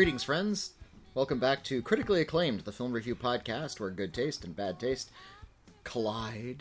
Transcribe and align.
Greetings, 0.00 0.24
friends. 0.24 0.70
Welcome 1.12 1.38
back 1.38 1.62
to 1.64 1.82
Critically 1.82 2.22
Acclaimed, 2.22 2.60
the 2.60 2.72
film 2.72 2.92
review 2.92 3.14
podcast 3.14 3.78
where 3.78 3.90
good 3.90 4.14
taste 4.14 4.46
and 4.46 4.56
bad 4.56 4.80
taste 4.80 5.10
collide. 5.84 6.56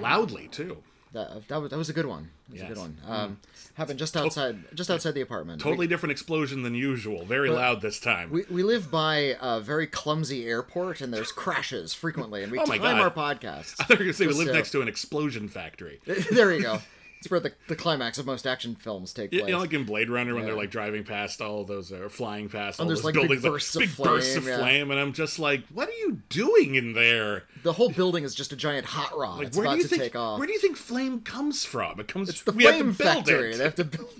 Loudly 0.00 0.48
too. 0.48 0.78
That, 1.12 1.46
that, 1.48 1.60
was, 1.60 1.70
that 1.70 1.76
was 1.76 1.90
a 1.90 1.92
good 1.92 2.06
one. 2.06 2.30
That 2.48 2.52
was 2.54 2.62
a 2.62 2.66
good 2.68 2.78
one. 2.78 2.96
Um, 3.06 3.40
Happened 3.74 3.98
just 3.98 4.16
outside, 4.16 4.56
just 4.74 4.88
outside 4.88 5.12
the 5.12 5.20
apartment. 5.20 5.60
Totally 5.60 5.86
different 5.86 6.12
explosion 6.12 6.62
than 6.62 6.74
usual. 6.74 7.26
Very 7.26 7.50
loud 7.50 7.82
this 7.82 8.00
time. 8.00 8.30
We, 8.30 8.44
we 8.50 8.62
live 8.62 8.90
by 8.90 9.36
a 9.38 9.60
very 9.60 9.86
clumsy 9.86 10.46
airport, 10.46 11.02
and 11.02 11.12
there's 11.12 11.30
crashes 11.30 11.92
frequently, 11.92 12.42
and 12.42 12.50
we 12.50 12.58
Oh 12.58 12.64
my 12.64 12.78
time 12.78 12.96
God. 12.96 13.02
our 13.02 13.10
podcasts. 13.10 13.74
I 13.78 13.84
thought 13.84 13.90
you 13.90 13.96
were 13.96 14.04
going 14.04 14.12
to 14.12 14.14
say 14.14 14.26
we 14.26 14.32
live 14.32 14.54
next 14.54 14.70
to 14.70 14.80
an 14.80 14.88
explosion 14.88 15.48
factory. 15.48 16.00
there 16.30 16.54
you 16.54 16.62
go. 16.62 16.78
It's 17.24 17.30
where 17.30 17.40
the, 17.40 17.52
the 17.68 17.74
climax 17.76 18.18
of 18.18 18.26
most 18.26 18.46
action 18.46 18.74
films 18.74 19.14
take 19.14 19.30
place. 19.30 19.42
You 19.44 19.52
know, 19.52 19.58
like 19.60 19.72
in 19.72 19.84
Blade 19.84 20.10
Runner 20.10 20.34
when 20.34 20.42
Yeah. 20.42 20.48
they're 20.50 20.56
like 20.58 20.70
driving 20.70 21.04
past 21.04 21.40
all 21.40 21.64
those, 21.64 21.90
uh, 21.90 22.08
flying 22.10 22.50
past 22.50 22.78
all 22.78 22.86
there's, 22.86 22.98
those 22.98 23.04
like, 23.06 23.14
big 23.14 23.22
buildings, 23.22 23.42
bursts 23.42 23.74
of 23.76 23.80
big 23.80 23.96
bursts 23.96 24.36
of 24.36 24.42
flame, 24.44 24.52
yeah. 24.58 24.62
flame, 24.62 24.90
and 24.90 25.00
I'm 25.00 25.12
just 25.14 25.38
like, 25.38 25.64
what 25.72 25.88
are 25.88 25.92
you 25.92 26.20
doing 26.28 26.74
in 26.74 26.92
there? 26.92 27.44
the 27.62 27.72
whole 27.72 27.88
building 27.90 28.24
is 28.24 28.34
just 28.34 28.52
a 28.52 28.56
giant 28.56 28.84
hot 28.84 29.16
rod. 29.18 29.38
Like, 29.38 29.46
it's 29.48 29.56
where 29.56 29.64
about 29.64 29.76
do 29.76 29.78
you 29.78 29.82
to 29.84 29.88
think? 29.88 30.02
take 30.02 30.16
off. 30.16 30.38
Where 30.38 30.46
do 30.46 30.52
you 30.52 30.58
think 30.60 30.76
flame 30.76 31.20
comes 31.22 31.64
from? 31.64 31.98
It 31.98 32.08
comes. 32.08 32.28
It's 32.28 32.42
the 32.42 32.52
we 32.52 32.64
have 32.64 32.74
to 32.74 32.80
flame 32.80 32.92
factory. 32.92 33.52
it. 33.54 33.56
They 33.56 33.64
have 33.64 33.74
to 33.76 33.84
build 33.84 34.10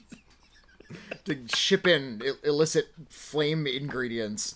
to 1.27 1.49
ship 1.55 1.87
in 1.87 2.23
il- 2.25 2.37
illicit 2.43 2.87
flame 3.11 3.67
ingredients. 3.67 4.55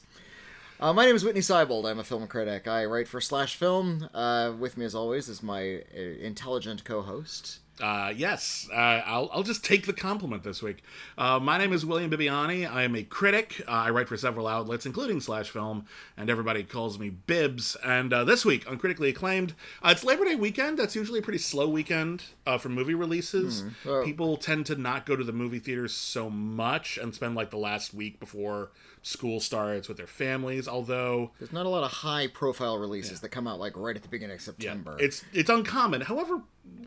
Uh, 0.81 0.93
my 0.93 1.05
name 1.05 1.17
is 1.17 1.25
Whitney 1.25 1.41
Seibold. 1.41 1.91
I'm 1.91 1.99
a 1.99 2.05
film 2.05 2.27
critic. 2.29 2.69
I 2.69 2.85
write 2.85 3.09
for 3.09 3.21
Slash 3.21 3.57
Film. 3.57 4.09
Uh, 4.15 4.53
with 4.59 4.77
me, 4.79 4.85
as 4.85 4.95
always, 4.95 5.29
is 5.29 5.43
my 5.43 5.83
uh, 5.95 6.01
intelligent 6.21 6.85
co-host. 6.85 7.59
Uh, 7.81 8.13
yes, 8.17 8.69
uh, 8.73 8.75
I'll, 9.07 9.31
I'll 9.33 9.43
just 9.45 9.65
take 9.65 9.87
the 9.87 9.93
compliment 9.93 10.43
this 10.43 10.63
week. 10.63 10.83
Uh, 11.17 11.39
my 11.39 11.59
name 11.59 11.73
is 11.73 11.87
William 11.87 12.11
Bibbiani. 12.11 12.69
I 12.69 12.83
am 12.83 12.97
a 12.97 13.05
critic. 13.05 13.63
Uh, 13.69 13.71
I 13.71 13.91
write 13.91 14.09
for 14.09 14.17
several 14.17 14.49
outlets, 14.49 14.85
including 14.85 15.21
Slash 15.21 15.51
Film, 15.51 15.87
and 16.17 16.29
everybody 16.29 16.65
calls 16.65 16.99
me 16.99 17.11
Bibs. 17.11 17.77
And 17.85 18.13
uh, 18.13 18.25
this 18.25 18.45
week 18.45 18.69
on 18.69 18.79
Critically 18.79 19.11
Acclaimed, 19.11 19.55
uh, 19.83 19.91
it's 19.93 20.03
Labor 20.03 20.25
Day 20.25 20.35
weekend. 20.35 20.79
That's 20.79 20.97
usually 20.97 21.21
a 21.21 21.23
pretty 21.23 21.39
slow 21.39 21.69
weekend 21.69 22.25
uh, 22.47 22.59
for 22.59 22.69
movie 22.69 22.95
releases. 22.95 23.63
Well- 23.85 24.05
People 24.05 24.37
tend 24.39 24.67
to 24.67 24.75
not 24.75 25.07
go 25.07 25.15
to 25.17 25.23
the 25.25 25.33
movie 25.33 25.59
theaters 25.61 25.95
so 25.95 26.29
much 26.31 26.99
and 26.99 27.15
spend 27.15 27.35
like 27.37 27.51
the 27.51 27.59
last 27.59 27.95
week 27.95 28.19
before 28.19 28.71
school 29.03 29.41
starts 29.41 29.89
with 29.89 29.97
their 29.97 30.07
families. 30.07 30.69
Although 30.69 31.33
There's 31.39 31.53
not 31.53 31.67
a 31.67 31.69
lot 31.69 31.85
of 31.85 31.91
high-profile 31.91 32.79
releases 32.79 33.21
that 33.21 33.31
come 33.31 33.47
out 33.47 33.59
like 33.59 33.77
right 33.77 33.97
at 33.97 34.03
the 34.03 34.09
beginning 34.09 34.37
of 34.37 34.43
September. 34.43 34.97
it's 34.99 35.25
it's 35.33 35.51
uncommon. 35.51 36.03
However, 36.03 36.43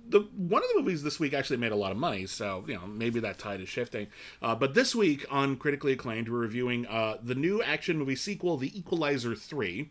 the 0.08 0.22
one 0.36 0.62
of 0.62 0.70
the 0.74 0.80
movies 0.82 1.04
this 1.04 1.20
week 1.20 1.34
actually 1.34 1.58
made 1.58 1.72
a 1.72 1.76
lot 1.76 1.92
of 1.92 1.98
money, 1.98 2.26
so 2.26 2.64
you 2.68 2.76
know 2.76 2.86
maybe 2.88 3.20
that 3.20 3.38
tide 3.40 3.62
is 3.62 3.70
shifting. 3.70 4.08
Uh, 4.42 4.56
but 4.56 4.74
this 4.74 4.94
week 4.94 5.26
on 5.30 5.56
critically 5.56 5.94
acclaimed, 5.94 6.30
we're 6.30 6.40
reviewing 6.40 6.86
uh, 6.88 7.18
the 7.22 7.36
new 7.36 7.62
action 7.64 7.98
movie 7.98 8.16
sequel, 8.16 8.58
The 8.58 8.78
Equalizer 8.78 9.36
Three. 9.36 9.90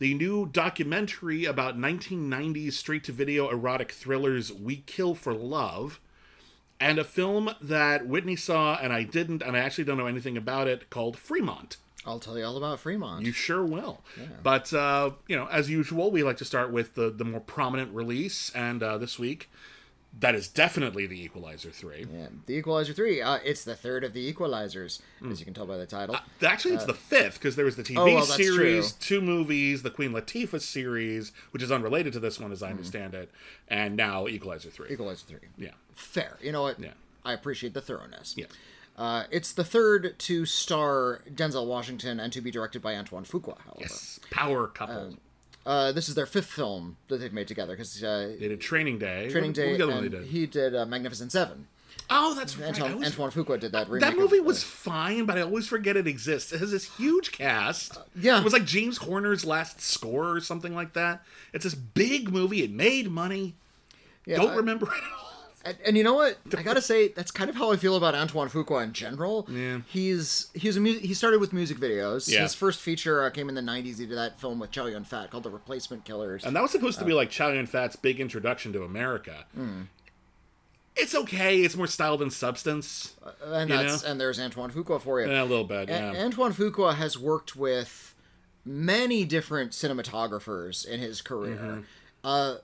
The 0.00 0.14
new 0.14 0.46
documentary 0.46 1.44
about 1.44 1.76
1990s 1.76 2.74
straight 2.74 3.02
to 3.04 3.12
video 3.12 3.48
erotic 3.50 3.90
thrillers 3.90 4.52
We 4.52 4.76
Kill 4.86 5.16
for 5.16 5.34
Love, 5.34 5.98
and 6.80 6.98
a 6.98 7.04
film 7.04 7.50
that 7.60 8.06
Whitney 8.06 8.36
saw 8.36 8.76
and 8.76 8.92
I 8.92 9.02
didn't, 9.02 9.42
and 9.42 9.56
I 9.56 9.60
actually 9.60 9.84
don't 9.84 9.98
know 9.98 10.06
anything 10.06 10.36
about 10.36 10.68
it, 10.68 10.90
called 10.90 11.18
Fremont. 11.18 11.76
I'll 12.06 12.20
tell 12.20 12.38
you 12.38 12.44
all 12.44 12.56
about 12.56 12.80
Fremont. 12.80 13.24
You 13.24 13.32
sure 13.32 13.64
will. 13.64 14.02
But 14.42 14.72
uh, 14.72 15.10
you 15.26 15.36
know, 15.36 15.46
as 15.46 15.68
usual, 15.68 16.10
we 16.10 16.22
like 16.22 16.38
to 16.38 16.44
start 16.44 16.72
with 16.72 16.94
the 16.94 17.10
the 17.10 17.24
more 17.24 17.40
prominent 17.40 17.92
release, 17.92 18.50
and 18.54 18.82
uh, 18.82 18.98
this 18.98 19.18
week, 19.18 19.50
that 20.20 20.34
is 20.34 20.48
definitely 20.48 21.06
the 21.06 21.20
Equalizer 21.22 21.70
three. 21.70 22.06
Yeah, 22.12 22.26
The 22.46 22.54
Equalizer 22.54 22.92
3. 22.92 23.22
Uh, 23.22 23.38
it's 23.44 23.62
the 23.64 23.74
third 23.76 24.02
of 24.04 24.12
the 24.14 24.32
Equalizers, 24.32 25.00
as 25.30 25.38
you 25.38 25.44
can 25.44 25.54
tell 25.54 25.66
by 25.66 25.76
the 25.76 25.86
title. 25.86 26.16
Actually, 26.42 26.74
it's 26.74 26.84
the 26.84 26.94
fifth 26.94 27.34
because 27.34 27.56
there 27.56 27.64
was 27.64 27.76
the 27.76 27.82
TV 27.84 27.98
Uh, 27.98 28.00
oh, 28.02 28.14
well, 28.14 28.24
series, 28.24 28.92
true. 28.92 29.18
two 29.18 29.24
movies, 29.24 29.82
the 29.82 29.90
Queen 29.90 30.12
Latifah 30.12 30.60
series, 30.60 31.32
which 31.52 31.62
is 31.62 31.70
unrelated 31.70 32.12
to 32.14 32.20
this 32.20 32.40
one 32.40 32.50
as 32.52 32.62
I 32.62 32.70
understand 32.70 33.14
it, 33.14 33.30
and 33.68 33.96
now 33.96 34.26
Equalizer 34.26 34.70
three. 34.70 34.90
Equalizer 34.90 35.24
3. 35.26 35.38
Yeah. 35.56 35.70
Fair. 35.94 36.36
You 36.42 36.52
know 36.52 36.62
what? 36.62 36.80
Yeah. 36.80 36.90
I 37.24 37.32
appreciate 37.32 37.74
the 37.74 37.80
thoroughness. 37.80 38.34
Yeah. 38.36 38.46
Uh, 38.96 39.24
it's 39.30 39.52
the 39.52 39.62
third 39.64 40.18
to 40.18 40.44
star 40.44 41.22
Denzel 41.32 41.66
Washington 41.66 42.18
and 42.18 42.32
to 42.32 42.40
be 42.40 42.50
directed 42.50 42.82
by 42.82 42.96
Antoine 42.96 43.24
Fuqua, 43.24 43.56
however. 43.60 43.78
Yes. 43.82 44.18
Power 44.30 44.66
couple. 44.66 45.14
Uh, 45.68 45.92
this 45.92 46.08
is 46.08 46.14
their 46.14 46.24
fifth 46.24 46.46
film 46.50 46.96
that 47.08 47.18
they've 47.18 47.32
made 47.34 47.46
together 47.46 47.74
because 47.74 48.02
uh, 48.02 48.34
they 48.40 48.48
did 48.48 48.58
Training 48.60 48.98
Day. 48.98 49.28
Training 49.30 49.52
Day, 49.52 49.72
what 49.78 49.90
and 50.02 50.10
did? 50.10 50.24
he 50.24 50.46
did 50.46 50.74
uh, 50.74 50.86
Magnificent 50.86 51.30
Seven. 51.30 51.66
Oh, 52.08 52.32
that's 52.34 52.56
right. 52.56 52.68
Antoine, 52.68 52.92
always- 52.92 53.08
Antoine 53.08 53.30
Fuqua 53.32 53.60
did 53.60 53.72
that 53.72 53.86
that 54.00 54.16
movie 54.16 54.38
of- 54.38 54.46
was 54.46 54.62
fine, 54.62 55.26
but 55.26 55.36
I 55.36 55.42
always 55.42 55.68
forget 55.68 55.94
it 55.94 56.06
exists. 56.06 56.52
It 56.54 56.60
has 56.60 56.70
this 56.70 56.96
huge 56.96 57.32
cast. 57.32 57.98
yeah. 58.18 58.38
It 58.38 58.44
was 58.44 58.54
like 58.54 58.64
James 58.64 58.96
Horner's 58.96 59.44
last 59.44 59.82
score 59.82 60.30
or 60.30 60.40
something 60.40 60.74
like 60.74 60.94
that. 60.94 61.22
It's 61.52 61.64
this 61.64 61.74
big 61.74 62.30
movie. 62.32 62.62
It 62.62 62.70
made 62.70 63.10
money. 63.10 63.54
yeah, 64.24 64.36
Don't 64.36 64.52
I- 64.52 64.56
remember 64.56 64.86
it 64.86 64.92
at 65.04 65.12
all. 65.20 65.27
And, 65.68 65.76
and 65.86 65.96
you 65.98 66.04
know 66.04 66.14
what? 66.14 66.38
I 66.56 66.62
gotta 66.62 66.80
say 66.82 67.08
that's 67.08 67.30
kind 67.30 67.50
of 67.50 67.56
how 67.56 67.70
I 67.72 67.76
feel 67.76 67.96
about 67.96 68.14
Antoine 68.14 68.48
Fuqua 68.48 68.82
in 68.84 68.92
general. 68.92 69.46
Yeah. 69.50 69.80
He's 69.88 70.48
he's 70.54 70.76
a 70.76 70.80
mu- 70.80 70.98
he 70.98 71.14
started 71.14 71.40
with 71.40 71.52
music 71.52 71.78
videos. 71.78 72.30
Yeah. 72.30 72.42
His 72.42 72.54
first 72.54 72.80
feature 72.80 73.22
uh, 73.24 73.30
came 73.30 73.48
in 73.48 73.54
the 73.54 73.60
'90s. 73.60 73.98
He 73.98 74.06
did 74.06 74.16
that 74.16 74.40
film 74.40 74.58
with 74.58 74.70
Chow 74.70 74.86
Yun 74.86 75.04
Fat 75.04 75.30
called 75.30 75.42
The 75.44 75.50
Replacement 75.50 76.04
Killers. 76.04 76.44
And 76.44 76.54
that 76.56 76.62
was 76.62 76.70
supposed 76.70 76.98
to 77.00 77.04
be 77.04 77.12
like 77.12 77.30
Chow 77.30 77.48
Yun 77.50 77.66
Fat's 77.66 77.96
big 77.96 78.20
introduction 78.20 78.72
to 78.72 78.82
America. 78.84 79.44
Hmm. 79.54 79.82
It's 80.96 81.14
okay. 81.14 81.60
It's 81.60 81.76
more 81.76 81.86
style 81.86 82.16
than 82.16 82.30
substance. 82.30 83.14
and 83.44 83.70
that's 83.70 84.02
know? 84.04 84.10
and 84.10 84.20
there's 84.20 84.40
Antoine 84.40 84.72
Fuqua 84.72 85.00
for 85.00 85.20
you. 85.20 85.30
Yeah, 85.30 85.42
a 85.42 85.44
little 85.44 85.64
bit. 85.64 85.88
A- 85.88 85.92
Yeah. 85.92 86.24
Antoine 86.24 86.52
Fuqua 86.52 86.94
has 86.96 87.16
worked 87.18 87.54
with 87.54 88.14
many 88.64 89.24
different 89.24 89.72
cinematographers 89.72 90.86
in 90.86 90.98
his 91.00 91.20
career. 91.20 91.56
Mm-hmm. 91.56 91.80
Uh, 92.24 92.54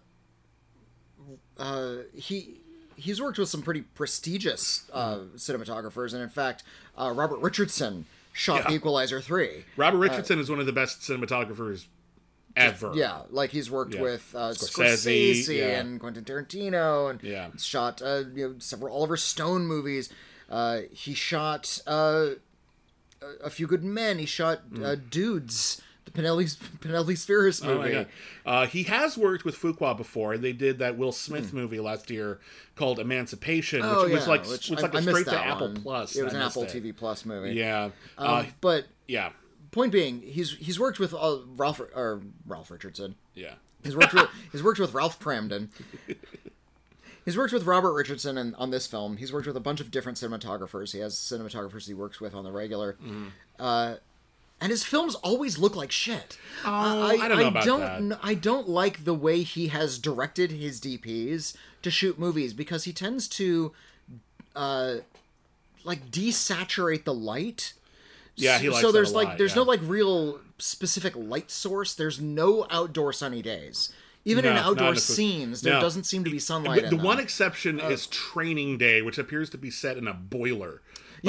uh, 1.58 1.96
he 2.14 2.60
he's 2.96 3.20
worked 3.20 3.38
with 3.38 3.48
some 3.48 3.62
pretty 3.62 3.82
prestigious 3.82 4.88
uh, 4.92 5.18
cinematographers, 5.36 6.12
and 6.12 6.22
in 6.22 6.28
fact, 6.28 6.62
uh, 6.96 7.12
Robert 7.14 7.38
Richardson 7.40 8.06
shot 8.32 8.68
Yeah. 8.68 8.76
Equalizer 8.76 9.20
three. 9.20 9.64
Robert 9.76 9.98
Richardson 9.98 10.38
is 10.38 10.50
one 10.50 10.60
of 10.60 10.66
the 10.66 10.72
best 10.72 11.00
cinematographers 11.00 11.86
ever. 12.56 12.92
Yeah, 12.94 13.22
like 13.30 13.50
he's 13.50 13.70
worked 13.70 13.94
Yeah. 13.94 14.02
with 14.02 14.34
uh, 14.34 14.50
Scorsese, 14.50 15.32
Scorsese, 15.32 15.58
yeah. 15.58 15.80
and 15.80 15.98
Quentin 16.00 16.24
Tarantino, 16.24 17.10
and 17.10 17.22
Yeah. 17.22 17.48
shot 17.58 18.00
uh, 18.02 18.24
you 18.34 18.48
know 18.48 18.54
several 18.58 18.94
Oliver 18.94 19.16
Stone 19.16 19.66
movies. 19.66 20.08
Uh, 20.50 20.82
he 20.92 21.14
shot 21.14 21.80
uh, 21.86 22.30
a, 23.42 23.50
few 23.50 23.66
good 23.66 23.82
men. 23.82 24.18
He 24.18 24.26
shot 24.26 24.60
uh, 24.82 24.94
Dudes, 24.96 25.80
the 26.04 26.10
Penelope 26.10 26.48
Penelope 26.80 27.14
Spheeris 27.14 27.60
Mm. 27.62 27.66
Oh 27.68 27.78
movie. 27.82 28.06
Uh, 28.44 28.66
he 28.66 28.82
has 28.84 29.16
worked 29.16 29.44
with 29.44 29.56
Fuqua 29.56 29.96
before. 29.96 30.36
They 30.38 30.52
did 30.52 30.78
that 30.78 30.96
Will 30.98 31.12
Smith 31.12 31.50
Hmm. 31.50 31.56
movie 31.56 31.80
last 31.80 32.10
year 32.10 32.40
called 32.76 32.98
Emancipation, 32.98 33.80
which 33.80 33.90
oh 33.90 34.08
was 34.08 34.26
like 34.28 34.46
which 34.46 34.70
was 34.70 34.82
like 34.82 34.94
I 34.94 34.98
a 34.98 35.02
straight 35.02 35.26
to 35.26 35.38
Apple 35.38 35.68
one. 35.68 35.82
Plus. 35.82 36.16
It 36.16 36.24
was 36.24 36.34
I 36.34 36.36
an 36.38 36.42
Apple 36.42 36.64
it. 36.64 36.70
TV 36.70 36.94
Plus 36.96 37.24
movie. 37.24 37.52
Yeah. 37.54 37.84
Um, 37.84 37.92
uh, 38.18 38.44
but 38.60 38.86
yeah. 39.08 39.30
point 39.70 39.92
being, 39.92 40.20
he's 40.22 40.52
he's 40.56 40.78
worked 40.78 40.98
with 40.98 41.14
uh, 41.14 41.38
Ralph 41.56 41.80
or 41.80 42.22
Ralph 42.46 42.70
Richardson. 42.70 43.14
Yeah. 43.34 43.54
He's 43.82 43.96
worked 43.96 44.14
with 44.14 44.28
he's 44.52 44.62
worked 44.62 44.80
with 44.80 44.94
Ralph 44.94 45.18
Kramden. 45.20 45.68
He's 47.24 47.38
worked 47.38 47.54
with 47.54 47.64
Robert 47.64 47.94
Richardson 47.94 48.36
and 48.36 48.54
on 48.56 48.68
this 48.70 48.86
film. 48.86 49.16
He's 49.16 49.32
worked 49.32 49.46
with 49.46 49.56
a 49.56 49.60
bunch 49.60 49.80
of 49.80 49.90
different 49.90 50.18
cinematographers. 50.18 50.92
He 50.92 50.98
has 50.98 51.14
cinematographers 51.16 51.86
he 51.86 51.94
works 51.94 52.20
with 52.20 52.34
on 52.34 52.44
the 52.44 52.52
regular. 52.52 52.98
Mm-hmm. 53.02 53.28
Uh, 53.58 53.94
and 54.64 54.70
his 54.70 54.82
films 54.82 55.14
always 55.16 55.58
look 55.58 55.76
like 55.76 55.92
shit. 55.92 56.38
Oh, 56.64 57.20
I 57.20 57.28
don't 57.28 57.38
know 57.38 57.48
about 57.48 57.64
don't, 57.66 58.08
that. 58.08 58.18
I 58.22 58.32
don't 58.32 58.66
like 58.66 59.04
the 59.04 59.12
way 59.12 59.42
he 59.42 59.68
has 59.68 59.98
directed 59.98 60.52
his 60.52 60.80
DPs 60.80 61.54
to 61.82 61.90
shoot 61.90 62.18
movies 62.18 62.54
because 62.54 62.84
he 62.84 62.92
tends 62.94 63.28
to, 63.28 63.72
uh, 64.56 64.94
like 65.84 66.10
desaturate 66.10 67.04
the 67.04 67.12
light. 67.12 67.74
Yeah, 68.36 68.58
he 68.58 68.70
likes 68.70 68.80
so 68.80 68.86
that 68.86 68.92
there's 68.94 69.12
like 69.12 69.36
there's 69.36 69.50
yeah. 69.50 69.56
no 69.56 69.62
like 69.64 69.80
real 69.82 70.40
specific 70.56 71.12
light 71.14 71.50
source. 71.50 71.94
There's 71.94 72.18
no 72.18 72.66
outdoor 72.70 73.12
sunny 73.12 73.42
days. 73.42 73.92
Even 74.24 74.46
in 74.46 74.54
No, 74.54 74.60
not 74.62 74.66
outdoor 74.70 74.88
in 74.88 74.94
the- 74.94 75.58
there 75.62 75.74
no. 75.74 75.80
doesn't 75.82 76.04
seem 76.04 76.24
to 76.24 76.30
be 76.30 76.38
sunlight. 76.38 76.80
The, 76.80 76.88
in 76.88 76.96
the 76.96 77.04
one 77.04 77.20
exception 77.20 77.82
Uh, 77.82 77.88
is 77.88 78.06
Training 78.06 78.78
Day, 78.78 79.02
which 79.02 79.18
appears 79.18 79.50
to 79.50 79.58
be 79.58 79.70
set 79.70 79.98
in 79.98 80.08
a 80.08 80.14
boiler. 80.14 80.80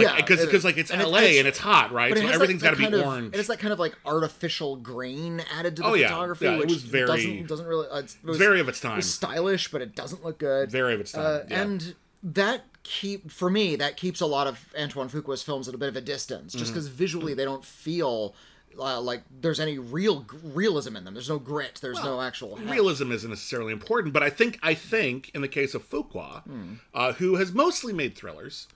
Yeah, 0.03 0.15
because 0.17 0.45
because 0.45 0.63
like 0.65 0.77
it's 0.77 0.91
and 0.91 1.01
LA 1.01 1.17
and 1.17 1.23
it's- 1.25 1.37
and 1.39 1.47
it's 1.47 1.57
hot, 1.59 1.91
right? 1.91 2.11
It 2.11 2.19
So 2.19 2.27
everything's 2.27 2.61
got 2.63 2.71
to 2.71 2.77
be 2.77 2.85
of- 2.85 2.93
orange. 3.05 3.33
It 3.33 3.37
has 3.37 3.47
that 3.47 3.59
kind 3.59 3.71
of 3.73 3.79
like 3.79 3.95
artificial 4.05 4.75
grain 4.75 5.43
added 5.53 5.75
to 5.77 5.81
the 5.83 5.87
Oh, 5.87 5.93
yeah. 5.93 6.07
photography, 6.09 6.45
Yeah, 6.45 6.53
it 6.55 6.59
which 6.59 6.69
was 6.69 6.83
very- 6.83 7.07
doesn't 7.07 7.47
doesn't 7.47 7.65
really. 7.65 7.87
Uh, 7.87 7.97
it's- 7.99 8.17
it 8.23 8.27
was, 8.27 8.37
very 8.37 8.59
of 8.59 8.67
its 8.69 8.79
time. 8.79 8.93
It 8.93 8.97
was 8.97 9.13
stylish, 9.13 9.71
but 9.71 9.81
it 9.81 9.95
doesn't 9.95 10.23
look 10.23 10.37
good. 10.37 10.69
Very 10.71 10.93
of 10.93 10.99
its 10.99 11.11
time. 11.13 11.25
Uh, 11.25 11.39
yeah. 11.49 11.61
And 11.61 11.95
that 12.23 12.65
keep 12.83 13.31
for 13.31 13.49
me 13.49 13.75
that 13.75 13.97
keeps 13.97 14.21
a 14.21 14.25
lot 14.25 14.45
of 14.47 14.59
Antoine 14.79 15.09
Fuqua's 15.09 15.41
films 15.43 15.67
at 15.67 15.73
a 15.73 15.77
bit 15.77 15.89
of 15.89 15.95
a 15.95 16.01
distance, 16.01 16.53
just 16.53 16.65
Mm-hmm. 16.65 16.73
because 16.73 16.87
visually 16.87 17.33
they 17.33 17.45
don't 17.45 17.63
feel. 17.65 18.35
Uh, 18.77 18.99
like 18.99 19.23
there's 19.39 19.61
any 19.61 19.77
real 19.79 20.25
realism 20.43 20.97
in 20.97 21.05
them. 21.05 21.13
There's 21.13 21.29
no 21.29 21.39
grit. 21.39 21.79
There's 21.81 22.03
no 22.03 22.19
actual 22.19 22.57
realism 22.57 23.09
isn't 23.13 23.29
necessarily 23.29 23.71
important, 23.71 24.13
but 24.13 24.21
I 24.21 24.29
think 24.29 24.59
I 24.61 24.73
think 24.73 25.31
in 25.33 25.39
the 25.39 25.47
case 25.47 25.73
of 25.73 25.89
Fuqua, 25.89 26.43
Hmm. 26.43 26.73
uh, 26.93 27.13
who 27.13 27.35
has 27.35 27.53
mostly 27.53 27.93
made 27.93 28.17
thrillers, 28.17 28.67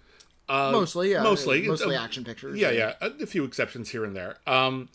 Uh, 0.49 0.71
mostly, 0.71 1.11
yeah, 1.11 1.21
mostly, 1.21 1.67
mostly 1.67 1.95
Uh, 1.95 2.01
action 2.03 2.23
pictures. 2.23 2.57
Yeah, 2.57 2.71
yeah, 2.71 2.93
a, 3.01 3.11
a 3.21 3.25
few 3.25 3.43
exceptions 3.43 3.89
here 3.89 4.03
and 4.03 4.15
there. 4.15 4.37
Um, 4.47 4.89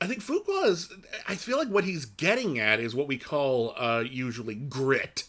I 0.00 0.06
think 0.06 0.22
Fuqua 0.22 0.66
is. 0.66 0.92
I 1.26 1.34
feel 1.34 1.56
like 1.58 1.68
what 1.68 1.84
he's 1.84 2.04
getting 2.04 2.58
at 2.58 2.78
is 2.78 2.94
what 2.94 3.08
we 3.08 3.18
call 3.18 3.74
uh, 3.76 4.04
usually 4.08 4.54
grit. 4.54 5.24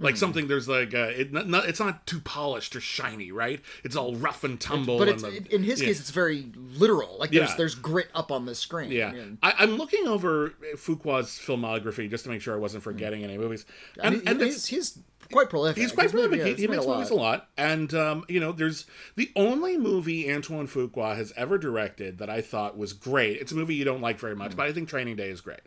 Like 0.00 0.14
Hmm. 0.14 0.18
something 0.18 0.46
there's 0.46 0.68
like 0.68 0.94
uh, 0.94 1.10
it, 1.16 1.32
not, 1.32 1.68
it's 1.68 1.80
not 1.80 2.06
too 2.06 2.20
polished 2.20 2.76
or 2.76 2.80
shiny, 2.80 3.32
right? 3.32 3.60
It's 3.82 3.96
all 3.96 4.14
rough 4.14 4.44
and 4.44 4.60
tumble. 4.60 4.96
But 4.98 5.08
and 5.08 5.18
the- 5.20 5.54
in 5.54 5.64
his 5.64 5.80
yeah. 5.80 5.88
case, 5.88 5.98
it's 5.98 6.10
very 6.10 6.46
literal. 6.54 7.16
Like 7.18 7.30
there's 7.32 7.50
Yeah. 7.50 7.56
there's 7.56 7.74
grit 7.74 8.08
up 8.14 8.30
on 8.30 8.46
the 8.46 8.54
screen. 8.54 8.92
Yeah, 8.92 9.12
I, 9.42 9.54
I'm 9.58 9.76
looking 9.76 10.06
over 10.06 10.50
Fuqua's 10.76 11.30
filmography 11.30 12.08
just 12.08 12.22
to 12.24 12.30
make 12.30 12.40
sure 12.40 12.54
I 12.54 12.58
wasn't 12.58 12.84
forgetting 12.84 13.24
any 13.24 13.36
movies. 13.38 13.66
and 14.00 14.14
And, 14.14 14.22
he- 14.22 14.28
and 14.30 14.40
he's, 14.40 14.66
he's 14.66 14.98
quite 15.32 15.50
prolific. 15.50 15.82
He's 15.82 15.90
quite 15.90 16.04
made- 16.06 16.12
prolific. 16.12 16.38
yeah, 16.38 16.44
he 16.46 16.54
he 16.54 16.66
makes 16.68 16.84
a 16.84 16.88
movies 16.88 17.10
a 17.10 17.14
lot, 17.16 17.48
and 17.56 17.92
um, 17.92 18.24
you 18.28 18.38
know, 18.38 18.52
there's 18.52 18.86
the 19.16 19.32
only 19.34 19.76
movie 19.76 20.32
Antoine 20.32 20.68
Fuqua 20.68 21.16
has 21.16 21.32
ever 21.36 21.58
directed 21.58 22.18
that 22.18 22.30
I 22.30 22.40
thought 22.40 22.78
was 22.78 22.92
great. 22.92 23.40
It's 23.40 23.50
a 23.50 23.56
movie 23.56 23.74
you 23.74 23.84
don't 23.84 24.00
like 24.00 24.20
very 24.20 24.34
Hmm. 24.34 24.38
much, 24.38 24.56
but 24.56 24.66
I 24.66 24.72
think 24.72 24.88
Training 24.88 25.16
Day 25.16 25.28
is 25.30 25.40
great. 25.40 25.60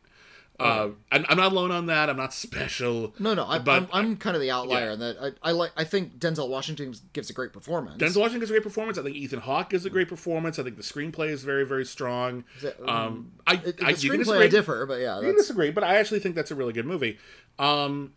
Uh, 0.61 0.89
I'm, 1.11 1.25
I'm 1.29 1.37
not 1.37 1.51
alone 1.51 1.71
on 1.71 1.85
that. 1.87 2.09
I'm 2.09 2.17
not 2.17 2.33
special. 2.33 3.13
No, 3.19 3.33
no, 3.33 3.45
I, 3.45 3.59
but 3.59 3.71
I'm, 3.71 3.87
I'm 3.91 4.17
kind 4.17 4.35
of 4.35 4.41
the 4.41 4.51
outlier 4.51 4.87
yeah. 4.87 4.93
in 4.93 4.99
that 4.99 5.17
I, 5.43 5.49
I 5.49 5.51
like. 5.51 5.71
I 5.75 5.83
think 5.83 6.19
Denzel 6.19 6.49
Washington 6.49 6.93
gives 7.13 7.29
a 7.29 7.33
great 7.33 7.51
performance. 7.53 8.01
Denzel 8.01 8.17
Washington 8.17 8.39
gives 8.41 8.51
a 8.51 8.53
great 8.53 8.63
performance. 8.63 8.97
I 8.97 9.03
think 9.03 9.15
Ethan 9.15 9.39
Hawke 9.39 9.69
gives 9.69 9.85
a 9.85 9.89
great 9.89 10.07
performance. 10.07 10.59
I 10.59 10.63
think 10.63 10.77
the 10.77 10.83
screenplay 10.83 11.29
is 11.29 11.43
very, 11.43 11.65
very 11.65 11.85
strong. 11.85 12.43
that- 12.61 12.79
um, 12.89 13.31
I, 13.47 13.55
It- 13.55 13.77
the 13.77 13.85
I, 13.85 13.93
screenplay 13.93 14.17
disagree. 14.19 14.43
I 14.43 14.47
differ, 14.47 14.85
but 14.85 14.99
yeah, 15.01 15.19
You 15.21 15.33
disagree, 15.35 15.71
but 15.71 15.83
I 15.83 15.95
actually 15.95 16.19
think 16.19 16.35
that's 16.35 16.51
a 16.51 16.55
really 16.55 16.73
good 16.73 16.85
movie. 16.85 17.17
Um, 17.59 18.13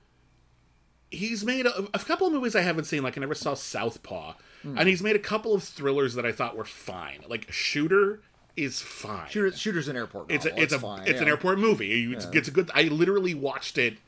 he's 1.10 1.44
made 1.44 1.66
a, 1.66 1.84
a 1.94 1.98
couple 1.98 2.26
of 2.26 2.32
movies 2.32 2.56
I 2.56 2.60
haven't 2.62 2.84
seen. 2.84 3.02
Like 3.02 3.16
I 3.16 3.20
never 3.20 3.34
saw 3.34 3.54
Southpaw, 3.54 4.34
Hmm. 4.62 4.78
and 4.78 4.88
he's 4.88 5.02
made 5.02 5.14
a 5.16 5.20
couple 5.20 5.54
of 5.54 5.62
thrillers 5.62 6.14
that 6.14 6.24
I 6.24 6.32
thought 6.32 6.56
were 6.56 6.64
fine. 6.64 7.20
Like 7.28 7.50
Shooter 7.52 8.22
is 8.56 8.80
fine. 8.80 9.28
Shooter, 9.30 9.56
Shooter's 9.56 9.88
an 9.88 9.96
airport. 9.96 10.30
it's 10.30 10.46
a 10.46 10.60
it's 10.60 10.72
a 10.72 10.78
fine, 10.78 11.06
it's 11.06 11.20
an 11.20 11.28
airport 11.28 11.58
movie. 11.58 12.12
It's, 12.12 12.26
it's 12.32 12.48
a 12.48 12.50
good. 12.50 12.70
I 12.74 12.84
literally 12.84 13.34
watched 13.34 13.78
it 13.78 13.98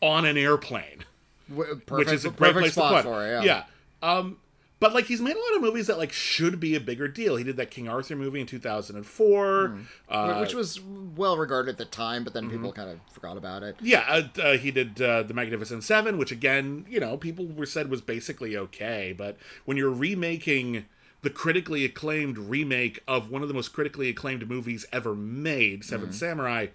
on 0.00 0.24
an 0.26 0.36
airplane 0.36 1.04
W- 1.48 1.76
Perfect, 1.76 1.90
which 1.90 2.12
is 2.14 2.24
a 2.24 2.30
great 2.30 2.52
perfect 2.54 2.60
place 2.60 2.72
spot 2.74 2.90
to 2.90 2.96
put. 2.96 3.04
for 3.04 3.26
it. 3.26 3.44
Yeah. 3.44 3.64
yeah. 4.02 4.08
Um, 4.16 4.36
but 4.80 4.92
like 4.92 5.06
he's 5.06 5.20
made 5.22 5.34
a 5.34 5.38
lot 5.38 5.56
of 5.56 5.62
movies 5.62 5.86
that 5.86 5.96
like 5.96 6.12
should 6.12 6.60
be 6.60 6.74
a 6.74 6.80
bigger 6.80 7.08
deal. 7.08 7.36
He 7.36 7.44
did 7.44 7.56
that 7.56 7.70
King 7.70 7.88
Arthur 7.88 8.16
movie 8.16 8.40
in 8.40 8.46
2004. 8.46 9.68
Hmm. 9.68 9.80
Uh, 10.10 10.38
which 10.40 10.52
was 10.52 10.78
well 11.16 11.38
regarded 11.38 11.70
at 11.70 11.78
the 11.78 11.84
time, 11.86 12.22
but 12.24 12.34
then 12.34 12.44
Mm-hmm. 12.44 12.52
people 12.56 12.72
kind 12.72 12.90
of 12.90 12.98
forgot 13.10 13.38
about 13.38 13.62
it. 13.62 13.76
yeah, 13.80 14.04
uh, 14.08 14.40
uh, 14.42 14.56
he 14.58 14.70
did 14.70 15.00
uh, 15.00 15.22
the 15.22 15.32
Magnificent 15.32 15.84
Seven, 15.84 16.18
which 16.18 16.30
again, 16.32 16.84
you 16.88 17.00
know, 17.00 17.16
people 17.16 17.46
were 17.46 17.64
said 17.66 17.88
was 17.88 18.02
basically 18.02 18.56
okay. 18.58 19.14
But 19.16 19.38
when 19.64 19.78
you're 19.78 19.90
remaking 19.90 20.84
the 21.24 21.30
critically 21.30 21.86
acclaimed 21.86 22.36
remake 22.36 23.02
of 23.08 23.30
one 23.30 23.40
of 23.40 23.48
the 23.48 23.54
most 23.54 23.72
critically 23.72 24.10
acclaimed 24.10 24.46
movies 24.46 24.84
ever 24.92 25.14
made, 25.14 25.82
7 25.82 26.06
mm-hmm. 26.06 26.14
Samurai, 26.14 26.66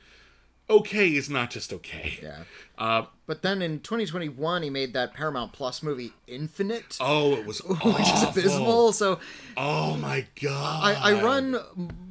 okay 0.70 1.10
is 1.10 1.30
not 1.30 1.50
just 1.50 1.74
okay. 1.74 2.20
Yeah. 2.22 2.44
Uh, 2.78 3.06
But 3.26 3.42
then 3.42 3.62
in 3.62 3.82
2021, 3.82 4.64
he 4.64 4.70
made 4.70 4.94
that 4.94 5.14
Paramount 5.14 5.52
Plus 5.52 5.84
movie 5.84 6.14
Infinite, 6.28 6.98
oh, 7.02 7.36
it 7.36 7.46
was 7.46 7.60
which 7.66 8.10
is 8.10 8.24
abysmal. 8.24 8.94
So 8.94 9.20
Oh 9.58 9.98
my 9.98 10.26
god! 10.42 10.84
I, 10.84 11.12
I 11.12 11.22
run 11.22 11.60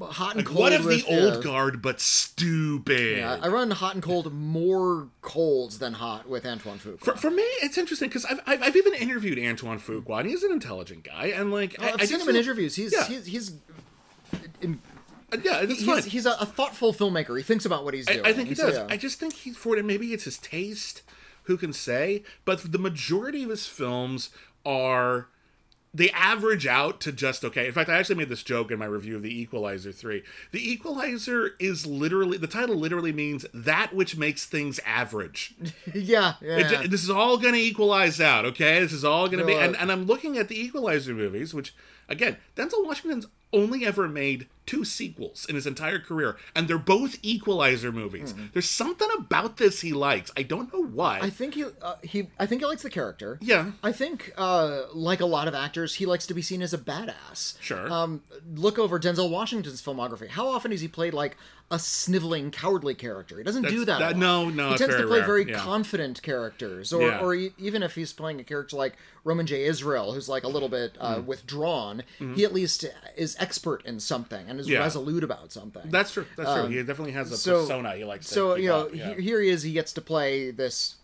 hot 0.03 0.37
and 0.37 0.45
cold. 0.45 0.59
What 0.59 0.73
if 0.75 0.85
the 0.85 1.05
old 1.09 1.43
guard 1.43 1.81
but 1.81 2.01
stupid? 2.01 3.19
yeah, 3.19 3.39
I 3.41 3.49
run 3.49 3.71
hot 3.71 3.95
and 3.95 4.03
cold 4.03 4.33
more 4.33 5.09
colds 5.23 5.79
than 5.79 5.95
hot 5.95 6.29
with 6.29 6.45
Antoine 6.45 6.79
Fuqua. 6.79 7.01
For, 7.01 7.17
for 7.17 7.31
me, 7.31 7.45
it's 7.63 7.79
interesting 7.79 8.09
because 8.09 8.27
I've, 8.27 8.41
I've, 8.47 8.63
I've 8.63 8.77
even 8.77 8.93
interviewed 8.95 9.39
Antoine 9.39 9.79
Fuqua, 9.79 10.21
and 10.21 10.29
he's 10.29 10.43
an 10.43 10.53
intelligent 10.53 11.05
guy, 11.05 11.33
and 11.35 11.51
like 11.51 11.81
I, 11.81 11.93
I've 11.93 12.03
I 12.03 12.05
seen 12.05 12.21
him 12.21 12.29
in 12.29 12.37
interviews. 12.37 12.75
He's 12.77 12.93
yeah. 12.93 13.07
he's 13.07 13.25
he's, 13.25 13.53
in, 14.61 14.81
Yeah, 15.43 15.61
it's 15.63 15.85
fine. 15.85 15.97
he's, 15.97 16.05
he's 16.07 16.27
a, 16.27 16.33
a 16.41 16.47
thoughtful 16.47 16.93
filmmaker. 16.95 17.37
He 17.37 17.43
thinks 17.43 17.65
about 17.67 17.85
what 17.85 17.95
he's 17.95 18.07
doing. 18.07 18.25
I, 18.25 18.31
I 18.31 18.33
think 18.33 18.49
he 18.49 18.55
So, 18.55 18.67
does. 18.67 18.77
yeah. 18.79 18.87
I 18.89 18.97
just 18.97 19.21
think 19.21 19.35
he 19.35 19.53
for 19.53 19.77
it. 19.77 19.85
Maybe 19.85 20.13
it's 20.15 20.25
his 20.25 20.39
taste. 20.39 21.03
Who 21.45 21.57
can 21.57 21.73
say? 21.73 22.23
But 22.45 22.73
the 22.73 22.79
majority 22.79 23.43
of 23.43 23.51
his 23.51 23.67
films 23.67 24.31
are 24.67 25.29
they 25.95 26.11
average 26.11 26.67
out 26.67 27.01
to 27.01 27.11
just 27.13 27.43
okay. 27.45 27.67
In 27.67 27.73
fact, 27.73 27.89
I 27.89 27.97
actually 27.99 28.17
made 28.17 28.29
this 28.29 28.43
joke 28.43 28.71
in 28.71 28.79
my 28.79 28.85
review 28.85 29.17
of 29.17 29.23
The 29.23 29.41
Equalizer 29.41 29.91
3. 29.91 30.23
The 30.53 30.71
Equalizer 30.71 31.53
is 31.59 31.87
literally 31.87 32.37
the 32.37 32.47
title 32.47 32.77
literally 32.77 33.13
means 33.13 33.47
that 33.55 33.95
which 33.95 34.17
makes 34.17 34.45
things 34.45 34.79
average. 34.85 35.55
yeah, 35.95 36.35
yeah. 36.43 36.83
It 36.83 36.91
this 36.91 37.03
is 37.03 37.09
all 37.11 37.39
going 37.39 37.55
to 37.55 37.61
equalize 37.61 38.21
out, 38.21 38.45
okay? 38.45 38.81
This 38.81 38.93
is 38.93 39.05
all 39.05 39.27
going 39.29 39.39
to 39.41 39.47
be. 39.47 39.55
Uh, 39.55 39.61
And, 39.61 39.77
and 39.77 39.91
I'm 39.91 40.05
looking 40.05 40.37
at 40.37 40.49
the 40.49 40.61
Equalizer 40.61 41.15
movies, 41.15 41.55
which, 41.55 41.75
again, 42.11 42.37
Denzel 42.57 42.85
Washington's 42.85 43.27
only 43.55 43.87
ever 43.87 44.07
made 44.09 44.47
two 44.69 44.85
sequels 44.85 45.47
in 45.49 45.55
his 45.57 45.67
entire 45.67 45.99
career, 45.99 46.37
and 46.55 46.69
they're 46.69 46.79
both 46.79 47.17
Equalizer 47.23 47.91
movies. 47.91 48.35
There's 48.53 48.69
something 48.69 49.09
about 49.19 49.57
this 49.57 49.81
he 49.81 49.93
likes. 49.93 50.31
I 50.37 50.43
don't 50.45 50.73
know 50.73 50.85
what. 50.85 51.19
Hmm. 51.19 51.25
I 51.25 51.31
think 51.31 51.55
he 51.55 51.65
uh, 51.83 51.95
he 52.03 52.29
I 52.39 52.47
think 52.47 52.61
he 52.63 52.67
likes 52.67 52.83
the 52.83 52.91
character. 52.91 53.39
yeah. 53.41 53.73
I 53.83 53.93
think, 53.93 54.33
uh, 54.37 54.83
like 54.93 55.21
a 55.21 55.27
lot 55.27 55.49
of 55.49 55.55
actors, 55.55 55.95
he 55.95 56.07
likes 56.07 56.27
to 56.27 56.35
be 56.35 56.43
seen 56.43 56.63
as 56.63 56.73
a 56.75 56.79
badass. 56.79 57.61
Sure. 57.61 57.91
Um, 57.93 58.23
look 58.55 58.79
over 58.79 58.99
Denzel 59.01 59.31
Washington's 59.31 59.81
filmography. 59.83 60.29
How 60.29 60.47
often 60.47 60.71
has 60.71 60.81
he 60.83 60.89
played 60.89 61.15
like 61.15 61.37
a 61.71 61.79
sniveling, 61.79 62.51
cowardly 62.51 62.95
character? 62.95 63.37
He 63.39 63.45
doesn't 63.45 63.69
do 63.69 63.85
that. 63.85 63.99
that- 63.99 64.17
no, 64.17 64.49
no, 64.49 64.71
He 64.71 64.77
tends 64.79 64.97
to 64.97 65.07
play 65.07 65.19
rare, 65.19 65.27
very 65.27 65.51
yeah. 65.51 65.59
confident 65.59 66.23
characters, 66.23 66.93
or 66.93 67.03
Yeah. 67.03 67.21
or 67.21 67.35
even 67.35 67.83
if 67.83 67.95
he's 67.95 68.13
playing 68.13 68.41
a 68.41 68.45
character 68.45 68.77
like 68.77 68.97
Roman 69.25 69.47
J. 69.47 69.65
Israel, 69.65 70.13
who's 70.15 70.29
like 70.29 70.45
a 70.45 70.49
little 70.49 70.69
bit 70.71 70.97
uh, 71.01 71.17
Mm. 71.17 71.25
withdrawn, 71.27 72.03
he 72.35 72.45
at 72.45 72.53
least 72.55 72.85
is 73.17 73.37
expert 73.39 73.85
in 73.85 74.01
something 74.01 74.49
and 74.49 74.58
is 74.61 74.67
Mm-hmm. 74.67 74.75
Yeah. 74.75 74.81
resolute 74.81 75.25
about 75.25 75.53
something. 75.53 75.91
That's 75.91 76.13
true. 76.13 76.27
That's 76.37 76.53
true. 76.53 76.69
He 76.69 76.77
definitely 76.83 77.13
has 77.13 77.31
a 77.31 77.35
Um, 77.35 77.39
so- 77.39 77.61
persona 77.63 77.95
he 77.97 78.05
likes 78.05 78.27
so 78.29 78.55
you 78.57 78.69
know 78.69 78.89
yeah. 78.93 79.15
he- 79.15 79.23
here 79.23 79.41
he 79.41 79.49
is 79.49 79.63
he 79.63 79.73
gets 79.73 79.93
to 79.95 80.01
play 80.01 80.51
this 80.51 80.97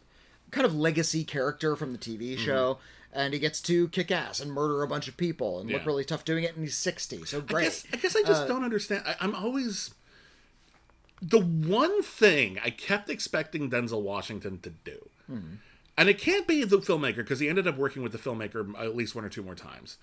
kind 0.50 0.66
of 0.66 0.74
legacy 0.74 1.24
character 1.24 1.74
from 1.76 1.92
the 1.92 1.98
tv 1.98 2.34
Mm-hmm. 2.34 2.44
show 2.44 2.78
and 3.12 3.32
he 3.32 3.38
gets 3.40 3.60
to 3.62 3.88
kick 3.88 4.10
ass 4.10 4.40
and 4.40 4.50
murder 4.52 4.82
a 4.82 4.88
bunch 4.88 5.06
of 5.08 5.16
people 5.16 5.60
and 5.60 5.70
look 5.70 5.86
really 5.86 6.04
tough 6.04 6.24
doing 6.24 6.42
it 6.44 6.54
and 6.56 6.64
he's 6.64 6.76
60 6.76 7.24
so 7.24 7.38
I 7.38 7.40
great 7.42 7.62
guess, 7.64 7.84
I 7.92 7.96
guess 7.96 8.16
I 8.16 8.22
just 8.22 8.46
don't 8.48 8.64
understand. 8.64 9.04
I, 9.06 9.14
I'm 9.20 9.34
always 9.34 9.94
the 11.22 11.38
one 11.40 12.02
thing 12.02 12.58
I 12.62 12.70
kept 12.70 13.08
expecting 13.08 13.70
Denzel 13.70 14.02
Washington 14.02 14.58
to 14.60 14.70
do, 14.84 15.08
and 15.96 16.08
it 16.08 16.18
can't 16.18 16.46
be 16.46 16.64
the 16.64 16.78
filmmaker 16.78 17.16
because 17.18 17.40
he 17.40 17.48
ended 17.48 17.66
up 17.66 17.78
working 17.78 18.02
with 18.02 18.12
the 18.12 18.18
filmmaker 18.18 18.78
at 18.78 18.94
least 18.96 19.14
one 19.14 19.24
or 19.24 19.28
two 19.28 19.42
more 19.42 19.54
times. 19.54 19.96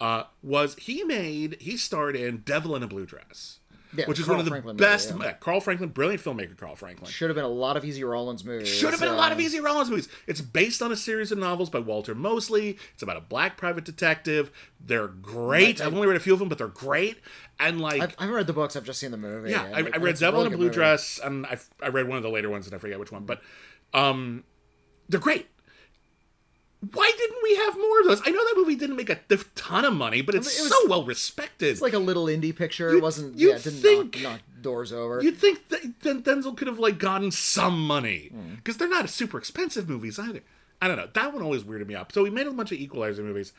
Uh, 0.00 0.24
was 0.42 0.74
he 0.76 1.04
made? 1.04 1.56
He 1.60 1.76
starred 1.76 2.16
in 2.16 2.38
Devil 2.38 2.74
in 2.76 2.82
a 2.82 2.86
Blue 2.88 3.06
Dress, 3.06 3.60
Yeah, 3.96 4.06
which 4.06 4.18
is 4.18 4.24
Carl 4.26 4.34
one 4.36 4.40
of 4.40 4.44
the 4.46 4.50
Franklin 4.50 4.76
movie, 4.76 4.84
best. 4.84 5.14
yeah. 5.20 5.32
Carl 5.34 5.60
Franklin, 5.60 5.90
brilliant 5.90 6.22
filmmaker. 6.22 6.56
Carl 6.56 6.74
Franklin. 6.74 7.08
should 7.10 7.30
have 7.30 7.36
been 7.36 7.44
a 7.44 7.48
lot 7.48 7.76
of 7.76 7.84
easy 7.84 8.02
rawlins 8.02 8.44
movies 8.44 8.68
Should 8.68 8.90
have 8.90 8.98
been 9.00 9.08
a 9.08 9.14
lot 9.14 9.30
of 9.30 9.38
uh, 9.38 9.42
Easy 9.42 9.60
Rawlins 9.60 9.90
movies. 9.90 10.08
It's 10.26 10.40
based 10.40 10.82
on 10.82 10.90
a 10.90 10.96
series 10.96 11.30
of 11.30 11.38
novels 11.38 11.70
by 11.70 11.78
Walter 11.78 12.14
Mosley. 12.14 12.76
It's 12.92 13.02
about 13.04 13.16
a 13.16 13.20
black 13.20 13.56
private 13.56 13.84
detective. 13.84 14.50
They're 14.84 15.06
great. 15.08 15.80
I- 15.80 15.86
I've 15.86 15.94
only 15.94 16.08
read 16.08 16.16
a 16.16 16.20
few 16.20 16.32
of 16.32 16.40
them, 16.40 16.48
but 16.48 16.58
they're 16.58 16.66
great. 16.66 17.18
And 17.60 17.80
like, 17.80 18.02
I've, 18.02 18.16
I 18.18 18.22
haven't 18.22 18.34
read 18.34 18.46
the 18.48 18.52
books 18.52 18.74
i've 18.74 18.82
just 18.84 18.98
seen 18.98 19.12
the 19.12 19.16
movie 19.16 19.50
yeah, 19.52 19.62
I, 19.72 19.78
I 19.78 19.96
read 19.98 20.16
Devil 20.18 20.40
really 20.40 20.46
in 20.48 20.54
a 20.54 20.56
Blue 20.56 20.66
movie. 20.66 20.74
Dress, 20.74 21.20
and 21.22 21.46
I, 21.46 21.56
I 21.80 21.88
read 21.88 22.08
one 22.08 22.16
of 22.16 22.24
the 22.24 22.30
later 22.30 22.50
ones, 22.50 22.66
and 22.66 22.74
I 22.74 22.78
forget 22.78 22.98
which 22.98 23.12
one. 23.12 23.24
But 23.26 23.42
um, 23.94 24.42
they're 25.08 25.20
great. 25.20 25.46
Why 26.92 27.12
didn't 27.16 27.38
we 27.42 27.56
have 27.56 27.76
more 27.78 28.00
of 28.00 28.06
those? 28.08 28.20
I 28.26 28.30
know 28.30 28.44
that 28.44 28.54
movie 28.56 28.74
didn't 28.76 28.96
make 28.96 29.10
a 29.10 29.18
ton 29.54 29.84
of 29.84 29.94
money, 29.94 30.22
but 30.22 30.34
it's 30.34 30.58
it 30.58 30.62
was- 30.62 30.70
so 30.70 30.88
well 30.88 31.04
respected. 31.04 31.68
it's 31.70 31.80
like 31.80 31.92
a 31.92 31.98
little 31.98 32.26
indie 32.26 32.54
picture 32.54 32.88
You'd- 32.88 32.98
it 32.98 33.02
wasn't 33.02 33.38
you'd 33.38 33.48
yeah 33.50 33.58
didn't 33.58 33.80
think- 33.80 34.14
knock, 34.16 34.22
knock 34.22 34.40
doors 34.62 34.92
over 34.92 35.22
You'd 35.22 35.36
think 35.38 35.68
that 35.68 36.00
Denzel 36.00 36.56
could 36.56 36.68
have 36.68 36.78
like 36.78 36.98
gotten 36.98 37.30
some 37.30 37.86
money 37.86 38.32
because 38.56 38.76
they're 38.78 38.88
not 38.88 39.08
super 39.10 39.38
expensive 39.38 39.88
movies 39.88 40.18
either. 40.18 40.40
I 40.82 40.88
don't 40.88 40.96
know. 40.96 41.08
That 41.12 41.32
one 41.32 41.42
always 41.42 41.62
weirded 41.64 41.86
me 41.86 41.94
out. 41.94 42.12
So 42.12 42.22
we 42.22 42.30
made 42.30 42.46
a 42.46 42.50
bunch 42.50 42.72
of 42.72 42.78
Equalizer 42.78 43.22
movies. 43.22 43.52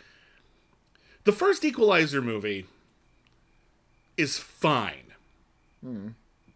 The 1.23 1.31
first 1.31 1.63
Equalizer 1.63 2.21
movie 2.21 2.65
is 4.17 4.37
fine. 4.37 5.13
Hmm. 5.83 6.09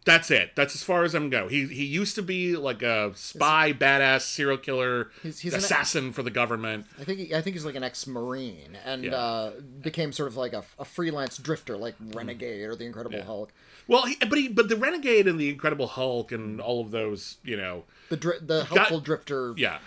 That's 0.09 0.31
it. 0.31 0.55
That's 0.55 0.73
as 0.75 0.83
far 0.83 1.03
as 1.03 1.13
I'm 1.13 1.29
go. 1.29 1.47
He 1.47 1.67
he 1.67 1.85
used 1.85 2.15
to 2.15 2.21
be 2.23 2.55
like 2.55 2.81
a 2.81 3.11
spy, 3.15 3.73
badass, 3.73 4.21
serial 4.21 4.57
killer, 4.57 5.11
He's- 5.23 5.39
he's 5.39 5.53
an- 5.53 5.59
assassin 5.59 6.11
for 6.13 6.23
the 6.23 6.31
government. 6.31 6.87
I 6.99 7.03
think 7.03 7.19
he, 7.19 7.35
I 7.35 7.41
think 7.41 7.55
he's 7.55 7.65
like 7.65 7.75
an 7.75 7.83
ex-marine 7.83 8.77
and 8.85 9.03
Yeah. 9.03 9.15
uh, 9.15 9.51
became 9.81 10.11
sort 10.11 10.27
of 10.27 10.35
like 10.35 10.53
a, 10.53 10.63
a 10.79 10.85
freelance 10.85 11.37
drifter, 11.37 11.77
like 11.77 11.95
Renegade 12.13 12.61
or 12.67 12.75
the 12.75 12.85
Incredible 12.85 13.21
Hulk. 13.23 13.51
Well, 13.87 14.05
he, 14.07 14.15
but 14.17 14.37
he 14.37 14.47
but 14.47 14.67
the 14.69 14.75
Renegade 14.77 15.27
and 15.27 15.39
the 15.39 15.49
Incredible 15.49 15.87
Hulk 15.87 16.31
and 16.31 16.59
all 16.59 16.81
of 16.81 16.91
those, 16.91 17.37
you 17.43 17.55
know, 17.57 17.83
The 18.09 18.17
dri- 18.17 18.39
the 18.41 18.63
helpful 18.65 18.99
drifter 18.99 19.53
yeah. 19.57 19.77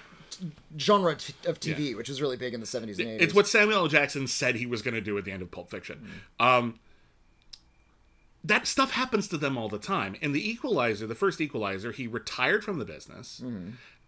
genre 0.78 1.14
t- 1.16 1.34
of 1.46 1.60
TV, 1.60 1.96
which 1.96 2.08
was 2.08 2.20
really 2.20 2.36
big 2.36 2.54
in 2.54 2.60
the 2.60 2.66
seventies 2.66 2.98
and 2.98 3.08
eighties. 3.08 3.26
It's 3.26 3.34
what 3.34 3.46
Samuel 3.48 3.78
L. 3.78 3.88
Jackson 3.88 4.26
said 4.26 4.56
he 4.56 4.66
was 4.66 4.82
going 4.82 4.94
to 4.94 5.00
do 5.00 5.16
at 5.18 5.24
the 5.24 5.32
end 5.32 5.42
of 5.42 5.50
Pulp 5.50 5.70
Fiction. 5.70 6.22
Um, 6.40 6.78
that 8.44 8.66
stuff 8.66 8.92
happens 8.92 9.28
to 9.28 9.38
them 9.38 9.56
all 9.56 9.68
the 9.68 9.78
time. 9.78 10.16
In 10.20 10.32
the 10.32 10.50
Equalizer, 10.50 11.06
the 11.06 11.14
first 11.14 11.40
Equalizer, 11.40 11.92
he 11.92 12.06
retired 12.06 12.64
from 12.64 12.78
the 12.78 12.84
business, 12.84 13.42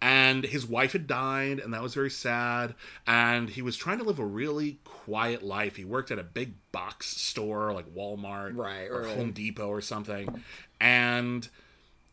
and 0.01 0.43
his 0.43 0.65
wife 0.65 0.91
had 0.91 1.07
died, 1.07 1.59
and 1.59 1.73
that 1.73 1.81
was 1.81 1.93
very 1.93 2.09
sad. 2.09 2.75
And 3.07 3.49
he 3.49 3.61
was 3.61 3.77
trying 3.77 3.97
to 3.99 4.03
live 4.03 4.19
a 4.19 4.25
really 4.25 4.79
quiet 4.83 5.41
life. 5.41 5.77
He 5.77 5.85
worked 5.85 6.11
at 6.11 6.19
a 6.19 6.23
big 6.23 6.55
box 6.71 7.07
store 7.07 7.71
like 7.73 7.93
Walmart 7.95 8.57
Right, 8.57 8.89
or 8.89 9.03
right. 9.03 9.15
Home 9.15 9.31
Depot 9.31 9.69
or 9.69 9.81
something, 9.81 10.43
and 10.81 11.47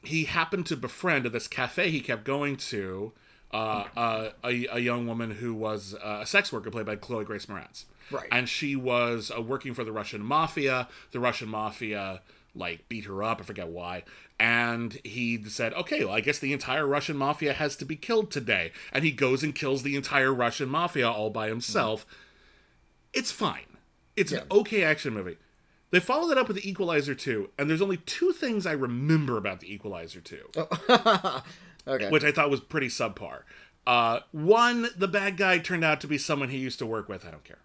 he 0.05 0.25
happened 0.25 0.67
to 0.67 0.77
befriend 0.77 1.27
at 1.27 1.33
this 1.33 1.47
cafe 1.47 1.91
he 1.91 2.01
kept 2.01 2.25
going 2.25 2.57
to 2.57 3.13
uh, 3.53 3.85
uh, 3.97 4.29
a, 4.45 4.67
a 4.67 4.79
young 4.79 5.07
woman 5.07 5.31
who 5.31 5.55
was 5.55 5.95
uh, 5.95 6.21
a 6.23 6.27
sex 6.27 6.53
worker 6.53 6.71
played 6.71 6.87
by 6.87 6.97
Chloe 6.97 7.25
Grace 7.25 7.47
Moretz. 7.47 7.85
Right. 8.11 8.29
And 8.31 8.49
she 8.49 8.77
was 8.77 9.31
uh, 9.37 9.41
working 9.41 9.75
for 9.75 9.85
the 9.85 9.93
Russian 9.93 10.23
mafia. 10.23 10.89
The 11.13 11.21
Russian 11.21 11.49
mafia 11.49 12.23
like 12.55 12.89
beat 12.89 13.07
her 13.07 13.23
up. 13.23 13.41
I 13.41 13.45
forget 13.45 13.69
why. 13.69 14.05
And 14.39 14.99
he 15.05 15.43
said, 15.45 15.73
"Okay, 15.75 16.05
well, 16.05 16.15
I 16.15 16.21
guess 16.21 16.39
the 16.39 16.53
entire 16.53 16.87
Russian 16.87 17.17
mafia 17.17 17.53
has 17.53 17.77
to 17.77 17.85
be 17.85 17.97
killed 17.97 18.31
today." 18.31 18.73
And 18.93 19.05
he 19.05 19.13
goes 19.13 19.43
and 19.43 19.55
kills 19.55 19.83
the 19.83 19.97
entire 19.97 20.33
Russian 20.35 20.69
mafia 20.69 21.09
all 21.11 21.31
by 21.31 21.49
himself. 21.49 22.05
It's 23.13 23.31
fine. 23.31 23.77
It's 24.17 24.33
an 24.33 24.43
okay 24.51 24.83
action 24.85 25.15
movie. 25.15 25.39
They 25.91 26.01
followed 26.01 26.33
it 26.33 26.39
up 26.39 26.49
with 26.49 26.57
the 26.57 26.69
Equalizer 26.69 27.15
2, 27.15 27.51
and 27.59 27.69
there's 27.69 27.83
only 27.83 27.99
two 27.99 28.33
things 28.33 28.65
I 28.67 28.73
remember 28.73 29.37
about 29.37 29.61
the 29.61 29.73
Equalizer 29.73 30.23
2 30.23 30.39
Okay. 31.87 32.09
which 32.11 32.25
I 32.25 32.33
thought 32.33 32.49
was 32.51 32.61
pretty 32.61 32.87
subpar. 32.89 33.41
Uh, 33.87 34.21
one, 34.31 34.89
the 34.97 35.09
bad 35.09 35.37
guy 35.37 35.59
turned 35.59 35.85
out 35.85 36.01
to 36.01 36.07
be 36.07 36.17
someone 36.17 36.49
he 36.49 36.59
used 36.59 36.79
to 36.79 36.87
work 36.87 37.09
with. 37.09 37.27
I 37.27 37.31
don't 37.31 37.45
care. 37.45 37.59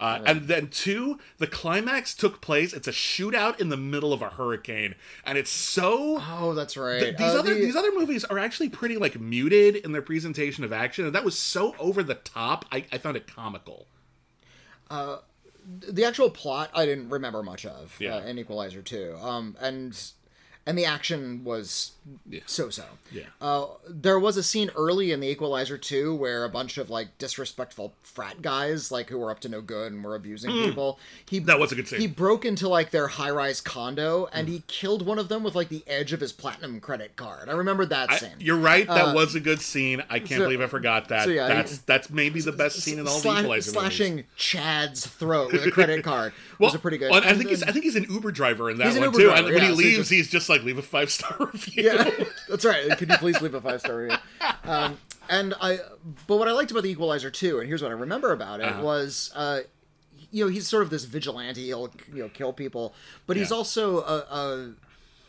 Uh, 0.00 0.20
and 0.26 0.42
then 0.48 0.68
two, 0.68 1.18
the 1.38 1.46
climax 1.46 2.14
took 2.14 2.40
place. 2.40 2.72
It's 2.72 2.86
a 2.86 2.92
shootout 2.92 3.58
in 3.60 3.68
the 3.68 3.76
middle 3.76 4.12
of 4.12 4.22
a 4.22 4.30
hurricane, 4.30 4.94
and 5.26 5.36
it's 5.36 5.50
so. 5.50 6.22
oh, 6.30 6.54
that's 6.54 6.76
right. 6.76 7.00
th- 7.00 7.16
these 7.16 7.34
Uh, 7.34 7.38
other 7.40 7.54
the- 7.54 7.60
these 7.60 7.74
other 7.76 7.92
movies 7.92 8.24
are 8.24 8.38
actually 8.38 8.68
pretty 8.68 8.96
like 8.96 9.18
muted 9.20 9.74
in 9.76 9.90
their 9.92 10.02
presentation 10.02 10.62
of 10.62 10.72
action, 10.72 11.04
and 11.04 11.14
that 11.14 11.24
was 11.24 11.36
so 11.36 11.74
over 11.80 12.02
the 12.04 12.14
top. 12.14 12.64
I, 12.70 12.84
I 12.92 12.98
found 12.98 13.16
it 13.16 13.26
comical. 13.26 13.86
the 14.90 16.04
actual 16.04 16.30
plot 16.30 16.70
I 16.74 16.86
didn't 16.86 17.10
remember 17.10 17.42
much 17.42 17.66
of 17.66 17.96
Yeah. 18.00 18.16
uh, 18.16 18.20
in 18.22 18.38
Equalizer 18.38 18.80
2. 18.82 19.16
Um, 19.20 19.56
and 19.60 19.94
and 20.68 20.76
the 20.76 20.84
action 20.84 21.44
was 21.44 21.92
so-so. 22.44 22.84
Yeah. 23.10 23.22
Uh, 23.40 23.66
there 23.88 24.18
was 24.18 24.36
a 24.36 24.42
scene 24.42 24.70
early 24.76 25.12
in 25.12 25.20
the 25.20 25.26
Equalizer 25.26 25.78
2 25.78 26.14
where 26.14 26.44
a 26.44 26.50
bunch 26.50 26.76
of 26.76 26.90
like 26.90 27.16
disrespectful 27.16 27.94
frat 28.02 28.42
guys, 28.42 28.92
like 28.92 29.08
who 29.08 29.18
were 29.18 29.30
up 29.30 29.40
to 29.40 29.48
no 29.48 29.62
good 29.62 29.92
and 29.92 30.04
were 30.04 30.14
abusing 30.14 30.50
mm. 30.50 30.66
people. 30.66 30.98
He. 31.24 31.38
That 31.38 31.58
was 31.58 31.72
a 31.72 31.74
good 31.74 31.88
scene. 31.88 32.00
He 32.00 32.06
broke 32.06 32.44
into 32.44 32.68
like 32.68 32.90
their 32.90 33.08
high-rise 33.08 33.62
condo 33.62 34.28
and 34.30 34.46
mm. 34.46 34.50
he 34.50 34.62
killed 34.66 35.06
one 35.06 35.18
of 35.18 35.28
them 35.28 35.42
with 35.42 35.54
like 35.54 35.70
the 35.70 35.84
edge 35.86 36.12
of 36.12 36.20
his 36.20 36.34
platinum 36.34 36.80
credit 36.80 37.16
card. 37.16 37.48
I 37.48 37.52
remember 37.52 37.86
that 37.86 38.10
I- 38.10 38.18
scene. 38.18 38.36
you're 38.38 38.58
right. 38.58 38.86
That 38.86 39.08
uh, 39.08 39.14
was 39.14 39.34
a 39.34 39.40
good 39.40 39.62
scene. 39.62 40.02
I 40.10 40.18
can't 40.18 40.40
so- 40.40 40.44
believe 40.44 40.60
I 40.60 40.66
forgot 40.66 41.08
that. 41.08 41.24
so 41.24 41.30
yeah, 41.30 41.48
that's 41.48 41.76
he- 41.76 41.82
that's 41.86 42.10
maybe 42.10 42.42
the 42.42 42.52
best 42.52 42.80
scene 42.80 42.98
in 42.98 43.08
all 43.08 43.20
Sla- 43.20 43.22
the 43.22 43.40
Equalizer 43.40 43.48
movies. 43.48 43.72
slashing 43.72 44.24
Chad's 44.36 45.06
throat 45.06 45.50
with 45.50 45.64
a 45.64 45.70
credit 45.70 46.04
card 46.04 46.34
was 46.58 46.74
a 46.74 46.78
pretty 46.78 46.98
good. 46.98 47.10
Well, 47.10 47.22
I 47.24 47.34
think 47.34 47.50
he's 47.50 47.62
I 47.62 47.70
think 47.72 47.84
he's 47.84 47.96
an 47.96 48.06
Uber 48.10 48.30
driver 48.32 48.70
in 48.70 48.78
that 48.78 48.86
He's 48.88 48.94
one 48.96 49.04
Uber 49.04 49.18
too. 49.18 49.24
driver, 49.26 49.36
and 49.46 49.54
when 49.54 49.62
yeah, 49.62 49.68
he 49.70 49.74
so 49.74 49.78
leaves, 49.78 49.96
just- 49.98 50.10
he's 50.10 50.30
just 50.30 50.48
like 50.48 50.62
leave 50.64 50.78
a 50.78 50.82
five 50.82 51.10
star 51.10 51.36
review. 51.52 51.82
yeah, 51.84 52.10
that's 52.48 52.64
right. 52.64 52.88
Could 52.98 53.08
you 53.10 53.16
please 53.18 53.40
leave 53.40 53.54
a 53.54 53.60
five 53.60 53.80
star 53.80 53.96
review? 53.98 54.16
Um, 54.64 54.98
and 55.30 55.54
I, 55.62 55.78
but 56.26 56.36
what 56.36 56.46
I 56.48 56.52
liked 56.52 56.70
about 56.70 56.82
the 56.82 56.90
Equalizer 56.90 57.30
too, 57.30 57.58
and 57.58 57.66
here's 57.68 57.82
what 57.82 57.90
I 57.90 57.94
remember 57.94 58.32
about 58.32 58.60
it 58.60 58.66
Uh-huh. 58.66 58.82
was, 58.82 59.30
uh, 59.34 59.60
you 60.30 60.44
know, 60.44 60.50
he's 60.50 60.66
sort 60.68 60.82
of 60.82 60.90
this 60.90 61.04
vigilante. 61.04 61.64
He'll 61.66 61.90
you 62.12 62.22
know 62.22 62.28
kill 62.28 62.52
people, 62.52 62.94
but 63.26 63.36
he's 63.38 63.50
Yeah. 63.50 63.56
also 63.56 63.98
a, 64.00 64.16
a 64.30 64.74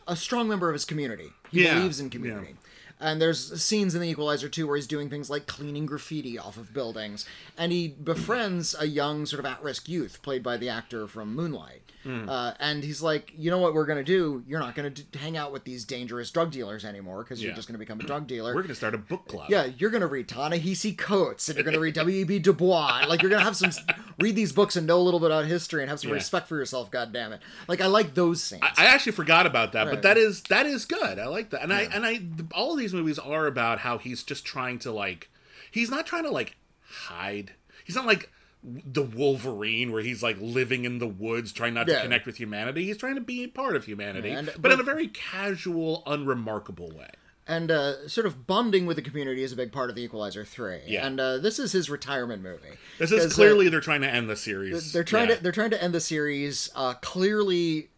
a 0.10 0.16
strong 0.16 0.48
member 0.50 0.68
of 0.70 0.74
his 0.74 0.84
community. 0.86 1.30
He 1.52 1.64
Yeah, 1.64 1.76
believes 1.76 2.00
in 2.02 2.10
community. 2.10 2.56
And 3.00 3.22
there's 3.22 3.62
scenes 3.62 3.96
in 3.96 4.02
the 4.02 4.10
Equalizer 4.10 4.50
2 4.50 4.68
where 4.68 4.76
he's 4.76 4.88
doing 4.88 5.10
things 5.10 5.30
like 5.30 5.48
cleaning 5.48 5.86
graffiti 5.86 6.38
off 6.38 6.58
of 6.58 6.74
buildings. 6.74 7.26
And 7.58 7.72
he 7.72 7.88
befriends 7.88 8.76
a 8.78 8.88
young, 8.88 9.26
sort 9.26 9.40
of 9.40 9.46
at 9.46 9.64
risk 9.64 9.88
youth, 9.88 10.22
played 10.22 10.44
by 10.44 10.58
the 10.58 10.70
actor 10.70 11.08
from 11.08 11.34
Moonlight. 11.34 11.82
Hmm. 12.04 12.30
Uh, 12.30 12.54
and 12.62 12.82
he's 12.84 13.02
like, 13.02 13.34
you 13.38 13.52
know 13.52 13.58
what 13.58 13.74
we're 13.74 13.86
going 13.86 13.98
to 13.98 14.04
do? 14.04 14.42
You're 14.48 14.62
not 14.62 14.74
going 14.74 14.94
to 14.94 15.20
hang 15.20 15.36
out 15.36 15.52
with 15.52 15.66
these 15.66 15.84
dangerous 15.84 16.32
drug 16.32 16.50
dealers 16.52 16.86
anymore 16.86 17.24
because 17.24 17.42
you're 17.42 17.50
Yeah. 17.52 17.56
just 17.58 17.68
going 17.68 17.74
to 17.76 17.80
become 17.80 18.00
a 18.00 18.04
drug 18.04 18.26
dealer. 18.26 18.56
We're 18.56 18.62
gonna 18.62 18.76
start 18.76 18.96
a 18.96 18.98
book 18.98 19.28
club. 19.28 19.50
Yeah, 19.50 19.66
you're 19.78 19.90
gonna 19.90 20.08
read 20.08 20.28
Ta-Nehisi 20.30 20.98
Coates, 20.98 21.50
and 21.50 21.58
you're 21.58 21.66
gonna 21.66 21.80
read 21.80 21.96
W.E.B. 21.96 22.40
Du 22.40 22.54
Bois. 22.54 23.04
Like 23.08 23.22
you're 23.22 23.30
gonna 23.32 23.44
have 23.44 23.58
some 23.58 23.72
read 24.20 24.36
these 24.36 24.52
books 24.54 24.76
and 24.78 24.88
know 24.88 24.98
a 24.98 25.04
little 25.04 25.20
bit 25.20 25.28
about 25.28 25.46
history 25.46 25.82
and 25.82 25.90
have 25.90 26.00
some 26.00 26.10
Yeah. 26.10 26.16
respect 26.16 26.48
for 26.48 26.56
yourself. 26.58 26.90
God 26.90 27.12
damn 27.12 27.34
it! 27.34 27.42
Like 27.68 27.82
I 27.82 27.88
like 27.88 28.14
those 28.16 28.42
scenes. 28.44 28.64
I 28.78 28.86
actually 28.86 29.12
forgot 29.12 29.46
about 29.46 29.74
that, 29.74 29.84
Right. 29.88 29.92
but 29.96 30.02
that 30.04 30.18
is 30.18 30.42
that 30.44 30.66
is 30.66 30.86
good. 30.86 31.20
I 31.20 31.28
like 31.28 31.50
that, 31.50 31.62
and 31.64 31.74
I 31.74 31.82
and 31.84 32.06
I 32.06 32.14
th- 32.18 32.50
all 32.54 32.74
of 32.74 32.80
these 32.80 32.94
movies 32.94 33.20
are 33.20 33.46
about 33.46 33.80
how 33.80 33.98
he's 33.98 34.24
just 34.24 34.46
trying 34.46 34.80
to 34.80 34.92
like, 34.92 35.30
he's 35.70 35.90
not 35.92 36.06
trying 36.06 36.24
to 36.24 36.32
like 36.32 36.56
hide. 36.90 37.54
He's 37.84 37.96
not 37.96 38.06
like 38.06 38.32
the 38.64 39.04
Wolverine 39.04 39.92
where 39.92 40.02
he's 40.02 40.22
like 40.22 40.38
living 40.40 40.84
in 40.86 41.00
the 41.00 41.08
woods 41.08 41.52
trying 41.54 41.74
not 41.74 41.88
to 41.88 42.02
connect 42.02 42.26
with 42.26 42.38
humanity. 42.38 42.86
He's 42.86 42.98
trying 42.98 43.16
to 43.16 43.22
be 43.22 43.44
a 43.44 43.48
part 43.48 43.76
of 43.76 43.86
humanity, 43.86 44.30
Yeah, 44.30 44.40
and- 44.40 44.48
but, 44.48 44.62
but- 44.62 44.72
in 44.74 44.80
a 44.80 44.84
very 44.84 45.08
casual, 45.08 46.04
unremarkable 46.06 46.90
way. 46.92 47.10
and 47.48 47.72
uh, 47.72 48.08
sort 48.08 48.28
of 48.28 48.46
bonding 48.46 48.86
with 48.86 48.96
the 48.96 49.02
community 49.02 49.42
is 49.44 49.52
a 49.52 49.56
big 49.56 49.72
part 49.72 49.90
of 49.90 49.96
the 49.96 50.04
Equalizer 50.04 50.46
Three. 50.46 50.82
Yeah. 50.86 51.08
And 51.08 51.20
uh, 51.20 51.38
this 51.40 51.58
is 51.58 51.72
his 51.72 51.90
retirement 51.90 52.44
movie. 52.44 52.78
This 53.00 53.12
is 53.12 53.32
uh, 53.32 53.36
clearly 53.36 53.70
they're 53.70 53.80
trying 53.82 54.02
to 54.02 54.10
end 54.10 54.30
the 54.30 54.36
series. 54.36 54.92
they're 54.94 55.04
trying 55.04 55.30
Yeah. 55.30 55.36
to 55.38 55.44
they're 55.44 55.52
trying 55.52 55.72
to 55.72 55.82
end 55.84 55.94
the 55.96 56.00
series. 56.02 56.70
Uh, 56.76 56.94
clearly, 56.96 57.89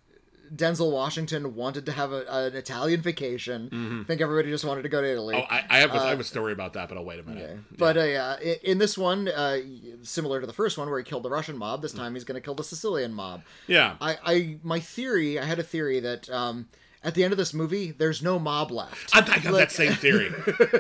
Denzel 0.54 0.92
Washington 0.92 1.56
wanted 1.56 1.86
to 1.86 1.92
have 1.94 2.12
a, 2.12 2.26
an 2.30 2.56
Italian 2.56 3.02
vacation. 3.02 4.02
I 4.02 4.08
think 4.08 4.20
everybody 4.22 4.50
just 4.50 4.66
wanted 4.66 4.82
to 4.84 4.90
go 4.90 5.02
to 5.02 5.10
Italy. 5.10 5.36
Mm-hmm. 5.36 5.46
Oh, 5.54 5.56
I, 5.56 5.78
I 5.78 5.80
have 5.80 5.92
a, 5.96 6.00
I 6.00 6.10
have 6.10 6.20
a 6.20 6.24
story 6.26 6.52
about 6.54 6.74
that, 6.74 6.90
but 6.90 6.98
I'll 6.98 7.06
wait 7.06 7.20
a 7.20 7.24
minute. 7.24 7.58
But 7.78 7.98
uh, 7.98 8.04
yeah, 8.04 8.36
i- 8.40 8.60
in 8.64 8.78
this 8.78 8.98
one, 8.98 9.28
uh, 9.30 9.60
similar 10.04 10.42
to 10.42 10.48
the 10.48 10.54
first 10.54 10.78
one 10.78 10.90
where 10.90 11.00
he 11.00 11.06
killed 11.06 11.24
the 11.24 11.30
Russian 11.30 11.58
mob, 11.58 11.82
this 11.82 11.94
time 11.94 12.14
he's 12.16 12.24
going 12.26 12.36
to 12.36 12.42
kill 12.44 12.56
the 12.56 12.64
Sicilian 12.64 13.14
mob. 13.14 13.44
Yeah. 13.68 13.96
I, 14.02 14.18
I, 14.26 14.58
my 14.64 14.80
theory, 14.80 15.40
I 15.40 15.46
had 15.46 15.60
a 15.60 15.64
theory 15.64 16.00
that 16.02 16.30
um, 16.30 16.68
at 17.04 17.16
the 17.16 17.24
end 17.24 17.32
of 17.32 17.38
this 17.38 17.54
movie, 17.54 17.92
there's 17.92 18.22
no 18.22 18.38
mob 18.38 18.72
left. 18.72 19.16
I, 19.16 19.20
I 19.20 19.40
got 19.40 19.54
Like- 19.54 19.70
that 19.70 19.72
same 19.72 19.94
theory. 20.06 20.32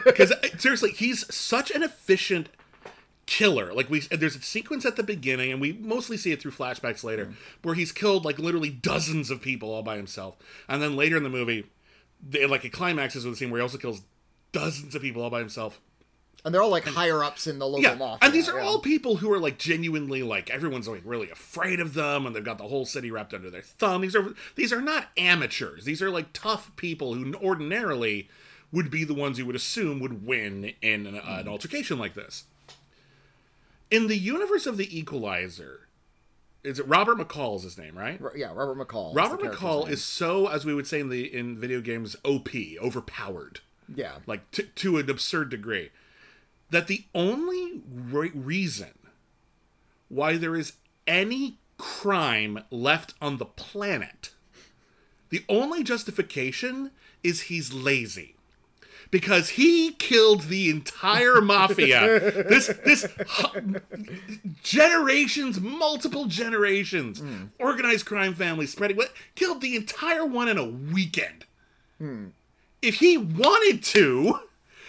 Because 0.04 0.34
seriously, 0.58 0.92
he's 0.92 1.34
such 1.34 1.72
an 1.72 1.82
efficient 1.82 2.50
killer. 3.26 3.74
Like 3.74 3.90
we, 3.90 4.02
there's 4.02 4.36
a 4.36 4.42
sequence 4.42 4.86
at 4.86 4.96
the 4.96 5.04
beginning, 5.04 5.52
and 5.52 5.62
we 5.62 5.74
mostly 5.74 6.18
see 6.18 6.32
it 6.32 6.42
through 6.42 6.52
flashbacks 6.52 7.04
later, 7.04 7.26
mm-hmm. 7.26 7.34
where 7.62 7.76
he's 7.76 7.92
killed 7.92 8.26
like 8.26 8.40
literally 8.40 8.70
dozens 8.70 9.30
of 9.30 9.42
people 9.42 9.72
all 9.72 9.84
by 9.84 9.98
himself, 9.98 10.38
and 10.68 10.82
then 10.82 10.96
later 10.96 11.18
in 11.18 11.24
the 11.24 11.30
movie, 11.30 11.66
they, 12.22 12.46
like 12.46 12.66
it 12.66 12.74
climaxes 12.74 13.26
with 13.26 13.36
a 13.36 13.38
scene 13.38 13.50
where 13.50 13.60
he 13.60 13.64
also 13.64 13.78
kills 13.78 14.02
dozens 14.52 14.96
of 14.96 15.02
people 15.02 15.22
all 15.22 15.30
by 15.30 15.40
himself. 15.40 15.80
And 16.44 16.54
they're 16.54 16.62
all 16.62 16.72
like 16.72 16.86
higher 16.86 17.24
ups 17.24 17.46
in 17.46 17.60
the 17.60 17.68
local 17.68 17.84
Yeah, 17.84 17.94
mafia. 17.94 18.26
and 18.26 18.34
these 18.34 18.50
are 18.50 18.58
yeah. 18.58 18.66
all 18.66 18.80
people 18.80 19.18
who 19.18 19.32
are 19.32 19.38
like 19.38 19.60
genuinely 19.60 20.24
like 20.24 20.50
everyone's 20.50 20.88
like 20.88 21.04
really 21.06 21.30
afraid 21.30 21.80
of 21.80 21.94
them, 21.94 22.26
and 22.26 22.36
they've 22.36 22.44
got 22.44 22.58
the 22.58 22.68
whole 22.68 22.86
city 22.86 23.12
wrapped 23.12 23.34
under 23.34 23.52
their 23.52 23.62
thumb. 23.62 24.02
These 24.02 24.16
are 24.16 24.34
these 24.56 24.74
are 24.74 24.82
not 24.82 25.10
amateurs. 25.18 25.86
These 25.86 26.02
are 26.02 26.10
like 26.10 26.34
tough 26.34 26.76
people 26.78 27.14
who 27.14 27.34
ordinarily 27.36 28.28
would 28.72 28.90
be 28.90 29.04
the 29.04 29.14
ones 29.14 29.38
you 29.38 29.46
would 29.46 29.56
assume 29.56 30.00
would 30.00 30.26
win 30.26 30.74
in 30.82 31.06
an, 31.06 31.16
an 31.16 31.22
mm-hmm. 31.22 31.50
altercation 31.50 32.00
like 32.00 32.16
this. 32.16 32.46
In 33.92 34.08
the 34.08 34.18
universe 34.18 34.66
of 34.66 34.78
the 34.78 34.98
Equalizer, 34.98 35.88
is 36.64 36.80
it 36.80 36.88
Robert 36.88 37.18
McCall 37.18 37.58
is 37.58 37.64
his 37.64 37.78
name, 37.78 37.98
right? 37.98 38.20
Yeah, 38.36 38.54
Robert 38.54 38.78
McCall. 38.78 39.16
Robert 39.16 39.42
McCall 39.42 39.84
name. 39.84 39.94
is 39.94 40.04
so, 40.04 40.48
as 40.48 40.66
we 40.66 40.74
would 40.74 40.88
say 40.88 41.00
in 41.02 41.10
the 41.10 41.26
in 41.26 41.58
video 41.58 41.82
games, 41.82 42.16
OP, 42.24 42.50
overpowered 42.82 43.60
yeah, 43.96 44.18
like 44.26 44.50
to, 44.52 44.64
to 44.64 44.98
an 44.98 45.10
absurd 45.10 45.50
degree 45.50 45.90
that 46.70 46.88
the 46.88 47.04
only 47.14 47.82
re- 47.94 48.32
reason 48.34 48.94
why 50.10 50.38
there 50.38 50.56
is 50.56 50.74
any 51.08 51.58
crime 51.78 52.64
left 52.70 53.14
on 53.22 53.38
the 53.38 53.46
planet 53.46 54.32
the 55.30 55.44
only 55.50 55.84
justification 55.84 56.92
is 57.24 57.44
he's 57.44 57.74
lazy 57.74 58.36
because 59.12 59.50
he 59.50 59.92
killed 59.92 60.44
the 60.44 60.70
entire 60.70 61.42
mafia. 61.42 62.20
This 62.48 62.68
this 62.86 63.06
generations 64.64 65.60
multiple 65.60 66.26
generations 66.26 67.20
hmm. 67.20 67.46
organized 67.60 68.06
crime 68.06 68.34
family 68.34 68.66
spreading 68.66 68.98
what 68.98 69.12
killed 69.36 69.62
the 69.62 69.76
entire 69.76 70.26
one 70.26 70.48
in 70.48 70.58
a 70.58 70.66
weekend. 70.66 71.46
Hmm. 72.00 72.28
If 72.82 72.96
he 72.96 73.16
wanted 73.16 73.84
to, 73.84 74.40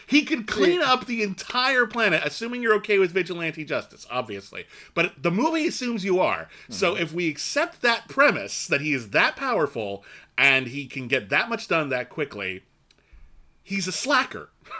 he 0.07 0.23
could 0.23 0.47
clean 0.47 0.81
up 0.81 1.05
the 1.05 1.23
entire 1.23 1.85
planet, 1.85 2.23
assuming 2.25 2.63
you're 2.63 2.75
okay 2.77 2.99
with 2.99 3.11
vigilante 3.11 3.65
justice, 3.65 4.07
obviously. 4.11 4.65
But 4.95 5.23
the 5.23 5.31
movie 5.31 5.67
assumes 5.67 6.05
you 6.05 6.21
are. 6.21 6.49
So 6.71 6.95
hmm. 6.95 7.03
if 7.03 7.13
we 7.13 7.29
accept 7.29 7.83
that 7.83 8.09
premise 8.09 8.67
that 8.69 8.81
he 8.81 8.95
is 8.95 9.11
that 9.11 9.37
powerful 9.37 10.05
and 10.39 10.69
he 10.69 10.87
can 10.87 11.09
get 11.09 11.29
that 11.29 11.51
much 11.51 11.69
done 11.69 11.91
that 11.91 12.09
quickly, 12.09 12.63
he's 13.63 13.87
a 13.89 13.93
slacker. 13.93 14.49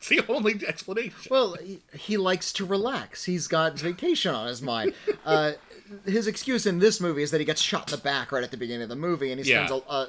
It's 0.00 0.08
the 0.10 0.20
only 0.28 0.60
explanation. 0.64 1.16
Well, 1.28 1.54
he, 1.54 1.80
he 1.92 2.16
likes 2.16 2.52
to 2.52 2.64
relax. 2.64 3.24
He's 3.24 3.48
got 3.48 3.76
vacation 3.76 4.32
on 4.32 4.46
his 4.46 4.62
mind. 4.62 4.94
Uh, 5.26 5.54
his 6.04 6.28
excuse 6.28 6.66
in 6.66 6.78
this 6.78 7.00
movie 7.00 7.24
is 7.24 7.32
that 7.32 7.40
he 7.40 7.44
gets 7.44 7.60
shot 7.60 7.90
in 7.90 7.96
the 7.98 8.02
back 8.02 8.30
right 8.30 8.44
at 8.44 8.52
the 8.52 8.56
beginning 8.56 8.84
of 8.84 8.88
the 8.90 8.94
movie, 8.94 9.32
and 9.32 9.40
he 9.40 9.50
spends 9.52 9.72
Yeah. 9.72 9.78
a. 9.88 9.90
Uh, 9.90 10.06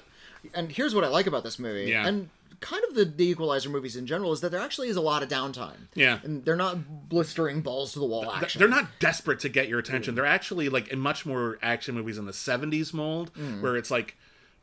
and 0.53 0.71
here's 0.71 0.93
what 0.93 1.03
I 1.03 1.07
like 1.07 1.25
about 1.25 1.43
this 1.43 1.57
movie, 1.57 1.89
Yeah. 1.89 2.05
and 2.07 2.29
kind 2.59 2.83
of 2.87 2.93
the, 2.93 3.03
the 3.03 3.29
Equalizer 3.29 3.69
movies 3.69 3.95
in 3.95 4.05
general 4.05 4.31
is 4.31 4.41
that 4.41 4.51
there 4.51 4.61
actually 4.61 4.89
is 4.89 4.95
a 4.95 5.01
lot 5.01 5.23
of 5.23 5.27
downtime. 5.29 5.87
Yeah. 5.95 6.19
and 6.23 6.45
they're 6.45 6.55
not 6.55 7.09
blistering 7.09 7.61
balls 7.61 7.93
to 7.93 7.99
the 7.99 8.05
wall 8.05 8.31
action. 8.31 8.59
They're 8.59 8.67
not 8.67 8.99
desperate 8.99 9.39
to 9.39 9.49
get 9.49 9.67
your 9.69 9.79
attention. 9.79 10.13
They're 10.13 10.23
actually 10.23 10.69
like 10.69 10.89
in 10.89 10.99
much 10.99 11.25
more 11.25 11.57
action 11.63 11.95
movies 11.95 12.19
in 12.19 12.27
the 12.27 12.31
70s 12.33 12.93
mold 12.93 13.33
Mm. 13.33 13.61
where 13.61 13.75
it's 13.75 13.89
like 13.89 14.15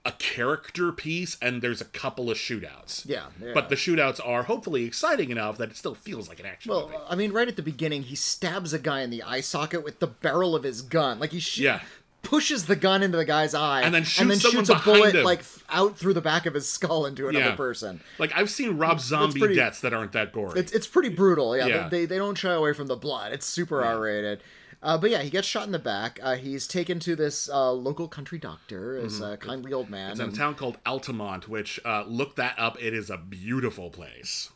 a 0.07 0.13
character 0.13 0.93
piece 0.93 1.37
and 1.43 1.61
there's 1.61 1.81
a 1.81 1.85
couple 1.85 2.31
of 2.31 2.39
shootouts. 2.39 3.05
Yeah, 3.07 3.27
yeah. 3.43 3.51
But 3.53 3.69
the 3.69 3.75
shootouts 3.75 4.21
are 4.27 4.45
hopefully 4.45 4.85
exciting 4.85 5.31
enough 5.31 5.59
that 5.59 5.71
it 5.71 5.77
still 5.77 5.95
feels 5.95 6.29
like 6.29 6.39
an 6.41 6.47
action 6.47 6.71
Well, 6.71 6.87
movie. 6.87 6.99
I 7.09 7.15
mean, 7.17 7.33
right 7.33 7.49
at 7.49 7.57
the 7.57 7.63
beginning, 7.63 8.05
he 8.05 8.15
stabs 8.15 8.73
a 8.73 8.79
guy 8.79 9.01
in 9.03 9.11
the 9.11 9.23
eye 9.23 9.41
socket 9.41 9.83
with 9.85 9.99
the 9.99 10.07
barrel 10.07 10.55
of 10.55 10.63
his 10.63 10.81
gun. 10.81 11.19
Like 11.19 11.33
he 11.33 11.41
sh- 11.41 11.59
Yeah. 11.59 11.81
pushes 12.23 12.67
the 12.67 12.77
gun 12.77 13.03
into 13.03 13.17
the 13.17 13.25
guy's 13.25 13.55
eye, 13.55 13.83
And 13.83 13.95
then 13.95 14.03
shoots 14.05 14.43
someone 14.43 14.65
shoots 14.65 14.69
a 14.71 14.75
bullet 14.85 15.15
him. 15.15 15.25
like 15.25 15.43
out 15.69 15.97
through 15.99 16.15
the 16.15 16.21
back 16.21 16.47
of 16.47 16.55
his 16.55 16.69
skull 16.69 17.07
into 17.07 17.29
another 17.29 17.47
Yeah. 17.51 17.55
person. 17.57 18.01
Like 18.19 18.33
I've 18.35 18.51
seen 18.51 18.79
Rob 18.79 19.01
Zombie 19.01 19.39
pretty- 19.41 19.55
deaths 19.57 19.81
that 19.81 19.93
aren't 19.93 20.13
that 20.13 20.33
gory. 20.33 20.59
It's 20.59 20.73
it's 20.73 20.87
pretty 20.87 21.09
brutal. 21.11 21.57
Yeah, 21.57 21.67
Yeah. 21.67 21.89
They, 21.89 22.05
they 22.05 22.19
don't 22.19 22.37
shy 22.37 22.53
away 22.53 22.73
from 22.73 22.87
the 22.87 22.97
blood. 22.97 23.33
It's 23.33 23.47
super 23.47 23.85
R 23.85 24.01
rated. 24.01 24.41
Uh, 24.87 24.97
but 24.97 25.11
yeah, 25.11 25.21
he 25.21 25.31
gets 25.31 25.49
shot 25.49 25.67
in 25.67 25.73
the 25.73 25.81
back. 25.81 26.21
Uh, 26.23 26.37
he's 26.37 26.69
taken 26.69 27.01
to 27.01 27.17
this 27.17 27.49
uh, 27.49 27.73
local 27.73 28.07
country 28.07 28.39
doctor, 28.39 29.03
this 29.03 29.21
a 29.21 29.37
kindly 29.37 29.73
old 29.73 29.91
man. 29.91 30.13
Mm-hmm. 30.13 30.21
It's 30.21 30.29
in 30.29 30.41
a 30.41 30.45
town 30.45 30.55
called 30.55 30.79
Altamonte, 30.85 31.49
which 31.49 31.81
uh, 31.85 32.05
look 32.07 32.37
that 32.37 32.57
up. 32.57 32.81
It 32.81 32.95
is 32.95 33.11
a 33.11 33.17
beautiful 33.17 33.91
place. 33.91 34.51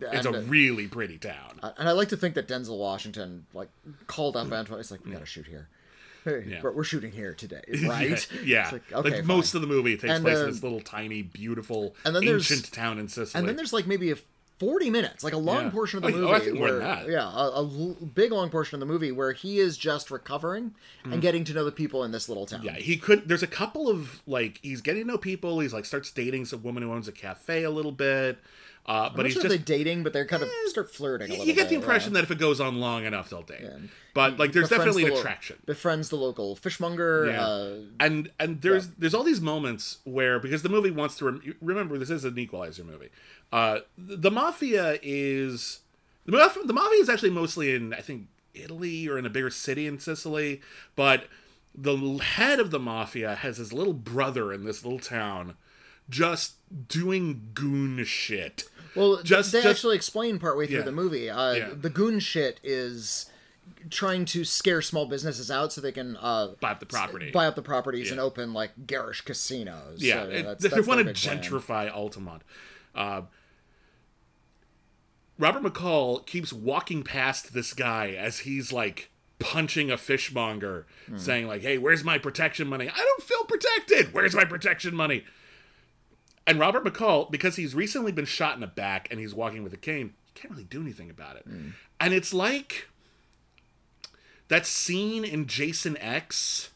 It's 0.00 0.24
a 0.24 0.30
uh, 0.30 0.42
really 0.46 0.88
pretty 0.88 1.18
town. 1.18 1.60
and 1.76 1.88
I 1.88 1.92
like 1.92 2.08
to 2.08 2.16
think 2.16 2.34
that 2.36 2.48
Denzel 2.48 2.78
Washington 2.78 3.46
like 3.52 3.68
called 4.06 4.34
up 4.34 4.50
Antoine. 4.50 4.78
He's 4.78 4.90
like, 4.90 5.04
"We 5.04 5.12
gotta 5.12 5.26
shoot 5.26 5.46
here. 5.46 5.68
Hey, 6.24 6.44
Yeah. 6.48 6.62
we're 6.62 6.82
shooting 6.82 7.12
here 7.12 7.34
today, 7.34 7.62
right?" 7.86 8.26
Yeah, 8.44 8.70
It's 8.70 8.72
like, 8.72 9.04
like, 9.12 9.24
most 9.24 9.54
of 9.54 9.60
the 9.60 9.66
movie 9.66 9.96
takes 9.98 10.14
And, 10.14 10.24
place 10.24 10.38
uh, 10.38 10.44
in 10.44 10.46
this 10.52 10.62
little 10.62 10.80
tiny, 10.80 11.20
beautiful, 11.20 11.94
and 12.04 12.16
then 12.16 12.24
ancient 12.24 12.72
town 12.72 12.98
in 12.98 13.08
Sicily. 13.08 13.38
And 13.38 13.48
then 13.48 13.56
there's 13.56 13.74
like 13.74 13.86
maybe 13.86 14.10
a 14.10 14.16
40 14.58 14.88
minutes, 14.90 15.22
like 15.22 15.32
a 15.34 15.38
long 15.38 15.64
Yeah. 15.64 15.70
portion 15.70 15.96
of 15.98 16.02
the 16.04 16.08
Oh, 16.16 16.20
movie. 16.20 16.32
oh, 16.32 16.34
I 16.34 16.38
think 16.40 16.58
where, 16.60 16.78
that. 16.78 17.08
Yeah, 17.08 17.28
a, 17.30 17.48
a 17.50 17.62
l- 17.62 17.96
big 18.14 18.32
long 18.32 18.48
portion 18.48 18.76
of 18.76 18.80
the 18.80 18.86
movie 18.90 19.12
where 19.12 19.32
he 19.32 19.58
is 19.58 19.76
just 19.76 20.10
recovering 20.10 20.74
and 21.04 21.20
getting 21.20 21.44
to 21.44 21.52
know 21.52 21.64
the 21.64 21.72
people 21.72 22.02
in 22.04 22.10
this 22.12 22.28
little 22.28 22.46
town. 22.46 22.60
Mm. 22.62 22.64
yeah, 22.64 22.74
he 22.76 22.96
could. 22.96 23.28
There's 23.28 23.42
a 23.42 23.46
couple 23.46 23.88
of 23.90 24.22
like 24.26 24.58
he's 24.62 24.80
getting 24.80 25.02
to 25.02 25.08
know 25.08 25.18
people. 25.18 25.60
He's 25.60 25.72
like 25.74 25.84
starts 25.84 26.10
dating 26.10 26.46
some 26.46 26.62
woman 26.62 26.82
who 26.82 26.92
owns 26.92 27.06
a 27.08 27.12
cafe 27.12 27.64
a 27.64 27.70
little 27.70 27.92
bit. 27.92 28.38
Uh, 28.86 29.10
but 29.10 29.20
I'm 29.20 29.26
he's 29.26 29.34
sure 29.34 29.42
just 29.42 29.48
they're 29.48 29.58
dating, 29.78 30.04
but 30.04 30.12
they're 30.12 30.24
kind 30.24 30.44
of 30.44 30.48
start 30.66 30.94
flirting 30.94 31.28
a 31.28 31.30
little 31.30 31.46
you 31.46 31.54
get 31.54 31.62
bit, 31.62 31.70
the 31.70 31.74
impression 31.74 32.12
yeah. 32.12 32.20
that 32.20 32.24
if 32.24 32.30
it 32.30 32.38
goes 32.38 32.60
on 32.60 32.78
long 32.78 33.04
enough, 33.04 33.30
they'll 33.30 33.42
date. 33.42 33.64
But 34.14 34.38
like, 34.38 34.52
there's 34.52 34.68
definitely 34.68 35.02
the 35.02 35.08
an 35.08 35.14
lo- 35.14 35.20
attraction. 35.20 35.56
Befriends 35.66 36.08
the 36.08 36.16
local 36.16 36.54
fishmonger. 36.54 37.26
Yeah. 37.26 37.44
Uh, 37.44 37.74
and 37.98 38.30
and 38.38 38.62
there's 38.62 38.90
there's 38.90 39.12
all 39.12 39.24
these 39.24 39.40
moments 39.40 39.98
where 40.04 40.38
because 40.38 40.62
the 40.62 40.68
movie 40.68 40.92
wants 40.92 41.18
to 41.18 41.24
rem- 41.24 41.56
remember 41.60 41.98
this 41.98 42.10
is 42.10 42.24
an 42.24 42.38
equalizer 42.38 42.84
movie 42.84 43.08
uh 43.52 43.80
the, 43.96 44.16
the 44.16 44.30
mafia 44.30 44.98
is 45.02 45.80
the 46.24 46.32
mafia, 46.32 46.62
the 46.64 46.72
mafia 46.72 47.00
is 47.00 47.08
actually 47.08 47.30
mostly 47.30 47.74
in 47.74 47.92
i 47.94 48.00
think 48.00 48.26
italy 48.54 49.08
or 49.08 49.18
in 49.18 49.26
a 49.26 49.30
bigger 49.30 49.50
city 49.50 49.86
in 49.86 49.98
sicily 49.98 50.60
but 50.94 51.28
the 51.74 51.96
head 52.18 52.58
of 52.58 52.70
the 52.70 52.78
mafia 52.78 53.34
has 53.36 53.58
his 53.58 53.72
little 53.72 53.92
brother 53.92 54.52
in 54.52 54.64
this 54.64 54.84
little 54.84 54.98
town 54.98 55.56
just 56.08 56.54
doing 56.88 57.50
goon 57.54 58.02
shit 58.04 58.64
well, 58.96 59.22
Just- 59.22 59.52
they 59.52 59.58
just- 59.62 59.66
actually 59.78 59.96
explain 59.96 60.38
partway 60.38 60.66
through 60.66 60.78
Yeah. 60.78 60.82
the 60.84 60.92
movie. 60.92 61.30
Uh, 61.30 61.52
Yeah. 61.52 61.70
The 61.74 61.90
goon 61.90 62.18
shit 62.20 62.58
is 62.64 63.26
trying 63.90 64.24
to 64.24 64.44
scare 64.44 64.80
small 64.82 65.06
businesses 65.06 65.50
out 65.50 65.72
so 65.72 65.80
they 65.80 65.92
can 65.92 66.16
uh, 66.16 66.48
buy 66.60 66.70
up 66.72 66.80
the 66.80 66.86
property 66.86 67.30
buy 67.30 67.46
up 67.46 67.54
the 67.54 67.62
properties 67.62 68.10
and 68.10 68.18
open 68.20 68.52
like 68.52 68.72
garish 68.86 69.20
casinos. 69.22 70.02
Yeah, 70.02 70.24
So, 70.24 70.30
it- 70.30 70.42
that's, 70.44 70.62
they 70.62 70.68
that's 70.70 70.86
want 70.86 70.98
to 70.98 71.04
big 71.04 71.16
plan. 71.16 71.38
gentrify 71.40 71.92
Altamonte. 71.92 72.40
Uh, 72.94 73.22
Robert 75.38 75.62
McCall 75.62 76.24
keeps 76.26 76.52
walking 76.52 77.02
past 77.02 77.52
this 77.52 77.74
guy 77.74 78.10
as 78.10 78.40
he's 78.40 78.72
like 78.72 79.10
punching 79.38 79.90
a 79.90 79.98
fishmonger, 79.98 80.86
Hmm. 81.08 81.18
saying 81.18 81.46
like, 81.46 81.60
"Hey, 81.62 81.76
where's 81.76 82.02
my 82.02 82.16
protection 82.18 82.66
money? 82.68 82.88
I 82.88 82.96
don't 82.96 83.22
feel 83.22 83.44
protected. 83.44 84.14
Where's 84.14 84.34
my 84.34 84.46
protection 84.46 84.94
money?" 84.94 85.24
And 86.46 86.60
Robert 86.60 86.84
McCall, 86.84 87.30
because 87.30 87.56
he's 87.56 87.74
recently 87.74 88.12
been 88.12 88.24
shot 88.24 88.54
in 88.54 88.60
the 88.60 88.66
back 88.66 89.08
and 89.10 89.18
he's 89.18 89.34
walking 89.34 89.64
with 89.64 89.72
a 89.72 89.78
cane, 89.78 90.14
he 90.26 90.40
can't 90.40 90.52
really 90.52 90.64
do 90.64 90.80
anything 90.80 91.10
about 91.10 91.36
it. 91.36 91.44
Hmm. 91.44 91.70
And 92.00 92.14
it's 92.14 92.32
like 92.32 92.88
that 94.48 94.66
scene 94.66 95.24
in 95.24 95.46
Jason 95.46 95.96
X 95.98 96.70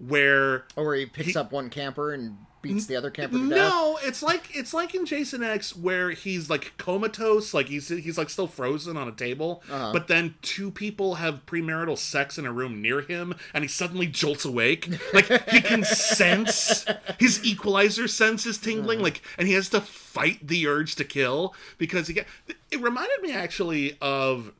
where 0.00 0.64
Or 0.76 0.84
where 0.86 0.96
he 0.96 1.06
picks 1.06 1.28
He- 1.30 1.36
up 1.36 1.52
one 1.52 1.70
camper 1.70 2.12
and 2.12 2.36
beats 2.62 2.84
the 2.84 2.94
other 2.94 3.10
camper 3.10 3.38
to 3.38 3.48
death. 3.48 3.56
no, 3.58 3.98
it's 4.02 4.22
like 4.22 4.54
it's 4.54 4.74
like 4.74 4.94
in 4.94 5.06
Jason 5.06 5.42
X 5.42 5.74
where 5.74 6.10
he's 6.10 6.50
like 6.50 6.74
comatose, 6.76 7.54
like 7.54 7.68
he's 7.68 7.88
he's 7.88 8.18
like 8.18 8.28
still 8.28 8.46
frozen 8.46 8.98
on 8.98 9.08
a 9.08 9.12
table, 9.12 9.62
Uh-huh. 9.70 9.92
but 9.94 10.08
then 10.08 10.34
two 10.42 10.70
people 10.70 11.14
have 11.14 11.46
premarital 11.46 11.96
sex 11.96 12.36
in 12.36 12.44
a 12.44 12.52
room 12.52 12.82
near 12.82 13.00
him, 13.00 13.34
and 13.54 13.64
he 13.64 13.68
suddenly 13.68 14.06
jolts 14.06 14.44
awake. 14.44 14.90
Like 15.14 15.26
he 15.50 15.62
can 15.62 15.84
sense 16.20 16.84
his 17.18 17.42
equalizer 17.42 18.06
sense 18.06 18.44
is 18.44 18.58
tingling, 18.58 18.98
Uh-huh. 18.98 19.04
like, 19.04 19.22
and 19.38 19.48
he 19.48 19.54
has 19.54 19.70
to 19.70 19.80
fight 19.80 20.46
the 20.46 20.66
urge 20.66 20.96
to 20.96 21.04
kill 21.04 21.54
because 21.78 22.08
he 22.08 22.12
get. 22.14 22.26
It 22.70 22.80
reminded 22.82 23.22
me 23.22 23.32
actually 23.32 23.96
of 24.02 24.52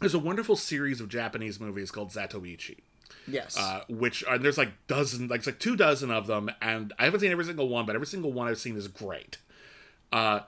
there's 0.00 0.12
a 0.14 0.18
wonderful 0.18 0.56
series 0.56 1.00
of 1.00 1.08
Japanese 1.08 1.58
movies 1.58 1.90
called 1.90 2.10
Zatoichi 2.10 2.80
Yes. 3.26 3.56
uh, 3.56 3.84
which 3.88 4.24
are 4.24 4.38
there's 4.38 4.58
like 4.58 4.72
dozen, 4.86 5.28
like 5.28 5.38
it's 5.38 5.46
like 5.46 5.58
two 5.58 5.76
dozen 5.76 6.10
of 6.10 6.26
them, 6.26 6.50
and 6.60 6.92
I 6.98 7.04
haven't 7.04 7.20
seen 7.20 7.32
every 7.32 7.44
single 7.44 7.68
one, 7.68 7.86
but 7.86 7.94
every 7.94 8.06
single 8.06 8.32
one 8.32 8.48
I've 8.48 8.58
seen 8.58 8.76
is 8.76 8.88
great. 8.88 9.38
Uh, 10.12 10.40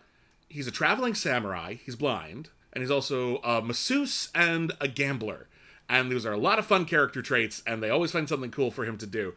he's 0.48 0.66
a 0.66 0.70
traveling 0.72 1.14
samurai. 1.14 1.76
He's 1.84 1.96
blind, 1.96 2.50
and 2.72 2.82
he's 2.82 2.90
also 2.90 3.38
a 3.38 3.62
masseuse 3.62 4.30
and 4.34 4.72
a 4.80 4.88
gambler. 4.88 5.48
And 5.88 6.10
those 6.10 6.24
are 6.24 6.32
a 6.32 6.38
lot 6.38 6.58
of 6.58 6.66
fun 6.66 6.86
character 6.86 7.20
traits, 7.22 7.62
and 7.66 7.82
they 7.82 7.90
always 7.90 8.12
find 8.12 8.28
something 8.28 8.50
cool 8.50 8.70
for 8.70 8.84
him 8.84 8.96
to 8.98 9.06
do. 9.06 9.34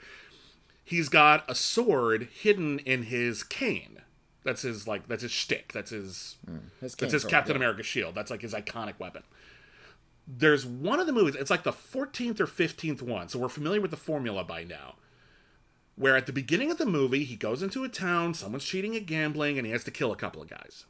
He's 0.83 1.09
got 1.09 1.43
a 1.49 1.55
sword 1.55 2.29
hidden 2.33 2.79
in 2.79 3.03
his 3.03 3.43
cane. 3.43 4.01
That's 4.43 4.61
his 4.61 4.87
like 4.87 5.09
that's 5.09 5.23
his 5.23 5.31
shtick. 5.31 5.73
That's 5.73 5.91
his 5.91 6.37
His 6.79 6.95
that's 6.95 7.11
his 7.11 7.25
Captain 7.25 7.55
yeah. 7.55 7.57
America 7.57 7.83
shield. 7.83 8.15
That's 8.15 8.31
like 8.31 8.41
his 8.41 8.53
iconic 8.53 8.97
weapon. 8.97 9.23
There's 10.27 10.65
one 10.65 10.99
of 10.99 11.07
the 11.07 11.13
movies, 11.13 11.35
it's 11.35 11.49
like 11.49 11.63
the 11.63 11.71
14th 11.71 12.41
or 12.41 12.47
15th 12.47 13.01
one, 13.01 13.29
so 13.29 13.39
we're 13.39 13.47
familiar 13.47 13.79
with 13.79 13.91
the 13.91 13.97
formula 13.97 14.43
by 14.43 14.65
now. 14.65 14.95
Where 15.95 16.17
at 16.17 16.25
the 16.25 16.33
beginning 16.33 16.69
of 16.69 16.77
the 16.77 16.85
movie, 16.85 17.23
he 17.23 17.37
goes 17.37 17.63
into 17.63 17.85
a 17.85 17.89
town, 17.89 18.33
someone's 18.33 18.65
cheating 18.65 18.95
at 18.95 19.05
gambling, 19.05 19.57
and 19.57 19.65
he 19.65 19.71
has 19.71 19.85
to 19.85 19.91
kill 19.91 20.11
a 20.11 20.17
couple 20.17 20.41
of 20.41 20.49
guys. 20.49 20.85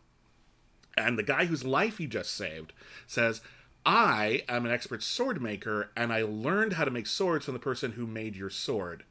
And 0.98 1.18
the 1.18 1.24
guy 1.24 1.46
whose 1.46 1.64
life 1.64 2.00
he 2.00 2.08
just 2.08 2.34
saved 2.34 2.74
says, 3.06 3.42
I 3.86 4.44
am 4.50 4.66
an 4.66 4.72
expert 4.72 5.04
sword 5.04 5.42
maker, 5.42 5.92
and 5.96 6.12
I 6.12 6.24
learned 6.24 6.74
how 6.74 6.84
to 6.84 6.92
make 6.92 7.08
swords 7.08 7.46
from 7.46 7.54
the 7.54 7.60
person 7.60 7.94
who 7.94 8.08
made 8.08 8.36
your 8.36 8.50
sword. 8.50 9.06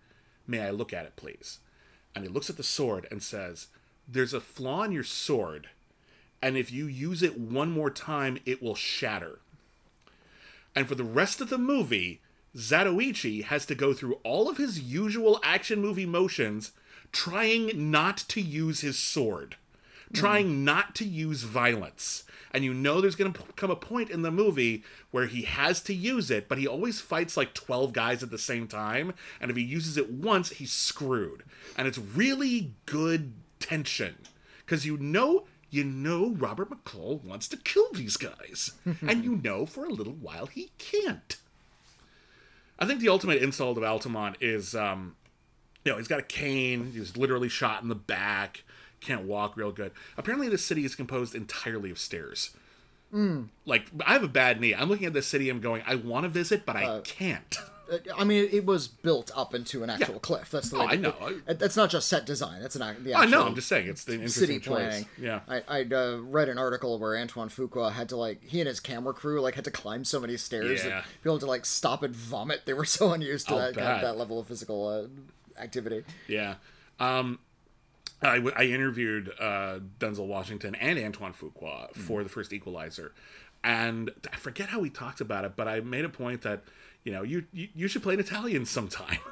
May 0.47 0.61
I 0.61 0.71
look 0.71 0.93
at 0.93 1.07
it, 1.07 1.17
please? 1.17 1.61
And 2.15 2.25
he 2.25 2.31
looks 2.31 2.51
at 2.51 2.57
the 2.57 2.63
sword 2.63 3.07
and 3.11 3.23
says, 3.23 3.69
There's 4.07 4.35
a 4.35 4.41
flaw 4.41 4.83
in 4.83 4.93
your 4.93 5.05
sword, 5.05 5.69
and 6.43 6.57
if 6.57 6.71
you 6.71 6.87
use 6.87 7.23
it 7.23 7.39
one 7.39 7.71
more 7.71 7.91
time, 7.91 8.39
it 8.45 8.63
will 8.63 8.75
shatter. 8.75 9.39
And 10.77 10.87
for 10.87 10.95
the 10.95 11.05
rest 11.05 11.41
of 11.41 11.49
the 11.49 11.59
movie, 11.59 12.21
Zatoichi 12.55 13.45
has 13.45 13.65
to 13.67 13.75
go 13.75 13.95
through 13.95 14.21
all 14.23 14.49
of 14.51 14.59
his 14.59 14.79
usual 14.79 15.41
action 15.43 15.81
movie 15.81 16.07
motions, 16.07 16.73
trying 17.13 17.91
not 17.91 18.19
to 18.29 18.43
use 18.43 18.83
his 18.83 18.99
sword, 18.99 19.57
trying 20.13 20.47
mm-hmm. 20.47 20.65
not 20.65 20.95
to 20.97 21.05
use 21.05 21.43
violence. 21.43 22.25
And 22.53 22.63
you 22.63 22.73
know 22.73 23.01
there's 23.01 23.17
going 23.17 23.33
to 23.33 23.43
come 23.57 23.71
a 23.71 23.77
point 23.77 24.11
in 24.11 24.23
the 24.23 24.31
movie 24.31 24.85
where 25.11 25.27
he 25.27 25.43
has 25.43 25.81
to 25.83 25.95
use 25.95 26.31
it, 26.31 26.49
but 26.49 26.59
he 26.59 26.67
always 26.67 27.01
fights 27.01 27.37
like 27.37 27.55
12 27.55 27.93
guys 27.93 28.23
at 28.23 28.31
the 28.31 28.39
same 28.39 28.67
time. 28.67 29.15
And 29.41 29.51
if 29.51 29.57
he 29.57 29.63
uses 29.63 29.97
it 29.97 30.11
once, 30.11 30.51
he's 30.51 30.73
screwed. 30.73 31.43
And 31.77 31.89
it's 31.89 31.99
really 31.99 32.73
good 32.87 33.33
tension. 33.61 34.17
Because 34.65 34.87
you 34.87 34.97
know 34.97 35.45
you 35.77 35.85
know 35.85 36.31
Robert 36.31 36.71
McCall 36.71 37.23
wants 37.23 37.47
to 37.49 37.57
kill 37.57 37.93
these 37.93 38.17
guys. 38.17 38.73
and 39.07 39.25
you 39.25 39.37
know 39.37 39.67
for 39.67 39.85
a 39.85 39.91
little 39.91 40.15
while 40.15 40.47
he 40.47 40.71
can't. 40.79 41.37
I 42.79 42.87
think 42.87 43.01
the 43.01 43.09
ultimate 43.09 43.43
insult 43.43 43.79
of 43.79 43.85
Altamonte 43.85 44.37
is 44.41 44.75
um 44.75 45.17
you 45.85 45.93
know, 45.93 45.99
he's 45.99 46.09
got 46.09 46.19
a 46.19 46.25
cane, 46.25 46.91
he 46.93 46.99
was 46.99 47.17
literally 47.17 47.49
shot 47.49 47.81
in 47.81 47.89
the 47.89 47.95
back, 47.95 48.65
can't 49.01 49.23
walk 49.23 49.57
real 49.57 49.71
good. 49.71 49.93
Apparently 50.19 50.49
this 50.49 50.65
city 50.65 50.85
is 50.85 50.97
composed 50.97 51.35
entirely 51.35 51.91
of 51.93 51.99
stairs. 51.99 52.51
Like 53.65 53.87
I 54.05 54.15
have 54.15 54.25
a 54.25 54.29
bad 54.29 54.61
knee. 54.61 54.75
I'm 54.75 54.89
looking 54.89 55.07
at 55.07 55.13
this 55.13 55.29
city 55.29 55.49
I'm 55.49 55.61
going, 55.61 55.83
I 55.87 55.95
want 55.95 56.25
to 56.25 56.29
visit, 56.29 56.67
but 56.67 56.75
I 56.77 57.01
can't. 57.05 57.57
I 58.17 58.25
mean, 58.25 58.49
it, 58.51 58.67
was 58.67 58.89
built 58.89 59.31
up 59.37 59.55
into 59.55 59.83
an 59.83 59.91
actual 59.91 60.19
cliff. 60.19 60.51
That's 60.51 60.71
the 60.71 60.77
Oh, 60.79 60.81
way. 60.87 60.93
I 60.93 60.97
know. 60.97 61.15
it- 61.47 61.59
that's 61.59 61.77
not 61.77 61.91
just 61.91 62.09
set 62.09 62.27
design. 62.27 62.61
That's 62.61 62.75
an 62.77 63.05
the 63.05 63.15
I 63.15 63.27
know, 63.27 63.45
I'm 63.47 63.55
just 63.55 63.69
saying 63.69 63.87
it's 63.89 64.05
the 64.05 64.15
interesting 64.15 64.41
city 64.47 64.59
choice. 64.59 64.65
planning. 64.67 65.07
Yeah. 65.19 65.41
I 65.49 65.63
I 65.69 65.83
uh, 65.83 66.19
read 66.23 66.49
an 66.49 66.59
article 66.59 66.99
where 66.99 67.17
Antoine 67.17 67.49
Fuqua 67.49 67.93
had 67.93 68.09
to 68.09 68.17
like 68.17 68.43
he 68.45 68.61
and 68.61 68.69
his 68.69 68.81
camera 68.81 69.15
crew 69.15 69.41
like 69.41 69.55
had 69.55 69.65
to 69.65 69.71
climb 69.71 70.05
so 70.05 70.19
many 70.21 70.37
stairs 70.37 70.83
Yeah. 70.85 70.91
that 70.91 71.05
people 71.23 71.35
had 71.37 71.41
to 71.41 71.47
like 71.47 71.65
stop 71.65 72.03
and 72.03 72.15
vomit. 72.15 72.63
They 72.67 72.73
were 72.75 72.85
so 72.99 73.13
unused 73.13 73.49
to 73.49 73.55
I'll 73.55 73.61
that 73.61 73.75
kind 73.75 73.87
of, 73.89 74.01
that 74.03 74.17
level 74.19 74.41
of 74.41 74.47
physical 74.49 74.89
uh, 74.89 75.61
activity. 75.63 76.03
Yeah. 76.29 76.55
Um, 76.99 77.39
I, 78.23 78.37
w- 78.37 78.55
I 78.57 78.65
interviewed 78.65 79.31
uh, 79.39 79.81
Denzel 80.01 80.27
Washington 80.27 80.75
and 80.77 80.99
Antoine 80.99 81.35
Fuqua 81.35 81.95
for 81.95 82.23
the 82.23 82.31
first 82.31 82.51
Equalizer, 82.53 83.13
and 83.63 84.11
I 84.33 84.37
forget 84.37 84.71
how 84.71 84.81
we 84.81 84.89
talked 84.89 85.21
about 85.21 85.45
it, 85.45 85.53
but 85.55 85.69
I 85.69 85.81
made 85.81 86.07
a 86.07 86.09
point 86.09 86.41
that 86.43 86.63
you 87.07 87.13
know 87.13 87.23
you 87.23 87.45
you, 87.53 87.69
you 87.75 87.89
should 87.89 88.03
play 88.03 88.15
an 88.15 88.21
Italian 88.21 88.67
sometime. 88.67 89.19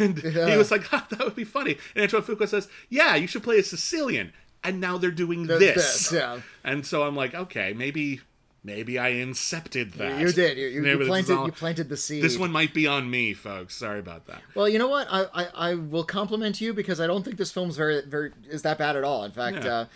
And 0.00 0.18
he 0.18 0.56
was 0.56 0.70
like, 0.72 0.92
"Ah, 0.92 1.06
"That 1.10 1.20
would 1.20 1.36
be 1.36 1.44
funny." 1.44 1.76
And 1.94 2.02
Antoine 2.02 2.22
Fuqua 2.22 2.48
says, 2.48 2.66
"Yeah, 2.88 3.14
you 3.14 3.28
should 3.28 3.44
play 3.44 3.58
a 3.58 3.62
Sicilian." 3.62 4.32
And 4.64 4.80
now 4.80 4.96
they're 4.98 5.12
doing 5.24 5.46
this. 5.46 5.60
this, 5.74 6.12
yeah. 6.12 6.40
And 6.64 6.84
so 6.84 7.04
I'm 7.06 7.14
like, 7.14 7.34
okay, 7.34 7.72
maybe 7.72 8.20
maybe 8.64 8.98
I 8.98 9.12
incepted 9.12 9.92
that. 9.92 10.18
You 10.18 10.32
did. 10.32 10.56
You, 10.58 10.66
you, 10.68 10.82
you 10.82 11.06
planted. 11.06 11.36
all- 11.36 11.46
You 11.46 11.52
planted 11.52 11.88
the 11.88 11.96
seed. 11.98 12.24
This 12.24 12.36
one 12.38 12.50
might 12.50 12.72
be 12.74 12.86
on 12.88 13.08
me, 13.10 13.32
folks. 13.34 13.76
Sorry 13.76 14.00
about 14.00 14.26
that. 14.26 14.40
Well, 14.56 14.68
you 14.68 14.78
know 14.78 14.88
what? 14.88 15.06
I, 15.10 15.26
I, 15.42 15.70
I 15.70 15.74
will 15.74 16.04
compliment 16.04 16.60
you 16.60 16.72
because 16.74 16.98
I 16.98 17.06
don't 17.06 17.22
think 17.24 17.36
this 17.36 17.52
film's 17.52 17.76
very 17.76 18.00
very 18.06 18.32
is 18.48 18.62
that 18.62 18.78
bad 18.78 18.96
at 18.96 19.04
all. 19.04 19.22
In 19.24 19.30
fact, 19.30 19.62
Yeah. 19.64 19.74
uh, 19.74 19.86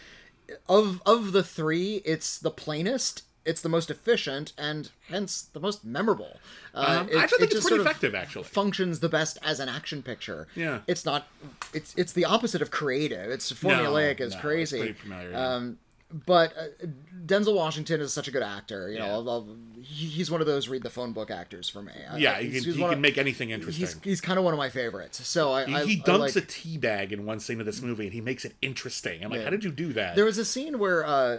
of 0.69 1.03
of 1.05 1.33
the 1.33 1.43
three, 1.43 1.97
it's 2.05 2.39
the 2.39 2.51
plainest, 2.53 3.23
it's 3.49 3.61
the 3.63 3.69
most 3.69 3.91
efficient, 3.91 4.53
and 4.59 4.91
hence 5.09 5.43
the 5.53 5.61
most 5.61 5.85
memorable. 5.85 6.39
Uh, 6.75 7.01
Um, 7.01 7.09
it- 7.09 7.17
I 7.17 7.23
actually 7.25 7.39
think 7.39 7.53
it's 7.53 7.67
pretty 7.69 7.83
effective, 7.83 8.15
actually. 8.15 8.45
Functions 8.45 9.01
the 9.01 9.09
best 9.09 9.39
as 9.43 9.59
an 9.61 9.69
action 9.69 10.03
picture. 10.03 10.47
Yeah. 10.55 10.81
it's 10.87 11.05
not. 11.05 11.27
It's 11.73 11.95
it's 11.97 12.13
the 12.13 12.25
opposite 12.25 12.63
of 12.63 12.71
creative. 12.71 13.31
It's 13.31 13.51
formulaic 13.53 14.21
as 14.21 14.33
no, 14.33 14.37
it's 14.37 14.37
crazy. 14.37 14.79
pretty 14.79 14.93
familiar, 14.95 15.31
yeah. 15.33 15.55
Um, 15.55 15.79
but 16.27 16.55
uh, 16.57 16.87
Denzel 17.27 17.55
Washington 17.55 18.01
is 18.01 18.15
such 18.15 18.29
a 18.29 18.31
good 18.31 18.43
actor. 18.43 18.91
You 18.91 18.99
know, 18.99 19.05
Yeah. 19.07 19.13
I'll, 19.13 19.29
I'll, 19.31 19.57
he's 19.83 20.31
one 20.31 20.41
of 20.41 20.47
those 20.47 20.67
read 20.67 20.83
the 20.83 20.89
phone 20.89 21.13
book 21.13 21.31
actors 21.31 21.69
for 21.69 21.83
me. 21.83 21.93
I- 22.11 22.17
Yeah, 22.17 22.33
I- 22.37 22.43
he 22.45 22.51
can, 22.61 22.73
he 22.73 22.79
can 22.81 22.93
of- 22.95 22.99
make 22.99 23.19
anything 23.19 23.51
interesting. 23.51 23.85
He's 23.87 23.97
he's 24.03 24.21
kind 24.23 24.39
of 24.39 24.45
one 24.45 24.55
of 24.55 24.59
my 24.59 24.71
favorites. 24.71 25.27
So 25.29 25.53
I 25.53 25.67
He, 25.85 25.97
he 25.97 26.01
dunks 26.03 26.19
like, 26.21 26.37
a 26.37 26.41
tea 26.41 26.79
bag 26.79 27.13
in 27.13 27.27
one 27.27 27.41
scene 27.41 27.61
of 27.61 27.67
this 27.67 27.83
movie, 27.83 28.05
and 28.05 28.15
he 28.15 28.23
makes 28.23 28.45
it 28.47 28.55
interesting. 28.63 29.23
I'm 29.23 29.31
like, 29.31 29.39
Yeah. 29.41 29.45
how 29.45 29.51
did 29.51 29.65
you 29.65 29.71
do 29.71 29.93
that? 29.95 30.17
There 30.17 30.25
was 30.25 30.39
a 30.39 30.45
scene 30.47 30.79
where 30.79 31.05
uh, 31.05 31.39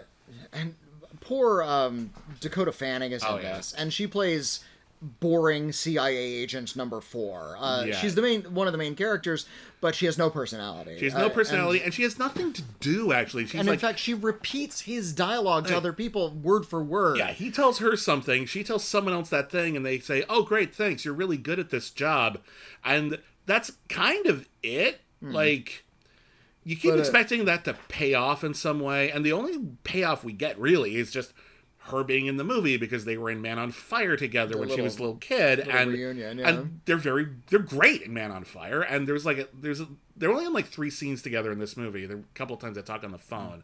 and 0.54 0.76
poor 1.30 1.62
um, 1.64 2.10
Dakota 2.42 2.72
Fanning 2.72 3.12
is 3.14 3.22
in 3.24 3.30
Oh, 3.30 3.38
yeah. 3.38 3.58
this, 3.58 3.72
and 3.78 3.94
she 3.94 4.08
plays 4.08 4.62
boring 5.22 5.72
CIA 5.72 6.18
agent 6.18 6.76
number 6.76 7.00
four. 7.00 7.56
Uh, 7.58 7.86
Yeah. 7.86 7.96
She's 8.02 8.16
the 8.16 8.22
main 8.22 8.42
one 8.54 8.68
of 8.68 8.74
the 8.74 8.78
main 8.78 8.96
characters, 8.96 9.46
but 9.80 9.96
she 9.96 10.06
has 10.08 10.18
no 10.18 10.30
personality. 10.30 10.98
she 11.00 11.06
has 11.06 11.16
Uh, 11.16 11.20
no 11.20 11.26
and- 11.26 11.34
personality, 11.34 11.82
and, 11.82 11.94
she 11.94 12.04
has 12.04 12.20
nothing 12.20 12.52
to 12.52 12.62
do. 12.82 13.14
Actually, 13.14 13.46
she's 13.46 13.60
And, 13.62 13.68
like, 13.70 13.76
in 13.76 13.80
fact, 13.80 14.00
she 14.00 14.14
repeats 14.14 14.82
his 14.82 15.14
dialogue 15.14 15.68
to 15.68 15.78
other 15.78 15.94
people 15.94 16.32
word 16.32 16.66
for 16.66 16.84
word. 16.84 17.18
yeah, 17.18 17.32
he 17.32 17.50
tells 17.50 17.78
her 17.78 17.96
something, 17.96 18.46
she 18.46 18.62
tells 18.64 18.84
someone 18.84 19.14
else 19.14 19.30
that 19.30 19.50
thing, 19.50 19.78
and 19.78 19.86
they 19.86 20.00
say, 20.00 20.26
"Oh, 20.28 20.44
great, 20.44 20.76
thanks, 20.76 21.06
you're 21.06 21.14
really 21.14 21.38
good 21.38 21.60
at 21.60 21.70
this 21.70 21.90
job," 21.92 22.40
and 22.84 23.20
that's 23.46 23.72
kind 23.88 24.26
of 24.26 24.50
it. 24.64 25.00
Like. 25.22 25.86
You 26.64 26.76
keep. 26.76 26.92
But, 26.92 26.98
uh, 26.98 27.02
expecting 27.02 27.46
that 27.46 27.66
to 27.66 27.76
pay 27.88 28.14
off 28.14 28.44
in 28.44 28.54
some 28.54 28.80
way, 28.80 29.12
and 29.12 29.26
the 29.26 29.32
only 29.32 29.60
payoff 29.84 30.24
we 30.24 30.34
get 30.34 30.60
really 30.60 30.96
is 30.96 31.12
just 31.12 31.34
her 31.90 32.04
being 32.04 32.28
in 32.28 32.38
the 32.38 32.44
movie 32.44 32.78
because 32.78 33.06
they 33.06 33.18
were 33.18 33.30
in 33.30 33.42
Man 33.42 33.58
on 33.58 33.72
Fire 33.72 34.16
together 34.16 34.58
when 34.58 34.70
she 34.70 34.82
was 34.82 34.98
a 34.98 35.02
little 35.02 35.18
kid, 35.18 35.60
and 35.60 35.92
reunion, 35.92 36.38
yeah. 36.38 36.50
and 36.50 36.82
they're 36.86 36.98
very 36.98 37.28
they're 37.50 37.60
great 37.60 38.04
in 38.04 38.14
Man 38.14 38.32
on 38.32 38.44
Fire, 38.44 38.82
and 38.82 39.08
there's 39.08 39.26
like 39.26 39.38
a, 39.38 39.48
there's 39.54 39.82
a, 39.82 39.88
they're 40.16 40.32
only 40.32 40.46
in 40.46 40.54
like 40.54 40.68
three 40.68 40.90
scenes 40.90 41.22
together 41.22 41.52
in 41.52 41.60
this 41.60 41.76
movie. 41.76 42.06
There 42.06 42.18
a 42.18 42.24
couple 42.36 42.56
of 42.56 42.62
times 42.62 42.76
they 42.76 42.82
talk 42.82 43.04
on 43.04 43.12
the 43.12 43.18
phone. 43.18 43.64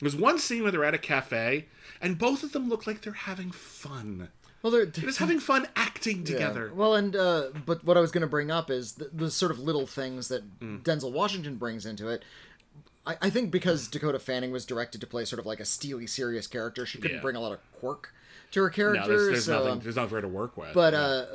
There's 0.00 0.16
one 0.16 0.38
scene 0.38 0.62
where 0.62 0.72
they're 0.72 0.84
at 0.84 0.94
a 0.94 0.98
cafe, 0.98 1.66
and 2.00 2.18
both 2.18 2.42
of 2.42 2.52
them 2.52 2.68
look 2.68 2.86
like 2.86 3.02
they're 3.02 3.12
having 3.12 3.50
fun. 3.50 4.30
Well, 4.62 4.70
they're, 4.70 4.84
They're 4.86 5.06
just 5.06 5.18
having 5.18 5.38
fun 5.40 5.66
acting 5.74 6.18
Yeah. 6.18 6.24
together. 6.32 6.72
Well, 6.74 6.94
and 6.94 7.16
uh, 7.16 7.48
but 7.64 7.82
what 7.84 7.96
I 7.96 8.00
was 8.00 8.10
going 8.10 8.20
to 8.22 8.26
bring 8.26 8.50
up 8.50 8.70
is 8.70 8.92
the, 8.92 9.08
the 9.12 9.30
sort 9.30 9.50
of 9.50 9.58
little 9.58 9.86
things 9.86 10.28
that 10.28 10.60
Mm. 10.60 10.82
Denzel 10.82 11.12
Washington 11.12 11.56
brings 11.56 11.86
into 11.86 12.08
it. 12.08 12.22
I, 13.06 13.16
I 13.22 13.30
think 13.30 13.50
because 13.50 13.88
Dakota 13.88 14.18
Fanning 14.18 14.52
was 14.52 14.66
directed 14.66 15.00
to 15.00 15.06
play 15.06 15.24
sort 15.24 15.40
of 15.40 15.46
like 15.46 15.60
a 15.60 15.64
steely, 15.64 16.06
serious 16.06 16.46
character, 16.46 16.84
she 16.84 16.98
couldn't 16.98 17.16
Yeah. 17.18 17.22
bring 17.22 17.36
a 17.36 17.40
lot 17.40 17.52
of 17.52 17.58
quirk 17.72 18.12
to 18.50 18.62
her 18.62 18.68
character. 18.68 19.00
No, 19.00 19.08
there's, 19.08 19.28
there's 19.28 19.44
so, 19.46 19.52
nothing. 19.58 19.72
um, 19.72 19.80
There's 19.80 19.96
nothing 19.96 20.08
for 20.10 20.14
her 20.16 20.22
to 20.22 20.28
work 20.28 20.56
with. 20.58 20.74
but 20.74 20.92
Yeah. 20.92 20.98
uh, 21.00 21.26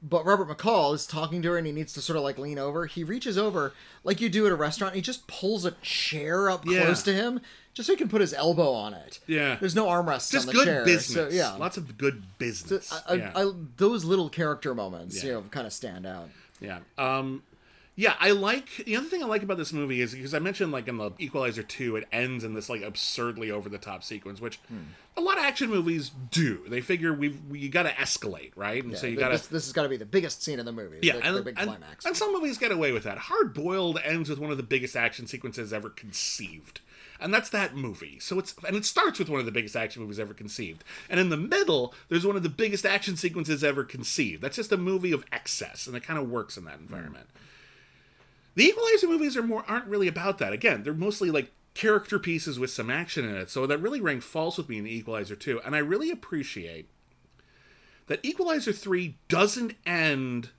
but 0.00 0.24
Robert 0.26 0.48
McCall 0.48 0.94
is 0.94 1.06
talking 1.06 1.40
to 1.42 1.48
her, 1.52 1.56
and 1.58 1.66
he 1.66 1.72
needs 1.72 1.92
to 1.94 2.02
sort 2.02 2.16
of 2.18 2.22
like 2.22 2.38
lean 2.38 2.58
over. 2.58 2.84
He 2.86 3.02
reaches 3.02 3.36
over 3.38 3.72
like 4.04 4.20
you 4.20 4.28
do 4.28 4.44
at 4.46 4.52
a 4.52 4.54
restaurant. 4.54 4.92
And 4.92 4.96
he 4.96 5.02
just 5.02 5.26
pulls 5.26 5.64
a 5.64 5.70
chair 5.82 6.50
up 6.50 6.64
Yeah. 6.66 6.82
close 6.84 7.02
to 7.04 7.12
him, 7.14 7.40
just 7.74 7.86
so 7.88 7.92
he 7.92 7.96
can 7.98 8.08
put 8.08 8.20
his 8.20 8.32
elbow 8.32 8.72
on 8.72 8.94
it. 8.94 9.18
Yeah. 9.26 9.56
there's 9.60 9.74
no 9.74 9.86
armrests 9.86 10.30
just 10.30 10.46
on 10.48 10.52
the 10.54 10.58
good 10.60 10.64
chair. 10.66 10.84
business. 10.84 11.14
So, 11.14 11.28
yeah, 11.36 11.52
lots 11.52 11.76
of 11.76 11.98
good 11.98 12.22
business. 12.38 12.92
I, 12.92 13.12
I, 13.12 13.14
yeah. 13.16 13.32
I, 13.34 13.52
those 13.76 14.04
little 14.04 14.28
character 14.30 14.74
moments, 14.74 15.22
Yeah. 15.22 15.26
you 15.28 15.32
know, 15.34 15.42
kind 15.50 15.66
of 15.66 15.72
stand 15.72 16.06
out. 16.06 16.28
Yeah. 16.60 16.78
Um 16.96 17.42
yeah, 17.96 18.14
I 18.18 18.32
like 18.32 18.82
the 18.86 18.96
other 18.96 19.06
thing 19.06 19.22
I 19.22 19.26
like 19.26 19.44
about 19.44 19.56
this 19.56 19.72
movie 19.72 20.00
is 20.00 20.14
because 20.16 20.34
I 20.34 20.40
mentioned 20.40 20.72
like 20.72 20.88
in 20.88 20.96
the 20.96 21.12
Equalizer 21.20 21.62
2 21.62 21.94
it 21.94 22.08
ends 22.10 22.42
in 22.42 22.52
this 22.54 22.68
like 22.68 22.82
absurdly 22.82 23.52
over 23.52 23.68
the 23.68 23.78
top 23.78 24.02
sequence 24.02 24.40
which 24.40 24.56
Hmm. 24.68 24.78
a 25.16 25.20
lot 25.20 25.38
of 25.38 25.44
action 25.44 25.70
movies 25.70 26.10
do. 26.32 26.64
They 26.68 26.80
figure 26.80 27.12
we 27.14 27.28
we 27.48 27.60
you 27.60 27.68
got 27.68 27.84
to 27.84 27.90
escalate, 27.90 28.50
right? 28.56 28.82
And 28.82 28.96
so 28.98 29.06
you 29.06 29.16
got 29.16 29.30
this, 29.30 29.46
to 29.46 29.52
this 29.52 29.66
has 29.66 29.72
got 29.72 29.84
to 29.84 29.88
be 29.88 29.96
the 29.96 30.04
biggest 30.04 30.42
scene 30.42 30.58
in 30.58 30.66
the 30.66 30.72
movie. 30.72 30.98
yeah, 31.02 31.12
the, 31.18 31.24
and, 31.24 31.36
the 31.36 31.42
big 31.42 31.54
and- 31.56 31.68
climax. 31.68 32.04
and 32.04 32.16
some 32.16 32.32
movies 32.32 32.58
get 32.58 32.72
away 32.72 32.90
with 32.90 33.04
that. 33.04 33.16
Hard 33.18 33.54
Boiled 33.54 34.00
ends 34.04 34.28
with 34.28 34.40
one 34.40 34.50
of 34.50 34.56
the 34.56 34.64
biggest 34.64 34.96
action 34.96 35.28
sequences 35.28 35.72
ever 35.72 35.88
conceived. 35.90 36.80
And 37.20 37.32
that's 37.32 37.50
that 37.50 37.76
movie. 37.76 38.18
So 38.18 38.38
it's 38.38 38.54
and 38.66 38.76
it 38.76 38.84
starts 38.84 39.18
with 39.18 39.28
one 39.28 39.40
of 39.40 39.46
the 39.46 39.52
biggest 39.52 39.76
action 39.76 40.02
movies 40.02 40.18
ever 40.18 40.34
conceived. 40.34 40.82
And 41.08 41.20
in 41.20 41.28
the 41.28 41.36
middle, 41.36 41.94
there's 42.08 42.26
one 42.26 42.36
of 42.36 42.42
the 42.42 42.48
biggest 42.48 42.84
action 42.84 43.16
sequences 43.16 43.62
ever 43.62 43.84
conceived. 43.84 44.42
That's 44.42 44.56
just 44.56 44.72
a 44.72 44.76
movie 44.76 45.12
of 45.12 45.24
excess, 45.32 45.86
and 45.86 45.96
it 45.96 46.02
kind 46.02 46.18
of 46.18 46.28
works 46.28 46.56
in 46.56 46.64
that 46.64 46.80
environment. 46.80 47.28
The 48.56 48.64
Equalizer 48.64 49.08
movies 49.08 49.36
are 49.36 49.42
more 49.42 49.64
aren't 49.68 49.86
really 49.86 50.08
about 50.08 50.38
that. 50.38 50.52
Again, 50.52 50.82
they're 50.82 50.94
mostly 50.94 51.30
like 51.30 51.50
character 51.74 52.18
pieces 52.18 52.58
with 52.58 52.70
some 52.70 52.90
action 52.90 53.28
in 53.28 53.36
it. 53.36 53.50
So 53.50 53.66
that 53.66 53.78
really 53.78 54.00
rang 54.00 54.20
false 54.20 54.58
with 54.58 54.68
me 54.68 54.78
in 54.78 54.84
the 54.84 54.96
Equalizer 54.96 55.36
2. 55.36 55.60
And 55.64 55.74
I 55.74 55.78
really 55.78 56.10
appreciate 56.10 56.88
that 58.06 58.24
Equalizer 58.24 58.72
3 58.72 59.16
doesn't 59.28 59.74
end 59.84 60.50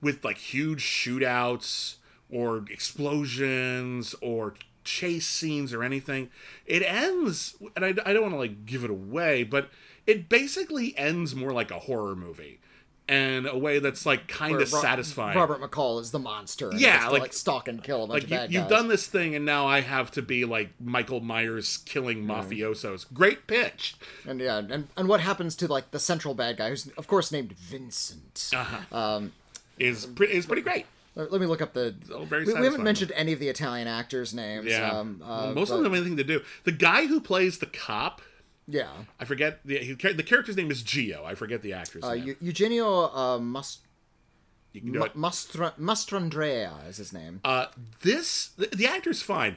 with 0.00 0.24
like 0.24 0.38
huge 0.38 0.82
shootouts 0.82 1.96
or 2.30 2.64
explosions 2.70 4.14
or 4.20 4.54
chase 4.84 5.26
scenes 5.26 5.72
or 5.72 5.82
anything. 5.82 6.30
It 6.66 6.82
ends, 6.82 7.56
and 7.74 7.84
I, 7.84 7.88
I 8.04 8.12
don't 8.12 8.22
want 8.22 8.34
to 8.34 8.38
like 8.38 8.66
give 8.66 8.84
it 8.84 8.90
away, 8.90 9.42
but 9.42 9.70
it 10.06 10.28
basically 10.28 10.96
ends 10.96 11.34
more 11.34 11.52
like 11.52 11.70
a 11.70 11.78
horror 11.80 12.14
movie 12.14 12.60
and 13.06 13.46
a 13.46 13.58
way 13.58 13.78
that's 13.80 14.06
like 14.06 14.28
kind 14.28 14.58
of 14.60 14.66
satisfying. 14.68 15.36
Robert 15.36 15.60
McCall 15.60 16.00
is 16.00 16.10
the 16.10 16.18
monster. 16.18 16.70
and 16.70 16.80
Yeah, 16.80 16.92
has 16.92 17.04
to, 17.06 17.10
like- 17.12 17.22
like, 17.22 17.32
stalk 17.34 17.68
and 17.68 17.82
kill 17.82 18.04
a 18.04 18.06
bunch 18.06 18.10
like 18.10 18.22
of 18.24 18.30
you, 18.30 18.36
bad 18.36 18.52
you've 18.52 18.68
done 18.68 18.88
this 18.88 19.06
thing 19.06 19.34
and 19.34 19.44
now 19.44 19.66
I 19.66 19.80
have 19.82 20.10
to 20.12 20.22
be 20.22 20.46
like 20.46 20.70
Michael 20.80 21.20
Myers 21.20 21.76
killing 21.84 22.24
mafiosos. 22.24 23.04
Great 23.12 23.46
pitch. 23.46 23.96
And 24.26 24.40
yeah, 24.40 24.58
and, 24.58 24.88
and 24.96 25.06
what 25.06 25.20
happens 25.20 25.54
to 25.56 25.68
like 25.68 25.90
the 25.90 25.98
central 25.98 26.32
bad 26.34 26.56
guy, 26.56 26.70
who's 26.70 26.88
of 26.96 27.06
course 27.06 27.30
named 27.30 27.52
Vincent? 27.52 28.50
Uh-huh. 28.54 28.96
Um, 28.96 29.32
Is 29.78 30.06
pre- 30.06 30.28
is 30.32 30.46
pretty 30.46 30.62
great. 30.62 30.86
Let 31.14 31.40
me 31.40 31.46
look 31.46 31.62
up 31.62 31.72
the. 31.74 31.94
Oh, 32.12 32.26
we, 32.30 32.44
we 32.44 32.64
haven't 32.64 32.82
mentioned 32.82 33.12
any 33.14 33.32
of 33.32 33.38
the 33.38 33.48
Italian 33.48 33.86
actors' 33.88 34.34
names. 34.34 34.66
Yeah. 34.66 34.90
Um, 34.90 35.20
uh, 35.24 35.26
Well, 35.46 35.54
most 35.54 35.68
but- 35.68 35.76
of 35.76 35.82
them 35.84 35.92
have 35.92 36.00
anything 36.00 36.16
to 36.16 36.24
do. 36.24 36.40
The 36.64 36.72
guy 36.72 37.06
who 37.06 37.20
plays 37.20 37.58
the 37.58 37.66
cop, 37.66 38.20
Yeah. 38.66 38.88
I 39.20 39.24
forget 39.24 39.60
the 39.64 39.78
he, 39.78 39.92
the 39.94 40.22
character's 40.22 40.56
name 40.56 40.70
is 40.70 40.82
Gio. 40.82 41.24
I 41.24 41.34
forget 41.34 41.62
the 41.62 41.72
actor's 41.72 42.02
Uh, 42.04 42.14
name. 42.14 42.36
Eugenio 42.40 43.14
uh, 43.14 43.38
Must, 43.38 43.80
you 44.72 44.80
can 44.80 44.92
do 44.92 45.04
it. 45.04 45.16
Mastra, 45.16 45.72
Mastrandrea 45.78 46.88
is 46.88 46.96
his 46.96 47.12
name. 47.12 47.40
Uh, 47.44 47.66
this 48.02 48.48
the, 48.56 48.66
the 48.74 48.86
actor's 48.86 49.22
fine. 49.22 49.56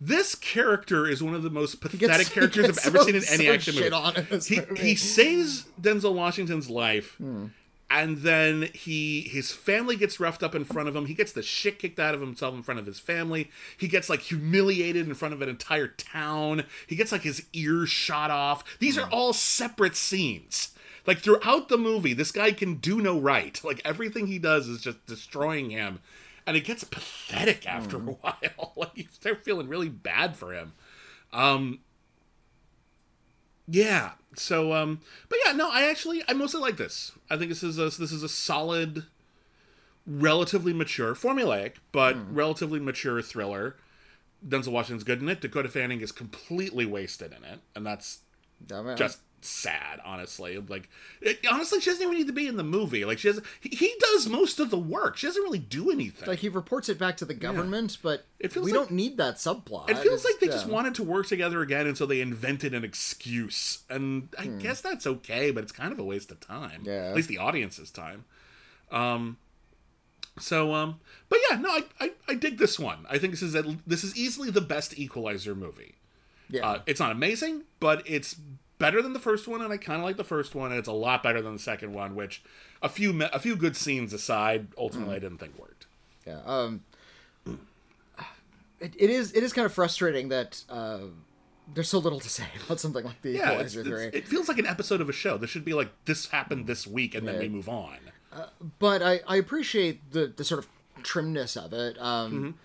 This 0.00 0.34
character 0.34 1.06
is 1.08 1.22
one 1.22 1.32
of 1.34 1.44
the 1.44 1.50
most 1.50 1.80
pathetic 1.80 2.26
he 2.26 2.34
characters 2.34 2.64
I've 2.64 2.74
gets 2.74 2.86
ever 2.88 2.98
seen 2.98 3.14
in 3.14 3.22
any 3.28 3.46
so 3.46 3.52
action 3.52 3.74
movie. 3.76 3.90
on 3.92 4.16
in 4.16 4.26
this 4.30 4.46
he, 4.48 4.60
he 4.76 4.94
saves 4.96 5.66
Denzel 5.80 6.14
Washington's 6.14 6.68
life, 6.68 7.14
Hmm. 7.18 7.46
And 7.94 8.18
then 8.18 8.70
he 8.72 9.20
his 9.30 9.52
family 9.52 9.96
gets 9.96 10.18
roughed 10.18 10.42
up 10.42 10.54
in 10.54 10.64
front 10.64 10.88
of 10.88 10.96
him. 10.96 11.04
He 11.06 11.12
gets 11.14 11.32
the 11.32 11.42
shit 11.42 11.78
kicked 11.78 12.00
out 12.00 12.14
of 12.14 12.20
himself 12.22 12.54
in 12.54 12.62
front 12.62 12.80
of 12.80 12.86
his 12.86 12.98
family. 12.98 13.50
He 13.76 13.86
gets 13.86 14.08
like 14.08 14.20
humiliated 14.20 15.06
in 15.06 15.14
front 15.14 15.34
of 15.34 15.42
an 15.42 15.48
entire 15.50 15.88
town. 15.88 16.64
He 16.86 16.96
gets 16.96 17.12
like 17.12 17.22
his 17.22 17.44
ears 17.52 17.90
shot 17.90 18.30
off. 18.30 18.64
These 18.78 18.96
Hmm. 18.96 19.02
are 19.04 19.10
all 19.10 19.32
separate 19.34 19.94
scenes. 19.94 20.70
Like 21.06 21.18
throughout 21.18 21.68
the 21.68 21.76
movie, 21.78 22.14
this 22.14 22.32
guy 22.32 22.52
can 22.52 22.76
do 22.76 23.00
no 23.00 23.20
right. 23.20 23.60
Like 23.62 23.82
everything 23.84 24.26
he 24.26 24.38
does 24.38 24.68
is 24.68 24.80
just 24.80 25.04
destroying 25.06 25.68
him. 25.70 25.98
And 26.46 26.56
it 26.56 26.64
gets 26.64 26.84
pathetic 26.84 27.66
after 27.68 27.98
Hmm. 27.98 28.08
a 28.08 28.12
while. 28.22 28.72
like 28.76 28.92
you 28.96 29.04
start 29.12 29.44
feeling 29.44 29.68
really 29.68 29.90
bad 29.90 30.36
for 30.36 30.52
him. 30.54 30.72
Um 31.32 31.80
Yeah. 33.68 34.12
So 34.34 34.72
um 34.72 35.00
but 35.28 35.38
yeah, 35.44 35.52
no, 35.52 35.70
I 35.70 35.88
actually 35.88 36.22
I 36.28 36.32
mostly 36.32 36.60
like 36.60 36.76
this. 36.76 37.12
I 37.30 37.36
think 37.36 37.48
this 37.48 37.62
is 37.62 37.78
a 37.78 37.84
this 37.84 38.12
is 38.12 38.22
a 38.22 38.28
solid 38.28 39.06
relatively 40.06 40.72
mature, 40.72 41.14
formulaic, 41.14 41.74
but 41.92 42.16
relatively 42.34 42.80
mature 42.80 43.22
thriller. 43.22 43.76
Denzel 44.46 44.72
Washington's 44.72 45.04
good 45.04 45.22
in 45.22 45.28
it. 45.28 45.40
Dakota 45.40 45.68
Fanning 45.68 46.00
is 46.00 46.10
completely 46.10 46.84
wasted 46.84 47.32
in 47.32 47.44
it, 47.44 47.60
and 47.76 47.86
that's 47.86 48.20
I 48.72 48.82
mean, 48.82 48.96
just 48.96 49.20
sad, 49.48 50.00
honestly. 50.04 50.58
Like, 50.58 50.88
it, 51.20 51.40
honestly, 51.50 51.80
she 51.80 51.90
doesn't 51.90 52.02
even 52.02 52.16
need 52.16 52.26
to 52.26 52.32
be 52.32 52.46
in 52.46 52.56
the 52.56 52.64
movie. 52.64 53.04
Like, 53.04 53.18
she 53.18 53.28
doesn't. 53.28 53.46
He, 53.60 53.70
he 53.70 53.94
does 53.98 54.28
most 54.28 54.60
of 54.60 54.70
the 54.70 54.78
work. 54.78 55.16
She 55.16 55.26
doesn't 55.26 55.42
really 55.42 55.58
do 55.58 55.90
anything. 55.90 56.28
Like 56.28 56.38
he 56.40 56.48
reports 56.48 56.88
it 56.88 56.98
back 56.98 57.16
to 57.18 57.24
the 57.24 57.34
government, 57.34 57.98
but 58.02 58.24
It 58.38 58.52
feels 58.52 58.66
we 58.66 58.72
like- 58.72 58.80
don't 58.88 58.90
need 58.92 59.16
that 59.18 59.36
subplot. 59.36 59.90
it 59.90 59.98
feels 59.98 60.20
It's- 60.20 60.24
like 60.24 60.40
they 60.40 60.46
just 60.48 60.66
wanted 60.66 60.94
to 60.96 61.02
work 61.02 61.26
together 61.26 61.62
again, 61.62 61.86
and 61.86 61.96
so 61.96 62.06
they 62.06 62.20
invented 62.20 62.74
an 62.74 62.84
excuse. 62.84 63.80
And 63.90 64.28
I 64.38 64.44
Hmm. 64.44 64.58
guess 64.58 64.80
that's 64.80 65.06
okay, 65.06 65.50
but 65.50 65.62
it's 65.62 65.72
kind 65.72 65.92
of 65.92 65.98
a 65.98 66.04
waste 66.04 66.30
of 66.30 66.40
time. 66.40 66.82
Yeah. 66.84 67.08
At 67.10 67.14
least 67.16 67.28
the 67.28 67.38
audience's 67.38 67.90
time. 67.90 68.24
Um. 68.90 69.38
So 70.38 70.74
um, 70.74 70.98
but 71.28 71.38
yeah, 71.50 71.58
no, 71.58 71.68
I, 71.68 71.84
I 72.00 72.12
I 72.28 72.34
dig 72.34 72.56
this 72.58 72.78
one. 72.78 73.04
I 73.10 73.18
think 73.18 73.32
this 73.32 73.42
is 73.42 73.54
at, 73.54 73.66
this 73.86 74.02
is 74.02 74.16
easily 74.16 74.50
the 74.50 74.62
best 74.62 74.98
Equalizer 74.98 75.54
movie. 75.54 75.96
Yeah. 76.48 76.66
Uh, 76.66 76.82
it's 76.86 77.00
not 77.00 77.12
amazing, 77.12 77.64
but 77.80 78.02
it's 78.06 78.36
better 78.82 79.00
than 79.00 79.12
the 79.14 79.18
first 79.20 79.48
one, 79.48 79.62
and 79.62 79.72
I 79.72 79.76
kind 79.78 79.98
of 79.98 80.04
like 80.04 80.16
the 80.18 80.24
first 80.24 80.54
one, 80.54 80.70
and 80.72 80.78
it's 80.78 80.88
a 80.88 80.92
lot 80.92 81.22
better 81.22 81.40
than 81.40 81.54
the 81.54 81.58
second 81.58 81.94
one. 81.94 82.14
Which, 82.14 82.42
a 82.82 82.88
few 82.90 83.22
a 83.32 83.38
few 83.38 83.56
good 83.56 83.76
scenes 83.76 84.12
aside, 84.12 84.66
ultimately 84.76 85.16
I 85.16 85.18
didn't 85.20 85.38
think 85.38 85.58
worked. 85.58 85.86
Yeah. 86.26 86.40
Um, 86.44 86.82
it, 88.80 88.94
it 88.98 89.10
is 89.10 89.32
it 89.32 89.42
is 89.42 89.52
kind 89.52 89.64
of 89.66 89.72
frustrating 89.72 90.28
that 90.28 90.64
uh, 90.68 90.98
there's 91.72 91.88
so 91.88 91.98
little 91.98 92.20
to 92.20 92.28
say 92.28 92.44
about 92.66 92.80
something 92.80 93.04
like 93.04 93.22
the 93.22 93.30
Yeah, 93.30 93.52
it's, 93.52 93.76
it's- 93.76 93.86
Three. 93.86 94.06
it 94.18 94.26
feels 94.28 94.48
like 94.48 94.58
an 94.58 94.66
episode 94.66 95.00
of 95.00 95.08
a 95.08 95.12
show. 95.12 95.38
This 95.38 95.50
should 95.50 95.64
be 95.64 95.74
like 95.74 95.90
this 96.04 96.26
happened 96.28 96.66
this 96.66 96.86
week, 96.86 97.14
and 97.14 97.26
then 97.26 97.38
we 97.38 97.48
move 97.48 97.68
on. 97.68 97.98
but 98.78 99.02
I, 99.02 99.20
I 99.28 99.36
appreciate 99.36 100.12
the 100.12 100.26
the 100.26 100.44
sort 100.44 100.58
of 100.58 100.68
trimness 101.02 101.56
of 101.56 101.72
it. 101.72 101.96
Um, 102.00 102.56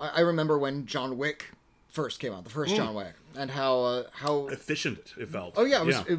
I, 0.00 0.08
I 0.16 0.20
remember 0.20 0.58
when 0.58 0.86
John 0.86 1.16
Wick 1.18 1.52
first 1.96 2.20
came 2.20 2.32
out, 2.34 2.44
the 2.44 2.50
first 2.50 2.76
John 2.76 2.94
Wick, 2.94 3.14
and 3.36 3.50
how 3.50 3.72
uh, 3.82 4.02
how 4.22 4.46
Efficient, 4.48 5.14
it 5.18 5.28
felt. 5.30 5.54
oh 5.56 5.64
yeah, 5.64 5.80
it 5.80 5.86
was 5.86 5.96
It, 6.06 6.18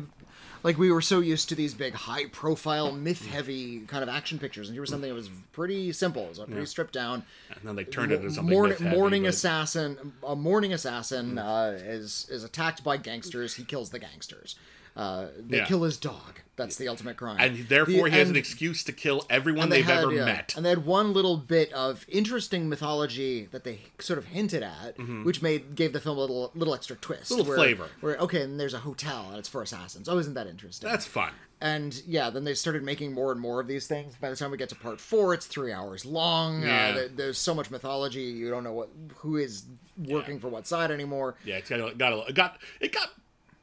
like 0.64 0.78
we 0.80 0.92
were 0.92 1.02
so 1.04 1.20
used 1.20 1.48
to 1.50 1.56
these 1.56 1.74
big 1.76 1.94
high 1.94 2.26
profile 2.26 2.92
myth 2.92 3.26
heavy 3.28 3.82
kind 3.82 4.02
of 4.04 4.10
action 4.10 4.40
pictures, 4.40 4.68
and 4.68 4.74
here 4.76 4.82
was 4.82 4.90
something 4.90 5.10
that 5.10 5.16
was 5.16 5.30
pretty 5.54 5.94
simple, 5.94 6.24
it 6.24 6.30
was 6.30 6.40
pretty 6.40 6.66
stripped 6.66 6.94
down. 6.94 7.24
and 7.52 7.60
then 7.64 7.76
they 7.76 7.84
turned 7.84 8.12
it 8.12 8.16
into 8.22 8.32
something. 8.32 8.54
Morning, 8.54 8.72
myth-heavy, 8.72 8.96
morning 8.98 9.24
but- 9.24 9.30
assassin, 9.30 10.14
a 10.28 10.36
morning 10.36 10.74
assassin 10.74 11.38
uh, 11.38 11.78
is 11.80 12.28
is 12.30 12.44
attacked 12.44 12.84
by 12.84 12.98
gangsters. 12.98 13.56
He 13.56 13.64
kills 13.64 13.92
the 13.92 14.00
gangsters. 14.00 14.56
Uh, 14.98 15.28
they 15.40 15.58
Yeah. 15.58 15.66
kill 15.66 15.84
his 15.84 15.98
dog. 15.98 16.42
That's 16.56 16.76
the 16.76 16.88
ultimate 16.88 17.18
crime. 17.18 17.38
and 17.40 17.70
therefore 17.70 18.06
The- 18.06 18.16
he 18.16 18.18
has 18.18 18.30
an 18.32 18.36
excuse 18.36 18.84
to 18.86 18.92
kill 18.92 19.28
everyone 19.30 19.66
and 19.66 19.72
they 19.72 19.78
they've 19.84 19.86
had, 19.86 20.04
ever 20.06 20.12
yeah, 20.14 20.26
met. 20.26 20.56
And 20.58 20.66
they 20.66 20.70
had 20.70 20.86
one 20.88 21.14
little 21.14 21.38
bit 21.38 21.72
of 21.72 22.04
interesting 22.10 22.68
mythology 22.68 23.46
that 23.52 23.64
they 23.64 23.82
sort 24.00 24.18
of 24.18 24.26
hinted 24.26 24.64
at, 24.64 24.98
which 25.24 25.44
made 25.44 25.76
gave 25.76 25.94
the 25.94 26.00
film 26.00 26.18
a 26.18 26.22
little 26.22 26.52
little 26.56 26.74
extra 26.74 26.96
twist, 26.96 27.26
Mm-hmm. 27.26 27.34
Little 27.36 27.48
where- 27.50 27.58
flavor. 27.58 27.88
Where 28.02 28.18
okay, 28.18 28.42
and 28.42 28.60
there's 28.60 28.74
a 28.74 28.80
hotel 28.80 29.28
and 29.30 29.38
it's 29.38 29.48
for 29.48 29.62
assassins. 29.62 30.10
Oh, 30.10 30.18
isn't 30.18 30.34
that 30.34 30.48
interesting? 30.48 30.90
That's 30.90 31.06
fun. 31.06 31.32
and 31.62 32.02
yeah, 32.08 32.32
then 32.32 32.44
they 32.44 32.56
started 32.56 32.82
making 32.84 33.14
more 33.14 33.32
and 33.32 33.40
more 33.40 33.60
of 33.60 33.68
these 33.68 33.86
things. 33.86 34.16
By 34.20 34.32
the 34.32 34.36
time 34.36 34.50
we 34.50 34.58
get 34.58 34.70
to 34.70 34.76
part 34.76 35.00
four, 35.00 35.36
it's 35.36 35.46
three 35.46 35.72
hours 35.72 36.06
long. 36.06 36.64
Yeah. 36.64 36.88
Uh, 36.88 36.94
there, 36.96 37.08
there's 37.10 37.38
so 37.38 37.54
much 37.54 37.70
mythology, 37.70 38.22
you 38.24 38.50
don't 38.50 38.64
know 38.64 38.74
what 38.74 38.90
who 39.18 39.38
is 39.38 39.66
working 39.96 40.40
for 40.40 40.48
what 40.50 40.66
side 40.66 40.90
anymore. 40.90 41.36
Yeah, 41.46 41.58
it's 41.58 41.70
got 41.70 41.80
a, 41.80 41.94
got 41.96 42.34
got 42.34 42.58
it 42.80 42.92
got 42.94 43.12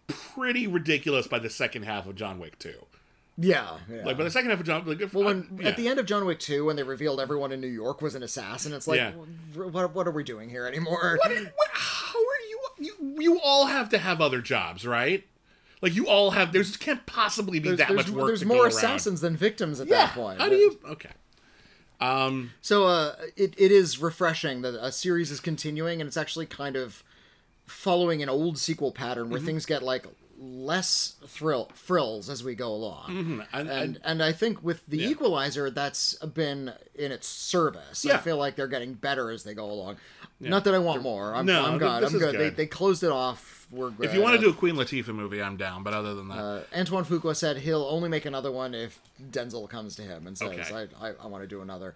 pretty 0.06 0.66
ridiculous 0.66 1.26
by 1.26 1.38
the 1.38 1.50
second 1.50 1.84
half 1.84 2.06
of 2.06 2.16
John 2.16 2.38
Wick 2.38 2.58
2. 2.58 2.72
Yeah, 3.36 3.78
yeah. 3.90 4.04
Like 4.04 4.16
by 4.16 4.24
the 4.24 4.30
second 4.30 4.50
half 4.50 4.60
of 4.60 4.66
John 4.66 4.86
like 4.86 5.00
if, 5.00 5.12
well, 5.12 5.24
when, 5.24 5.58
yeah. 5.60 5.68
at 5.68 5.76
the 5.76 5.88
end 5.88 5.98
of 5.98 6.06
John 6.06 6.24
Wick 6.24 6.38
2, 6.38 6.66
when 6.66 6.76
they 6.76 6.84
revealed 6.84 7.20
everyone 7.20 7.50
in 7.50 7.60
New 7.60 7.66
York 7.66 8.00
was 8.00 8.14
an 8.14 8.22
assassin, 8.22 8.72
it's 8.72 8.86
like, 8.86 8.98
Yeah. 8.98 9.12
what, 9.54 9.92
what 9.92 10.06
are 10.06 10.12
we 10.12 10.22
doing 10.22 10.48
here 10.50 10.66
anymore? 10.66 11.18
What, 11.20 11.32
what, 11.32 11.68
how 11.72 12.18
are 12.18 12.48
you, 12.48 12.60
you? 12.78 13.16
You 13.20 13.40
all 13.42 13.66
have 13.66 13.88
to 13.88 13.98
have 13.98 14.20
other 14.20 14.40
jobs, 14.40 14.86
right? 14.86 15.24
Like 15.82 15.94
you 15.94 16.06
all 16.06 16.30
have. 16.30 16.52
There's 16.52 16.76
can't 16.78 17.04
possibly 17.04 17.58
be 17.58 17.68
There's, 17.68 17.78
that 17.78 17.88
there's, 17.88 18.06
much 18.06 18.10
work. 18.10 18.26
there's 18.28 18.40
to 18.40 18.46
more 18.46 18.66
assassins 18.66 19.20
than 19.20 19.36
victims 19.36 19.80
at 19.80 19.88
that 19.88 20.12
point. 20.14 20.40
How 20.40 20.48
do 20.48 20.56
you? 20.56 20.78
Okay. 20.88 21.10
Um. 22.00 22.52
So 22.62 22.86
uh, 22.86 23.16
it, 23.36 23.54
it 23.58 23.70
is 23.70 23.98
refreshing 24.00 24.62
that 24.62 24.74
a 24.74 24.90
series 24.90 25.30
is 25.30 25.40
continuing 25.40 26.00
and 26.00 26.08
it's 26.08 26.16
actually 26.16 26.46
kind 26.46 26.76
of 26.76 27.02
following 27.66 28.22
an 28.22 28.28
old 28.28 28.58
sequel 28.58 28.92
pattern 28.92 29.24
Mm-hmm. 29.24 29.32
where 29.32 29.40
things 29.40 29.66
get 29.66 29.82
like 29.82 30.06
less 30.38 31.14
thrill 31.26 31.70
frills 31.74 32.28
as 32.28 32.42
we 32.44 32.54
go 32.54 32.68
along. 32.68 33.08
Mm-hmm. 33.10 33.40
And, 33.52 33.70
And 33.70 34.00
and 34.04 34.22
I 34.22 34.32
think 34.32 34.62
with 34.62 34.84
the 34.86 35.02
Equalizer, 35.04 35.70
that's 35.70 36.14
been 36.16 36.72
in 36.94 37.12
its 37.12 37.26
service. 37.28 38.04
I 38.04 38.18
feel 38.18 38.36
like 38.36 38.56
they're 38.56 38.66
getting 38.66 38.94
better 38.94 39.30
as 39.30 39.44
they 39.44 39.54
go 39.54 39.70
along. 39.70 39.96
Not 40.40 40.64
that 40.64 40.74
I 40.74 40.78
want 40.78 41.02
more. 41.02 41.34
I'm, 41.34 41.46
No, 41.46 41.64
I'm 41.64 41.78
good. 41.78 41.88
I'm 41.88 42.04
is 42.04 42.12
good. 42.12 42.38
They, 42.38 42.50
they 42.50 42.66
closed 42.66 43.02
it 43.04 43.10
off. 43.12 43.66
We're 43.70 43.90
good. 43.90 44.06
if 44.06 44.14
you 44.14 44.20
want 44.20 44.34
to 44.36 44.40
do 44.42 44.50
a 44.50 44.52
Queen 44.52 44.74
Latifah 44.74 45.14
movie, 45.14 45.40
I'm 45.40 45.56
down. 45.56 45.82
But 45.84 45.94
other 45.94 46.14
than 46.14 46.28
that, 46.28 46.38
Uh, 46.38 46.60
Antoine 46.76 47.04
Fuqua 47.04 47.34
said 47.34 47.58
he'll 47.58 47.84
only 47.84 48.08
make 48.10 48.26
another 48.26 48.52
one 48.52 48.74
if 48.74 49.00
Denzel 49.30 49.68
comes 49.70 49.96
to 49.96 50.02
him 50.02 50.26
and 50.26 50.36
says, 50.36 50.50
Okay. 50.70 50.88
I, 51.00 51.08
I, 51.08 51.12
I 51.22 51.26
want 51.28 51.42
to 51.44 51.48
do 51.48 51.62
another. 51.62 51.94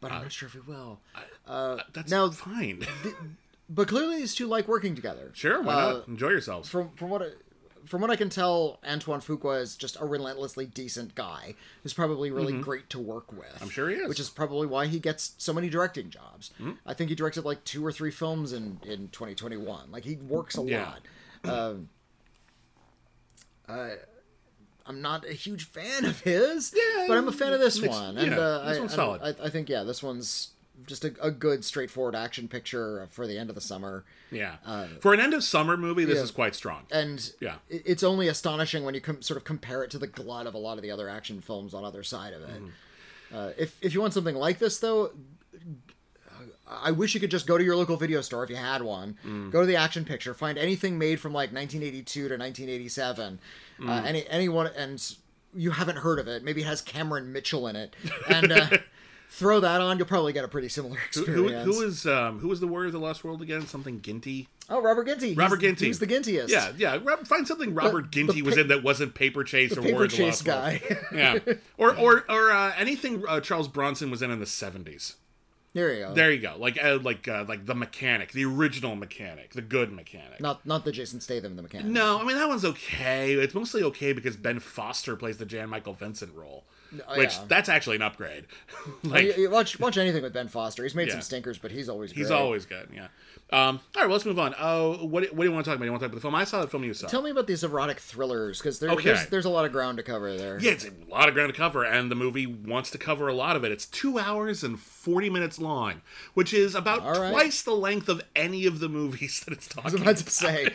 But 0.00 0.12
I'm 0.12 0.22
not 0.22 0.32
sure 0.32 0.46
if 0.46 0.54
he 0.54 0.60
will. 0.60 1.00
that's 1.92 2.10
now- 2.10 2.30
fine. 2.30 2.86
But 3.72 3.86
clearly 3.88 4.16
these 4.16 4.34
two 4.34 4.48
like 4.48 4.66
working 4.66 4.94
together. 4.96 5.30
sure, 5.32 5.62
why 5.62 5.74
Uh, 5.74 5.92
not? 5.92 6.08
Enjoy 6.08 6.28
yourselves. 6.30 6.68
From, 6.68 6.90
from 6.96 7.08
what 7.08 7.22
I, 7.22 7.28
from 7.86 8.00
what 8.00 8.10
I 8.10 8.16
can 8.16 8.28
tell, 8.28 8.78
Antoine 8.84 9.20
Fuqua 9.20 9.60
is 9.60 9.76
just 9.76 9.96
a 10.00 10.04
relentlessly 10.04 10.66
decent 10.66 11.14
guy 11.14 11.54
who's 11.84 11.94
probably 11.94 12.30
really 12.32 12.52
great 12.60 12.90
to 12.90 12.98
work 12.98 13.30
with. 13.32 13.46
I'm 13.54 13.60
Mm-hmm. 13.60 13.68
sure 13.68 13.88
he 13.90 13.96
is. 13.96 14.08
Which 14.08 14.18
is 14.20 14.28
probably 14.28 14.66
why 14.66 14.86
he 14.86 14.98
gets 14.98 15.34
so 15.38 15.52
many 15.52 15.70
directing 15.70 16.10
jobs. 16.10 16.50
Mm-hmm. 16.60 16.72
I 16.84 16.94
think 16.94 17.10
he 17.10 17.16
directed 17.16 17.44
like 17.44 17.62
two 17.64 17.84
or 17.86 17.92
three 17.92 18.10
films 18.10 18.52
in, 18.52 18.80
in 18.84 19.08
2021. 19.08 19.90
Like 19.92 20.04
he 20.04 20.16
works 20.16 20.58
a 20.58 20.62
Yeah. 20.62 20.94
lot. 21.44 21.58
Um, 21.70 21.88
I, 23.68 23.94
I'm 24.84 25.00
not 25.00 25.24
a 25.28 25.32
huge 25.32 25.64
fan 25.64 26.04
of 26.04 26.20
his, 26.20 26.74
Yeah, 26.76 27.04
but 27.08 27.16
I'm 27.16 27.28
a 27.28 27.32
fan 27.32 27.52
of 27.52 27.60
this 27.60 27.78
it's- 27.78 27.88
one. 27.96 28.18
And 28.18 28.32
yeah, 28.32 28.38
uh, 28.38 28.68
this 28.68 28.76
I, 28.76 28.80
one's 28.80 28.94
solid. 28.94 29.22
I, 29.22 29.46
I 29.46 29.48
think 29.48 29.68
yeah, 29.68 29.84
this 29.84 30.02
one's 30.02 30.50
just 30.86 31.04
a, 31.04 31.14
a 31.22 31.30
good, 31.30 31.64
straightforward 31.64 32.14
action 32.14 32.48
picture 32.48 33.06
for 33.10 33.26
the 33.26 33.38
end 33.38 33.48
of 33.50 33.54
the 33.54 33.60
summer. 33.60 34.04
yeah. 34.30 34.56
For 35.00 35.12
an 35.14 35.20
end 35.20 35.34
of 35.34 35.42
summer 35.44 35.76
movie, 35.76 36.04
this 36.04 36.16
uh, 36.16 36.18
yeah. 36.18 36.24
is 36.24 36.30
quite 36.30 36.54
strong. 36.54 36.82
and 36.90 37.32
Yeah. 37.40 37.56
it's 37.68 38.02
only 38.02 38.28
astonishing 38.28 38.84
when 38.84 38.94
you 38.94 39.00
com- 39.00 39.22
sort 39.22 39.36
of 39.36 39.44
compare 39.44 39.82
it 39.82 39.90
to 39.92 39.98
the 39.98 40.06
glut 40.06 40.46
of 40.46 40.54
a 40.54 40.58
lot 40.58 40.76
of 40.78 40.82
the 40.82 40.90
other 40.90 41.08
action 41.08 41.40
films 41.40 41.74
on 41.74 41.84
other 41.84 42.02
side 42.02 42.32
of 42.32 42.42
it. 42.42 42.48
Mm-hmm. 42.62 43.36
Uh, 43.36 43.50
if 43.56 43.76
if 43.80 43.94
you 43.94 44.00
want 44.00 44.12
something 44.12 44.34
like 44.34 44.58
this, 44.58 44.78
though, 44.80 45.12
I 46.68 46.92
wish 46.92 47.14
you 47.14 47.20
could 47.20 47.30
just 47.30 47.46
go 47.46 47.58
to 47.58 47.64
your 47.64 47.76
local 47.76 47.96
video 47.96 48.20
store 48.20 48.44
if 48.44 48.50
you 48.50 48.56
had 48.56 48.82
one. 48.82 49.16
Mm. 49.26 49.50
Go 49.50 49.60
to 49.60 49.66
the 49.66 49.76
action 49.76 50.04
picture, 50.04 50.34
find 50.34 50.56
anything 50.56 50.98
made 50.98 51.18
from 51.20 51.32
like 51.32 51.52
1982 51.52 52.28
to 52.28 52.36
1987, 52.36 53.40
Mm. 53.80 53.88
uh, 53.88 54.04
any 54.06 54.26
anyone, 54.28 54.68
and 54.76 55.14
you 55.54 55.70
haven't 55.72 55.96
heard 55.98 56.18
of 56.20 56.28
it. 56.28 56.44
Maybe 56.44 56.60
it 56.62 56.66
has 56.66 56.80
Cameron 56.80 57.32
Mitchell 57.32 57.66
in 57.66 57.74
it, 57.76 57.96
and 58.28 58.52
uh, 58.52 58.68
throw 59.30 59.60
that 59.60 59.80
on. 59.80 59.96
You'll 59.98 60.06
probably 60.06 60.32
get 60.32 60.44
a 60.44 60.48
pretty 60.48 60.68
similar 60.68 60.96
Who, 61.14 61.20
experience. 61.22 61.64
who 61.64 61.82
is 61.82 62.06
um 62.06 62.40
who 62.40 62.48
was 62.48 62.60
the 62.60 62.66
warrior 62.66 62.86
of 62.88 62.92
the 62.92 62.98
lost 63.00 63.24
world 63.24 63.40
again? 63.42 63.66
Something 63.66 64.02
Ginty. 64.02 64.48
oh, 64.68 64.82
Robert 64.82 65.06
Ginty. 65.06 65.34
Robert 65.34 65.60
He's- 65.60 65.70
Ginty. 65.72 65.86
He's 65.86 65.98
the 65.98 66.06
Gintiest. 66.06 66.48
Yeah, 66.48 66.72
yeah. 66.76 66.98
Rob- 67.02 67.26
Find 67.26 67.46
something 67.48 67.72
Robert 67.74 68.04
the 68.04 68.08
Ginty 68.10 68.42
was 68.42 68.54
pa- 68.56 68.60
in 68.62 68.68
that 68.68 68.82
wasn't 68.82 69.14
Paper 69.14 69.42
Chase 69.44 69.76
or 69.76 69.82
paper 69.82 69.94
War 69.94 70.04
of 70.04 70.10
the 70.16 70.24
Lost 70.24 70.46
World. 70.46 70.58
guy. 70.60 70.80
yeah, 71.14 71.38
or 71.78 71.96
or 71.96 72.24
or 72.30 72.50
uh, 72.50 72.72
anything 72.76 73.22
uh, 73.28 73.40
Charles 73.40 73.68
Bronson 73.68 74.10
was 74.10 74.20
in 74.22 74.30
in 74.30 74.40
the 74.40 74.46
seventies. 74.46 75.16
there 75.72 75.92
you 75.94 76.04
go. 76.06 76.14
There 76.14 76.32
you 76.32 76.40
go, 76.40 76.54
like 76.58 76.82
uh, 76.82 76.98
like 77.00 77.28
uh, 77.28 77.44
like 77.48 77.66
the 77.66 77.74
mechanic, 77.76 78.32
the 78.32 78.44
original 78.44 78.96
mechanic, 78.96 79.52
the 79.52 79.62
good 79.62 79.92
mechanic. 79.92 80.40
Not 80.40 80.66
not 80.66 80.84
the 80.84 80.90
Jason 80.92 81.20
Statham, 81.20 81.54
the 81.56 81.62
mechanic. 81.62 81.86
No, 81.86 82.20
I 82.20 82.24
mean 82.24 82.36
that 82.36 82.48
one's 82.48 82.64
okay. 82.64 83.34
It's 83.34 83.54
mostly 83.54 83.82
okay 83.84 84.12
because 84.12 84.36
Ben 84.36 84.58
Foster 84.58 85.14
plays 85.16 85.38
the 85.38 85.46
Jan 85.46 85.68
Michael 85.68 85.92
Vincent 85.94 86.34
role, 86.34 86.64
Oh, 87.08 87.18
which 87.18 87.34
yeah. 87.34 87.44
that's 87.48 87.68
actually 87.68 87.96
an 87.96 88.02
upgrade. 88.02 88.46
like 89.04 89.24
You- 89.36 89.42
you 89.44 89.50
watch 89.50 89.78
watch 89.78 89.96
anything 89.96 90.22
with 90.22 90.32
Ben 90.32 90.48
Foster. 90.48 90.82
He's 90.82 90.94
made 90.94 91.06
Yeah. 91.08 91.14
some 91.14 91.22
stinkers, 91.22 91.58
but 91.58 91.70
he's 91.70 91.88
always 91.88 92.12
he's 92.12 92.30
always 92.30 92.66
good. 92.66 92.88
Yeah. 92.92 93.08
Um, 93.52 93.80
all 93.96 94.02
right, 94.02 94.06
well, 94.06 94.10
let's 94.12 94.24
move 94.24 94.38
on. 94.38 94.54
Oh, 94.60 95.04
what, 95.06 95.24
what 95.34 95.38
do 95.38 95.42
you 95.44 95.52
want 95.52 95.64
to 95.64 95.70
talk 95.70 95.76
about? 95.76 95.84
You 95.84 95.90
want 95.90 96.00
to 96.02 96.06
talk 96.06 96.12
about 96.12 96.16
the 96.18 96.20
film? 96.20 96.34
I 96.36 96.44
saw 96.44 96.60
the 96.60 96.68
film 96.68 96.84
you 96.84 96.94
saw. 96.94 97.08
Tell 97.08 97.22
me 97.22 97.30
about 97.30 97.48
these 97.48 97.64
erotic 97.64 97.98
thrillers 97.98 98.58
because 98.58 98.78
there, 98.78 98.90
Okay. 98.90 99.02
there's 99.04 99.26
there's 99.26 99.44
a 99.44 99.50
lot 99.50 99.64
of 99.64 99.72
ground 99.72 99.96
to 99.98 100.04
cover 100.04 100.36
there. 100.36 100.58
Yeah, 100.60 100.70
it's 100.70 100.84
a 100.84 100.90
lot 101.10 101.28
of 101.28 101.34
ground 101.34 101.52
to 101.52 101.58
cover, 101.58 101.84
and 101.84 102.10
the 102.10 102.14
movie 102.14 102.46
wants 102.46 102.90
to 102.92 102.98
cover 102.98 103.26
a 103.26 103.34
lot 103.34 103.56
of 103.56 103.64
it. 103.64 103.72
It's 103.72 103.86
two 103.86 104.18
hours 104.20 104.62
and 104.62 104.78
40 104.78 105.30
minutes 105.30 105.58
long, 105.58 106.02
which 106.34 106.54
is 106.54 106.74
about 106.76 107.02
right. 107.02 107.32
twice 107.32 107.62
the 107.62 107.72
length 107.74 108.08
of 108.08 108.22
any 108.36 108.66
of 108.66 108.78
the 108.78 108.88
movies 108.88 109.40
that 109.44 109.52
it's 109.54 109.76
I 109.76 109.80
was 109.82 109.92
talking 109.94 110.02
about 110.02 110.20
about. 110.20 110.26
to 110.26 110.30
say, 110.30 110.68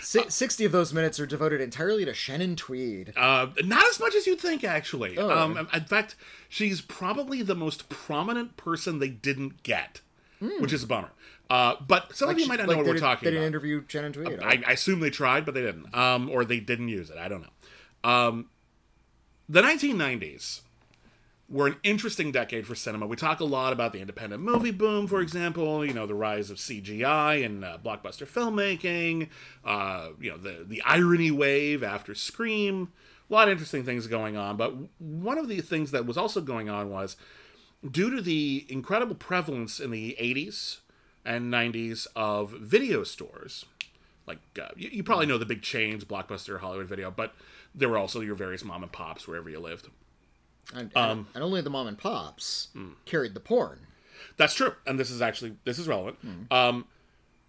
si- 0.00 0.24
sixty 0.30 0.64
of 0.64 0.70
those 0.70 0.92
minutes 0.94 1.18
are 1.18 1.26
devoted 1.26 1.60
entirely 1.60 2.04
to 2.04 2.14
Shannon 2.14 2.54
Tweed. 2.54 3.12
Uh, 3.16 3.48
not 3.64 3.84
as 3.86 3.98
much 3.98 4.14
as 4.14 4.26
you'd 4.28 4.40
think, 4.40 4.62
actually. 4.62 5.18
Oh. 5.18 5.28
Um, 5.28 5.68
in 5.74 5.84
fact, 5.86 6.14
she's 6.48 6.80
probably 6.80 7.42
the 7.42 7.56
most 7.56 7.88
prominent 7.88 8.56
person 8.56 9.00
they 9.00 9.08
didn't 9.08 9.62
get, 9.64 10.00
which 10.60 10.72
is 10.72 10.84
a 10.84 10.86
bummer. 10.86 11.10
Uh, 11.52 11.76
but 11.86 12.16
some 12.16 12.30
of 12.30 12.38
you 12.38 12.46
might 12.46 12.58
not 12.58 12.66
like, 12.66 12.78
know 12.78 12.82
what 12.82 12.94
we're 12.94 12.98
talking 12.98 13.26
They 13.26 13.32
didn't 13.32 13.42
about. 13.42 13.46
interview 13.48 13.84
Shannon 13.86 14.14
Tweed. 14.14 14.40
I, 14.40 14.62
I 14.66 14.72
assume 14.72 15.00
they 15.00 15.10
tried, 15.10 15.44
but 15.44 15.52
they 15.52 15.60
didn't. 15.60 15.94
Um, 15.94 16.30
or 16.30 16.46
they 16.46 16.60
didn't 16.60 16.88
use 16.88 17.10
it. 17.10 17.18
I 17.18 17.28
don't 17.28 17.42
know. 17.42 18.10
Um, 18.10 18.46
the 19.50 19.60
1990s 19.60 20.62
were 21.50 21.66
an 21.66 21.76
interesting 21.82 22.32
decade 22.32 22.66
for 22.66 22.74
cinema. 22.74 23.06
We 23.06 23.16
talk 23.16 23.40
a 23.40 23.44
lot 23.44 23.74
about 23.74 23.92
the 23.92 24.00
independent 24.00 24.42
movie 24.42 24.70
boom, 24.70 25.06
for 25.06 25.20
example. 25.20 25.84
You 25.84 25.92
know, 25.92 26.06
the 26.06 26.14
rise 26.14 26.48
of 26.48 26.56
CGI 26.56 27.44
and 27.44 27.66
uh, 27.66 27.76
blockbuster 27.84 28.26
filmmaking. 28.26 29.28
Uh, 29.62 30.12
you 30.18 30.30
know, 30.30 30.38
the 30.38 30.64
the 30.66 30.80
irony 30.86 31.30
wave 31.30 31.82
after 31.82 32.14
Scream. 32.14 32.92
A 33.28 33.32
lot 33.32 33.48
of 33.48 33.52
interesting 33.52 33.84
things 33.84 34.06
going 34.06 34.38
on. 34.38 34.56
But 34.56 34.74
one 34.98 35.36
of 35.36 35.48
the 35.48 35.60
things 35.60 35.90
that 35.90 36.06
was 36.06 36.16
also 36.16 36.40
going 36.40 36.70
on 36.70 36.88
was 36.88 37.18
due 37.90 38.08
to 38.14 38.22
the 38.22 38.64
incredible 38.70 39.16
prevalence 39.16 39.80
in 39.80 39.90
the 39.90 40.16
80s 40.18 40.78
and 41.24 41.52
90s 41.52 42.06
of 42.16 42.50
video 42.50 43.04
stores. 43.04 43.64
Like 44.26 44.38
uh, 44.60 44.68
you, 44.76 44.88
you 44.92 45.02
probably 45.02 45.26
know 45.26 45.38
the 45.38 45.46
big 45.46 45.62
chains, 45.62 46.04
Blockbuster, 46.04 46.60
Hollywood 46.60 46.86
Video, 46.86 47.10
but 47.10 47.34
there 47.74 47.88
were 47.88 47.98
also 47.98 48.20
your 48.20 48.34
various 48.34 48.64
mom 48.64 48.82
and 48.82 48.92
pops 48.92 49.26
wherever 49.26 49.50
you 49.50 49.58
lived. 49.58 49.88
And, 50.74 50.96
Um, 50.96 51.26
and, 51.34 51.42
only 51.42 51.60
the 51.60 51.70
mom 51.70 51.86
and 51.86 51.98
pops 51.98 52.68
hmm. 52.72 52.90
carried 53.04 53.34
the 53.34 53.40
porn. 53.40 53.80
That's 54.36 54.54
true, 54.54 54.74
and 54.86 54.98
this 54.98 55.10
is 55.10 55.20
actually 55.20 55.56
this 55.64 55.78
is 55.78 55.88
relevant. 55.88 56.18
Um, 56.50 56.86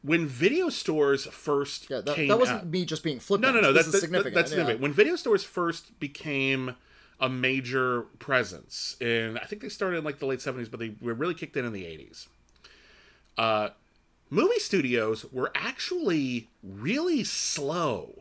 when 0.02 0.26
video 0.28 0.70
stores 0.70 1.26
first 1.28 1.90
Yeah, 1.90 2.02
that, 2.02 2.18
that 2.18 2.40
wasn't 2.40 2.62
out, 2.62 2.68
me 2.68 2.84
just 2.86 3.04
being 3.04 3.20
flippant. 3.20 3.54
no, 3.54 3.62
no, 3.62 3.68
no, 3.68 3.74
This 3.74 3.86
that, 3.86 3.88
is 3.90 3.94
that- 3.94 4.02
significant. 4.02 4.36
that's 4.36 4.52
yeah. 4.52 4.58
significant. 4.58 4.82
When 4.82 4.92
video 4.94 5.16
stores 5.16 5.44
first 5.44 5.98
became 6.00 6.76
a 7.20 7.30
major 7.30 8.02
presence 8.20 8.98
in, 9.00 9.38
I 9.38 9.46
think 9.46 9.62
they 9.62 9.70
started 9.70 9.98
in 9.98 10.04
like 10.04 10.20
the 10.20 10.26
late 10.26 10.42
seventies, 10.42 10.68
but 10.70 10.80
they 10.80 10.96
were 11.00 11.14
really 11.14 11.36
kicked 11.36 11.56
in 11.56 11.64
in 11.64 11.72
the 11.72 11.86
eighties. 11.86 12.28
Uh, 13.38 13.69
movie 14.30 14.60
studios 14.60 15.26
were 15.32 15.52
actually 15.56 16.50
really 16.62 17.24
slow 17.24 18.19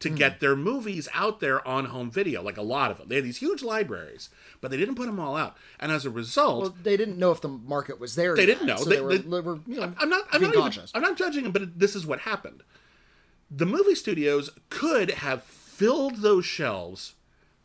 to 0.00 0.08
Hmm. 0.08 0.14
get 0.16 0.40
their 0.40 0.56
movies 0.56 1.08
out 1.14 1.38
there 1.40 1.66
on 1.66 1.84
home 1.86 2.10
video. 2.10 2.42
Like 2.42 2.56
a 2.56 2.62
lot 2.62 2.90
of 2.90 2.98
them, 2.98 3.08
they 3.08 3.16
had 3.16 3.24
these 3.24 3.38
huge 3.38 3.62
libraries, 3.62 4.30
but 4.60 4.70
they 4.70 4.76
didn't 4.76 4.96
put 4.96 5.06
them 5.06 5.20
all 5.20 5.36
out, 5.36 5.56
and 5.78 5.92
as 5.92 6.04
a 6.04 6.10
result, 6.10 6.62
Well, 6.62 6.76
they 6.82 6.96
didn't 6.96 7.18
know 7.18 7.30
if 7.30 7.40
the 7.40 7.48
market 7.48 8.00
was 8.00 8.14
there. 8.16 8.34
They 8.34 8.42
yet, 8.42 8.54
didn't 8.58 8.66
know. 8.66 8.76
So 8.78 8.84
They- 8.86 8.96
they, 8.96 9.00
were, 9.02 9.18
they- 9.18 9.40
were, 9.40 9.60
you 9.66 9.76
know, 9.80 9.94
I'm 9.98 10.08
not. 10.08 10.26
I'm 10.32 10.42
not 10.42 10.56
even. 10.56 10.86
I'm 10.94 11.02
not 11.02 11.16
judging 11.16 11.44
them, 11.44 11.52
but 11.52 11.62
it- 11.62 11.78
this 11.78 11.94
is 11.94 12.04
what 12.04 12.20
happened. 12.20 12.62
The 13.50 13.66
movie 13.66 13.94
studios 13.94 14.50
could 14.70 15.10
have 15.10 15.44
filled 15.44 16.16
those 16.16 16.46
shelves 16.46 17.14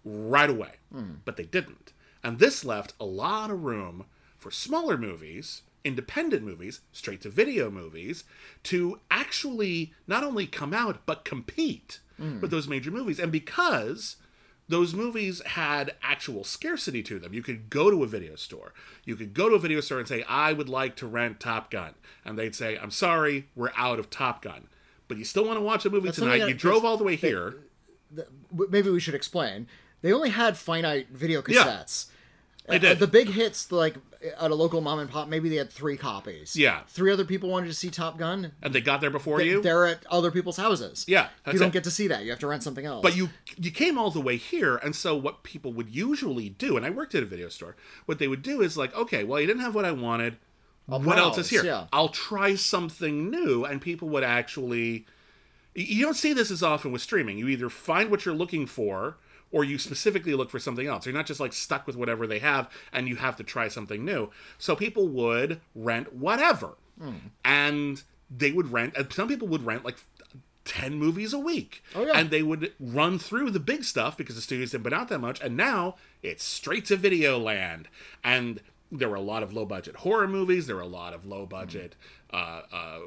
right 0.06 0.50
away, 0.50 0.76
Hmm. 0.92 1.16
but 1.26 1.38
they 1.38 1.46
didn't, 1.46 1.92
and 2.24 2.38
this 2.40 2.64
left 2.64 2.94
a 3.00 3.06
lot 3.06 3.50
of 3.50 3.64
room 3.64 4.06
for 4.38 4.52
smaller 4.52 4.98
movies, 4.98 5.64
independent 5.88 6.44
movies, 6.44 6.82
straight 6.92 7.22
to 7.22 7.30
video 7.30 7.72
movies, 7.72 8.24
to 8.64 9.00
actually 9.10 9.94
not 10.06 10.24
only 10.24 10.46
come 10.46 10.74
out 10.74 11.02
but 11.06 11.26
compete 11.26 12.00
Hmm. 12.18 12.40
with 12.42 12.50
those 12.52 12.68
major 12.68 12.90
movies, 12.92 13.20
and 13.20 13.32
because 13.32 14.18
those 14.70 14.94
movies 14.94 15.42
had 15.46 15.96
actual 16.02 16.44
scarcity 16.44 17.02
to 17.02 17.20
them. 17.20 17.34
You 17.34 17.42
could 17.42 17.70
go 17.70 17.90
to 17.90 18.04
a 18.04 18.08
video 18.08 18.36
store. 18.36 18.74
You 19.06 19.16
could 19.16 19.34
go 19.34 19.48
to 19.48 19.56
a 19.56 19.60
video 19.60 19.80
store 19.80 20.00
and 20.00 20.08
say, 20.08 20.24
I 20.24 20.52
would 20.52 20.68
like 20.68 20.98
to 20.98 21.08
rent 21.08 21.40
Top 21.40 21.72
Gun. 21.72 21.94
And 22.26 22.38
they'd 22.38 22.54
say, 22.54 22.78
I'm 22.78 22.92
sorry, 22.92 23.48
we're 23.56 23.72
out 23.78 23.98
of 23.98 24.10
Top 24.10 24.42
Gun. 24.42 24.68
But 25.08 25.18
you 25.18 25.24
still 25.24 25.46
want 25.46 25.56
to 25.58 25.62
watch 25.62 25.86
a 25.86 25.90
movie 25.90 26.08
something 26.10 26.26
tonight. 26.26 26.40
that- 26.40 26.50
You 26.50 26.54
drove 26.54 26.84
all 26.84 26.98
the 26.98 27.06
way 27.06 27.16
here. 27.16 27.56
W- 28.52 28.70
Maybe 28.70 28.90
we 28.90 29.00
should 29.00 29.16
explain. 29.16 29.68
They 30.02 30.12
only 30.12 30.32
had 30.32 30.58
finite 30.58 31.10
video 31.12 31.42
cassettes. 31.42 32.08
They 32.68 32.76
Uh, 32.76 32.80
did. 32.80 33.00
the 33.00 33.08
big 33.08 33.30
hits, 33.30 33.72
like 33.72 33.96
at 34.40 34.52
a 34.52 34.56
local 34.56 34.82
mom 34.82 35.00
and 35.00 35.10
pop, 35.10 35.28
maybe 35.28 35.50
they 35.50 35.56
had 35.56 35.72
three 35.72 35.98
copies. 35.98 36.56
Yeah. 36.56 36.82
Three 36.88 37.12
other 37.12 37.26
people 37.26 37.50
wanted 37.50 37.68
to 37.68 37.74
see 37.74 37.90
Top 37.90 38.18
Gun. 38.18 38.52
And 38.62 38.74
they 38.74 38.82
got 38.82 39.02
there 39.02 39.10
before 39.10 39.42
you. 39.42 39.62
They're 39.62 39.86
at 39.86 40.06
other 40.08 40.32
people's 40.32 40.58
houses. 40.58 41.06
Yeah, 41.08 41.30
that's 41.44 41.54
you 41.54 41.60
don't 41.60 41.70
it. 41.70 41.74
get 41.74 41.84
to 41.86 41.92
see 41.92 42.08
that. 42.08 42.24
You 42.24 42.32
have 42.32 42.40
to 42.40 42.48
rent 42.48 42.64
something 42.64 42.86
else. 42.86 43.02
But 43.04 43.16
you 43.16 43.30
you 43.58 43.72
came 43.72 43.98
all 43.98 44.12
the 44.12 44.22
way 44.22 44.38
here, 44.38 44.78
and 44.78 44.96
so 44.96 45.16
what 45.16 45.44
people 45.44 45.74
would 45.74 45.90
usually 45.90 46.50
do, 46.50 46.78
and 46.78 46.86
I 46.86 46.90
worked 46.90 47.16
at 47.16 47.24
a 47.24 47.26
video 47.26 47.50
store, 47.50 47.76
what 48.06 48.20
they 48.20 48.28
would 48.28 48.42
do 48.42 48.62
is 48.62 48.78
like, 48.78 48.96
okay, 48.96 49.24
well, 49.24 49.40
you 49.40 49.48
didn't 49.48 49.62
have 49.62 49.76
what 49.76 49.86
I 49.86 49.92
wanted. 49.92 50.38
what 50.86 51.18
else 51.18 51.38
is 51.38 51.50
here? 51.50 51.64
yeah. 51.64 51.88
I'll 51.92 52.10
try 52.10 52.56
something 52.56 53.30
new, 53.30 53.66
and 53.66 53.82
people 53.82 54.10
would 54.10 54.24
actually. 54.24 55.06
You 55.76 56.04
don't 56.06 56.16
see 56.16 56.34
this 56.34 56.50
as 56.50 56.64
often 56.64 56.92
with 56.92 57.04
streaming. 57.04 57.38
You 57.38 57.48
either 57.50 57.70
find 57.70 58.10
what 58.10 58.26
you're 58.26 58.34
looking 58.34 58.66
for, 58.66 59.18
or 59.52 59.64
you 59.64 59.78
specifically 59.78 60.34
look 60.34 60.50
for 60.50 60.60
something 60.60 60.88
else. 60.88 61.06
You're 61.06 61.16
not 61.16 61.26
just 61.26 61.40
like 61.40 61.54
stuck 61.54 61.88
with 61.88 61.96
whatever 61.96 62.28
they 62.28 62.40
have, 62.40 62.70
and 62.92 63.08
you 63.08 63.16
have 63.18 63.36
to 63.38 63.44
try 63.44 63.68
something 63.68 64.04
new. 64.04 64.30
So 64.58 64.76
people 64.76 65.08
would 65.10 65.62
rent 65.76 66.14
whatever, 66.14 66.76
Hmm. 67.00 67.14
and 67.46 68.04
they 68.30 68.52
would 68.52 68.72
rent. 68.72 68.96
And 68.98 69.12
some 69.14 69.28
people 69.28 69.48
would 69.48 69.66
rent 69.66 69.86
like. 69.86 69.98
10 70.66 70.96
movies 70.96 71.32
a 71.32 71.40
week. 71.40 71.82
Oh, 71.96 72.06
yeah. 72.06 72.12
And 72.20 72.30
they 72.30 72.44
would 72.44 72.74
run 72.78 73.18
through 73.20 73.52
the 73.52 73.60
big 73.60 73.86
stuff 73.86 74.18
because 74.18 74.36
the 74.36 74.42
studios 74.42 74.72
didn't 74.72 74.84
put 74.84 74.92
out 74.92 75.08
that 75.08 75.20
much. 75.20 75.40
And 75.40 75.56
now 75.56 75.96
it's 76.22 76.44
straight 76.44 76.84
to 76.88 76.98
video 76.98 77.40
land. 77.40 77.88
And 78.22 78.60
there 78.92 79.08
were 79.08 79.16
a 79.16 79.22
lot 79.22 79.44
of 79.44 79.54
low 79.54 79.66
budget 79.66 79.96
horror 79.96 80.28
movies. 80.28 80.68
There 80.68 80.76
were 80.76 80.82
a 80.82 80.86
lot 80.86 81.14
of 81.14 81.26
low 81.26 81.46
budget 81.46 81.96
uh, 82.34 82.64
uh, 82.70 83.00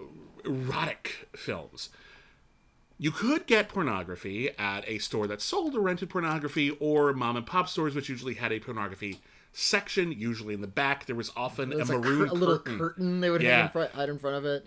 erotic 0.43 1.29
films. 1.37 1.91
You 3.03 3.11
could 3.11 3.47
get 3.47 3.71
pornography 3.71 4.51
at 4.59 4.87
a 4.87 4.99
store 4.99 5.27
that 5.27 5.41
sold 5.41 5.75
or 5.75 5.81
rented 5.81 6.11
pornography, 6.11 6.69
or 6.81 7.15
mom 7.15 7.35
and 7.37 7.47
pop 7.47 7.67
stores, 7.67 7.95
which 7.95 8.11
usually 8.11 8.35
had 8.35 8.53
a 8.53 8.61
pornography 8.61 9.21
section. 9.53 10.13
Usually 10.13 10.53
in 10.53 10.61
the 10.61 10.67
back, 10.67 11.07
there 11.07 11.17
was 11.17 11.33
often 11.35 11.71
There's 11.71 11.89
a 11.89 11.95
like 11.97 12.05
maroon 12.05 12.29
cur- 12.29 12.35
a 12.35 12.39
little 12.39 12.59
curtain. 12.59 12.79
curtain 12.79 13.21
they 13.23 13.31
would 13.31 13.41
Yeah. 13.43 13.57
hang 13.57 13.65
in 13.65 13.71
front, 13.73 13.93
hide 13.93 14.09
in 14.11 14.19
front 14.19 14.37
of 14.37 14.45
it. 14.45 14.67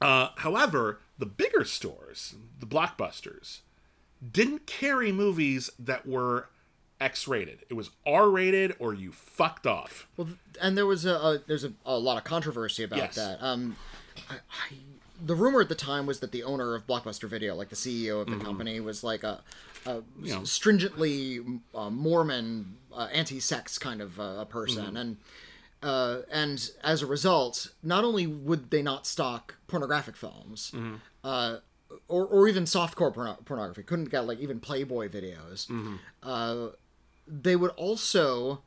Uh, 0.00 0.28
however, 0.36 1.00
the 1.18 1.26
bigger 1.26 1.64
stores, 1.64 2.36
the 2.60 2.66
blockbusters, 2.66 3.62
didn't 4.30 4.64
carry 4.66 5.10
movies 5.10 5.68
that 5.76 6.06
were 6.06 6.48
X-rated. 7.00 7.64
It 7.68 7.74
was 7.74 7.90
R-rated, 8.06 8.76
or 8.78 8.94
you 8.94 9.10
fucked 9.10 9.66
off. 9.66 10.06
Well, 10.16 10.28
and 10.60 10.78
there 10.78 10.86
was 10.86 11.04
a, 11.04 11.14
a 11.16 11.38
there's 11.48 11.64
a, 11.64 11.72
a 11.84 11.98
lot 11.98 12.16
of 12.16 12.22
controversy 12.22 12.84
about 12.84 12.98
Yes. 12.98 13.16
that. 13.16 13.42
Um, 13.42 13.74
I, 14.30 14.34
I, 14.34 14.74
the 15.24 15.34
rumor 15.34 15.60
at 15.60 15.68
the 15.68 15.74
time 15.74 16.06
was 16.06 16.20
that 16.20 16.32
the 16.32 16.42
owner 16.42 16.74
of 16.74 16.86
Blockbuster 16.86 17.28
Video, 17.28 17.54
like 17.54 17.68
the 17.68 17.76
CEO 17.76 18.20
of 18.20 18.26
the 18.28 18.36
company, 18.44 18.80
was 18.80 19.04
like 19.04 19.22
a, 19.22 19.40
a 19.86 20.00
Mm-hmm. 20.20 20.44
Stringently 20.44 21.40
uh, 21.74 21.90
Mormon, 21.90 22.76
uh, 22.94 23.08
anti-sex 23.12 23.78
kind 23.78 24.00
of 24.00 24.18
uh, 24.20 24.36
a 24.40 24.46
person, 24.46 24.84
Mm-hmm. 24.86 24.96
and 24.96 25.16
uh, 25.82 26.18
and 26.30 26.70
as 26.84 27.02
a 27.02 27.06
result, 27.06 27.72
not 27.82 28.04
only 28.04 28.26
would 28.26 28.70
they 28.70 28.82
not 28.82 29.06
stock 29.06 29.56
pornographic 29.66 30.16
films. 30.16 30.70
Mm-hmm. 30.74 30.94
Uh, 31.24 31.56
or, 32.08 32.24
or 32.26 32.48
even 32.48 32.64
softcore 32.64 33.12
porno- 33.12 33.38
pornography 33.44 33.82
couldn't 33.82 34.08
get 34.10 34.20
like 34.26 34.38
even 34.40 34.60
Playboy 34.60 35.08
videos. 35.08 35.66
Mm-hmm. 35.66 35.96
Uh, 36.22 36.68
they 37.26 37.54
would 37.56 37.72
also 37.72 38.62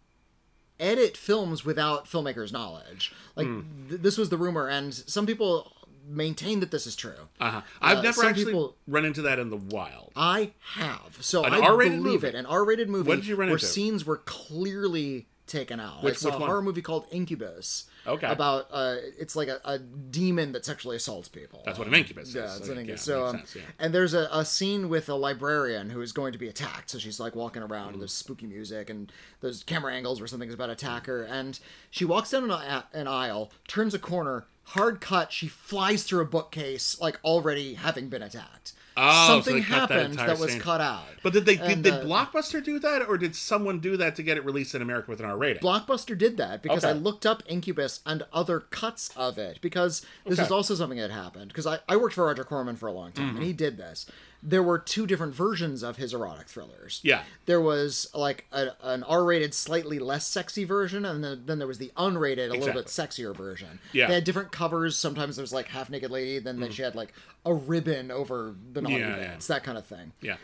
edit 0.79 1.15
films 1.15 1.63
without 1.63 2.05
filmmakers' 2.05 2.51
knowledge. 2.51 3.13
Like 3.35 3.47
Hmm. 3.47 3.61
th- 3.89 4.01
this 4.01 4.17
was 4.17 4.29
the 4.29 4.37
rumor, 4.37 4.67
and 4.67 4.93
some 4.93 5.25
people 5.25 5.71
maintain 6.07 6.59
that 6.59 6.71
this 6.71 6.85
is 6.87 6.95
true. 6.95 7.29
Uh-huh. 7.39 7.61
I've 7.81 7.99
Uh, 7.99 8.01
never 8.01 8.25
actually 8.25 8.45
people- 8.45 8.75
run 8.87 9.05
into 9.05 9.21
that 9.23 9.39
in 9.39 9.49
the 9.49 9.57
wild. 9.57 10.11
I 10.15 10.53
have, 10.75 11.17
so 11.21 11.43
An 11.43 11.53
I 11.53 11.59
R-rated 11.59 11.97
believe 12.03 12.21
movie? 12.21 12.27
it. 12.27 12.35
An 12.35 12.45
R-rated 12.45 12.89
movie 12.89 13.09
What 13.09 13.15
did 13.17 13.27
you 13.27 13.35
run 13.35 13.47
where 13.49 13.55
into? 13.57 13.65
scenes 13.65 14.05
were 14.05 14.17
clearly 14.17 15.27
taken 15.47 15.79
out. 15.79 16.03
Which- 16.03 16.15
I 16.15 16.17
saw 16.17 16.25
which 16.29 16.35
a 16.35 16.45
horror 16.45 16.61
movie 16.61 16.81
called 16.81 17.07
Incubus. 17.11 17.85
Okay. 18.07 18.27
About 18.27 18.67
uh, 18.71 18.95
it's 19.19 19.35
like 19.35 19.47
a, 19.47 19.59
a 19.65 19.79
demon 19.79 20.51
that 20.51 20.65
sexually 20.65 20.95
assaults 20.95 21.27
people. 21.27 21.61
That's 21.65 21.79
what 21.79 21.87
an 21.87 21.93
incubus 21.95 22.29
is. 22.29 22.35
Yeah, 22.35 22.55
it's 22.55 22.65
So, 22.67 22.71
an 22.73 22.79
incubus. 22.79 23.07
yeah, 23.07 23.13
so, 23.13 23.25
um, 23.25 23.37
sense, 23.37 23.55
yeah. 23.55 23.61
and 23.79 23.93
there's 23.93 24.13
a, 24.13 24.27
a 24.31 24.45
scene 24.45 24.89
with 24.89 25.09
a 25.09 25.15
librarian 25.15 25.89
who 25.89 26.01
is 26.01 26.11
going 26.11 26.31
to 26.33 26.37
be 26.39 26.47
attacked. 26.47 26.89
So 26.91 26.97
she's 26.99 27.19
like 27.19 27.35
walking 27.35 27.63
around, 27.63 27.89
Mm. 27.89 27.93
and 27.93 28.01
there's 28.01 28.13
spooky 28.13 28.45
music, 28.47 28.89
and 28.89 29.11
there's 29.41 29.63
camera 29.63 29.93
angles 29.93 30.19
where 30.21 30.27
something's 30.27 30.53
about 30.53 30.67
to 30.67 30.71
attack 30.73 31.07
her. 31.07 31.23
And 31.23 31.59
she 31.89 32.05
walks 32.05 32.31
down 32.31 32.43
an, 32.45 32.51
a- 32.51 32.85
an 32.93 33.07
aisle, 33.07 33.51
turns 33.67 33.93
a 33.93 33.99
corner, 33.99 34.45
hard 34.69 35.01
cut. 35.01 35.31
She 35.31 35.47
flies 35.47 36.03
through 36.03 36.21
a 36.21 36.25
bookcase, 36.25 36.99
like 37.01 37.19
already 37.23 37.73
having 37.75 38.09
been 38.09 38.21
attacked. 38.23 38.73
Oh, 38.97 39.27
so 39.27 39.33
Something 39.33 39.55
they 39.55 39.61
cut 39.61 39.89
that 39.89 39.99
happened 39.99 40.19
that, 40.19 40.39
was 40.39 40.51
scene. 40.51 40.59
cut 40.61 40.79
out. 40.81 41.03
But 41.21 41.33
did 41.33 41.45
they 41.45 41.55
did, 41.57 41.69
And, 41.69 41.83
did 41.83 41.93
uh, 41.93 42.03
Blockbuster 42.05 42.63
do 42.63 42.79
that, 42.79 43.07
or 43.09 43.17
did 43.17 43.35
someone 43.35 43.79
do 43.79 43.97
that 43.97 44.15
to 44.15 44.23
get 44.23 44.37
it 44.37 44.45
released 44.45 44.73
in 44.75 44.81
America 44.81 45.09
with 45.11 45.19
an 45.19 45.25
R 45.25 45.37
rating? 45.37 45.61
Blockbuster 45.61 46.17
did 46.17 46.37
that 46.37 46.61
because 46.63 46.83
I 46.85 46.93
looked 46.93 47.25
up 47.25 47.43
Incubus 47.47 47.99
and 48.05 48.23
other 48.31 48.59
cuts 48.61 49.09
of 49.17 49.37
it 49.37 49.59
because 49.61 50.05
this 50.25 50.39
is 50.39 50.51
also 50.51 50.75
something 50.75 50.99
that 50.99 51.11
happened 51.11 51.49
because 51.49 51.67
I, 51.67 51.79
I 51.89 51.97
worked 51.97 52.15
for 52.15 52.25
Roger 52.25 52.43
Corman 52.43 52.75
for 52.77 52.87
a 52.87 52.91
long 52.93 53.11
time 53.11 53.27
Mm-hmm. 53.27 53.37
and 53.37 53.45
he 53.45 53.53
did 53.53 53.77
this. 53.77 54.05
There 54.47 54.61
were 54.61 54.77
two 54.77 55.07
different 55.07 55.33
versions 55.33 55.81
of 55.81 55.97
his 55.97 56.13
erotic 56.13 56.47
thrillers. 56.47 56.99
Yeah. 57.03 57.23
There 57.47 57.59
was 57.59 58.07
like 58.13 58.45
a, 58.51 58.69
an 58.83 59.01
R-rated, 59.03 59.53
slightly 59.55 59.97
less 59.97 60.27
sexy 60.27 60.63
version, 60.65 61.03
and 61.03 61.23
then, 61.23 61.43
then 61.47 61.57
there 61.57 61.67
was 61.67 61.79
the 61.79 61.91
unrated, 61.97 62.49
a 62.49 62.53
little 62.53 62.73
bit 62.75 62.85
sexier 62.85 63.35
version. 63.35 63.79
Yeah. 63.91 64.07
They 64.07 64.13
had 64.15 64.23
different 64.23 64.51
covers. 64.51 64.95
Sometimes 64.95 65.35
there's 65.35 65.51
like 65.53 65.69
half 65.69 65.89
naked 65.89 66.11
lady, 66.11 66.37
then 66.39 66.69
she 66.71 66.83
had 66.83 66.93
like 66.93 67.11
a 67.43 67.53
ribbon 67.53 68.11
over 68.11 68.55
the 68.73 68.81
naughty 68.81 68.95
Mm. 68.95 68.99
Yeah, 68.99 69.17
yeah. 69.17 69.35
that 69.47 69.63
kind 69.63 69.77
of 69.77 69.85
thing. 69.87 70.11
yeah. 70.21 70.35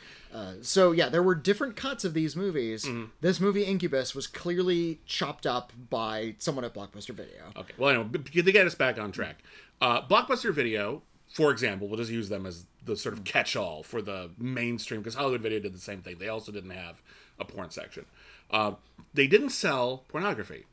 So 0.62 0.92
yeah, 0.94 1.10
there 1.10 1.22
were 1.24 1.36
different 1.36 1.76
cuts 1.76 2.04
of 2.06 2.14
these 2.14 2.36
movies. 2.36 2.86
Mm-hmm. 2.86 3.06
This 3.22 3.40
movie 3.40 3.64
Incubus 3.64 4.16
was 4.16 4.28
clearly 4.28 5.02
chopped 5.06 5.46
up 5.46 5.74
by 5.90 6.36
someone 6.40 6.64
at 6.66 6.74
Blockbuster 6.74 7.14
Video. 7.14 7.52
Okay. 7.56 7.74
Well, 7.78 7.90
anyway, 7.92 8.10
to 8.42 8.52
get 8.52 8.66
us 8.66 8.74
back 8.76 8.98
on 9.00 9.12
track, 9.12 9.44
uh, 9.82 10.02
Blockbuster 10.08 10.54
Video, 10.54 11.02
for 11.32 11.50
example, 11.50 11.88
we'll 11.88 11.98
just 11.98 12.12
use 12.12 12.28
them 12.28 12.46
as 12.46 12.66
the 12.84 12.98
sort 12.98 13.14
of 13.14 13.24
catch-all 13.24 13.84
for 13.84 14.02
the 14.02 14.32
mainstream 14.38 15.00
because 15.00 15.16
Hollywood 15.16 15.42
Video 15.42 15.60
did 15.60 15.74
the 15.74 15.80
same 15.80 16.02
thing. 16.02 16.18
They 16.20 16.28
also 16.28 16.52
didn't 16.52 16.72
have 16.72 17.02
a 17.40 17.46
porn 17.46 17.70
section. 17.72 18.06
Uh, 18.50 18.74
they 19.14 19.28
didn't 19.28 19.52
sell 19.52 20.04
pornography, 20.10 20.66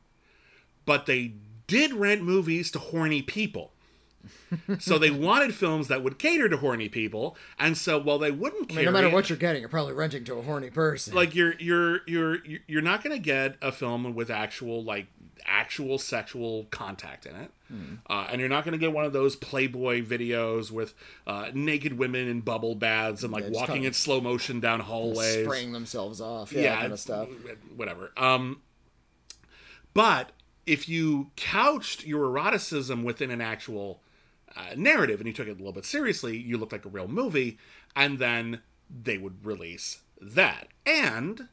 but 0.85 1.05
they 1.05 1.33
did 1.67 1.93
rent 1.93 2.23
movies 2.23 2.71
to 2.71 2.79
horny 2.79 3.21
people. 3.21 3.71
So 4.79 4.97
they 4.97 5.11
wanted 5.11 5.53
films 5.53 5.87
that 5.87 6.03
would 6.03 6.19
cater 6.19 6.49
to 6.49 6.57
horny 6.57 6.89
people, 6.89 7.37
and 7.57 7.77
so 7.77 7.99
while 7.99 8.19
they 8.19 8.31
wouldn't 8.31 8.71
I 8.71 8.75
mean, 8.75 8.85
no 8.85 8.91
matter 8.91 9.09
what 9.09 9.29
you're 9.29 9.37
getting, 9.37 9.61
you're 9.61 9.69
probably 9.69 9.93
renting 9.93 10.23
to 10.25 10.35
a 10.35 10.41
horny 10.41 10.69
person. 10.69 11.13
like 11.15 11.35
you're 11.35 11.53
you're 11.59 12.01
you're 12.07 12.37
you're 12.67 12.81
not 12.81 13.03
going 13.03 13.15
to 13.15 13.21
get 13.21 13.55
a 13.61 13.71
film 13.71 14.13
with 14.13 14.29
actual 14.29 14.83
like 14.83 15.07
actual 15.45 15.97
sexual 15.97 16.65
contact 16.69 17.25
in 17.25 17.35
it 17.35 17.49
uh, 18.09 18.27
and 18.29 18.39
you're 18.39 18.49
not 18.49 18.63
going 18.65 18.71
to 18.73 18.77
get 18.77 18.91
one 18.91 19.05
of 19.05 19.13
those 19.13 19.35
playboy 19.35 20.03
videos 20.03 20.69
with 20.69 20.93
uh, 21.27 21.49
naked 21.53 21.97
women 21.97 22.27
in 22.27 22.41
bubble 22.41 22.75
baths 22.75 23.23
and 23.23 23.31
like 23.31 23.45
just 23.45 23.55
walking 23.55 23.83
in 23.83 23.93
slow 23.93 24.19
motion 24.21 24.59
down 24.59 24.79
hallways 24.79 25.45
spraying 25.45 25.71
themselves 25.71 26.19
off, 26.21 26.51
yeah, 26.51 26.61
yeah, 26.61 26.79
kind 26.81 26.93
of 26.93 26.99
stuff. 26.99 27.29
whatever 27.75 28.11
um 28.17 28.61
but 29.93 30.31
if 30.65 30.87
you 30.87 31.31
couched 31.35 32.05
your 32.05 32.25
eroticism 32.25 33.03
within 33.03 33.31
an 33.31 33.41
actual 33.41 34.01
uh, 34.55 34.75
narrative 34.75 35.19
and 35.19 35.27
you 35.27 35.33
took 35.33 35.47
it 35.47 35.51
a 35.51 35.55
little 35.55 35.71
bit 35.71 35.85
seriously 35.85 36.37
you 36.37 36.57
looked 36.57 36.71
like 36.71 36.85
a 36.85 36.89
real 36.89 37.07
movie 37.07 37.57
and 37.95 38.19
then 38.19 38.61
they 38.89 39.17
would 39.17 39.45
release 39.45 40.01
that 40.19 40.67
and 40.85 41.47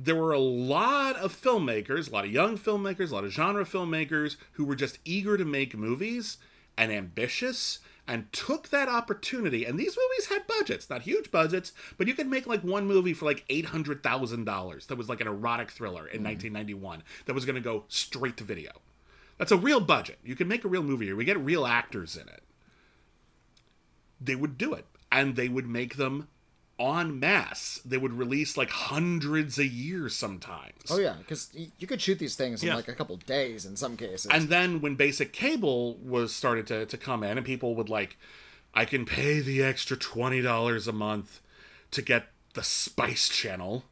there 0.00 0.14
were 0.14 0.32
a 0.32 0.38
lot 0.38 1.16
of 1.16 1.34
filmmakers, 1.34 2.08
a 2.08 2.12
lot 2.12 2.24
of 2.24 2.30
young 2.30 2.56
filmmakers, 2.56 3.10
a 3.10 3.14
lot 3.14 3.24
of 3.24 3.32
genre 3.32 3.64
filmmakers 3.64 4.36
who 4.52 4.64
were 4.64 4.76
just 4.76 4.98
eager 5.04 5.36
to 5.36 5.44
make 5.44 5.76
movies 5.76 6.38
and 6.76 6.92
ambitious 6.92 7.80
and 8.06 8.32
took 8.32 8.68
that 8.68 8.88
opportunity. 8.88 9.64
And 9.64 9.78
these 9.78 9.96
movies 9.96 10.28
had 10.28 10.46
budgets, 10.46 10.88
not 10.88 11.02
huge 11.02 11.30
budgets, 11.30 11.72
but 11.98 12.06
you 12.06 12.14
could 12.14 12.28
make 12.28 12.46
like 12.46 12.62
one 12.62 12.86
movie 12.86 13.12
for 13.12 13.24
like 13.24 13.46
$800,000 13.48 14.86
that 14.86 14.96
was 14.96 15.08
like 15.08 15.20
an 15.20 15.26
erotic 15.26 15.70
thriller 15.70 16.06
in 16.06 16.22
1991 16.22 17.02
that 17.26 17.34
was 17.34 17.44
going 17.44 17.56
to 17.56 17.60
go 17.60 17.84
straight 17.88 18.36
to 18.36 18.44
video. 18.44 18.70
That's 19.38 19.52
a 19.52 19.56
real 19.56 19.80
budget. 19.80 20.18
You 20.24 20.34
can 20.36 20.48
make 20.48 20.64
a 20.64 20.68
real 20.68 20.82
movie 20.82 21.06
here. 21.06 21.16
We 21.16 21.24
get 21.24 21.38
real 21.38 21.64
actors 21.66 22.16
in 22.16 22.28
it. 22.28 22.42
They 24.20 24.34
would 24.34 24.58
do 24.58 24.74
it. 24.74 24.86
And 25.10 25.36
they 25.36 25.48
would 25.48 25.66
make 25.66 25.96
them 25.96 26.28
en 26.78 27.18
masse. 27.18 27.80
They 27.84 27.96
would 27.98 28.12
release 28.12 28.56
like 28.56 28.70
hundreds 28.70 29.58
a 29.58 29.66
year 29.66 30.08
sometimes. 30.08 30.90
Oh 30.90 30.98
yeah, 30.98 31.14
because 31.18 31.50
you 31.78 31.86
could 31.86 32.00
shoot 32.00 32.18
these 32.18 32.36
things 32.36 32.62
in 32.62 32.68
Yeah. 32.68 32.74
like 32.76 32.88
a 32.88 32.94
couple 32.94 33.16
days 33.16 33.64
in 33.64 33.76
some 33.76 33.96
cases. 33.96 34.26
And 34.30 34.48
then 34.48 34.80
when 34.80 34.94
basic 34.96 35.32
cable 35.32 35.94
was 35.96 36.34
started 36.34 36.66
to, 36.68 36.84
to 36.86 36.96
come 36.98 37.22
in 37.22 37.38
and 37.38 37.46
people 37.46 37.74
would 37.76 37.88
like, 37.88 38.16
I 38.74 38.84
can 38.84 39.06
pay 39.06 39.40
the 39.40 39.62
extra 39.62 39.96
twenty 39.96 40.42
dollars 40.42 40.86
a 40.86 40.92
month 40.92 41.40
to 41.92 42.02
get 42.02 42.26
the 42.54 42.62
Spice 42.62 43.28
Channel, 43.28 43.84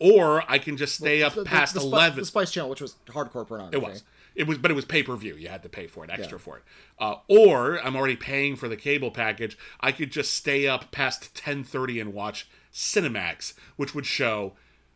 or 0.00 0.42
I 0.50 0.58
can 0.58 0.76
just 0.76 0.96
stay 0.96 1.22
up 1.22 1.34
The- 1.34 1.44
the- 1.44 1.46
past 1.48 1.74
the, 1.74 1.80
Spi- 1.80 1.86
eleven. 1.88 2.18
the 2.20 2.26
Spice 2.26 2.50
Channel, 2.50 2.70
which 2.70 2.80
was 2.80 2.96
hardcore 3.06 3.46
pornography. 3.46 3.76
It 3.76 3.88
was. 3.88 4.02
It 4.36 4.46
was, 4.46 4.58
but 4.58 4.70
it 4.70 4.74
was 4.74 4.84
pay 4.84 5.02
per 5.02 5.16
view. 5.16 5.34
You 5.34 5.48
had 5.48 5.62
to 5.62 5.68
pay 5.68 5.86
for 5.86 6.04
it, 6.04 6.10
extra 6.10 6.38
for 6.38 6.58
it. 6.58 6.62
Uh, 6.98 7.16
or 7.26 7.80
I'm 7.82 7.96
already 7.96 8.16
paying 8.16 8.54
for 8.54 8.68
the 8.68 8.76
cable 8.76 9.10
package. 9.10 9.56
I 9.80 9.92
could 9.92 10.12
just 10.12 10.34
stay 10.34 10.66
up 10.68 10.92
past 10.92 11.34
10:30 11.34 12.00
and 12.00 12.12
watch 12.14 12.46
Cinemax, 12.72 13.54
which 13.76 13.94
would 13.94 14.06
show 14.06 14.52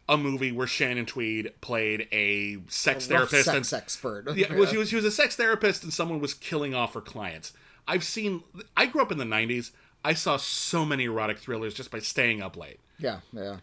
a 0.08 0.16
movie 0.16 0.52
where 0.52 0.66
Shannon 0.66 1.06
Tweed 1.06 1.52
played 1.60 2.06
a 2.12 2.58
sex 2.68 3.08
Rough 3.08 3.30
therapist 3.30 3.48
and 3.48 3.64
sex 3.66 3.82
expert. 3.82 4.36
yeah, 4.36 4.52
well, 4.54 4.66
she 4.66 4.76
was 4.76 4.90
she 4.90 4.96
was 4.96 5.04
a 5.04 5.10
sex 5.10 5.36
therapist, 5.36 5.82
and 5.84 5.92
someone 5.92 6.20
was 6.20 6.34
killing 6.34 6.74
off 6.74 6.94
her 6.94 7.00
clients. 7.00 7.52
I've 7.88 8.04
seen. 8.04 8.42
I 8.76 8.86
grew 8.86 9.02
up 9.02 9.10
in 9.10 9.18
the 9.18 9.24
'90s. 9.24 9.70
I 10.04 10.14
saw 10.14 10.36
so 10.36 10.84
many 10.84 11.04
erotic 11.04 11.38
thrillers 11.38 11.74
just 11.74 11.90
by 11.90 11.98
staying 12.00 12.42
up 12.42 12.56
late. 12.56 12.80
yeah, 12.98 13.20
yeah. 13.32 13.56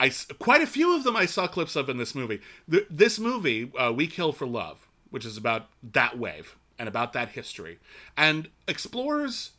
I 0.00 0.12
quite 0.38 0.62
a 0.62 0.66
few 0.66 0.96
of 0.96 1.04
them 1.04 1.16
I 1.16 1.26
saw 1.26 1.46
clips 1.48 1.74
of 1.76 1.88
in 1.88 1.98
this 1.98 2.14
movie. 2.14 2.40
Th 2.70 2.84
this 2.88 3.18
movie, 3.18 3.72
uh, 3.76 3.92
We 3.92 4.06
Kill 4.06 4.32
for 4.32 4.46
Love, 4.46 4.87
which 5.10 5.24
is 5.24 5.36
about 5.36 5.68
that 5.82 6.18
wave 6.18 6.56
and 6.78 6.88
about 6.88 7.12
that 7.12 7.30
history, 7.30 7.78
and 8.16 8.48
explores 8.66 9.52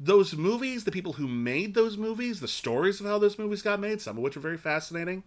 those 0.00 0.34
movies, 0.34 0.84
the 0.84 0.92
people 0.92 1.14
who 1.14 1.26
made 1.26 1.74
those 1.74 1.96
movies, 1.96 2.40
the 2.40 2.48
stories 2.48 3.00
of 3.00 3.06
how 3.06 3.18
those 3.18 3.38
movies 3.38 3.62
got 3.62 3.80
made, 3.80 4.00
some 4.00 4.16
of 4.16 4.22
which 4.22 4.36
are 4.36 4.40
very 4.40 4.56
fascinating. 4.56 5.24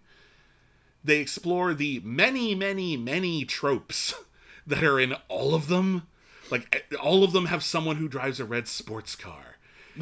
They 1.03 1.17
explore 1.17 1.73
the 1.73 2.01
many, 2.03 2.55
many, 2.55 2.95
many 2.95 3.43
tropes 3.43 4.13
that 4.67 4.83
are 4.83 4.99
in 4.99 5.13
all 5.27 5.53
of 5.53 5.67
them. 5.67 6.07
Like 6.49 6.85
eh, 6.91 6.95
all 6.97 7.23
of 7.23 7.33
them 7.33 7.47
have 7.47 7.63
someone 7.63 7.97
who 7.97 8.07
drives 8.07 8.39
a 8.39 8.45
red 8.45 8.67
sports 8.67 9.15
car. 9.15 9.50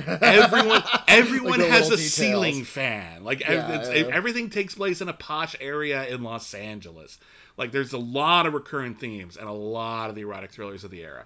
Everyone, 0.06 0.84
everyone 1.08 1.60
the 1.60 1.68
has 1.70 1.88
a 1.88 1.92
details. 1.98 2.12
ceiling 2.14 2.64
fan. 2.64 3.24
Like 3.24 3.40
Yeah, 3.42 3.72
it's- 3.82 3.90
yeah. 3.90 4.14
everything 4.16 4.50
takes 4.50 4.76
place 4.76 5.02
in 5.02 5.10
a 5.10 5.14
posh 5.14 5.56
area 5.60 6.08
in 6.08 6.24
Los 6.24 6.54
Angeles. 6.54 7.20
Like 7.58 7.72
there's 7.72 7.94
a 7.94 7.98
lot 7.98 8.46
of 8.46 8.54
recurring 8.54 8.96
themes 8.96 9.36
and 9.38 9.48
a 9.50 9.54
lot 9.54 10.10
of 10.10 10.16
the 10.16 10.22
erotic 10.22 10.52
thrillers 10.52 10.84
of 10.84 10.92
the 10.92 11.02
era. 11.04 11.26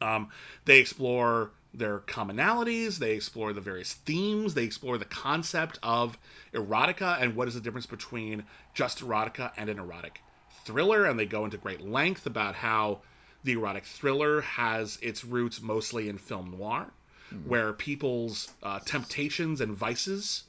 Um, 0.00 0.28
they 0.64 0.80
explore 0.80 1.52
their 1.72 2.00
commonalities, 2.00 2.98
they 2.98 3.12
explore 3.12 3.52
the 3.52 3.60
various 3.60 3.92
themes, 3.94 4.54
they 4.54 4.64
explore 4.64 4.98
the 4.98 5.04
concept 5.04 5.78
of 5.82 6.18
erotica 6.52 7.20
and 7.20 7.34
what 7.34 7.48
is 7.48 7.54
the 7.54 7.60
difference 7.60 7.86
between 7.86 8.44
just 8.74 9.00
erotica 9.00 9.50
and 9.56 9.68
an 9.70 9.78
erotic 9.78 10.20
thriller, 10.64 11.04
and 11.04 11.18
they 11.18 11.26
go 11.26 11.44
into 11.44 11.56
great 11.56 11.80
length 11.80 12.26
about 12.26 12.56
how 12.56 13.00
the 13.42 13.52
erotic 13.52 13.84
thriller 13.84 14.40
has 14.42 14.98
its 15.02 15.24
roots 15.24 15.60
mostly 15.60 16.08
in 16.08 16.16
film 16.18 16.54
noir, 16.56 16.92
where 17.46 17.72
people's 17.72 18.52
uh, 18.62 18.80
temptations 18.80 19.60
and 19.60 19.74
vices 19.74 20.44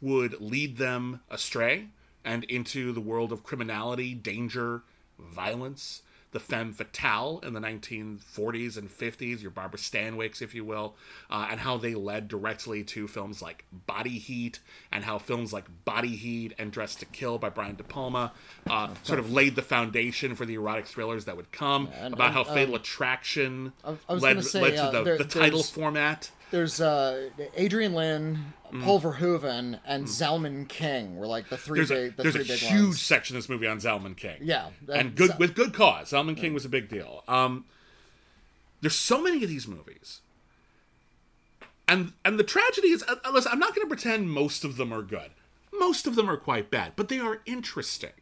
would 0.00 0.40
lead 0.40 0.76
them 0.76 1.20
astray 1.30 1.88
and 2.24 2.44
into 2.44 2.92
the 2.92 3.00
world 3.00 3.32
of 3.32 3.42
criminality, 3.42 4.14
danger, 4.14 4.82
violence, 5.18 6.02
the 6.32 6.40
femme 6.40 6.72
fatale 6.72 7.40
in 7.42 7.54
the 7.54 7.60
1940s 7.60 8.76
and 8.76 8.90
50s, 8.90 9.40
your 9.40 9.50
Barbara 9.50 9.78
Stanwycks, 9.78 10.42
if 10.42 10.54
you 10.54 10.64
will, 10.64 10.94
uh, 11.30 11.48
and 11.50 11.60
how 11.60 11.78
they 11.78 11.94
led 11.94 12.28
directly 12.28 12.84
to 12.84 13.08
films 13.08 13.40
like 13.40 13.64
Body 13.86 14.18
Heat, 14.18 14.60
and 14.92 15.04
how 15.04 15.18
films 15.18 15.52
like 15.52 15.64
Body 15.84 16.16
Heat 16.16 16.52
and 16.58 16.70
Dressed 16.70 17.00
to 17.00 17.06
Kill 17.06 17.38
by 17.38 17.48
Brian 17.48 17.76
De 17.76 17.82
Palma 17.82 18.32
uh, 18.68 18.92
sort 19.02 19.18
of 19.18 19.32
laid 19.32 19.56
the 19.56 19.62
foundation 19.62 20.34
for 20.34 20.44
the 20.44 20.54
erotic 20.54 20.86
thrillers 20.86 21.24
that 21.24 21.36
would 21.36 21.50
come, 21.50 21.88
and- 21.98 22.12
about 22.14 22.32
how 22.32 22.42
and, 22.42 22.50
Fatal 22.50 22.74
Attraction 22.74 23.72
I 23.84 23.96
was 24.12 24.22
led, 24.22 24.44
say, 24.44 24.60
led 24.60 24.74
to 24.76 24.82
uh, 24.82 25.02
the, 25.02 25.16
the 25.18 25.24
title 25.24 25.62
format. 25.62 26.30
There's 26.50 26.80
uh, 26.80 27.28
Adrian 27.56 27.92
Lyne, 27.92 28.54
Mm. 28.72 28.84
Paul 28.84 29.00
Verhoeven, 29.00 29.80
and 29.86 30.04
Zalman 30.04 30.68
King 30.68 31.16
were 31.16 31.26
like 31.26 31.48
the 31.48 31.56
three 31.56 31.78
there's 31.78 31.90
a 31.90 31.94
big. 31.94 32.16
The 32.18 32.22
there's 32.24 32.34
a 32.34 32.38
three 32.40 32.48
big 32.48 32.58
huge 32.58 32.82
ones. 32.84 33.00
section 33.00 33.34
of 33.34 33.42
this 33.42 33.48
movie 33.48 33.66
on 33.66 33.78
Zalman 33.78 34.14
King. 34.14 34.40
Yeah, 34.42 34.66
and 34.88 34.90
and 34.90 35.14
good 35.16 35.28
Zal- 35.28 35.38
with 35.38 35.54
good 35.54 35.72
cause. 35.72 36.10
Zalman 36.10 36.36
King 36.36 36.52
was 36.52 36.66
a 36.66 36.68
big 36.68 36.90
deal. 36.90 37.24
Um, 37.26 37.64
there's 38.82 38.94
so 38.94 39.22
many 39.22 39.42
of 39.42 39.48
these 39.48 39.66
movies, 39.66 40.20
and 41.88 42.12
and 42.26 42.38
the 42.38 42.44
tragedy 42.44 42.88
is, 42.88 43.02
uh, 43.08 43.14
listen, 43.32 43.52
I'm 43.52 43.58
not 43.58 43.74
going 43.74 43.86
to 43.86 43.88
pretend 43.88 44.30
most 44.30 44.64
of 44.64 44.76
them 44.76 44.92
are 44.92 45.00
good. 45.02 45.30
Most 45.72 46.06
of 46.06 46.14
them 46.14 46.28
are 46.28 46.36
quite 46.36 46.70
bad, 46.70 46.92
but 46.94 47.08
they 47.08 47.18
are 47.18 47.40
interesting 47.46 48.12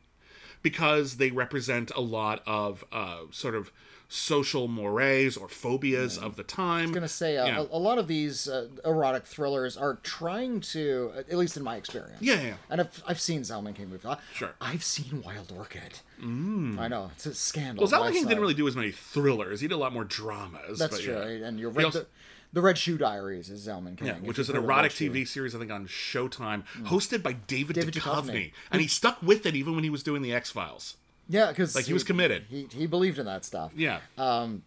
because 0.63 1.17
they 1.17 1.33
represent 1.33 1.91
a 1.97 2.01
lot 2.01 2.41
of 2.47 2.85
uh, 2.93 3.23
sort 3.33 3.57
of 3.57 3.73
social 4.09 4.69
mores 4.69 5.37
or 5.37 5.49
phobias 5.49 6.17
of 6.17 6.37
the 6.37 6.43
time. 6.45 6.87
I'm 6.89 6.93
gonna 6.93 7.09
say 7.09 7.37
uh, 7.39 7.47
Yeah. 7.47 7.59
a, 7.61 7.63
a 7.63 7.79
lot 7.79 7.99
of 7.99 8.07
these 8.07 8.49
uh, 8.49 8.69
erotic 8.85 9.27
thrillers 9.27 9.77
are 9.77 9.95
trying 10.03 10.61
to, 10.61 11.13
at 11.17 11.33
least 11.37 11.57
in 11.57 11.63
my 11.65 11.77
experience. 11.77 12.21
Yeah, 12.21 12.41
yeah. 12.41 12.55
And 12.71 12.81
I've, 12.83 13.03
I've 13.07 13.21
seen 13.21 13.43
Zalman 13.43 13.75
King 13.75 13.89
movies. 13.91 14.07
I- 14.07 14.19
Sure. 14.33 14.55
I've 14.61 14.85
seen 14.85 15.23
Wild 15.25 15.53
Orchid. 15.57 16.01
Mm. 16.23 16.79
I 16.79 16.89
know 16.89 17.11
it's 17.15 17.27
a 17.27 17.35
scandal. 17.35 17.87
well, 17.87 18.01
Zalman 18.01 18.13
King 18.13 18.27
didn't 18.27 18.41
really 18.41 18.55
do 18.55 18.69
as 18.69 18.77
many 18.77 18.93
thrillers. 18.93 19.61
He 19.61 19.69
did 19.69 19.75
a 19.75 19.79
lot 19.79 19.93
more 19.93 20.05
dramas. 20.05 20.79
That's 20.79 21.01
true. 21.01 21.15
yeah. 21.15 21.47
And 21.47 21.59
you're 21.59 21.71
right. 21.71 21.85
also- 21.87 22.01
the, 22.01 22.07
the 22.53 22.63
Red 22.63 22.79
Shoe 22.79 22.97
Diaries 22.97 23.51
is 23.51 23.67
Zalman 23.67 23.99
King. 23.99 24.07
Yeah, 24.07 24.15
which 24.19 24.39
is 24.39 24.49
an 24.49 24.57
erotic. 24.57 24.93
TV 24.93 25.27
series, 25.27 25.55
I 25.55 25.59
think, 25.59 25.71
on 25.73 25.87
Showtime, 25.89 26.63
hosted 26.85 27.23
by 27.23 27.33
David, 27.35 27.75
David 27.75 27.93
Duchovny. 27.95 28.31
Duchovny. 28.31 28.53
And 28.71 28.81
he 28.81 28.87
stuck 28.89 29.21
with 29.23 29.45
it 29.47 29.55
even 29.57 29.75
when 29.75 29.85
he 29.85 29.91
was 29.91 30.03
doing 30.03 30.23
the 30.23 30.33
X 30.33 30.51
Files. 30.53 30.97
Yeah, 31.29 31.49
because 31.49 31.75
Like, 31.75 31.87
he 31.87 31.93
was 31.93 32.05
committed. 32.05 32.45
He, 32.49 32.69
he 32.73 32.87
believed 32.87 33.19
in 33.19 33.27
that 33.27 33.45
stuff. 33.45 33.73
Yeah. 33.77 34.01
Um. 34.19 34.63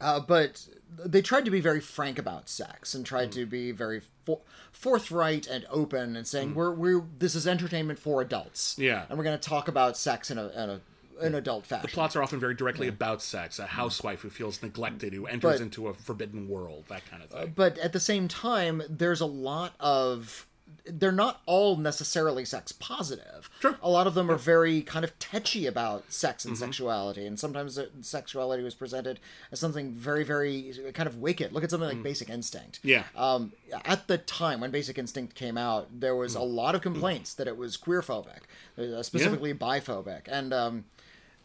Uh, 0.00 0.18
but 0.20 0.66
they 1.04 1.20
tried 1.20 1.44
to 1.44 1.50
be 1.50 1.60
very 1.60 1.80
frank 1.80 2.18
about 2.18 2.48
sex 2.48 2.94
and 2.94 3.04
Mm. 3.04 3.08
tried 3.08 3.32
to 3.32 3.44
be 3.46 3.70
very 3.70 4.00
for- 4.24 4.40
forthright 4.72 5.46
and 5.46 5.66
open 5.70 6.16
and 6.16 6.24
Mm. 6.24 6.28
saying 6.28 6.54
we're 6.54 6.72
we're 6.72 7.04
this 7.18 7.34
is 7.34 7.46
entertainment 7.46 7.98
for 7.98 8.20
adults. 8.22 8.76
Yeah. 8.78 9.04
and 9.08 9.18
we're 9.18 9.24
going 9.24 9.38
to 9.38 9.48
talk 9.48 9.68
about 9.68 9.96
sex 9.98 10.30
in 10.30 10.38
a 10.38 10.48
in 10.48 10.70
a 10.70 10.80
an 11.20 11.34
adult 11.34 11.66
fashion. 11.66 11.82
The 11.86 11.92
plots 11.92 12.16
are 12.16 12.22
often 12.22 12.40
very 12.40 12.54
directly 12.54 12.88
about 12.88 13.20
sex. 13.20 13.58
A 13.58 13.66
housewife 13.66 14.22
who 14.22 14.30
feels 14.30 14.62
neglected, 14.62 15.12
who 15.12 15.26
enters 15.26 15.56
But- 15.56 15.60
into 15.60 15.86
a 15.88 15.92
forbidden 15.92 16.48
world, 16.48 16.84
that 16.88 17.04
kind 17.10 17.22
of 17.22 17.28
thing. 17.28 17.52
but 17.54 17.76
at 17.76 17.92
the 17.92 18.00
same 18.00 18.26
time, 18.26 18.82
there's 18.88 19.20
a 19.20 19.26
lot 19.26 19.74
of 19.78 20.46
they're 20.84 21.12
not 21.12 21.40
all 21.46 21.76
necessarily 21.76 22.44
sex 22.44 22.72
positive. 22.72 23.50
Sure. 23.60 23.76
A 23.82 23.90
lot 23.90 24.06
of 24.06 24.14
them 24.14 24.30
are 24.30 24.36
very 24.36 24.82
kind 24.82 25.04
of 25.04 25.18
tetchy 25.18 25.66
about 25.66 26.12
sex 26.12 26.44
and 26.44 26.56
sexuality, 26.56 27.26
and 27.26 27.38
sometimes 27.38 27.78
sexuality 28.00 28.62
was 28.62 28.74
presented 28.74 29.20
as 29.52 29.60
something 29.60 29.92
very, 29.92 30.24
very 30.24 30.72
kind 30.94 31.06
of 31.06 31.18
wicked. 31.18 31.52
Look 31.52 31.64
at 31.64 31.70
something 31.70 31.88
like 31.88 32.02
Basic 32.02 32.28
Instinct. 32.28 32.80
Yeah. 32.82 33.04
Um, 33.16 33.52
at 33.84 34.06
the 34.08 34.18
time 34.18 34.60
when 34.60 34.70
Basic 34.70 34.98
Instinct 34.98 35.34
came 35.34 35.56
out, 35.56 36.00
there 36.00 36.16
was 36.16 36.34
a 36.34 36.40
lot 36.42 36.74
of 36.74 36.80
complaints 36.80 37.34
that 37.34 37.46
it 37.46 37.56
was 37.56 37.76
queerphobic, 37.76 38.40
uh, 38.78 39.02
specifically 39.02 39.54
biphobic, 39.54 40.22
and 40.26 40.52
um, 40.52 40.84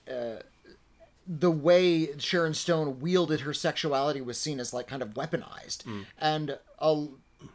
uh, 0.10 0.38
the 1.28 1.52
way 1.52 2.18
Sharon 2.20 2.54
Stone 2.54 3.00
wielded 3.00 3.42
her 3.42 3.54
sexuality 3.54 4.22
was 4.22 4.40
seen 4.40 4.60
as 4.60 4.74
like 4.74 4.88
kind 4.88 5.02
of 5.02 5.16
weaponized, 5.16 5.84
and 6.20 6.58
uh, 6.80 7.06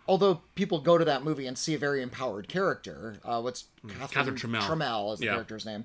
although 0.08 0.42
people 0.54 0.80
go 0.80 0.98
to 0.98 1.04
that 1.04 1.22
movie 1.24 1.46
and 1.46 1.56
see 1.58 1.74
a 1.74 1.78
very 1.78 2.02
empowered 2.02 2.48
character, 2.48 3.20
uh, 3.24 3.40
what's 3.40 3.64
Catherine, 3.86 4.36
Catherine 4.36 4.62
Tramell. 4.62 5.12
Is 5.14 5.20
the 5.20 5.26
Yeah. 5.26 5.32
character's 5.32 5.64
name. 5.66 5.84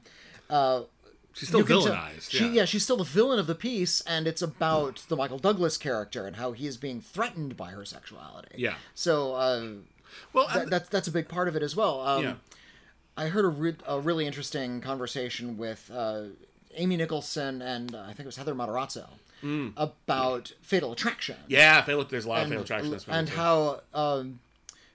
She's 1.33 1.49
still 1.49 1.65
tell- 1.65 1.81
villainized. 1.83 2.29
She, 2.31 2.45
yeah. 2.45 2.51
yeah, 2.51 2.65
she's 2.65 2.83
still 2.83 2.95
the 2.95 3.03
villain 3.03 3.39
of 3.39 3.47
the 3.47 3.55
piece, 3.55 3.99
and 4.01 4.25
it's 4.25 4.41
about 4.41 5.03
the 5.09 5.17
Michael 5.17 5.37
Douglas 5.37 5.77
character 5.77 6.25
and 6.25 6.37
how 6.37 6.53
he 6.53 6.65
is 6.65 6.77
being 6.77 7.01
threatened 7.01 7.57
by 7.57 7.71
her 7.71 7.83
sexuality. 7.83 8.55
Yeah. 8.55 8.75
So 8.93 9.33
uh, 9.33 9.67
Well, 10.31 10.47
that, 10.53 10.69
that's 10.69 10.87
that's 10.89 11.07
a 11.09 11.11
big 11.11 11.27
part 11.27 11.49
of 11.49 11.55
it 11.57 11.61
as 11.61 11.75
well. 11.75 11.99
Um, 12.07 12.23
yeah. 12.23 12.33
I 13.17 13.27
heard 13.27 13.43
a, 13.43 13.49
re- 13.49 13.75
a 13.85 13.99
really 13.99 14.25
interesting 14.25 14.79
conversation 14.79 15.57
with 15.57 15.91
uh, 15.93 16.23
Amy 16.75 16.95
Nicholson 16.95 17.61
and 17.61 17.93
uh, 17.93 18.01
I 18.03 18.07
think 18.07 18.21
it 18.21 18.25
was 18.27 18.37
Heather 18.37 18.55
Matarazzo 18.55 19.07
about 19.77 20.53
Fatal 20.61 20.91
Attraction. 20.91 21.37
Yeah, 21.47 21.81
Fatal, 21.81 22.03
there's 22.05 22.25
a 22.25 22.29
lot 22.29 22.43
of 22.43 22.49
Fatal 22.49 22.63
Attraction 22.63 22.99
and 23.07 23.27
too. 23.27 23.35
how 23.35 23.81
um, 23.93 24.39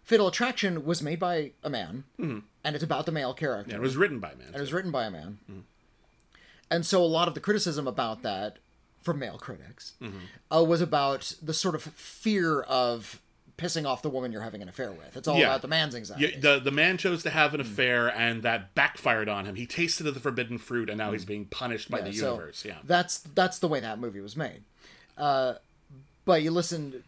Fatal 0.05 0.27
Attraction 0.29 0.85
was 0.85 1.03
made 1.03 1.19
by 1.21 1.53
a 1.63 1.71
man, 1.71 2.05
and 2.19 2.43
it's 2.65 2.83
about 2.85 3.07
the 3.07 3.13
male 3.13 3.33
character. 3.35 3.71
Yeah, 3.71 3.77
it 3.77 3.83
was 3.83 3.97
written 3.97 4.19
by 4.19 4.33
a 4.33 4.37
man. 4.37 4.47
And 4.49 4.57
It 4.57 4.61
was 4.61 4.73
written 4.73 4.91
by 4.91 5.05
a 5.05 5.11
man. 5.11 5.39
And 6.71 6.87
so 6.87 7.03
a 7.03 7.07
lot 7.07 7.27
of 7.29 7.35
the 7.35 7.41
criticism 7.41 7.87
about 7.89 8.23
that 8.23 8.59
from 9.03 9.19
male 9.19 9.39
critics 9.39 9.95
Mm-hmm. 10.01 10.19
uh, 10.57 10.63
was 10.63 10.81
about 10.81 11.35
the 11.43 11.55
sort 11.55 11.75
of 11.75 11.83
fear 11.83 12.61
of 12.63 13.21
pissing 13.61 13.87
off 13.87 14.03
the 14.03 14.09
woman 14.09 14.33
you're 14.33 14.43
having 14.43 14.63
an 14.63 14.69
affair 14.69 14.91
with. 14.91 15.17
It's 15.17 15.29
all 15.29 15.37
Yeah. 15.39 15.47
about 15.49 15.63
the 15.63 15.69
man's 15.69 15.95
anxiety. 15.95 16.33
Yeah, 16.35 16.41
the 16.41 16.61
the 16.61 16.71
man 16.71 16.97
chose 16.97 17.23
to 17.25 17.31
have 17.31 17.53
an 17.55 17.61
affair, 17.61 18.09
and 18.09 18.43
that 18.43 18.75
backfired 18.75 19.29
on 19.29 19.45
him. 19.45 19.55
He 19.57 19.67
tasted 19.67 20.07
of 20.07 20.15
the 20.15 20.21
forbidden 20.21 20.59
fruit, 20.59 20.89
and 20.89 20.99
now 20.99 21.13
he's 21.13 21.25
being 21.25 21.45
punished 21.47 21.91
by 21.91 22.01
the 22.01 22.11
Mm. 22.11 22.19
so 22.19 22.33
universe. 22.35 22.65
Yeah, 22.65 22.79
That's 22.85 23.19
that's 23.19 23.59
the 23.59 23.69
way 23.69 23.81
that 23.81 23.99
movie 23.99 24.21
was 24.21 24.37
made. 24.37 24.63
Uh, 25.19 25.55
but 26.25 26.43
you 26.43 26.51
listen, 26.51 27.05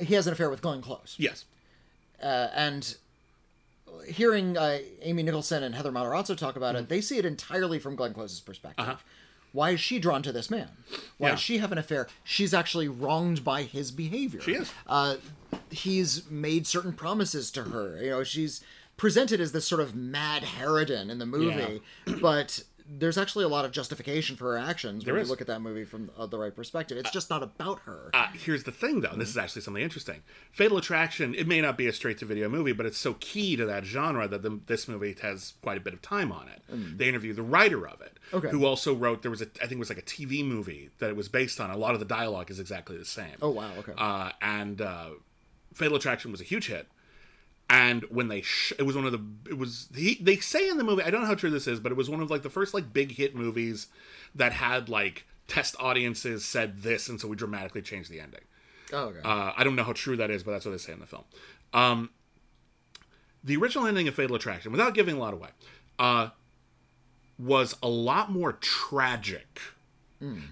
he 0.00 0.14
has 0.14 0.26
an 0.26 0.32
affair 0.34 0.50
with 0.50 0.60
Glenn 0.60 0.82
Close. 0.82 1.14
yes, 1.18 1.44
uh, 2.22 2.48
and 2.54 2.96
hearing 4.06 4.56
uh, 4.56 4.78
Amy 5.02 5.22
Nicholson 5.22 5.62
and 5.62 5.74
Heather 5.74 5.92
Matarazzo 5.92 6.36
talk 6.36 6.56
about 6.56 6.74
Mm-hmm. 6.74 6.84
it, 6.84 6.88
they 6.88 7.00
see 7.00 7.18
it 7.18 7.24
entirely 7.24 7.78
from 7.78 7.94
Glenn 7.96 8.14
Close's 8.14 8.40
perspective. 8.40 8.84
Uh-huh. 8.86 8.96
Why 9.52 9.70
is 9.70 9.80
she 9.80 9.98
drawn 9.98 10.22
to 10.22 10.32
this 10.32 10.50
man? 10.50 10.68
Why 11.18 11.28
Yeah. 11.28 11.34
does 11.34 11.40
she 11.40 11.58
have 11.58 11.72
an 11.72 11.78
affair? 11.78 12.08
She's 12.24 12.54
actually 12.54 12.88
wronged 12.88 13.44
by 13.44 13.62
his 13.64 13.90
behavior. 13.92 14.40
She 14.40 14.54
is. 14.54 14.70
Uh, 14.86 15.16
he's 15.72 16.28
made 16.30 16.66
certain 16.66 16.92
promises 16.92 17.50
to 17.52 17.64
her. 17.64 17.98
You 18.02 18.10
know, 18.10 18.24
she's 18.24 18.62
presented 18.96 19.40
as 19.40 19.52
this 19.52 19.66
sort 19.66 19.80
of 19.80 19.94
mad 19.94 20.42
harridan 20.42 21.10
in 21.10 21.18
the 21.18 21.26
movie, 21.26 21.82
but 22.20 22.62
there's 22.94 23.16
actually 23.16 23.44
a 23.44 23.48
lot 23.48 23.64
of 23.64 23.70
justification 23.70 24.36
for 24.36 24.52
her 24.52 24.58
actions 24.58 25.06
when 25.06 25.14
There 25.14 25.22
you 25.22 25.28
look 25.30 25.40
at 25.40 25.46
that 25.46 25.60
movie 25.62 25.84
from 25.84 26.10
uh, 26.18 26.26
the 26.26 26.36
right 26.36 26.54
perspective. 26.54 26.98
It's 26.98 27.10
just 27.12 27.30
not 27.30 27.42
about 27.42 27.80
her. 27.80 28.10
Uh, 28.12 28.26
here's 28.34 28.64
the 28.64 28.72
thing, 28.72 29.00
though. 29.00 29.14
This 29.16 29.30
is 29.30 29.38
actually 29.38 29.62
something 29.62 29.82
interesting. 29.82 30.22
Fatal 30.50 30.76
Attraction. 30.76 31.34
It 31.34 31.46
may 31.46 31.60
not 31.62 31.78
be 31.78 31.86
a 31.86 31.92
straight-to-video 31.92 32.48
movie, 32.50 32.72
but 32.72 32.84
it's 32.84 32.98
so 32.98 33.14
key 33.14 33.56
to 33.56 33.64
that 33.66 33.84
genre 33.86 34.28
that 34.28 34.42
the, 34.42 34.60
this 34.66 34.88
movie 34.88 35.16
has 35.22 35.54
quite 35.62 35.78
a 35.78 35.80
bit 35.80 35.94
of 35.94 36.02
time 36.02 36.30
on 36.32 36.48
it. 36.48 36.60
They 36.98 37.08
interview 37.08 37.32
the 37.32 37.42
writer 37.42 37.86
of 37.88 38.00
it, 38.02 38.18
Okay. 38.34 38.48
who 38.48 38.66
also 38.66 38.94
wrote. 38.94 39.22
There 39.22 39.30
was 39.30 39.40
a, 39.42 39.46
I 39.56 39.66
think 39.66 39.72
it 39.72 39.78
was 39.78 39.88
like 39.88 39.98
a 39.98 40.02
TV 40.02 40.44
movie 40.44 40.90
that 40.98 41.08
it 41.08 41.16
was 41.16 41.28
based 41.28 41.60
on. 41.60 41.70
A 41.70 41.76
lot 41.78 41.94
of 41.94 42.00
the 42.00 42.06
dialogue 42.06 42.50
is 42.50 42.58
exactly 42.60 42.98
the 42.98 43.04
same. 43.06 43.36
oh 43.40 43.50
wow, 43.50 43.70
okay. 43.78 43.92
uh, 43.96 44.32
and 44.42 44.82
uh, 44.82 45.10
Fatal 45.74 45.96
Attraction 45.96 46.30
was 46.30 46.40
a 46.40 46.44
huge 46.44 46.68
hit. 46.68 46.86
And 47.70 48.04
when 48.10 48.28
they, 48.28 48.42
sh- 48.42 48.74
it 48.78 48.82
was 48.82 48.96
one 48.96 49.06
of 49.06 49.12
the, 49.12 49.50
it 49.50 49.56
was 49.56 49.88
he, 49.94 50.18
they 50.20 50.36
say 50.36 50.68
in 50.68 50.76
the 50.76 50.84
movie, 50.84 51.02
I 51.02 51.10
don't 51.10 51.22
know 51.22 51.26
how 51.26 51.34
true 51.34 51.48
this 51.50 51.66
is, 51.66 51.80
but 51.80 51.90
it 51.90 51.96
was 51.96 52.10
one 52.10 52.20
of 52.20 52.30
like 52.30 52.42
the 52.42 52.50
first 52.50 52.74
like 52.74 52.92
big 52.92 53.12
hit 53.12 53.34
movies 53.34 53.86
that 54.34 54.52
had 54.52 54.88
like 54.90 55.26
test 55.48 55.74
audiences 55.80 56.44
said 56.44 56.82
this, 56.82 57.08
and 57.08 57.20
so 57.20 57.28
we 57.28 57.36
dramatically 57.36 57.80
changed 57.82 58.10
the 58.10 58.20
ending. 58.20 58.42
oh, 58.92 59.04
okay. 59.04 59.20
Uh, 59.24 59.52
I 59.56 59.64
don't 59.64 59.74
know 59.76 59.84
how 59.84 59.92
true 59.94 60.16
that 60.16 60.30
is, 60.30 60.42
but 60.42 60.52
that's 60.52 60.64
what 60.66 60.72
they 60.72 60.78
say 60.78 60.92
in 60.92 61.00
the 61.00 61.06
film. 61.06 61.24
Um, 61.72 62.10
the 63.42 63.56
original 63.56 63.86
ending 63.86 64.06
of 64.06 64.14
Fatal 64.14 64.36
Attraction, 64.36 64.70
without 64.70 64.94
giving 64.94 65.16
a 65.16 65.18
lot 65.18 65.32
away, 65.32 65.48
uh, 65.98 66.28
was 67.38 67.76
a 67.82 67.88
lot 67.88 68.30
more 68.30 68.52
tragic. 68.52 69.60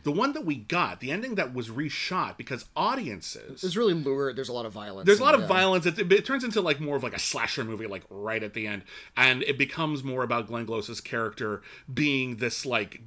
The 0.02 0.10
one 0.10 0.32
that 0.32 0.44
we 0.44 0.56
got, 0.56 1.00
the 1.00 1.12
ending 1.12 1.36
that 1.36 1.54
was 1.54 1.68
reshot, 1.68 2.36
because 2.36 2.64
audiences 2.74 3.62
it's 3.62 3.76
really 3.76 3.94
lurid. 3.94 4.36
There's 4.36 4.48
a 4.48 4.52
lot 4.52 4.66
of 4.66 4.72
violence. 4.72 5.06
there's 5.06 5.20
a 5.20 5.24
lot 5.24 5.34
of 5.34 5.42
yeah. 5.42 5.46
violence. 5.46 5.86
It, 5.86 6.10
it 6.12 6.24
turns 6.24 6.42
into 6.42 6.60
like 6.60 6.80
more 6.80 6.96
of 6.96 7.02
like 7.02 7.14
a 7.14 7.18
slasher 7.20 7.64
movie, 7.64 7.86
like 7.86 8.02
right 8.10 8.42
at 8.42 8.54
the 8.54 8.66
end, 8.66 8.82
and 9.16 9.42
it 9.44 9.58
becomes 9.58 10.02
more 10.02 10.22
about 10.22 10.48
Glenn 10.48 10.66
Close's 10.66 11.00
character 11.00 11.62
being 11.92 12.36
this 12.36 12.66
like 12.66 13.00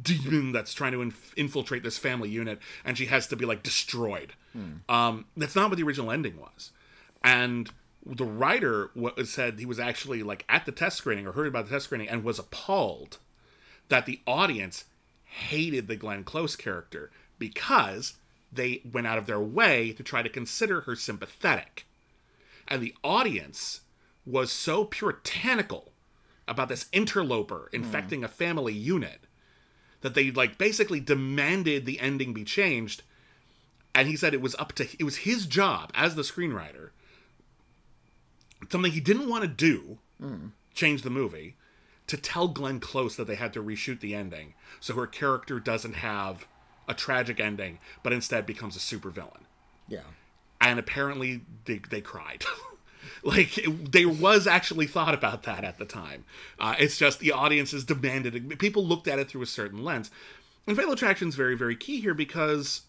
demon 0.00 0.52
that's 0.52 0.72
trying 0.72 0.92
to 0.92 1.02
inf- 1.02 1.34
infiltrate 1.36 1.82
this 1.82 1.98
family 1.98 2.28
unit, 2.28 2.60
and 2.84 2.96
she 2.96 3.06
has 3.06 3.26
to 3.28 3.36
be 3.36 3.44
like 3.44 3.62
destroyed. 3.62 4.34
Um, 4.88 5.26
that's 5.36 5.54
not 5.54 5.70
what 5.70 5.78
the 5.78 5.84
original 5.84 6.10
ending 6.10 6.38
was, 6.38 6.72
and 7.22 7.70
the 8.04 8.24
writer 8.24 8.90
said 9.24 9.58
he 9.58 9.66
was 9.66 9.78
actually 9.78 10.22
like 10.22 10.44
at 10.48 10.64
the 10.64 10.72
test 10.72 10.96
screening 10.96 11.26
or 11.26 11.32
heard 11.32 11.46
about 11.46 11.66
the 11.66 11.72
test 11.72 11.86
screening 11.86 12.08
and 12.08 12.24
was 12.24 12.38
appalled 12.38 13.18
that 13.88 14.06
the 14.06 14.20
audience 14.26 14.84
hated 15.28 15.86
the 15.86 15.96
Glenn 15.96 16.24
Close 16.24 16.56
character 16.56 17.10
because 17.38 18.14
they 18.50 18.82
went 18.90 19.06
out 19.06 19.18
of 19.18 19.26
their 19.26 19.40
way 19.40 19.92
to 19.92 20.02
try 20.02 20.22
to 20.22 20.28
consider 20.28 20.82
her 20.82 20.96
sympathetic. 20.96 21.86
And 22.66 22.82
the 22.82 22.94
audience 23.04 23.82
was 24.26 24.50
so 24.50 24.84
puritanical 24.84 25.92
about 26.46 26.68
this 26.68 26.86
interloper 26.92 27.68
hmm. 27.70 27.76
infecting 27.76 28.24
a 28.24 28.28
family 28.28 28.72
unit 28.72 29.20
that 30.00 30.14
they 30.14 30.30
like 30.30 30.58
basically 30.58 31.00
demanded 31.00 31.84
the 31.84 32.00
ending 32.00 32.32
be 32.32 32.44
changed. 32.44 33.02
And 33.94 34.08
he 34.08 34.16
said 34.16 34.32
it 34.32 34.40
was 34.40 34.54
up 34.56 34.72
to 34.74 34.86
it 34.98 35.04
was 35.04 35.18
his 35.18 35.46
job 35.46 35.90
as 35.94 36.14
the 36.14 36.22
screenwriter 36.22 36.90
something 38.70 38.92
he 38.92 39.00
didn't 39.00 39.28
want 39.28 39.42
to 39.42 39.48
do 39.48 39.98
hmm. 40.20 40.48
change 40.74 41.02
the 41.02 41.10
movie 41.10 41.56
to 42.08 42.16
tell 42.16 42.48
Glenn 42.48 42.80
Close 42.80 43.16
that 43.16 43.26
they 43.26 43.36
had 43.36 43.52
to 43.52 43.62
reshoot 43.62 44.00
the 44.00 44.14
ending 44.14 44.54
so 44.80 44.94
her 44.94 45.06
character 45.06 45.60
doesn't 45.60 45.94
have 45.94 46.46
a 46.88 46.94
tragic 46.94 47.38
ending 47.38 47.78
but 48.02 48.12
instead 48.12 48.44
becomes 48.46 48.74
a 48.76 48.80
supervillain. 48.80 49.42
Yeah. 49.88 50.00
and 50.60 50.78
apparently 50.78 51.42
they, 51.64 51.78
they 51.78 52.00
cried. 52.00 52.44
Like 53.22 53.56
it, 53.58 53.92
there 53.92 54.08
was 54.08 54.46
actually 54.46 54.86
thought 54.86 55.14
about 55.14 55.44
that 55.44 55.64
at 55.64 55.78
the 55.78 55.84
time. 55.84 56.24
Uh, 56.58 56.74
it's 56.78 56.98
just 56.98 57.20
the 57.20 57.32
audiences 57.32 57.84
demanded 57.84 58.34
it. 58.34 58.58
People 58.58 58.84
looked 58.84 59.08
at 59.08 59.18
it 59.18 59.28
through 59.28 59.42
a 59.42 59.46
certain 59.46 59.82
lens. 59.82 60.10
And 60.66 60.76
fatal 60.76 60.92
attraction 60.92 61.28
is 61.28 61.34
very 61.34 61.56
very 61.56 61.74
key 61.74 62.00
here 62.00 62.12
because 62.14 62.82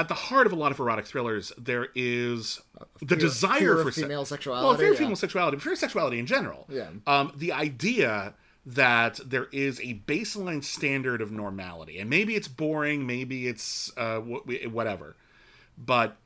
at 0.00 0.08
the 0.08 0.14
heart 0.14 0.46
of 0.46 0.52
a 0.52 0.56
lot 0.56 0.72
of 0.72 0.80
erotic 0.80 1.06
thrillers 1.06 1.52
there 1.58 1.88
is 1.94 2.60
the 3.02 3.16
desire 3.16 3.58
fear 3.58 3.76
for 3.84 3.90
se- 3.92 4.02
female 4.02 4.18
well 4.18 4.24
sexuality, 4.24 4.78
fear 4.78 4.88
of 4.88 4.94
yeah. 4.94 4.98
female 4.98 5.16
sexuality 5.16 5.56
but 5.56 5.62
fear 5.62 5.72
of 5.74 5.78
sexuality 5.78 6.18
in 6.18 6.26
general 6.26 6.66
Yeah. 6.68 6.88
um, 7.06 7.32
the 7.36 7.52
idea 7.52 8.34
that 8.66 9.20
there 9.24 9.48
is 9.52 9.80
a 9.80 9.94
baseline 10.06 10.62
standard 10.64 11.20
of 11.20 11.30
normality 11.30 11.98
and 11.98 12.08
maybe 12.08 12.34
it's 12.34 12.48
boring 12.48 13.06
maybe 13.06 13.46
it's 13.46 13.92
uh, 13.96 14.18
whatever 14.20 15.16
but 15.76 16.16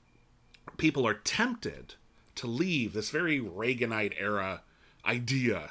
people 0.77 1.07
are 1.07 1.15
tempted 1.15 1.95
to 2.37 2.47
leave 2.47 2.93
this 2.93 3.11
very 3.11 3.41
Reaganite 3.41 4.15
era 4.19 4.63
idea 5.07 5.71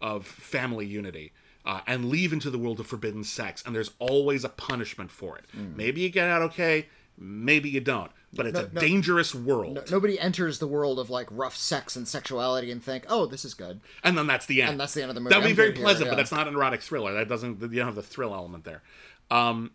of 0.00 0.26
family 0.26 0.86
unity 0.86 1.32
uh, 1.64 1.80
and 1.86 2.06
leave 2.10 2.32
into 2.32 2.50
the 2.50 2.58
world 2.58 2.78
of 2.80 2.86
forbidden 2.86 3.24
sex. 3.24 3.62
And 3.64 3.74
there's 3.74 3.90
always 3.98 4.44
a 4.44 4.48
punishment 4.48 5.10
for 5.10 5.38
it. 5.38 5.44
Maybe 5.54 6.02
you 6.02 6.10
get 6.10 6.28
out 6.28 6.42
okay, 6.42 6.86
maybe 7.18 7.68
you 7.68 7.80
don't. 7.80 8.10
But 8.32 8.46
it's 8.46 8.58
a 8.58 8.70
no. 8.70 8.80
dangerous 8.80 9.34
world. 9.34 9.88
Nobody 9.90 10.20
enters 10.20 10.58
the 10.58 10.66
world 10.66 10.98
of 10.98 11.08
like 11.08 11.28
rough 11.30 11.56
sex 11.56 11.96
and 11.96 12.06
sexuality 12.06 12.70
and 12.70 12.82
think, 12.82 13.06
"Oh, 13.08 13.24
this 13.24 13.44
is 13.44 13.54
good." 13.54 13.80
and 14.04 14.18
then 14.18 14.26
that's 14.26 14.44
the 14.44 14.60
end. 14.60 14.72
And 14.72 14.80
that's 14.80 14.92
the 14.92 15.00
end 15.00 15.10
of 15.10 15.14
the 15.14 15.20
movie. 15.22 15.32
That 15.32 15.38
would 15.38 15.44
be 15.44 15.50
I'm 15.50 15.56
very 15.56 15.68
good 15.70 15.78
here, 15.78 15.84
pleasant, 15.84 16.10
but 16.10 16.16
that's 16.16 16.32
not 16.32 16.46
an 16.46 16.54
erotic 16.54 16.82
thriller. 16.82 17.14
That 17.14 17.28
doesn't 17.28 17.62
you 17.62 17.68
don't 17.68 17.86
have 17.86 17.94
the 17.94 18.02
thrill 18.02 18.34
element 18.34 18.64
there. 18.64 18.82
Um, 19.30 19.70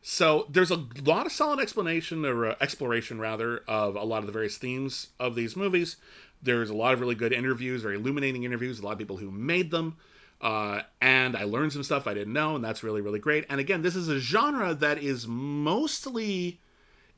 so 0.00 0.46
there's 0.48 0.70
a 0.70 0.86
lot 1.04 1.26
of 1.26 1.32
solid 1.32 1.60
explanation 1.60 2.24
or 2.24 2.46
uh, 2.46 2.54
exploration 2.60 3.20
rather 3.20 3.58
of 3.68 3.96
a 3.96 4.04
lot 4.04 4.20
of 4.20 4.26
the 4.26 4.32
various 4.32 4.56
themes 4.56 5.08
of 5.18 5.34
these 5.34 5.56
movies. 5.56 5.96
There's 6.42 6.70
a 6.70 6.74
lot 6.74 6.94
of 6.94 7.00
really 7.00 7.14
good 7.14 7.32
interviews, 7.32 7.82
very 7.82 7.96
illuminating 7.96 8.44
interviews. 8.44 8.78
A 8.78 8.84
lot 8.84 8.92
of 8.92 8.98
people 8.98 9.16
who 9.16 9.30
made 9.30 9.70
them. 9.70 9.96
Uh, 10.40 10.82
and 11.00 11.36
I 11.36 11.44
learned 11.44 11.72
some 11.72 11.82
stuff 11.82 12.06
I 12.06 12.14
didn't 12.14 12.32
know, 12.32 12.54
and 12.54 12.64
that's 12.64 12.84
really, 12.84 13.00
really 13.00 13.18
great. 13.18 13.44
And 13.48 13.60
again, 13.60 13.82
this 13.82 13.96
is 13.96 14.08
a 14.08 14.20
genre 14.20 14.72
that 14.74 14.98
is 14.98 15.26
mostly, 15.26 16.60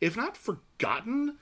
if 0.00 0.16
not 0.16 0.36
forgotten, 0.36 1.36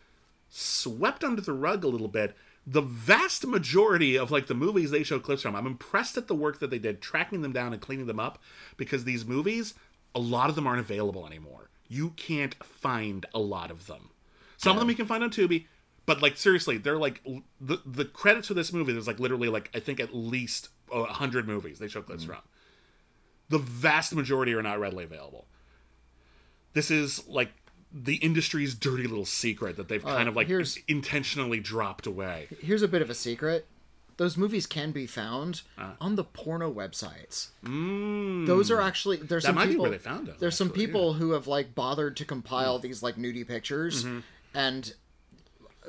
swept 0.48 1.24
under 1.24 1.40
the 1.40 1.52
rug 1.52 1.84
a 1.84 1.88
little 1.88 2.08
bit 2.08 2.36
the 2.70 2.82
vast 2.82 3.46
majority 3.46 4.18
of 4.18 4.30
like 4.30 4.46
the 4.46 4.54
movies 4.54 4.90
they 4.90 5.02
show 5.02 5.18
clips 5.18 5.40
from, 5.40 5.56
I'm 5.56 5.66
impressed 5.66 6.18
at 6.18 6.28
the 6.28 6.34
work 6.34 6.58
that 6.60 6.68
they 6.68 6.78
did 6.78 7.00
tracking 7.00 7.40
them 7.40 7.52
down 7.52 7.72
and 7.72 7.80
cleaning 7.80 8.04
them 8.04 8.20
up 8.20 8.42
because 8.76 9.04
these 9.04 9.24
movies, 9.24 9.72
a 10.14 10.20
lot 10.20 10.50
of 10.50 10.54
them 10.54 10.66
aren't 10.66 10.80
available 10.80 11.26
anymore. 11.26 11.70
You 11.88 12.10
can't 12.10 12.54
find 12.62 13.24
a 13.32 13.38
lot 13.38 13.70
of 13.70 13.86
them. 13.86 14.10
Some 14.58 14.76
of 14.76 14.80
them 14.80 14.90
you 14.90 14.96
can 14.96 15.06
find 15.06 15.24
on 15.24 15.30
Tubi, 15.30 15.64
but 16.04 16.20
like 16.20 16.36
seriously, 16.36 16.76
they're 16.76 16.98
like 16.98 17.22
the 17.58 17.78
the 17.86 18.04
credits 18.04 18.48
for 18.48 18.54
this 18.54 18.72
movie. 18.72 18.92
There's 18.92 19.06
like 19.06 19.20
literally 19.20 19.48
like 19.48 19.70
I 19.74 19.80
think 19.80 19.98
at 19.98 20.14
least 20.14 20.68
a 20.92 21.04
hundred 21.04 21.46
movies 21.46 21.78
they 21.78 21.88
show 21.88 22.02
clips 22.02 22.24
mm-hmm. 22.24 22.32
from. 22.32 22.42
The 23.48 23.58
vast 23.58 24.14
majority 24.14 24.52
are 24.52 24.62
not 24.62 24.78
readily 24.78 25.04
available. 25.04 25.46
This 26.74 26.90
is 26.90 27.26
like 27.26 27.52
the 27.92 28.16
industry's 28.16 28.74
dirty 28.74 29.06
little 29.06 29.24
secret 29.24 29.76
that 29.76 29.88
they've 29.88 30.04
uh, 30.04 30.14
kind 30.14 30.28
of 30.28 30.36
like 30.36 30.48
intentionally 30.88 31.60
dropped 31.60 32.06
away. 32.06 32.48
Here's 32.60 32.82
a 32.82 32.88
bit 32.88 33.02
of 33.02 33.10
a 33.10 33.14
secret. 33.14 33.66
Those 34.18 34.36
movies 34.36 34.66
can 34.66 34.90
be 34.90 35.06
found 35.06 35.62
uh. 35.78 35.92
on 36.00 36.16
the 36.16 36.24
porno 36.24 36.72
websites. 36.72 37.48
Mm. 37.64 38.46
Those 38.46 38.70
are 38.70 38.82
actually 38.82 39.18
there's 39.18 39.44
That 39.44 39.50
some 39.50 39.54
might 39.54 39.66
be 39.66 39.70
people, 39.70 39.84
where 39.84 39.92
they 39.92 39.98
found 39.98 40.26
them, 40.26 40.36
There's 40.40 40.56
some 40.56 40.68
actually, 40.68 40.86
people 40.86 41.12
who 41.14 41.32
have 41.32 41.46
like 41.46 41.74
bothered 41.74 42.16
to 42.16 42.24
compile 42.24 42.78
mm. 42.78 42.82
these 42.82 43.02
like 43.02 43.16
nudie 43.16 43.46
pictures, 43.46 44.04
mm-hmm. 44.04 44.20
and 44.54 44.92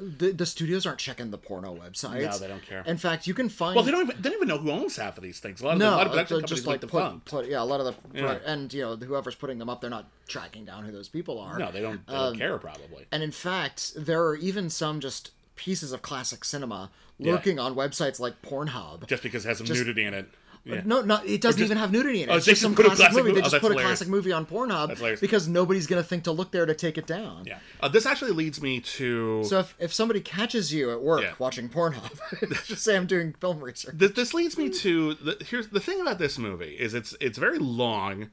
the, 0.02 0.32
the 0.32 0.46
studios 0.46 0.86
aren't 0.86 1.00
checking 1.00 1.32
the 1.32 1.38
porno 1.38 1.76
websites. 1.76 2.22
No, 2.22 2.38
they 2.38 2.48
don't 2.48 2.62
care. 2.66 2.84
In 2.86 2.98
fact, 2.98 3.28
you 3.28 3.34
can 3.34 3.50
find 3.50 3.76
Well, 3.76 3.84
they 3.84 3.92
don't 3.92 4.02
even 4.10 4.22
they 4.22 4.30
don't 4.30 4.38
even 4.38 4.48
know 4.48 4.58
who 4.58 4.72
owns 4.72 4.96
half 4.98 5.18
of 5.18 5.24
these 5.24 5.40
things. 5.40 5.62
A 5.62 5.66
lot 5.66 5.74
of, 5.74 5.80
the, 5.80 5.86
a 5.86 5.90
no, 5.92 5.96
lot 5.98 6.06
of 6.08 6.12
production 6.14 6.38
companies 6.38 6.58
just 6.58 6.68
like 6.68 6.82
defunct. 6.82 7.26
put, 7.26 7.44
put, 7.44 7.50
yeah, 7.52 7.62
a 7.62 7.66
lot 7.66 7.80
of 7.82 7.86
the 8.14 8.18
Yeah. 8.20 8.40
and 8.46 8.74
you 8.74 8.82
know 8.82 8.96
whoever's 8.96 9.36
putting 9.36 9.58
them 9.60 9.70
up, 9.70 9.82
they're 9.82 9.90
not 9.90 10.10
tracking 10.28 10.66
down 10.66 10.84
who 10.86 10.92
those 10.92 11.10
people 11.10 11.40
are. 11.40 11.58
No, 11.60 11.72
they 11.72 11.82
don't, 11.82 12.06
they 12.08 12.14
Um, 12.14 12.32
don't 12.34 12.38
care 12.38 12.58
probably. 12.58 13.06
And 13.12 13.22
in 13.24 13.32
fact, 13.32 13.94
there 13.96 14.24
are 14.26 14.36
even 14.36 14.70
some 14.70 15.00
just 15.00 15.32
pieces 15.56 15.92
of 15.92 16.02
classic 16.02 16.46
cinema 16.46 16.90
lurking 17.20 17.60
on 17.60 17.76
websites 17.76 18.20
like 18.20 18.42
Pornhub. 18.42 19.06
Just 19.08 19.24
because 19.24 19.46
it 19.46 19.50
has 19.50 19.58
some 19.58 19.68
nudity 19.68 20.06
in 20.06 20.14
it. 20.14 20.30
Yeah. 20.70 20.82
No, 20.86 21.02
no, 21.02 21.22
it 21.26 21.42
doesn't 21.42 21.62
even 21.64 21.78
have 21.78 21.92
nudity 21.92 22.24
in 22.24 22.30
it. 22.30 22.32
Oh, 22.32 22.36
it's 22.38 22.46
just 22.46 22.62
just 22.62 22.62
some 22.62 22.76
classic, 22.76 22.98
classic 22.98 23.14
movie. 23.18 23.30
mo- 23.30 23.34
They 23.36 23.40
oh, 23.40 23.44
just 23.44 23.52
that's 23.54 23.62
put 23.62 23.72
a 23.72 23.74
hilarious. 23.76 23.90
classic 24.00 24.08
movie 24.08 24.32
on 24.32 24.46
Pornhub 24.46 25.20
because 25.22 25.48
nobody's 25.48 25.88
gonna 25.88 26.04
think 26.04 26.24
to 26.26 26.32
look 26.32 26.52
there 26.52 26.66
to 26.66 26.74
take 26.76 26.98
it 26.98 27.08
down. 27.08 27.46
Yeah. 27.46 27.60
Uh, 27.82 27.88
this 27.88 28.06
actually 28.06 28.32
leads 28.32 28.62
me 28.62 28.80
to 28.80 29.44
So 29.46 29.60
if, 29.60 29.76
if 29.80 29.94
somebody 29.94 30.22
catches 30.22 30.74
you 30.74 30.92
at 30.92 31.02
work 31.02 31.22
Yeah. 31.22 31.34
watching 31.40 31.70
Pornhub, 31.70 32.66
just 32.66 32.84
say 32.84 32.96
I'm 32.96 33.06
doing 33.08 33.34
film 33.40 33.60
research. 33.64 33.98
Th- 33.98 34.14
this 34.14 34.34
leads 34.34 34.58
me 34.58 34.70
to 34.70 35.14
the, 35.16 35.38
here's 35.46 35.68
the 35.70 35.80
thing 35.80 36.02
about 36.02 36.20
this 36.20 36.38
movie 36.38 36.76
is 36.80 36.94
it's 36.94 37.16
it's 37.20 37.38
very 37.38 37.60
long 37.60 38.30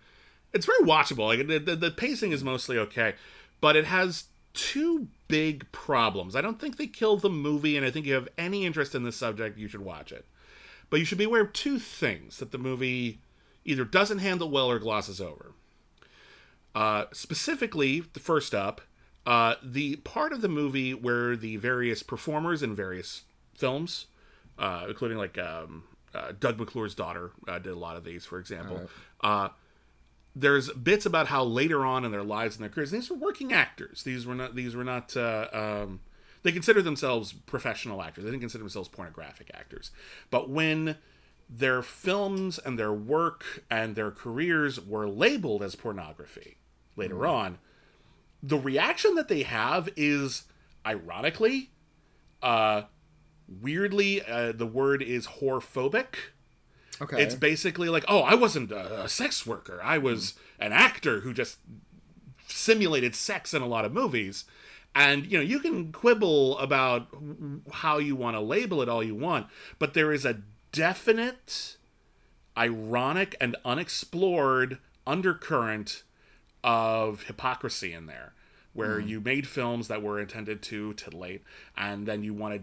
it's 0.53 0.65
very 0.67 0.79
watchable 0.81 1.27
like 1.27 1.47
the, 1.47 1.59
the, 1.59 1.77
the 1.77 1.91
pacing 1.91 2.33
is 2.33 2.43
mostly 2.43 2.79
okay 2.79 3.15
but 3.61 3.77
it 3.77 3.85
has 3.85 4.25
two 4.55 5.09
big 5.29 5.71
problems 5.73 6.35
i 6.35 6.41
don't 6.41 6.59
think 6.61 6.77
they 6.79 6.87
kill 6.87 7.17
the 7.19 7.29
movie 7.29 7.77
and 7.77 7.85
i 7.85 7.91
think 7.91 8.07
you 8.07 8.15
have 8.15 8.29
any 8.39 8.65
interest 8.65 8.95
in 8.95 9.03
this 9.03 9.17
subject 9.17 9.59
you 9.59 9.69
should 9.69 9.83
watch 9.83 10.13
it 10.13 10.25
but 10.91 10.99
you 10.99 11.05
should 11.05 11.19
be 11.19 11.25
aware 11.25 11.43
of 11.43 11.53
two 11.53 11.79
things 11.79 12.39
that 12.39 12.53
the 12.53 12.59
movie 12.59 13.21
either 13.65 13.85
doesn't 13.85 14.19
handle 14.19 14.51
well 14.51 14.71
or 14.71 14.79
glosses 14.79 15.21
over 15.21 15.53
uh, 16.75 17.05
specifically 17.13 18.01
the 18.01 18.21
first 18.21 18.55
up 18.55 18.81
uh, 19.27 19.55
the 19.63 19.97
part 19.97 20.33
of 20.33 20.41
the 20.41 20.49
movie 20.49 20.95
where 20.95 21.37
the 21.37 21.57
various 21.57 22.03
performers 22.03 22.63
in 22.63 22.75
various 22.75 23.23
films 23.55 24.07
uh, 24.59 24.87
including 24.89 25.19
like 25.19 25.37
um, 25.39 25.85
uh, 26.15 26.33
Doug 26.39 26.59
McClure's 26.59 26.95
daughter 26.95 27.33
uh, 27.47 27.59
did 27.59 27.73
a 27.73 27.79
lot 27.79 27.97
of 27.97 28.05
these, 28.05 28.25
for 28.25 28.39
example. 28.39 28.77
Uh, 29.21 29.49
there's 30.35 30.71
bits 30.71 31.07
about 31.07 31.29
how 31.29 31.45
later 31.45 31.85
on 31.85 32.05
in 32.05 32.11
their 32.13 32.23
lives 32.23 32.57
and 32.57 32.63
their 32.63 32.71
careers, 32.71 32.91
these 32.91 33.11
were 33.11 33.17
working 33.17 33.53
actors. 33.53 34.03
These 34.03 34.27
were 34.27 34.35
not. 34.35 34.55
These 34.55 34.75
were 34.77 34.85
not. 34.85 35.17
Uh, 35.17 35.49
um, 35.53 36.01
they 36.47 36.53
consider 36.53 36.83
themselves 36.83 37.33
professional 37.33 38.03
actors. 38.03 38.25
They 38.25 38.31
didn't 38.31 38.41
consider 38.41 38.63
themselves 38.63 38.89
pornographic 38.89 39.51
actors. 39.55 39.91
But 40.31 40.49
when 40.49 40.97
their 41.49 41.83
films 41.83 42.59
and 42.59 42.79
their 42.79 42.93
work 42.93 43.65
and 43.71 43.95
their 43.95 44.11
careers 44.11 44.81
were 44.81 45.09
labeled 45.09 45.63
as 45.63 45.75
pornography 45.75 46.57
later 46.97 47.27
on, 47.27 47.59
the 48.43 48.59
reaction 48.59 49.15
that 49.15 49.29
they 49.29 49.43
have 49.43 49.89
is, 49.97 50.45
ironically, 50.85 51.71
uh, 52.43 52.83
weirdly, 53.49 54.23
uh, 54.23 54.53
the 54.53 54.67
word 54.67 55.03
is 55.03 55.27
whorephobic. 55.27 56.15
Okay. 57.01 57.23
It's 57.23 57.35
basically 57.35 57.89
like, 57.89 58.05
oh, 58.09 58.21
I 58.21 58.35
wasn't 58.35 58.73
a, 58.73 59.05
a 59.05 59.09
sex 59.09 59.47
worker. 59.47 59.81
I 59.83 59.99
was 59.99 60.35
an 60.59 60.73
actor 60.73 61.21
who 61.21 61.33
just 61.33 61.59
simulated 62.47 63.15
sex 63.15 63.53
in 63.53 63.63
a 63.63 63.67
lot 63.67 63.85
of 63.85 63.93
movies. 63.93 64.45
And 64.99 65.27
you 65.31 65.37
know, 65.37 65.45
you 65.45 65.61
can 65.61 65.93
quibble 65.93 66.57
about 66.59 67.09
how 67.71 67.99
you 67.99 68.17
want 68.17 68.35
to 68.35 68.41
label 68.41 68.81
it 68.81 68.89
all 68.89 69.05
you 69.05 69.15
want, 69.15 69.47
but 69.79 69.93
there 69.93 70.11
is 70.11 70.25
a 70.25 70.41
definite 70.73 71.77
ironic 72.57 73.37
and 73.41 73.55
unexplored 73.65 74.79
undercurrent 75.07 76.03
of 76.65 77.25
hypocrisy 77.25 77.93
in 77.93 78.07
there 78.07 78.33
where 78.73 79.01
Hmm. 79.01 79.09
you 79.09 79.21
made 79.21 79.47
films 79.47 79.89
that 79.89 80.03
were 80.03 80.19
intended 80.19 80.63
to 80.63 80.95
titillate 80.95 81.43
and 81.77 82.07
then 82.07 82.23
you 82.23 82.33
want 82.35 82.55
to 82.55 82.63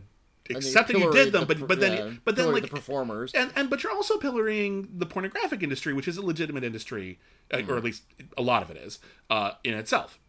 And 0.50 0.58
accept 0.58 0.90
that 0.90 0.98
you 1.00 1.12
did 1.12 1.32
them 1.32 1.46
the 1.48 1.56
but 1.56 1.68
but 1.68 1.80
then 1.80 1.94
yeah, 1.98 2.14
but 2.26 2.36
then 2.36 2.52
like 2.52 2.64
the 2.64 2.68
performers. 2.70 3.32
and 3.34 3.52
and 3.56 3.70
but 3.70 3.82
you're 3.84 3.94
also 3.94 4.18
pillorying 4.20 4.88
the 4.98 5.06
pornographic 5.06 5.62
industry 5.64 5.94
which 5.94 6.08
is 6.08 6.18
a 6.18 6.26
legitimate 6.26 6.64
industry 6.64 7.20
Hmm. 7.54 7.70
or 7.70 7.78
at 7.78 7.84
least 7.84 8.04
a 8.38 8.42
lot 8.42 8.64
of 8.64 8.72
it 8.72 8.78
is 8.78 9.00
uh, 9.30 9.52
in 9.64 9.76
itself 9.76 10.20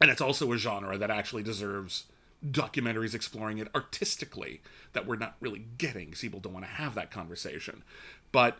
and 0.00 0.10
it's 0.10 0.20
also 0.20 0.52
a 0.52 0.58
genre 0.58 0.98
that 0.98 1.10
actually 1.10 1.42
deserves 1.42 2.04
documentaries 2.44 3.14
exploring 3.14 3.58
it 3.58 3.68
artistically 3.74 4.60
that 4.92 5.06
we're 5.06 5.16
not 5.16 5.36
really 5.40 5.66
getting. 5.78 6.12
people 6.12 6.40
don't 6.40 6.52
want 6.52 6.64
to 6.64 6.70
have 6.70 6.94
that 6.94 7.10
conversation 7.10 7.82
but 8.30 8.58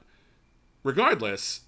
regardless 0.82 1.60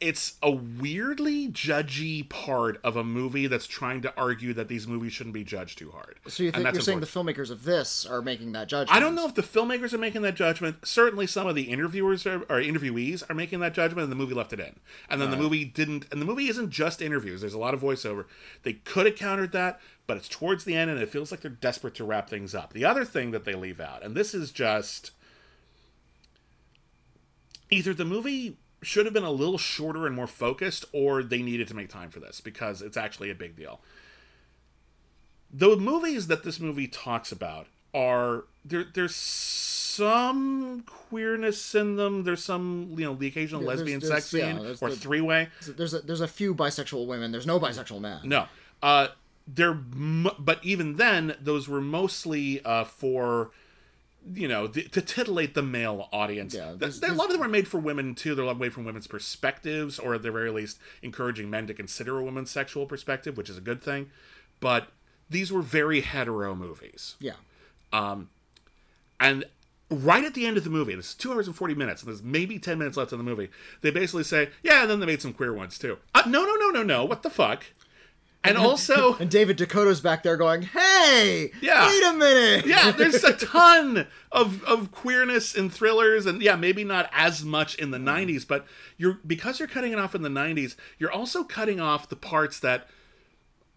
it's 0.00 0.34
a 0.42 0.50
weirdly 0.50 1.48
judgy 1.48 2.28
part 2.28 2.80
of 2.84 2.96
a 2.96 3.04
movie 3.04 3.46
that's 3.46 3.66
trying 3.66 4.00
to 4.02 4.12
argue 4.16 4.52
that 4.54 4.68
these 4.68 4.86
movies 4.86 5.12
shouldn't 5.12 5.34
be 5.34 5.44
judged 5.44 5.78
too 5.78 5.90
hard 5.90 6.18
so 6.28 6.42
you 6.42 6.52
think 6.52 6.72
you're 6.72 6.80
saying 6.80 7.00
the 7.00 7.06
filmmakers 7.06 7.50
of 7.50 7.64
this 7.64 8.06
are 8.06 8.22
making 8.22 8.52
that 8.52 8.68
judgment? 8.68 8.94
I 8.94 9.00
don't 9.00 9.14
know 9.14 9.26
if 9.26 9.34
the 9.34 9.42
filmmakers 9.42 9.92
are 9.92 9.98
making 9.98 10.22
that 10.22 10.34
judgment. 10.34 10.86
Certainly, 10.86 11.26
some 11.28 11.46
of 11.46 11.54
the 11.54 11.64
interviewers 11.64 12.26
are, 12.26 12.42
or 12.42 12.60
interviewees 12.60 13.28
are 13.28 13.34
making 13.34 13.60
that 13.60 13.74
judgment, 13.74 14.04
and 14.04 14.12
the 14.12 14.16
movie 14.16 14.34
left 14.34 14.52
it 14.52 14.60
in. 14.60 14.76
And 15.08 15.20
then 15.20 15.30
the 15.30 15.36
movie 15.36 15.64
didn't. 15.64 16.06
And 16.12 16.20
the 16.20 16.26
movie 16.26 16.48
isn't 16.48 16.70
just 16.70 17.02
interviews. 17.02 17.40
There's 17.40 17.54
a 17.54 17.58
lot 17.58 17.74
of 17.74 17.80
voiceover. 17.80 18.26
They 18.62 18.74
could 18.74 19.06
have 19.06 19.16
countered 19.16 19.52
that, 19.52 19.80
but 20.06 20.16
it's 20.16 20.28
towards 20.28 20.64
the 20.64 20.74
end, 20.74 20.90
and 20.90 21.00
it 21.00 21.08
feels 21.08 21.30
like 21.30 21.40
they're 21.40 21.50
desperate 21.50 21.94
to 21.96 22.04
wrap 22.04 22.28
things 22.28 22.54
up. 22.54 22.72
The 22.72 22.84
other 22.84 23.04
thing 23.04 23.30
that 23.32 23.44
they 23.44 23.54
leave 23.54 23.80
out, 23.80 24.02
and 24.02 24.14
this 24.14 24.34
is 24.34 24.52
just 24.52 25.12
either 27.70 27.92
the 27.92 28.04
movie 28.04 28.56
should 28.82 29.06
have 29.06 29.12
been 29.14 29.24
a 29.24 29.30
little 29.30 29.58
shorter 29.58 30.06
and 30.06 30.14
more 30.14 30.26
focused, 30.26 30.84
or 30.92 31.22
they 31.22 31.42
needed 31.42 31.66
to 31.68 31.74
make 31.74 31.88
time 31.88 32.10
for 32.10 32.20
this 32.20 32.40
because 32.40 32.80
it's 32.82 32.96
actually 32.96 33.30
a 33.30 33.34
big 33.34 33.56
deal 33.56 33.80
the 35.50 35.76
movies 35.76 36.26
that 36.26 36.44
this 36.44 36.60
movie 36.60 36.86
talks 36.86 37.32
about 37.32 37.66
are 37.94 38.44
there 38.64 38.84
there's 38.94 39.14
some 39.16 40.82
queerness 40.86 41.74
in 41.74 41.96
them 41.96 42.22
there's 42.24 42.44
some 42.44 42.94
you 42.98 43.04
know 43.04 43.14
the 43.14 43.26
occasional 43.26 43.62
there's- 43.62 43.78
lesbian 43.78 44.00
there's- 44.00 44.24
sex 44.24 44.32
yeah, 44.38 44.52
scene 44.54 44.62
there's 44.62 44.82
or 44.82 44.90
the- 44.90 44.96
three-way 44.96 45.48
There's 45.66 45.94
a, 45.94 46.00
there's 46.00 46.20
a 46.20 46.28
few 46.28 46.54
bisexual 46.54 47.06
women. 47.06 47.32
There's 47.32 47.46
no 47.46 47.58
bisexual 47.58 48.00
men. 48.00 48.20
no 48.24 48.46
uh 48.82 49.08
they're 49.46 49.72
but 49.72 50.60
even 50.62 50.96
then 50.96 51.34
those 51.40 51.66
were 51.66 51.80
mostly 51.80 52.62
uh 52.64 52.84
for 52.84 53.50
you 54.34 54.46
know 54.48 54.66
to 54.68 55.00
titillate 55.00 55.54
the 55.54 55.62
male 55.62 56.08
audience 56.12 56.54
Yeah, 56.54 56.74
Th- 56.78 56.78
there's- 57.00 57.02
a 57.02 57.14
lot 57.14 57.26
of 57.26 57.32
them 57.32 57.42
are 57.42 57.48
made 57.48 57.66
for 57.68 57.78
women 57.78 58.14
too 58.14 58.34
they're 58.34 58.44
a 58.44 58.48
lot 58.48 58.58
made 58.58 58.72
from 58.72 58.84
women's 58.84 59.06
perspectives 59.06 59.98
or 59.98 60.14
at 60.14 60.22
the 60.22 60.30
very 60.30 60.50
least 60.50 60.78
encouraging 61.02 61.48
men 61.48 61.66
to 61.68 61.74
consider 61.74 62.18
a 62.18 62.22
woman's 62.24 62.50
sexual 62.50 62.84
perspective 62.86 63.36
which 63.36 63.48
is 63.48 63.56
a 63.56 63.60
good 63.62 63.82
thing 63.82 64.10
but 64.60 64.88
these 65.30 65.52
were 65.52 65.62
very 65.62 66.00
hetero 66.00 66.54
movies 66.54 67.14
Yeah. 67.20 67.34
Um, 67.92 68.28
and 69.20 69.44
right 69.90 70.24
at 70.24 70.34
the 70.34 70.46
end 70.46 70.58
of 70.58 70.64
the 70.64 70.70
movie, 70.70 70.94
this 70.94 71.08
is 71.10 71.14
two 71.14 71.32
hours 71.32 71.46
and 71.46 71.56
40 71.56 71.74
minutes, 71.74 72.02
and 72.02 72.08
there's 72.10 72.22
maybe 72.22 72.58
10 72.58 72.76
minutes 72.78 72.96
left 72.98 73.12
in 73.12 73.18
the 73.18 73.24
movie, 73.24 73.48
they 73.80 73.90
basically 73.90 74.24
say, 74.24 74.50
yeah, 74.62 74.82
and 74.82 74.90
then 74.90 75.00
they 75.00 75.06
made 75.06 75.22
some 75.22 75.32
queer 75.32 75.52
ones 75.54 75.78
too. 75.78 75.96
Uh, 76.14 76.22
no, 76.26 76.44
no, 76.44 76.54
no, 76.56 76.68
no, 76.70 76.82
no. 76.82 77.04
What 77.06 77.22
the 77.22 77.30
fuck? 77.30 77.64
And 78.44 78.56
also, 78.56 79.16
And 79.20 79.28
David 79.30 79.58
DeCoteau's 79.58 80.00
back 80.00 80.22
there 80.22 80.36
going, 80.36 80.62
"Hey, 80.62 81.50
Yeah. 81.60 81.86
wait 81.86 82.04
a 82.04 82.12
minute." 82.12 82.66
yeah, 82.66 82.92
there's 82.92 83.24
a 83.24 83.32
ton 83.46 84.06
of, 84.30 84.62
of 84.64 84.92
queerness 84.92 85.54
in 85.54 85.70
thrillers, 85.70 86.24
and 86.24 86.40
yeah, 86.40 86.56
maybe 86.56 86.84
not 86.84 87.10
as 87.12 87.44
much 87.44 87.74
in 87.74 87.90
the 87.90 87.98
mm. 87.98 88.26
90s, 88.26 88.46
but 88.46 88.66
you're 88.96 89.18
because 89.26 89.58
you're 89.58 89.68
cutting 89.68 89.92
it 89.92 89.98
off 89.98 90.14
in 90.14 90.22
the 90.22 90.28
90s, 90.28 90.76
you're 90.98 91.12
also 91.12 91.42
cutting 91.42 91.80
off 91.80 92.08
the 92.08 92.16
parts 92.16 92.60
that 92.60 92.88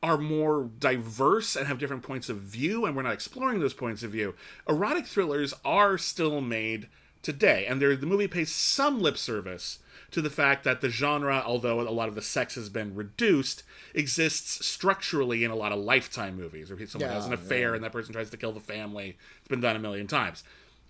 are 0.03 0.17
more 0.17 0.69
diverse 0.79 1.55
and 1.55 1.67
have 1.67 1.77
different 1.77 2.03
points 2.03 2.29
of 2.29 2.37
view, 2.37 2.85
and 2.85 2.95
we're 2.95 3.03
not 3.03 3.13
exploring 3.13 3.59
those 3.59 3.73
points 3.73 4.03
of 4.03 4.11
view. 4.11 4.33
Erotic 4.67 5.05
thrillers 5.05 5.53
are 5.63 5.97
still 5.97 6.41
made 6.41 6.87
today, 7.21 7.65
and 7.67 7.81
the 7.81 7.97
movie 8.05 8.27
pays 8.27 8.51
some 8.51 8.99
lip 8.99 9.17
service 9.17 9.79
to 10.11 10.21
the 10.21 10.29
fact 10.29 10.63
that 10.65 10.81
the 10.81 10.89
genre, 10.89 11.41
although 11.45 11.79
a 11.81 11.89
lot 11.89 12.09
of 12.09 12.15
the 12.15 12.21
sex 12.21 12.55
has 12.55 12.69
been 12.69 12.93
reduced, 12.95 13.63
exists 13.93 14.65
structurally 14.65 15.43
in 15.43 15.51
a 15.51 15.55
lot 15.55 15.71
of 15.71 15.79
Lifetime 15.79 16.35
movies, 16.35 16.69
where 16.69 16.85
someone 16.87 17.09
Yeah, 17.09 17.15
has 17.15 17.25
an 17.25 17.33
affair 17.33 17.73
and 17.73 17.83
that 17.83 17.91
person 17.93 18.13
tries 18.13 18.29
to 18.29 18.37
kill 18.37 18.51
the 18.51 18.59
family. 18.59 19.17
It's 19.39 19.47
been 19.47 19.61
done 19.61 19.75
a 19.75 19.79
million 19.79 20.07
times. 20.07 20.43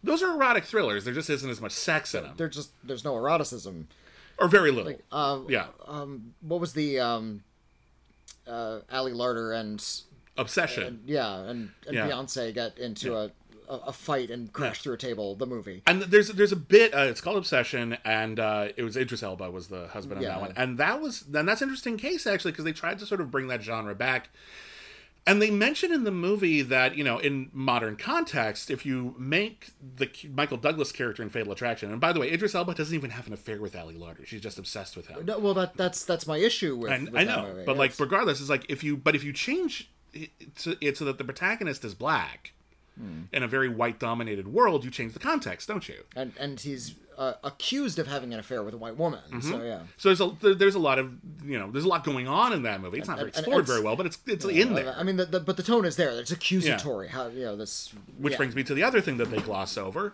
Those 0.04 0.24
are 0.24 0.32
erotic 0.34 0.66
thrillers. 0.66 1.06
There 1.06 1.14
just 1.14 1.30
isn't 1.30 1.50
as 1.50 1.62
much 1.62 1.72
sex 1.74 2.16
in 2.16 2.24
them, 2.24 2.34
There's 2.36 2.56
just 2.56 2.72
there's 2.84 3.04
no 3.04 3.14
eroticism. 3.16 3.88
or 4.40 4.48
very 4.48 4.72
little. 4.72 4.96
Uh, 5.12 5.42
yeah, 5.48 5.68
what 6.42 6.60
was 6.60 6.74
the 6.74 7.00
um, 7.00 7.44
uh, 8.48 8.80
Ali 8.92 9.12
Larter 9.12 9.56
and 9.60 9.84
obsession. 10.38 11.02
yeah 11.06 11.36
and, 11.42 11.70
and 11.86 11.96
Yeah. 11.96 12.08
Beyonce 12.10 12.52
get 12.54 12.80
into 12.80 13.16
a, 13.16 13.32
a 13.72 13.88
a 13.88 13.94
fight 13.94 14.30
and 14.30 14.52
crash 14.54 14.82
through 14.82 14.94
a 14.94 14.98
table. 14.98 15.36
The 15.36 15.48
movie. 15.48 15.82
And 15.88 16.02
there's 16.04 16.30
there's 16.30 16.52
a 16.52 16.56
bit. 16.58 16.94
Uh, 16.94 17.00
it's 17.12 17.22
called 17.22 17.38
Obsession, 17.38 17.98
and 18.04 18.40
uh, 18.40 18.68
it 18.76 18.84
was 18.84 18.98
Idris 18.98 19.24
Elba 19.24 19.50
was 19.52 19.68
the 19.68 19.88
husband 19.88 20.18
on 20.20 20.24
Yeah. 20.24 20.30
that 20.32 20.42
one, 20.42 20.54
and 20.56 20.78
that 20.78 21.02
was 21.02 21.22
then 21.22 21.46
that's 21.46 21.62
an 21.62 21.70
interesting 21.70 21.98
case 21.98 22.28
actually 22.28 22.52
because 22.52 22.66
they 22.66 22.74
tried 22.74 23.00
to 23.00 23.06
sort 23.06 23.22
of 23.22 23.32
bring 23.32 23.48
that 23.48 23.62
genre 23.64 23.96
back. 23.96 24.30
And 25.28 25.40
they 25.40 25.52
mention 25.52 25.94
in 25.94 26.04
the 26.04 26.10
movie 26.12 26.64
that 26.64 26.98
you 26.98 27.04
know, 27.04 27.20
in 27.20 27.52
modern 27.54 27.96
context, 27.96 28.72
if 28.72 28.88
you 28.88 29.14
make 29.20 29.68
the 29.98 30.10
Michael 30.34 30.58
Douglas 30.58 30.92
character 30.92 31.22
in 31.22 31.30
Fatal 31.30 31.52
Attraction, 31.52 31.92
and 31.92 32.02
by 32.02 32.12
the 32.12 32.20
way, 32.20 32.32
Idris 32.32 32.56
Elba 32.56 32.74
doesn't 32.74 32.96
even 32.96 33.12
have 33.12 33.28
an 33.28 33.34
affair 33.34 33.62
with 33.62 33.76
Ali 33.76 33.94
Larter; 33.94 34.26
she's 34.26 34.42
just 34.42 34.58
obsessed 34.58 34.98
with 34.98 35.08
him. 35.08 35.24
No, 35.28 35.38
well, 35.38 35.54
that 35.54 35.78
that's 35.78 36.04
that's 36.06 36.26
my 36.26 36.38
issue 36.38 36.76
with. 36.76 36.92
And 36.92 37.12
with 37.12 37.16
I 37.22 37.24
know, 37.24 37.44
movie, 37.48 37.66
but 37.68 37.78
like 37.78 38.00
regardless, 38.00 38.42
it's 38.42 38.50
like 38.50 38.66
if 38.68 38.84
you 38.84 38.98
but 38.98 39.14
if 39.16 39.24
you 39.24 39.32
change 39.32 39.92
it 40.12 40.32
to, 40.56 40.76
it 40.82 40.98
so 40.98 41.06
that 41.06 41.20
the 41.20 41.24
protagonist 41.24 41.86
is 41.86 41.94
black 41.94 42.54
Hmm. 43.00 43.22
in 43.32 43.42
a 43.44 43.48
very 43.48 43.70
white 43.70 44.00
dominated 44.00 44.48
world, 44.48 44.84
you 44.84 44.92
change 44.92 45.14
the 45.14 45.20
context, 45.20 45.68
don't 45.68 45.88
you? 45.88 46.04
and 46.16 46.34
and 46.40 46.60
he's 46.60 46.96
uh, 47.22 47.34
accused 47.44 48.00
of 48.00 48.08
having 48.08 48.34
an 48.34 48.40
affair 48.40 48.64
with 48.64 48.74
a 48.74 48.78
white 48.78 48.98
woman. 48.98 49.20
Mm-hmm. 49.30 49.42
So 49.52 49.62
yeah. 49.64 49.82
So 49.98 50.10
there's 50.10 50.22
a 50.22 50.56
there's 50.56 50.76
a 50.76 50.80
lot 50.80 50.98
of 50.98 51.12
you 51.46 51.60
know 51.60 51.70
there's 51.70 51.86
a 51.86 51.88
lot 51.88 52.04
going 52.04 52.28
on 52.28 52.52
in 52.52 52.64
that 52.64 52.82
movie. 52.82 52.98
It's 52.98 53.08
not 53.08 53.20
and- 53.20 53.28
and 53.28 53.38
explored 53.38 53.64
it's- 53.64 53.68
very 53.70 53.82
well, 53.86 53.96
but 53.96 54.06
it's 54.08 54.18
it's 54.26 54.44
in 54.46 54.74
there. 54.74 54.94
I 54.98 55.04
mean, 55.04 55.18
the, 55.18 55.26
the, 55.26 55.40
but 55.40 55.56
the 55.58 55.64
tone 55.64 55.86
is 55.86 55.96
there. 55.98 56.10
It's 56.20 56.32
accusatory. 56.32 57.10
How 57.10 57.28
you 57.28 57.46
know 57.46 57.56
this? 57.56 57.94
Which 58.18 58.32
yeah. 58.32 58.38
brings 58.38 58.56
me 58.56 58.64
to 58.64 58.74
the 58.74 58.84
other 58.84 59.02
thing 59.02 59.18
that 59.18 59.30
they 59.30 59.40
gloss 59.40 59.78
over: 59.78 60.14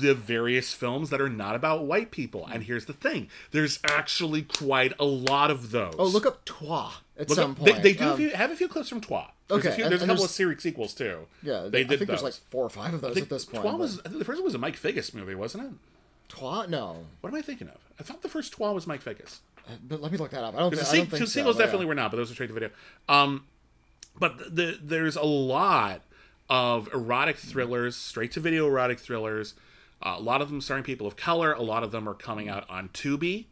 the 0.00 0.14
various 0.14 0.72
films 0.74 1.10
that 1.10 1.20
are 1.20 1.28
not 1.28 1.54
about 1.54 1.84
white 1.84 2.10
people. 2.10 2.46
And 2.52 2.64
here's 2.64 2.86
the 2.86 2.92
thing: 2.92 3.28
there's 3.52 3.78
actually 3.84 4.42
quite 4.42 4.92
a 4.98 5.04
lot 5.04 5.50
of 5.50 5.70
those. 5.70 5.94
Oh, 5.98 6.06
look 6.06 6.26
up 6.26 6.44
Trois 6.44 6.92
at 7.18 7.28
Look 7.28 7.36
some 7.36 7.52
up- 7.52 7.58
they- 7.58 7.70
point. 7.72 7.82
They, 7.82 7.92
do 7.92 8.04
Um, 8.04 8.10
a 8.12 8.16
few, 8.16 8.30
have 8.30 8.50
a 8.50 8.56
few 8.56 8.68
clips 8.68 8.88
from 8.88 9.00
Trois. 9.00 9.26
There's 9.48 9.64
a, 9.64 9.68
Okay, 9.68 9.76
few, 9.76 9.84
and- 9.84 9.92
there's 9.92 10.02
a 10.02 10.06
couple 10.06 10.16
there's- 10.22 10.30
of 10.30 10.34
series 10.36 10.62
sequels 10.62 10.94
too. 10.94 11.26
yeah, 11.42 11.68
they 11.68 11.80
I 11.80 11.82
did 11.84 11.88
think 11.88 11.98
those. 12.00 12.06
there's 12.08 12.22
like 12.22 12.34
four 12.50 12.64
or 12.64 12.70
five 12.70 12.94
of 12.94 13.00
those 13.00 13.16
at 13.16 13.28
this 13.30 13.44
point. 13.44 13.62
Trois 13.62 13.76
was 13.76 14.00
I 14.04 14.08
the 14.08 14.24
first 14.24 14.38
one 14.40 14.44
was 14.44 14.54
a 14.54 14.58
Mike 14.58 14.76
Figgis 14.76 15.14
movie, 15.14 15.34
wasn't 15.34 15.64
it? 15.64 15.72
Trois? 16.28 16.66
No, 16.66 17.06
What 17.20 17.30
am 17.30 17.36
I 17.38 17.42
thinking 17.42 17.68
of? 17.68 17.76
I 17.98 18.02
thought 18.02 18.22
the 18.22 18.28
first 18.28 18.52
Trois 18.52 18.72
was 18.72 18.86
Mike 18.86 19.02
Figgis. 19.02 19.38
but 19.82 20.00
let 20.00 20.12
me 20.12 20.18
look 20.18 20.30
that 20.30 20.44
up. 20.44 20.54
I 20.54 20.58
don't, 20.60 20.70
The 20.70 20.76
thi- 20.84 20.90
I 20.90 20.96
don't 21.00 21.10
think 21.10 21.20
two 21.20 21.26
so. 21.26 21.44
but 21.44 21.54
yeah. 21.56 21.58
definitely 21.58 21.86
were 21.86 21.94
not, 21.94 22.10
but 22.10 22.16
those 22.18 22.30
are 22.30 22.34
straight 22.34 22.48
to 22.48 22.52
video. 22.54 22.70
Um, 23.08 23.44
but 24.18 24.54
the, 24.54 24.78
there's 24.82 25.16
a 25.16 25.22
lot 25.22 26.02
of 26.50 26.88
erotic 26.94 27.36
thrillers, 27.36 27.96
straight 27.96 28.32
to 28.32 28.40
video 28.40 28.66
erotic 28.66 28.98
thrillers. 29.00 29.54
Uh, 30.02 30.14
a 30.18 30.20
lot 30.22 30.40
of 30.40 30.48
them 30.50 30.60
starring 30.60 30.84
people 30.84 31.06
of 31.06 31.16
color. 31.16 31.52
A 31.52 31.62
lot 31.62 31.82
of 31.82 31.90
them 31.92 32.08
are 32.08 32.14
coming 32.14 32.48
out 32.48 32.68
on 32.70 32.88
Tubi. 32.90 33.46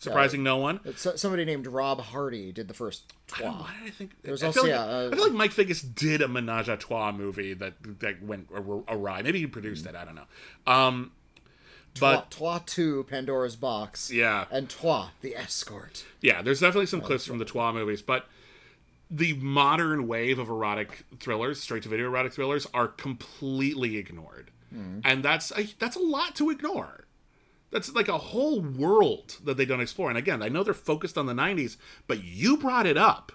Surprising 0.00 0.44
no 0.44 0.56
one. 0.58 0.78
So- 0.96 1.16
somebody 1.16 1.44
named 1.44 1.66
Rob 1.66 2.00
Hardy 2.00 2.52
did 2.52 2.68
the 2.68 2.74
first 2.74 3.12
Trois. 3.26 3.50
Why 3.50 3.74
did 3.80 3.88
I 3.88 3.90
think? 3.90 4.12
There's 4.22 4.42
I, 4.42 4.46
also- 4.46 4.62
feel 4.64 4.70
like, 4.70 4.86
yeah, 4.88 4.96
uh, 4.96 5.08
I 5.12 5.14
feel 5.16 5.24
like 5.24 5.32
Mike 5.32 5.50
Figgis 5.52 5.82
did 5.94 6.22
a 6.22 6.28
menage 6.28 6.68
a 6.68 6.76
trois 6.76 7.10
movie 7.12 7.52
that 7.54 7.74
that 8.00 8.22
went 8.22 8.48
awry. 8.88 9.22
Maybe 9.22 9.40
he 9.40 9.46
produced 9.46 9.86
it. 9.86 9.94
I 9.96 10.04
don't 10.04 10.14
know. 10.14 10.72
Um, 10.72 11.10
but 12.00 12.30
Trois 12.30 12.60
2, 12.66 13.04
Pandora's 13.04 13.56
Box. 13.56 14.10
Yeah. 14.10 14.46
And 14.50 14.68
Trois, 14.68 15.10
the 15.20 15.36
escort. 15.36 16.04
Yeah, 16.20 16.42
there's 16.42 16.60
definitely 16.60 16.86
some 16.86 17.00
clips 17.00 17.26
from 17.26 17.38
the 17.38 17.44
Trois 17.44 17.72
movies, 17.72 18.02
but 18.02 18.26
the 19.10 19.34
modern 19.34 20.06
wave 20.06 20.38
of 20.38 20.48
erotic 20.48 21.04
thrillers, 21.18 21.60
straight 21.60 21.82
to 21.84 21.88
video 21.88 22.06
erotic 22.06 22.32
thrillers, 22.32 22.66
are 22.74 22.88
completely 22.88 23.96
ignored, 23.96 24.50
hmm. 24.70 25.00
and 25.04 25.22
that's 25.22 25.50
a, 25.52 25.68
that's 25.78 25.96
a 25.96 26.02
lot 26.02 26.34
to 26.36 26.50
ignore. 26.50 27.06
That's 27.70 27.92
like 27.94 28.08
a 28.08 28.18
whole 28.18 28.60
world 28.60 29.36
that 29.44 29.58
they 29.58 29.66
don't 29.66 29.80
explore. 29.80 30.08
And 30.08 30.16
again, 30.16 30.42
I 30.42 30.48
know 30.48 30.62
they're 30.62 30.74
focused 30.74 31.18
on 31.18 31.26
the 31.26 31.34
'90s, 31.34 31.76
but 32.06 32.24
you 32.24 32.56
brought 32.56 32.86
it 32.86 32.96
up 32.96 33.32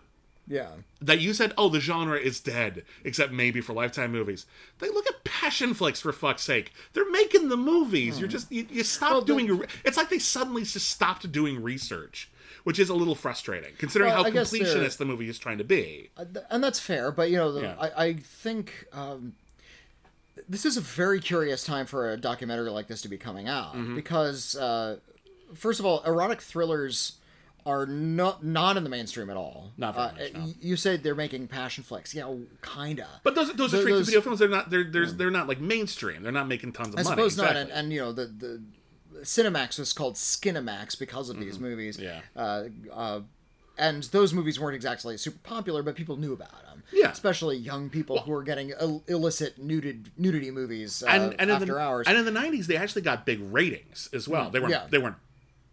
Yeah. 0.48 0.68
that 1.02 1.22
you 1.22 1.34
said, 1.34 1.54
"Oh, 1.58 1.70
the 1.70 1.80
genre 1.80 2.18
is 2.20 2.40
dead," 2.42 2.84
except 3.04 3.32
maybe 3.32 3.62
for 3.62 3.72
Lifetime 3.74 4.12
movies. 4.12 4.46
They 4.80 4.90
look 4.90 5.08
at 5.08 5.24
Passionflix 5.24 6.02
for 6.02 6.12
fuck's 6.12 6.44
sake. 6.44 6.74
They're 6.94 7.10
making 7.10 7.48
the 7.50 7.56
movies. 7.58 8.20
You're 8.20 8.28
just 8.30 8.52
you, 8.52 8.68
you 8.70 8.84
stop 8.84 9.12
Well, 9.12 9.22
doing. 9.22 9.46
your 9.48 9.66
It's 9.86 9.96
like 9.98 10.10
they 10.10 10.20
suddenly 10.20 10.64
just 10.64 10.90
stopped 10.90 11.32
doing 11.32 11.64
research, 11.64 12.30
which 12.66 12.78
is 12.78 12.90
a 12.90 12.94
little 12.94 13.16
frustrating 13.16 13.72
considering 13.78 14.12
Well, 14.14 14.26
how 14.26 14.30
completionist 14.30 14.98
the 14.98 15.06
movie 15.06 15.30
is 15.30 15.40
trying 15.40 15.60
to 15.60 15.64
be. 15.64 16.10
Uh, 16.18 16.26
and 16.50 16.62
that's 16.64 16.80
fair 16.80 17.10
but 17.12 17.30
you 17.30 17.38
know 17.38 17.52
the, 17.54 17.62
Yeah. 17.62 17.76
I, 17.80 18.06
I 18.06 18.14
think 18.14 18.86
um, 18.92 19.34
this 20.50 20.66
is 20.66 20.78
a 20.78 20.82
very 20.82 21.20
curious 21.22 21.64
time 21.64 21.86
for 21.86 22.12
a 22.12 22.18
documentary 22.18 22.70
like 22.70 22.88
this 22.88 23.02
to 23.04 23.08
be 23.08 23.18
coming 23.18 23.48
out 23.48 23.76
Mm-hmm. 23.76 23.96
because 23.96 24.56
uh, 24.58 24.98
first 25.54 25.80
of 25.80 25.86
all 25.86 26.02
erotic 26.04 26.42
thrillers 26.42 27.14
are 27.66 27.86
not 27.86 28.44
not 28.44 28.78
in 28.78 28.84
the 28.84 28.90
mainstream 28.90 29.30
at 29.30 29.38
all 29.38 29.72
Not 29.78 29.96
very 29.96 30.08
uh, 30.08 30.40
much, 30.40 30.48
no. 30.48 30.54
you 30.62 30.76
said 30.76 31.04
they're 31.04 31.16
making 31.16 31.48
Passionflix 31.48 32.14
yeah 32.14 32.32
kinda 32.62 33.08
But 33.24 33.36
those 33.36 33.54
those 33.54 33.74
are 33.74 33.78
straight 33.78 33.92
to 33.92 33.98
those- 33.98 34.06
video 34.08 34.22
films. 34.22 34.40
They're 34.40 34.50
not. 34.50 34.70
They're 34.70 34.84
there's 34.84 35.16
they're 35.16 35.32
not 35.32 35.48
like 35.48 35.60
mainstream. 35.60 36.24
They're 36.24 36.32
not 36.32 36.48
making 36.48 36.74
tons 36.74 36.94
of 36.94 37.00
I 37.00 37.04
money. 37.04 37.22
I 37.22 37.28
suppose 37.28 37.38
not, 37.38 37.56
and, 37.56 37.72
and 37.72 37.94
you 37.94 38.00
know 38.00 38.12
the 38.12 38.26
the 38.26 38.62
Cinemax 39.22 39.80
was 39.80 39.94
called 39.94 40.16
Skinemax 40.16 41.00
because 41.00 41.30
of 41.30 41.40
these 41.40 41.60
movies. 41.60 41.98
Mm-hmm. 41.98 42.06
Yeah. 42.06 42.42
Uh, 42.44 42.64
uh, 42.92 43.22
and 43.78 44.04
those 44.04 44.34
movies 44.34 44.60
weren't 44.60 44.76
exactly 44.76 45.18
super 45.18 45.40
popular, 45.44 45.82
but 45.82 45.96
people 45.96 46.18
knew 46.18 46.34
about 46.34 46.52
them. 46.64 46.84
Yeah. 46.92 47.10
Especially 47.12 47.58
young 47.58 47.90
people 47.90 48.20
who 48.20 48.32
were 48.32 48.44
getting 48.44 48.72
Ill- 48.80 49.04
illicit 49.08 49.60
nuded 49.60 50.08
nudity 50.18 50.52
movies 50.52 51.02
uh, 51.04 51.08
and, 51.08 51.36
and 51.40 51.50
after 51.50 51.66
the, 51.66 51.78
hours. 51.78 52.08
And 52.08 52.18
in 52.18 52.26
the 52.26 52.32
'90s, 52.32 52.68
they 52.68 52.76
actually 52.76 53.02
got 53.02 53.26
big 53.26 53.40
ratings 53.42 54.10
as 54.14 54.28
well. 54.28 54.50
They 54.50 54.60
weren't. 54.60 54.72
Yeah. 54.72 54.88
They 54.90 54.98
weren't 55.00 55.16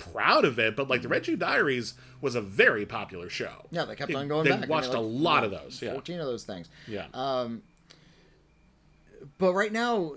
proud 0.01 0.44
of 0.44 0.59
it, 0.59 0.74
but 0.74 0.88
like 0.88 1.03
the 1.03 1.09
Red 1.09 1.24
Shoe 1.26 1.36
Diaries 1.36 1.94
was 2.20 2.34
a 2.34 2.40
very 2.40 2.84
popular 2.84 3.30
show. 3.30 3.66
yeah, 3.70 3.84
they 3.84 3.94
kept 3.94 4.11
They- 4.11 4.16
on 4.18 4.26
going 4.26 4.44
they 4.44 4.51
back. 4.51 4.59
I 4.59 4.62
mean, 4.62 4.68
watched 4.70 4.88
like, 4.88 4.96
a 4.96 5.01
lot 5.01 5.44
of 5.44 5.51
those. 5.53 5.80
Yeah. 5.80 5.92
Fourteen 5.92 6.18
of 6.20 6.26
those 6.26 6.44
things. 6.44 6.68
Yeah. 6.88 7.07
Um, 7.14 7.62
but 9.38 9.53
right 9.55 9.72
now, 9.72 10.12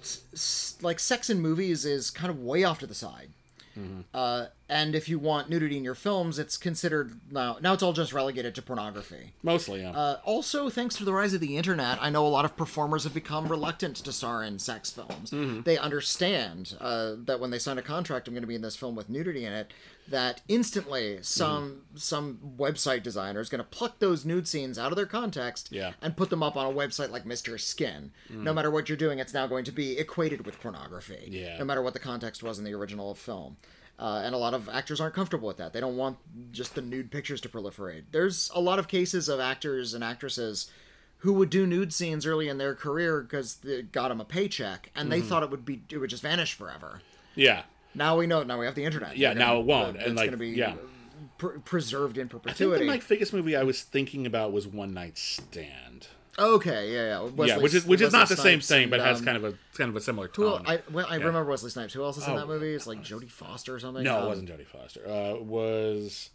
s- 0.00 0.22
s- 0.32 0.76
like 0.82 0.98
sex 0.98 1.30
in 1.30 1.40
movies 1.40 1.84
is 1.84 2.10
kind 2.10 2.30
of 2.30 2.40
way 2.40 2.64
off 2.64 2.78
to 2.80 2.86
the 2.86 2.94
side. 2.94 3.28
Mm-hmm. 3.78 4.00
Uh, 4.12 4.46
and 4.68 4.94
if 4.94 5.08
you 5.08 5.18
want 5.18 5.48
nudity 5.48 5.76
in 5.76 5.84
your 5.84 5.94
films, 5.94 6.38
it's 6.38 6.56
considered 6.56 7.20
now. 7.30 7.56
Now 7.60 7.72
it's 7.72 7.82
all 7.82 7.92
just 7.92 8.12
relegated 8.12 8.54
to 8.56 8.62
pornography. 8.62 9.32
Mostly, 9.42 9.80
yeah. 9.82 9.90
Uh, 9.92 10.18
also, 10.24 10.68
thanks 10.68 10.94
to 10.96 11.04
the 11.04 11.12
rise 11.12 11.32
of 11.34 11.40
the 11.40 11.56
internet, 11.56 11.98
I 12.00 12.10
know 12.10 12.26
a 12.26 12.28
lot 12.28 12.44
of 12.44 12.56
performers 12.56 13.04
have 13.04 13.14
become 13.14 13.48
reluctant 13.48 13.96
to 13.96 14.12
star 14.12 14.42
in 14.44 14.58
sex 14.58 14.90
films. 14.90 15.30
They 15.64 15.78
understand 15.78 16.76
uh, 16.80 17.14
that 17.24 17.40
when 17.40 17.50
they 17.50 17.58
sign 17.58 17.78
a 17.78 17.82
contract, 17.82 18.28
I'm 18.28 18.34
going 18.34 18.42
to 18.42 18.46
be 18.48 18.54
in 18.54 18.62
this 18.62 18.76
film 18.76 18.94
with 18.94 19.08
nudity 19.08 19.44
in 19.44 19.52
it. 19.52 19.72
That 20.08 20.40
instantly, 20.48 21.18
some 21.20 21.82
some 21.94 22.38
website 22.58 23.02
designer 23.02 23.40
is 23.40 23.50
going 23.50 23.58
to 23.58 23.64
pluck 23.68 23.98
those 23.98 24.24
nude 24.24 24.48
scenes 24.48 24.78
out 24.78 24.90
of 24.90 24.96
their 24.96 25.04
context 25.04 25.68
Yeah. 25.70 25.92
and 26.00 26.16
put 26.16 26.30
them 26.30 26.42
up 26.42 26.56
on 26.56 26.64
a 26.64 26.74
website 26.74 27.10
like 27.10 27.24
Mr. 27.26 27.60
Skin. 27.60 28.12
No 28.30 28.54
matter 28.54 28.70
what 28.70 28.88
you're 28.88 28.96
doing, 28.96 29.18
it's 29.18 29.34
now 29.34 29.46
going 29.46 29.64
to 29.66 29.72
be 29.72 29.98
equated 29.98 30.46
with 30.46 30.60
pornography. 30.62 31.28
Yeah. 31.30 31.58
No 31.58 31.66
matter 31.66 31.82
what 31.82 31.92
the 31.92 31.98
context 31.98 32.42
was 32.42 32.58
in 32.58 32.64
the 32.64 32.72
original 32.72 33.14
film. 33.14 33.58
Uh, 33.98 34.22
and 34.24 34.32
a 34.32 34.38
lot 34.38 34.54
of 34.54 34.68
actors 34.68 35.00
aren't 35.00 35.14
comfortable 35.14 35.48
with 35.48 35.56
that. 35.56 35.72
They 35.72 35.80
don't 35.80 35.96
want 35.96 36.18
just 36.52 36.76
the 36.76 36.80
nude 36.82 37.10
pictures 37.10 37.40
to 37.40 37.48
proliferate. 37.48 38.04
There's 38.12 38.48
a 38.54 38.60
lot 38.60 38.78
of 38.78 38.86
cases 38.86 39.28
of 39.28 39.40
actors 39.40 39.92
and 39.92 40.04
actresses 40.04 40.70
who 41.22 41.32
would 41.32 41.50
do 41.50 41.66
nude 41.66 41.92
scenes 41.92 42.24
early 42.24 42.48
in 42.48 42.58
their 42.58 42.76
career 42.76 43.22
because 43.22 43.58
it 43.64 43.90
got 43.90 44.08
them 44.10 44.20
a 44.20 44.24
paycheck, 44.24 44.90
and 44.94 45.10
Mm-hmm. 45.10 45.10
they 45.10 45.20
thought 45.26 45.42
it 45.42 45.50
would 45.50 45.64
be 45.64 45.82
it 45.90 45.98
would 45.98 46.10
just 46.10 46.22
vanish 46.22 46.54
forever. 46.54 47.00
yeah. 47.34 47.62
Now 47.94 48.16
we 48.16 48.28
know. 48.28 48.44
Now 48.44 48.58
we 48.60 48.66
have 48.66 48.76
the 48.76 48.84
internet. 48.84 49.16
Yeah, 49.16 49.30
They're 49.34 49.38
now 49.40 49.58
it 49.58 49.64
won't, 49.66 49.96
uh, 49.96 50.00
and, 50.00 50.12
it's 50.12 50.16
like, 50.16 50.30
to 50.30 50.36
be 50.36 50.50
yeah. 50.50 50.74
pr- 51.38 51.58
preserved 51.64 52.18
in 52.18 52.26
I 52.26 52.30
think 52.30 52.42
perpetuity. 52.44 52.84
the 52.84 52.90
Mike 52.92 53.02
Figgis 53.02 53.32
movie 53.32 53.56
I 53.56 53.64
was 53.64 53.82
thinking 53.82 54.26
about 54.26 54.52
was 54.52 54.68
One 54.68 54.94
Night 54.94 55.18
Stand. 55.18 56.06
Okay, 56.38 56.92
yeah, 56.92 57.06
yeah. 57.06 57.20
Wesley, 57.22 57.48
yeah, 57.48 57.56
which 57.58 57.74
is 57.74 57.84
which 57.84 58.00
is 58.00 58.12
Wesley 58.12 58.18
not 58.20 58.28
the 58.28 58.36
same 58.36 58.60
thing, 58.60 58.82
and, 58.84 58.90
but 58.90 59.00
has 59.00 59.18
um, 59.18 59.24
kind 59.24 59.36
of 59.36 59.44
a 59.44 59.54
kind 59.76 59.90
of 59.90 59.96
a 59.96 60.00
similar 60.00 60.28
Who, 60.34 60.44
tone. 60.44 60.64
I 60.66 60.80
well, 60.92 61.06
I 61.08 61.16
remember 61.16 61.44
Wesley 61.44 61.70
Snipes. 61.70 61.92
Who 61.94 62.02
else 62.04 62.16
is 62.16 62.26
in 62.26 62.34
Oh. 62.34 62.36
that 62.38 62.46
movie? 62.46 62.74
It's 62.74 62.86
like 62.86 63.02
Jodie 63.02 63.30
Foster 63.30 63.74
or 63.74 63.80
something. 63.80 64.04
no, 64.04 64.18
Um, 64.18 64.24
it 64.24 64.28
wasn't 64.28 64.48
Jodie 64.48 64.66
Foster. 64.66 65.00
Uh, 65.06 65.34
it 65.36 65.42
was 65.44 66.30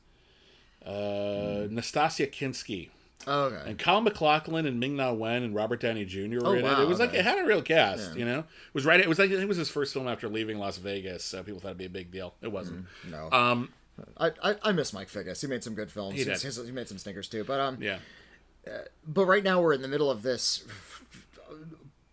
uh, 0.86 1.68
Nastassja 1.70 2.30
Kinski. 2.32 2.89
Oh, 3.26 3.43
okay. 3.45 3.70
And 3.70 3.80
Kyle 3.80 4.01
MacLachlan 4.01 4.66
and 4.66 4.80
Ming 4.82 4.97
Na 4.97 5.14
Wen 5.14 5.43
and 5.43 5.56
Robert 5.56 5.80
Downey 5.80 6.04
Jr. 6.04 6.20
were 6.41 6.47
Oh, 6.47 6.51
in 6.54 6.58
it. 6.60 6.64
wow, 6.64 6.82
It 6.82 6.88
was 6.89 6.99
like 6.99 7.14
it 7.14 7.24
had 7.24 7.39
a 7.39 7.45
real 7.45 7.62
cast, 7.62 8.18
you 8.18 8.26
know. 8.26 8.39
It 8.39 8.74
was 8.74 8.86
right. 8.86 8.99
It 8.99 9.08
was 9.08 9.18
like 9.18 9.28
I 9.30 9.34
think 9.34 9.43
it 9.43 9.47
was 9.47 9.56
his 9.58 9.70
first 9.70 9.93
film 9.93 10.10
after 10.10 10.28
leaving 10.28 10.60
Las 10.60 10.78
Vegas. 10.78 11.24
So 11.24 11.41
people 11.41 11.62
thought 11.62 11.70
it'd 11.70 11.78
be 11.78 11.86
a 11.86 11.89
big 11.89 12.12
deal. 12.12 12.34
It 12.41 12.51
wasn't. 12.51 12.86
No. 13.10 13.30
Um, 13.32 13.70
I, 14.18 14.32
I 14.43 14.56
I 14.64 14.72
miss 14.74 14.91
Mike 14.91 15.08
Figgis. 15.08 15.39
He 15.39 15.47
made 15.47 15.64
some 15.64 15.74
good 15.76 15.89
films. 15.91 16.16
He 16.18 16.26
did. 16.26 16.38
he 16.41 16.72
made 16.72 16.89
some 16.89 16.97
stinkers 16.97 17.30
too. 17.30 17.45
But 17.45 17.62
um, 17.62 17.78
yeah, 17.80 17.99
but 19.07 19.26
right 19.26 19.43
now 19.43 19.61
we're 19.61 19.74
in 19.74 19.82
the 19.82 19.88
middle 19.88 20.09
of 20.11 20.22
this 20.22 20.64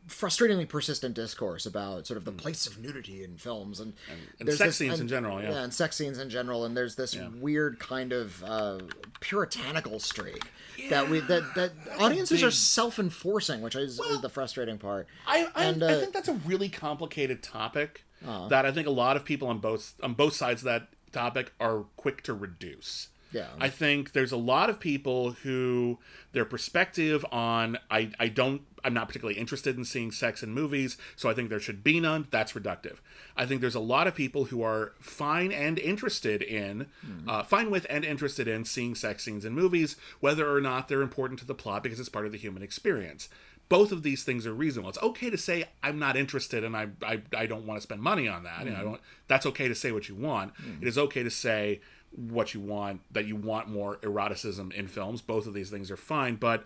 frustratingly 0.08 0.68
persistent 0.68 1.14
discourse 1.14 1.64
about 1.64 2.04
sort 2.06 2.16
of 2.16 2.24
the 2.24 2.32
place 2.32 2.66
of 2.66 2.78
nudity 2.78 3.22
in 3.22 3.36
films 3.36 3.78
and, 3.78 3.94
and 4.38 4.48
there's 4.48 4.58
sex 4.58 4.76
scenes 4.76 4.98
in 4.98 5.06
general, 5.06 5.40
yeah. 5.40 5.62
and 5.62 5.72
sex 5.72 5.96
scenes 5.96 6.18
in 6.18 6.28
general 6.28 6.64
and 6.64 6.76
there's 6.76 6.96
this 6.96 7.16
weird 7.40 7.78
kind 7.78 8.12
of 8.12 8.42
uh, 8.42 8.80
puritanical 9.20 10.00
streak 10.00 10.50
that 10.90 11.08
we 11.08 11.20
that 11.20 11.54
that 11.54 11.70
audiences 11.98 12.42
are 12.42 12.50
self-enforcing 12.50 13.60
which 13.62 13.76
is, 13.76 14.00
is 14.00 14.20
the 14.20 14.28
frustrating 14.28 14.78
part 14.78 15.06
I, 15.26 15.46
I, 15.54 15.64
And, 15.66 15.82
I 15.84 15.92
uh, 15.92 16.00
think 16.00 16.12
that's 16.12 16.28
a 16.28 16.34
really 16.34 16.68
complicated 16.68 17.42
topic 17.42 18.04
Uh-huh. 18.26 18.48
that 18.48 18.66
I 18.66 18.72
think 18.72 18.88
a 18.88 18.90
lot 18.90 19.16
of 19.16 19.24
people 19.24 19.46
on 19.48 19.58
both 19.58 19.94
on 20.02 20.14
both 20.14 20.34
sides 20.34 20.62
of 20.62 20.66
that 20.66 20.88
topic 21.12 21.52
are 21.60 21.84
quick 21.96 22.22
to 22.24 22.34
reduce. 22.34 23.08
Yeah. 23.32 23.46
I 23.58 23.68
think 23.68 24.12
there's 24.12 24.32
a 24.32 24.36
lot 24.36 24.70
of 24.70 24.80
people 24.80 25.32
who 25.42 25.98
their 26.32 26.44
perspective 26.44 27.24
on 27.30 27.78
I, 27.90 28.10
I 28.18 28.28
don't 28.28 28.62
I'm 28.82 28.94
not 28.94 29.08
particularly 29.08 29.38
interested 29.38 29.76
in 29.76 29.84
seeing 29.84 30.10
sex 30.10 30.42
in 30.42 30.54
movies, 30.54 30.96
so 31.14 31.28
I 31.28 31.34
think 31.34 31.50
there 31.50 31.60
should 31.60 31.84
be 31.84 32.00
none. 32.00 32.28
That's 32.30 32.52
reductive. 32.52 32.98
I 33.36 33.44
think 33.44 33.60
there's 33.60 33.74
a 33.74 33.80
lot 33.80 34.06
of 34.06 34.14
people 34.14 34.46
who 34.46 34.62
are 34.62 34.92
fine 34.98 35.52
and 35.52 35.78
interested 35.78 36.42
in, 36.42 36.86
hmm. 37.04 37.28
uh, 37.28 37.42
fine 37.42 37.70
with 37.70 37.86
and 37.90 38.04
interested 38.04 38.48
in 38.48 38.64
seeing 38.64 38.94
sex 38.94 39.24
scenes 39.24 39.44
in 39.44 39.54
movies, 39.54 39.96
whether 40.20 40.50
or 40.50 40.60
not 40.60 40.88
they're 40.88 41.02
important 41.02 41.40
to 41.40 41.46
the 41.46 41.54
plot 41.54 41.82
because 41.82 42.00
it's 42.00 42.08
part 42.08 42.26
of 42.26 42.32
the 42.32 42.38
human 42.38 42.62
experience 42.62 43.28
both 43.68 43.92
of 43.92 44.02
these 44.02 44.24
things 44.24 44.48
are 44.48 44.52
reasonable. 44.52 44.88
It's 44.88 44.98
okay 45.00 45.30
to 45.30 45.38
say 45.38 45.64
I'm 45.80 45.98
not 45.98 46.16
interested 46.16 46.64
and 46.64 46.76
I 46.76 46.88
I, 47.02 47.22
I 47.34 47.46
don't 47.46 47.66
want 47.66 47.78
to 47.78 47.82
spend 47.82 48.02
money 48.02 48.26
on 48.26 48.42
that. 48.42 48.64
You 48.64 48.72
know, 48.72 48.76
I 48.76 48.80
hmm. 48.80 48.88
don't. 48.90 49.00
That's 49.28 49.46
okay 49.46 49.68
to 49.68 49.76
say 49.76 49.92
what 49.92 50.08
you 50.08 50.16
want. 50.16 50.54
Hmm. 50.56 50.82
It 50.82 50.88
is 50.88 50.98
okay 50.98 51.22
to 51.22 51.30
say 51.30 51.80
what 52.12 52.54
you 52.54 52.60
want 52.60 53.00
that 53.12 53.26
you 53.26 53.36
want 53.36 53.68
more 53.68 53.98
eroticism 54.02 54.72
in 54.72 54.88
films. 54.88 55.20
Both 55.22 55.46
of 55.46 55.54
these 55.54 55.70
things 55.70 55.90
are 55.90 55.96
fine, 55.96 56.36
but 56.36 56.64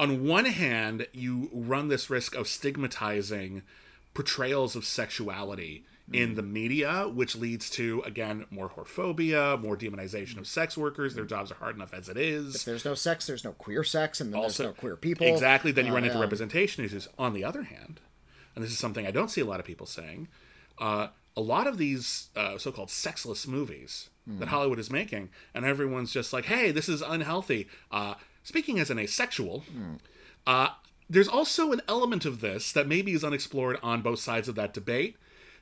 on 0.00 0.24
one 0.26 0.46
hand, 0.46 1.06
you 1.12 1.50
run 1.52 1.88
this 1.88 2.08
risk 2.08 2.34
of 2.34 2.48
stigmatizing 2.48 3.62
portrayals 4.14 4.74
of 4.76 4.84
sexuality 4.84 5.84
in 6.12 6.34
the 6.34 6.42
media, 6.42 7.08
which 7.08 7.34
leads 7.36 7.70
to 7.70 8.02
again 8.04 8.44
more 8.50 8.68
whorephobia, 8.70 9.58
more 9.62 9.76
demonization 9.76 10.36
of 10.36 10.46
sex 10.46 10.76
workers. 10.76 11.14
Their 11.14 11.24
jobs 11.24 11.50
are 11.50 11.54
hard 11.54 11.74
enough 11.76 11.94
as 11.94 12.08
it 12.08 12.16
is. 12.18 12.56
if 12.56 12.64
there's 12.64 12.84
no 12.84 12.94
sex 12.94 13.26
there's 13.26 13.44
no 13.44 13.52
queer 13.52 13.82
sex 13.84 14.20
and 14.20 14.32
then 14.32 14.40
Also- 14.40 14.64
there's 14.64 14.74
no 14.74 14.80
queer 14.80 14.96
people 14.96 15.26
Exactly. 15.26 15.72
Then 15.72 15.86
you 15.86 15.92
Uh, 15.92 15.94
run 15.94 16.04
into 16.04 16.16
yeah. 16.16 16.22
representation 16.22 16.84
issues. 16.84 17.08
On 17.18 17.32
the 17.32 17.44
other 17.44 17.62
hand, 17.62 18.00
and 18.54 18.62
this 18.64 18.72
is 18.72 18.78
something 18.78 19.06
I 19.06 19.10
don't 19.10 19.28
see 19.30 19.40
a 19.40 19.44
lot 19.46 19.60
of 19.60 19.64
people 19.64 19.86
saying, 19.86 20.28
uh, 20.78 21.08
a 21.36 21.40
lot 21.40 21.66
of 21.66 21.78
these 21.78 22.28
uh, 22.36 22.58
so-called 22.58 22.90
sexless 22.90 23.46
movies 23.46 24.10
Hmm. 24.26 24.38
that 24.38 24.48
Hollywood 24.48 24.78
is 24.78 24.90
making, 24.90 25.30
and 25.54 25.64
everyone's 25.64 26.12
just 26.12 26.32
like, 26.32 26.44
"Hey, 26.44 26.70
this 26.70 26.88
is 26.88 27.02
unhealthy." 27.02 27.68
Uh, 27.90 28.14
speaking 28.44 28.78
as 28.78 28.88
an 28.90 28.98
asexual, 28.98 29.60
Hmm. 29.60 29.94
uh, 30.46 30.68
there's 31.10 31.28
also 31.28 31.72
an 31.72 31.82
element 31.88 32.24
of 32.24 32.40
this 32.40 32.72
that 32.72 32.86
maybe 32.86 33.12
is 33.12 33.24
unexplored 33.24 33.78
on 33.82 34.00
both 34.02 34.20
sides 34.20 34.48
of 34.48 34.54
that 34.54 34.72
debate. 34.72 35.16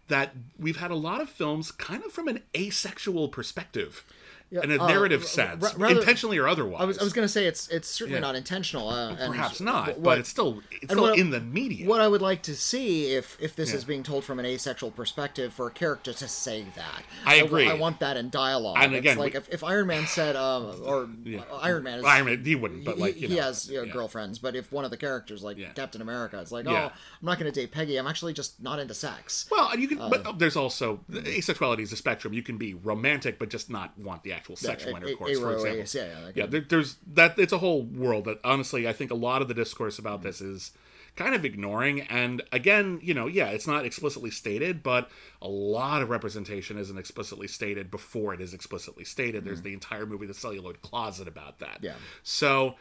That 0.08 0.34
we've 0.58 0.76
had 0.78 0.90
a 0.90 0.96
lot 0.96 1.20
of 1.20 1.30
films 1.30 1.70
kind 1.72 2.04
of 2.04 2.12
from 2.12 2.28
an 2.28 2.42
asexual 2.56 3.28
perspective, 3.28 4.04
in 4.50 4.70
a 4.72 4.82
uh, 4.82 4.86
narrative 4.88 5.24
sense, 5.24 5.64
r- 5.64 5.72
rather- 5.78 6.00
intentionally 6.00 6.36
or 6.38 6.48
otherwise. 6.48 6.80
I 6.80 6.84
was, 6.84 6.98
I 6.98 7.04
was 7.04 7.12
going 7.12 7.24
to 7.24 7.28
say 7.32 7.46
it's 7.46 7.68
it's 7.68 7.88
certainly 7.88 8.16
Yeah. 8.16 8.20
not 8.26 8.34
intentional. 8.34 8.88
Uh, 8.88 9.10
and 9.10 9.32
Perhaps 9.34 9.60
not, 9.60 9.86
what- 9.88 10.02
but 10.02 10.18
it's 10.18 10.28
still 10.28 10.62
it's 10.82 10.92
still 10.92 11.02
what- 11.04 11.18
in 11.18 11.30
the 11.30 11.40
media. 11.40 11.86
What 11.88 12.00
I 12.00 12.08
would 12.08 12.22
like 12.22 12.42
to 12.42 12.56
see 12.56 13.12
if 13.14 13.36
if 13.40 13.54
this 13.54 13.70
Yeah. 13.70 13.76
is 13.76 13.84
being 13.84 14.02
told 14.02 14.24
from 14.24 14.38
an 14.38 14.46
asexual 14.46 14.90
perspective 14.90 15.52
for 15.52 15.66
a 15.68 15.70
character 15.70 16.12
to 16.12 16.28
say 16.28 16.64
that. 16.76 17.02
I 17.24 17.36
agree. 17.36 17.68
I, 17.68 17.74
want 17.74 18.00
that 18.00 18.16
in 18.16 18.30
dialogue. 18.30 18.76
And 18.80 18.92
It's 18.92 18.98
again, 18.98 19.18
like 19.18 19.34
we- 19.34 19.38
if, 19.38 19.48
if 19.50 19.64
Iron 19.64 19.86
Man 19.86 20.06
said, 20.06 20.34
um, 20.36 20.74
or 20.84 21.04
uh, 21.04 21.56
Iron 21.62 21.82
Man 21.84 21.98
is. 22.00 22.04
Iron 22.04 22.26
Man, 22.26 22.44
he 22.44 22.54
wouldn't, 22.56 22.84
but 22.84 22.96
he, 22.96 23.00
like 23.00 23.20
you 23.20 23.28
he 23.28 23.36
know, 23.36 23.42
has 23.42 23.68
you 23.70 23.76
know, 23.78 23.84
yeah. 23.84 23.92
girlfriends, 23.92 24.38
but 24.38 24.56
if 24.56 24.72
one 24.72 24.84
of 24.84 24.90
the 24.90 24.96
characters, 24.96 25.42
like 25.42 25.56
Yeah. 25.58 25.68
Captain 25.72 26.00
America, 26.02 26.38
it's 26.40 26.50
like, 26.52 26.64
Yeah. 26.66 26.90
oh, 26.92 26.96
I'm 27.20 27.26
not 27.26 27.38
going 27.38 27.50
to 27.52 27.60
date 27.60 27.70
Peggy. 27.72 27.96
I'm 27.96 28.06
actually 28.06 28.32
just 28.32 28.60
not 28.60 28.78
into 28.80 28.94
sex. 28.94 29.46
Well, 29.50 29.68
and 29.70 29.80
you 29.80 29.88
can, 29.88 29.98
but 29.98 30.38
there's 30.38 30.56
also 30.56 31.00
asexuality 31.10 31.80
is 31.80 31.92
a 31.92 31.96
spectrum. 31.96 32.32
You 32.32 32.42
can 32.42 32.58
be 32.58 32.74
romantic, 32.74 33.38
but 33.38 33.48
just 33.48 33.70
not 33.70 33.96
want 33.98 34.22
the 34.24 34.32
actual 34.40 34.56
sexual 34.56 34.92
a- 34.92 34.94
a- 34.94 34.96
intercourse, 34.98 35.38
for 35.38 35.46
aro 35.46 35.54
example. 35.54 36.00
yeah, 36.00 36.20
yeah, 36.24 36.32
yeah. 36.34 36.46
There, 36.46 36.60
there's 36.60 36.96
that. 37.14 37.38
It's 37.38 37.52
a 37.52 37.58
whole 37.58 37.82
world 37.82 38.24
that 38.24 38.38
honestly, 38.44 38.88
I 38.88 38.92
think 38.92 39.10
a 39.10 39.14
lot 39.14 39.42
of 39.42 39.48
the 39.48 39.54
discourse 39.54 39.98
about 39.98 40.22
this 40.22 40.40
is 40.40 40.72
kind 41.16 41.34
of 41.34 41.44
ignoring. 41.44 42.02
And 42.02 42.40
again, 42.52 43.00
you 43.02 43.14
know, 43.14 43.26
yeah, 43.26 43.48
it's 43.48 43.66
not 43.66 43.84
explicitly 43.84 44.30
stated, 44.30 44.82
but 44.82 45.10
a 45.42 45.48
lot 45.48 46.02
of 46.02 46.08
representation 46.08 46.78
isn't 46.78 46.96
explicitly 46.96 47.48
stated 47.48 47.90
before 47.90 48.32
it 48.32 48.40
is 48.40 48.54
explicitly 48.54 49.04
stated. 49.04 49.44
There's 49.44 49.62
the 49.62 49.72
entire 49.72 50.06
movie, 50.06 50.26
The 50.26 50.34
Celluloid 50.34 50.80
Closet, 50.82 51.28
about 51.28 51.58
that. 51.58 51.78
Yeah. 51.82 51.94
So. 52.22 52.76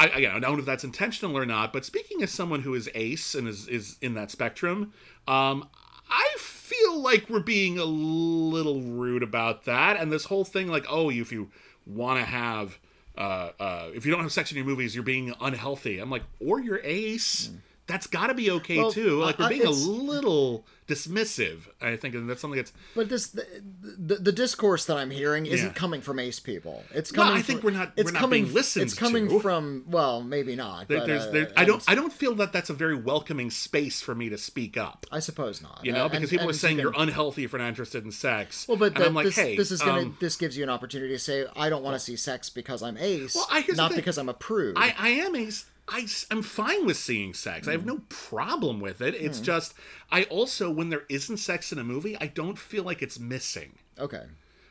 I, 0.00 0.06
again, 0.06 0.30
I 0.30 0.38
don't 0.38 0.52
know 0.52 0.58
if 0.60 0.64
that's 0.64 0.84
intentional 0.84 1.36
or 1.36 1.44
not, 1.44 1.72
but 1.72 1.84
speaking 1.84 2.22
as 2.22 2.30
someone 2.30 2.62
who 2.62 2.72
is 2.74 2.88
ace 2.94 3.34
and 3.34 3.48
is, 3.48 3.66
is 3.66 3.96
in 4.00 4.14
that 4.14 4.30
spectrum, 4.30 4.92
um, 5.26 5.68
I 6.08 6.36
feel 6.68 7.00
like 7.00 7.28
we're 7.30 7.40
being 7.40 7.78
a 7.78 7.84
little 7.84 8.80
rude 8.80 9.22
about 9.22 9.64
that. 9.64 9.96
And 9.98 10.12
this 10.12 10.24
whole 10.26 10.44
thing, 10.44 10.68
like, 10.68 10.84
oh, 10.88 11.10
if 11.10 11.32
you 11.32 11.50
want 11.86 12.18
to 12.20 12.24
have, 12.24 12.78
uh, 13.16 13.50
uh, 13.58 13.88
if 13.94 14.04
you 14.04 14.12
don't 14.12 14.22
have 14.22 14.32
sex 14.32 14.50
in 14.50 14.56
your 14.56 14.66
movies, 14.66 14.94
you're 14.94 15.04
being 15.04 15.32
unhealthy. 15.40 15.98
I'm 15.98 16.10
like, 16.10 16.24
or 16.40 16.60
you're 16.60 16.80
ace. 16.84 17.50
That's 17.86 18.06
got 18.06 18.26
to 18.26 18.34
be 18.34 18.50
okay 18.50 18.78
Well, 18.78 18.92
too. 18.92 19.18
Like, 19.18 19.38
we're 19.38 19.46
I- 19.46 19.48
being 19.48 19.64
a 19.66 19.70
little 19.70 20.66
dismissive. 20.88 21.68
I 21.80 21.96
think, 21.96 22.14
and 22.14 22.28
that's 22.28 22.40
something 22.40 22.56
that's. 22.56 22.72
But 22.94 23.08
this 23.08 23.28
the, 23.28 23.46
the, 23.80 24.16
the 24.16 24.32
discourse 24.32 24.86
that 24.86 24.96
I'm 24.96 25.10
hearing 25.10 25.46
isn't 25.46 25.68
Yeah. 25.68 25.72
coming 25.74 26.00
from 26.00 26.18
ace 26.18 26.40
people. 26.40 26.82
It's 26.92 27.12
coming. 27.12 27.34
I 27.36 27.42
think 27.42 27.60
from, 27.60 27.72
we're 27.72 27.78
not- 27.78 27.92
It's 27.96 28.06
we're 28.06 28.12
not 28.12 28.20
coming. 28.20 28.44
being 28.44 28.54
listened 28.54 28.84
It's 28.84 28.94
coming 28.94 29.28
to. 29.28 29.40
from. 29.40 29.84
Well, 29.86 30.22
maybe 30.22 30.56
not. 30.56 30.88
There, 30.88 30.98
but, 30.98 31.06
there's, 31.06 31.24
uh, 31.26 31.52
I 31.56 31.64
don't, 31.64 31.82
I 31.86 31.94
don't 31.94 32.12
feel 32.12 32.34
that 32.36 32.52
that's 32.52 32.70
a 32.70 32.74
very 32.74 32.96
welcoming 32.96 33.50
space 33.50 34.00
for 34.00 34.14
me 34.14 34.28
to 34.30 34.38
speak 34.38 34.76
up. 34.76 35.06
I 35.12 35.20
suppose 35.20 35.62
not. 35.62 35.80
You 35.84 35.92
know, 35.92 36.06
Uh, 36.06 36.08
because 36.08 36.22
and- 36.22 36.30
people 36.30 36.50
are 36.50 36.52
saying 36.54 36.76
you 36.78 36.82
you're 36.84 36.94
unhealthy 36.96 37.44
if 37.44 37.52
you're 37.52 37.60
not 37.60 37.68
interested 37.68 38.04
in 38.04 38.10
sex. 38.10 38.66
Well, 38.66 38.76
but 38.78 38.94
and 38.96 38.98
I'm 38.98 39.02
that- 39.04 39.14
like, 39.14 39.26
this, 39.26 39.36
hey, 39.36 39.56
this 39.56 39.70
is 39.70 39.80
gonna 39.82 40.02
um, 40.02 40.16
this 40.20 40.36
gives 40.36 40.56
you 40.56 40.62
an 40.64 40.70
opportunity 40.70 41.12
to 41.12 41.18
say 41.18 41.46
I 41.56 41.68
don't 41.68 41.82
want 41.84 41.94
to 41.94 42.00
see 42.00 42.16
sex 42.16 42.50
because 42.50 42.82
I'm 42.82 42.96
ace, 42.96 43.34
Well, 43.34 43.46
I- 43.50 43.64
not 43.74 43.94
because 43.94 44.18
I'm 44.18 44.28
a 44.28 44.34
prude. 44.34 44.76
I, 44.78 44.94
I 44.98 45.08
am 45.10 45.34
a 45.36 45.50
I, 45.88 46.06
am 46.30 46.42
fine 46.42 46.86
with 46.86 46.96
seeing 46.96 47.34
sex. 47.34 47.66
I 47.66 47.72
have 47.72 47.86
no 47.86 47.96
mm. 47.96 48.08
problem 48.08 48.80
with 48.80 49.00
it. 49.00 49.14
It's 49.14 49.40
mm. 49.40 49.44
just 49.44 49.74
I 50.10 50.24
also 50.24 50.70
when 50.70 50.90
there 50.90 51.04
isn't 51.08 51.38
sex 51.38 51.72
in 51.72 51.78
a 51.78 51.84
movie, 51.84 52.16
I 52.20 52.26
don't 52.26 52.58
feel 52.58 52.84
like 52.84 53.02
it's 53.02 53.18
missing. 53.18 53.72
okay. 53.98 54.24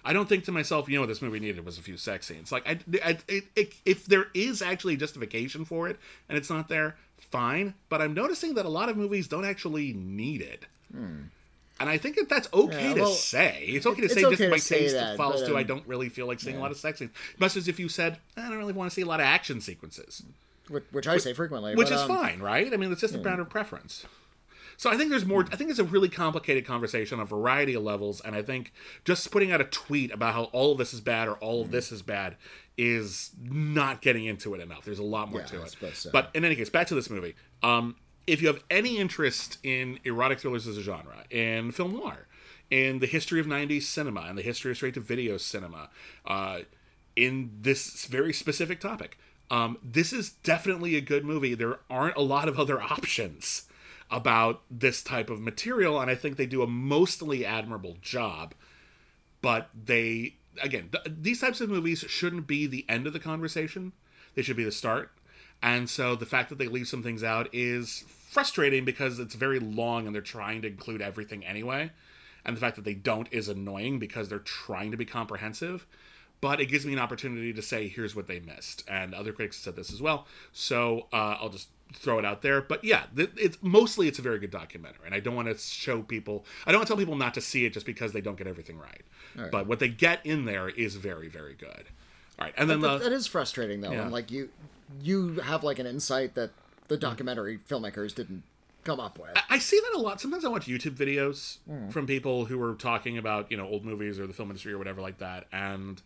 I 0.06 0.14
don't 0.14 0.30
think 0.30 0.46
to 0.46 0.54
myself, 0.54 0.88
you 0.88 0.96
know, 0.96 1.02
what 1.02 1.10
this 1.10 1.22
movie 1.22 1.42
needed 1.42 1.66
was 1.66 1.78
a 1.78 1.82
few 1.82 1.98
sex 1.98 2.28
scenes. 2.28 2.50
Like, 2.50 2.66
I, 2.66 2.80
I 3.04 3.18
it, 3.28 3.44
it, 3.58 3.74
if 3.84 4.06
there 4.06 4.28
is 4.34 4.62
actually 4.62 4.96
justification 4.96 5.66
for 5.66 5.90
it 5.90 6.00
and 6.30 6.38
it's 6.38 6.50
not 6.50 6.70
there, 6.70 6.96
fine. 7.18 7.74
But 7.90 8.02
I'm 8.02 8.14
noticing 8.14 8.54
that 8.54 8.66
a 8.66 8.70
lot 8.70 8.88
of 8.88 8.96
movies 8.96 9.28
don't 9.28 9.44
actually 9.44 9.92
need 9.92 10.42
it. 10.42 10.66
Hmm. 10.94 11.24
And 11.80 11.90
I 11.90 11.98
think 11.98 12.16
that 12.16 12.30
that's 12.30 12.48
okay 12.54 12.96
Yeah, 12.96 13.04
to 13.04 13.08
say. 13.08 13.66
It's 13.68 13.86
okay 13.86 14.02
to 14.02 14.10
say 14.10 14.24
okay 14.24 14.30
just 14.30 14.42
to 14.44 14.50
my 14.50 14.58
say 14.58 14.80
taste 14.80 14.96
that, 14.96 15.18
falls 15.18 15.42
but, 15.42 15.50
to 15.50 15.58
I 15.58 15.62
um, 15.62 15.68
don't 15.68 15.86
really 15.86 16.08
feel 16.08 16.26
like 16.26 16.40
seeing 16.40 16.56
a 16.56 16.60
lot 16.60 16.72
of 16.72 16.78
sex 16.78 17.00
scenes. 17.00 17.12
Much 17.38 17.58
as 17.58 17.68
if 17.68 17.78
you 17.78 17.90
said, 17.90 18.18
I 18.38 18.48
don't 18.48 18.58
really 18.58 18.74
want 18.74 18.90
to 18.90 18.96
see 18.96 19.02
a 19.02 19.06
lot 19.06 19.20
of 19.20 19.26
action 19.26 19.60
sequences. 19.60 20.24
Which, 20.70 21.08
I 21.08 21.18
say 21.18 21.34
frequently, 21.34 21.76
which 21.76 21.90
but, 21.90 21.96
is 21.96 22.02
um, 22.02 22.08
fine, 22.08 22.40
right? 22.40 22.74
I 22.74 22.78
mean, 22.78 22.92
it's 22.92 23.02
just 23.02 23.16
a 23.16 23.20
matter 23.20 23.42
of 23.42 23.50
preference. 23.50 24.06
So 24.78 24.92
I 24.92 24.98
think 24.98 25.10
there's 25.10 25.26
more. 25.26 25.46
I 25.52 25.56
think 25.56 25.72
it's 25.72 25.80
a 25.80 25.84
really 25.84 26.08
complicated 26.08 26.66
conversation 26.66 27.20
on 27.20 27.24
a 27.24 27.26
variety 27.26 27.74
of 27.74 27.82
levels, 27.82 28.22
and 28.22 28.36
I 28.36 28.44
think 28.44 28.72
just 29.06 29.32
putting 29.32 29.52
out 29.52 29.60
a 29.60 29.66
tweet 29.66 30.12
about 30.12 30.36
how 30.36 30.44
all 30.46 30.72
of 30.72 30.78
this 30.78 30.94
is 30.94 31.02
bad 31.02 31.28
or 31.28 31.34
all 31.38 31.62
of 31.62 31.72
this 31.72 31.92
is 31.92 32.04
bad 32.04 32.36
is 32.78 33.32
not 33.42 34.02
getting 34.02 34.26
into 34.26 34.54
it 34.54 34.62
enough. 34.62 34.86
There's 34.86 35.00
a 35.00 35.04
lot 35.04 35.32
more 35.32 35.42
Yeah, 35.42 35.48
to 35.48 35.64
it. 35.64 35.96
so. 35.96 36.12
But 36.12 36.30
in 36.36 36.46
any 36.46 36.56
case, 36.56 36.70
back 36.70 36.86
to 36.88 36.96
this 36.96 37.10
movie. 37.10 37.36
Um, 37.64 37.96
if 38.28 38.40
you 38.40 38.48
have 38.50 38.64
any 38.70 39.00
interest 39.00 39.58
in 39.64 40.00
erotic 40.04 40.40
thrillers 40.40 40.68
as 40.68 40.78
a 40.78 40.84
genre, 40.84 41.24
in 41.32 41.72
film 41.72 41.94
noir, 41.94 42.28
in 42.70 43.00
the 43.00 43.08
history 43.08 43.40
of 43.40 43.48
'90s 43.48 43.84
cinema, 43.84 44.22
and 44.22 44.38
the 44.38 44.44
history 44.44 44.70
of 44.70 44.78
straight-to-video 44.78 45.38
cinema, 45.38 45.90
uh, 46.26 46.60
in 47.16 47.50
this 47.62 48.06
very 48.06 48.32
specific 48.32 48.80
topic. 48.80 49.18
Um, 49.50 49.78
this 49.84 50.12
is 50.12 50.32
definitely 50.32 50.96
a 50.96 51.02
good 51.02 51.24
movie. 51.24 51.56
There 51.56 51.80
aren't 51.90 52.18
a 52.18 52.22
lot 52.22 52.48
of 52.48 52.60
other 52.60 52.82
options 52.82 53.64
about 54.10 54.62
this 54.70 55.04
type 55.04 55.30
of 55.30 55.42
material, 55.42 56.00
and 56.00 56.10
I 56.10 56.16
think 56.16 56.38
they 56.38 56.46
do 56.46 56.62
a 56.62 56.68
mostly 56.68 57.46
admirable 57.46 57.98
job. 58.02 58.54
But 59.42 59.70
they, 59.74 60.36
again, 60.62 60.90
th- 60.92 61.16
these 61.22 61.42
types 61.42 61.62
of 61.62 61.70
movies 61.70 62.06
shouldn't 62.08 62.48
be 62.48 62.68
the 62.68 62.86
end 62.88 63.08
of 63.08 63.14
the 63.14 63.20
conversation. 63.20 63.94
They 64.36 64.42
should 64.42 64.58
be 64.58 64.64
the 64.64 64.72
start. 64.72 65.12
And 65.62 65.90
so 65.90 66.16
the 66.16 66.26
fact 66.26 66.50
that 66.50 66.58
they 66.58 66.68
leave 66.68 66.88
some 66.88 67.04
things 67.04 67.24
out 67.24 67.50
is 67.52 68.06
frustrating 68.08 68.86
because 68.86 69.20
it's 69.20 69.36
very 69.36 69.60
long 69.60 70.06
and 70.06 70.14
they're 70.14 70.22
trying 70.22 70.62
to 70.62 70.68
include 70.68 71.02
everything 71.02 71.46
anyway. 71.46 71.92
And 72.46 72.56
the 72.56 72.62
fact 72.62 72.76
that 72.76 72.86
they 72.86 72.94
don't 72.94 73.28
is 73.32 73.50
annoying 73.50 74.00
because 74.00 74.30
they're 74.30 74.40
trying 74.40 74.92
to 74.92 74.98
be 74.98 75.06
comprehensive. 75.06 75.86
But 76.40 76.60
it 76.62 76.68
gives 76.68 76.86
me 76.86 76.94
an 76.94 77.00
opportunity 77.00 77.52
to 77.54 77.62
say, 77.62 77.88
here's 77.88 78.16
what 78.16 78.28
they 78.28 78.40
missed. 78.40 78.84
And 78.88 79.14
other 79.16 79.34
critics 79.34 79.58
said 79.58 79.76
this 79.76 79.92
as 79.92 80.02
well. 80.02 80.28
So 80.52 81.08
uh, 81.12 81.38
I'll 81.42 81.50
just 81.50 81.70
throw 81.94 82.20
it 82.20 82.26
out 82.26 82.42
there. 82.44 82.62
But 82.62 82.84
yeah, 82.84 83.04
th- 83.16 83.32
it's 83.38 83.58
mostly 83.62 84.08
it's 84.08 84.20
a 84.20 84.22
very 84.22 84.38
good 84.38 84.52
documentary. 84.52 85.06
And 85.06 85.16
I 85.16 85.20
don't 85.20 85.36
want 85.36 85.48
to 85.48 85.58
show 85.58 86.02
people, 86.04 86.46
I 86.66 86.72
don't 86.72 86.80
want 86.80 86.88
to 86.88 86.92
tell 86.94 86.98
people 87.00 87.16
not 87.16 87.34
to 87.36 87.42
see 87.42 87.66
it 87.66 87.74
just 87.74 87.86
because 87.88 88.12
they 88.14 88.22
don't 88.22 88.38
get 88.38 88.46
everything 88.46 88.78
right. 88.78 89.02
But 89.52 89.68
what 89.68 89.80
they 89.80 89.90
get 89.90 90.24
in 90.26 90.46
there 90.46 90.70
is 90.70 90.96
very, 90.96 91.28
very 91.28 91.54
good. 91.56 91.86
All 92.40 92.46
right. 92.46 92.54
And 92.58 92.70
then 92.70 92.82
That, 92.82 93.00
the. 93.00 93.10
that 93.10 93.14
is 93.14 93.26
frustrating 93.28 93.82
though, 93.82 93.92
Yeah. 93.92 94.04
and 94.04 94.12
like 94.12 94.30
you 94.32 94.50
you 95.04 95.36
have 95.40 95.64
like 95.64 95.80
an 95.80 95.86
insight 95.88 96.34
that 96.36 96.52
the 96.88 96.98
documentary 96.98 97.60
filmmakers 97.70 98.16
didn't 98.16 98.44
come 98.84 99.00
up 99.00 99.20
with. 99.20 99.32
I 99.50 99.60
see 99.60 99.80
that 99.80 99.98
a 99.98 100.02
lot. 100.02 100.22
Sometimes 100.22 100.46
I 100.46 100.48
watch 100.50 100.66
YouTube 100.68 100.96
videos 100.96 101.58
Hmm. 101.68 101.90
from 101.90 102.06
people 102.08 102.46
who 102.46 102.62
are 102.64 102.74
talking 102.76 103.18
about, 103.18 103.52
you 103.52 103.58
know, 103.58 103.68
old 103.68 103.84
movies 103.84 104.18
or 104.20 104.28
the 104.28 104.34
film 104.34 104.50
industry 104.50 104.72
or 104.74 104.78
whatever 104.78 105.02
like 105.02 105.18
that. 105.18 105.46
And, 105.52 106.02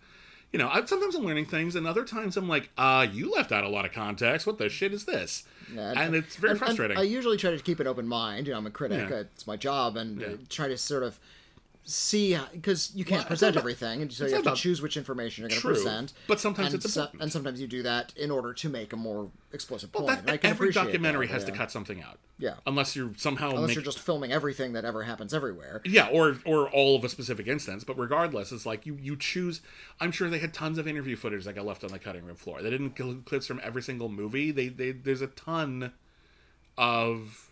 you 0.52 0.60
know, 0.60 0.68
I, 0.70 0.84
sometimes 0.86 1.16
I'm 1.16 1.24
learning 1.26 1.46
things, 1.46 1.76
and 1.76 1.88
other 1.88 2.04
times 2.04 2.36
I'm 2.38 2.48
like, 2.50 2.70
uh, 2.78 3.08
you 3.12 3.32
left 3.32 3.52
out 3.52 3.64
a 3.64 3.70
lot 3.70 3.86
of 3.86 3.94
context. 3.94 4.46
What 4.46 4.58
the 4.58 4.70
shit 4.70 4.94
is 4.94 5.06
this? 5.06 5.44
Yeah, 5.74 5.94
and 5.96 6.14
it's 6.16 6.36
very 6.36 6.52
and- 6.52 6.60
and 6.62 6.66
frustrating. 6.68 6.98
I 6.98 7.04
usually 7.04 7.38
try 7.38 7.52
to 7.52 7.60
keep 7.60 7.80
an 7.80 7.88
open 7.88 8.08
mind. 8.08 8.48
You 8.48 8.54
know, 8.54 8.60
I'm 8.60 8.68
a 8.68 8.72
critic. 8.72 9.10
Yeah. 9.10 9.18
It's 9.20 9.48
my 9.48 9.56
job, 9.58 9.96
and 9.96 10.20
Yeah. 10.20 10.28
try 10.50 10.68
to 10.68 10.78
sort 10.78 11.04
of 11.04 11.20
see 11.84 12.38
because 12.54 12.92
you 12.96 13.04
can't 13.04 13.22
Well, 13.22 13.28
present 13.28 13.56
about- 13.56 13.62
everything, 13.62 14.02
and 14.04 14.14
so 14.14 14.26
you 14.26 14.36
have 14.36 14.44
to 14.44 14.54
choose 14.56 14.82
which 14.82 14.98
information 14.98 15.42
you're 15.42 15.50
going 15.50 15.62
to 15.62 15.68
present. 15.68 16.14
but 16.28 16.40
sometimes 16.40 16.74
and 16.74 16.84
it's 16.86 16.94
so- 16.94 17.10
and 17.20 17.32
sometimes 17.32 17.60
you 17.60 17.68
do 17.68 17.82
that 17.84 18.14
in 18.16 18.30
order 18.32 18.54
to 18.54 18.70
make 18.70 18.94
a 18.94 18.96
more 18.96 19.32
explicit 19.52 19.90
well, 19.94 20.06
point. 20.08 20.26
that, 20.26 20.46
every 20.46 20.72
documentary 20.72 21.28
that, 21.28 21.34
has 21.34 21.46
to 21.46 21.52
cut 21.52 21.72
something 21.72 22.02
out. 22.02 22.20
Yeah. 22.38 22.56
Unless 22.66 22.96
you're 22.96 23.12
somehow 23.18 23.50
Unless 23.52 23.68
make- 23.70 23.76
you're 23.76 23.84
just 23.84 24.00
filming 24.00 24.32
everything 24.32 24.74
that 24.74 24.86
ever 24.86 25.04
happens 25.04 25.34
everywhere. 25.34 25.82
Yeah, 25.86 26.08
or 26.08 26.38
or 26.46 26.70
all 26.70 26.96
of 26.96 27.04
a 27.04 27.10
specific 27.10 27.48
instance, 27.48 27.84
but 27.84 27.98
regardless, 27.98 28.52
it's 28.52 28.66
like 28.66 28.86
you 28.86 28.98
you 29.02 29.16
choose. 29.16 29.62
I'm 30.00 30.12
sure 30.12 30.30
they 30.30 30.40
had 30.40 30.54
tons 30.54 30.78
of 30.78 30.88
interview 30.88 31.16
footage 31.16 31.44
that 31.46 31.54
got 31.54 31.66
left 31.66 31.84
on 31.84 31.92
the 31.92 32.00
cutting 32.00 32.26
room 32.26 32.36
floor. 32.36 32.62
They 32.62 32.70
didn't 32.70 32.88
include 32.98 33.26
clips 33.26 33.46
from 33.48 33.60
every 33.64 33.82
single 33.84 34.10
movie. 34.10 34.52
They 34.52 34.70
they 34.70 34.92
there's 34.92 35.22
a 35.22 35.28
ton 35.28 35.92
of 36.78 37.51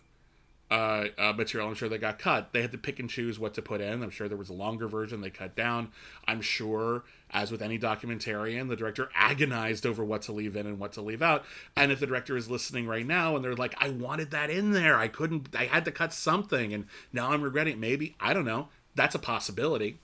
uh, 0.72 1.06
uh, 1.18 1.34
material. 1.34 1.68
I'm 1.68 1.76
sure 1.76 1.90
they 1.90 1.98
got 1.98 2.20
cut. 2.20 2.54
They 2.54 2.62
had 2.62 2.72
to 2.72 2.78
pick 2.78 3.00
and 3.00 3.10
choose 3.10 3.40
what 3.40 3.54
to 3.56 3.62
put 3.62 3.82
in. 3.82 4.04
I'm 4.04 4.10
sure 4.10 4.28
there 4.28 4.38
was 4.38 4.50
a 4.50 4.54
longer 4.54 4.88
version 4.88 5.22
they 5.22 5.30
cut 5.30 5.56
down. 5.56 5.92
I'm 6.28 6.42
sure, 6.42 7.04
as 7.32 7.52
with 7.52 7.62
any 7.62 7.80
documentarian, 7.80 8.70
the 8.70 8.76
director 8.76 9.10
agonized 9.16 9.86
over 9.86 10.04
what 10.04 10.22
to 10.24 10.32
leave 10.32 10.56
in 10.56 10.68
and 10.68 10.80
what 10.80 10.94
to 10.94 11.02
leave 11.02 11.22
out. 11.22 11.44
And 11.76 11.92
if 11.92 12.00
the 12.00 12.08
director 12.08 12.38
is 12.38 12.50
listening 12.50 12.88
right 12.88 13.06
now 13.06 13.36
and 13.36 13.44
they're 13.44 13.56
like, 13.56 13.76
"I 13.80 13.90
wanted 13.90 14.32
that 14.32 14.50
in 14.50 14.72
there. 14.72 14.98
I 14.98 15.08
couldn't. 15.08 15.50
I 15.58 15.66
had 15.66 15.86
to 15.86 15.92
cut 15.92 16.14
something, 16.14 16.74
and 16.74 16.86
now 17.12 17.32
I'm 17.32 17.42
regretting 17.42 17.74
it." 17.74 17.80
Maybe 17.80 18.16
I 18.20 18.34
don't 18.34 18.46
know. 18.46 18.70
That's 18.96 19.16
a 19.16 19.20
possibility. 19.20 20.00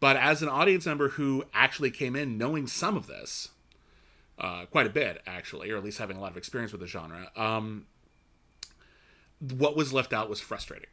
But 0.00 0.16
as 0.16 0.42
an 0.42 0.48
audience 0.48 0.86
member 0.86 1.10
who 1.10 1.44
actually 1.54 1.90
came 1.90 2.16
in 2.16 2.36
knowing 2.36 2.66
some 2.66 2.96
of 2.96 3.06
this, 3.06 3.50
uh, 4.38 4.66
quite 4.66 4.86
a 4.86 4.90
bit 4.90 5.22
actually, 5.26 5.70
or 5.70 5.76
at 5.76 5.84
least 5.84 5.98
having 5.98 6.16
a 6.16 6.20
lot 6.20 6.32
of 6.32 6.36
experience 6.36 6.72
with 6.72 6.80
the 6.80 6.86
genre, 6.86 7.30
um, 7.36 7.86
what 9.52 9.76
was 9.76 9.92
left 9.92 10.12
out 10.12 10.28
was 10.28 10.40
frustrating. 10.40 10.88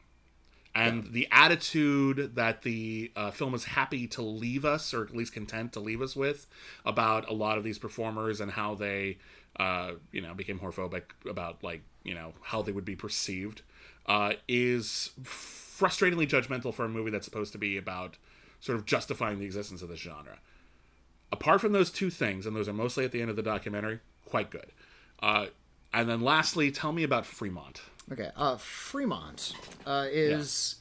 And 0.74 1.12
the 1.12 1.28
attitude 1.32 2.36
that 2.36 2.62
the 2.62 3.12
uh, 3.18 3.32
film 3.32 3.54
is 3.54 3.66
happy 3.66 4.08
to 4.08 4.22
leave 4.22 4.64
us, 4.64 4.94
or 4.94 5.04
at 5.04 5.14
least 5.14 5.34
content 5.34 5.74
to 5.74 5.82
leave 5.82 6.02
us 6.02 6.16
with, 6.16 6.48
about 6.86 7.30
a 7.30 7.34
lot 7.34 7.58
of 7.58 7.66
these 7.66 7.78
performers 7.78 8.40
and 8.40 8.52
how 8.52 8.76
they, 8.76 9.18
uh, 9.58 9.92
you 10.14 10.22
know, 10.22 10.34
became 10.34 10.60
homophobic 10.60 11.04
about 11.30 11.62
like 11.62 11.82
you 12.04 12.16
know 12.16 12.34
how 12.42 12.62
they 12.62 12.72
would 12.72 12.86
be 12.86 12.96
perceived, 12.96 13.64
uh, 14.06 14.34
is 14.48 15.12
frustratingly 15.24 16.26
judgmental 16.26 16.74
for 16.74 16.86
a 16.86 16.90
movie 16.90 17.12
that's 17.12 17.26
supposed 17.26 17.52
to 17.52 17.58
be 17.58 17.76
about 17.76 18.16
sort 18.62 18.78
of 18.78 18.86
justifying 18.86 19.40
the 19.40 19.46
existence 19.46 19.82
of 19.82 19.90
this 19.90 20.00
genre 20.00 20.38
apart 21.32 21.62
from 21.62 21.72
those 21.72 21.90
two 21.90 22.10
things, 22.10 22.46
and 22.46 22.56
those 22.56 22.68
are 22.68 22.74
mostly 22.74 23.06
at 23.06 23.12
the 23.12 23.22
end 23.22 23.30
of 23.30 23.36
the 23.36 23.44
documentary, 23.44 24.00
quite 24.26 24.50
good. 24.50 24.72
Uh, 25.22 25.48
and 25.94 26.10
then 26.10 26.22
lastly, 26.22 26.72
tell 26.72 26.92
me 26.92 27.04
about 27.04 27.26
Fremont. 27.26 27.82
Okay, 28.12 28.30
uh, 28.36 28.58
Fremont 28.58 29.54
uh, 29.86 30.06
is 30.12 30.76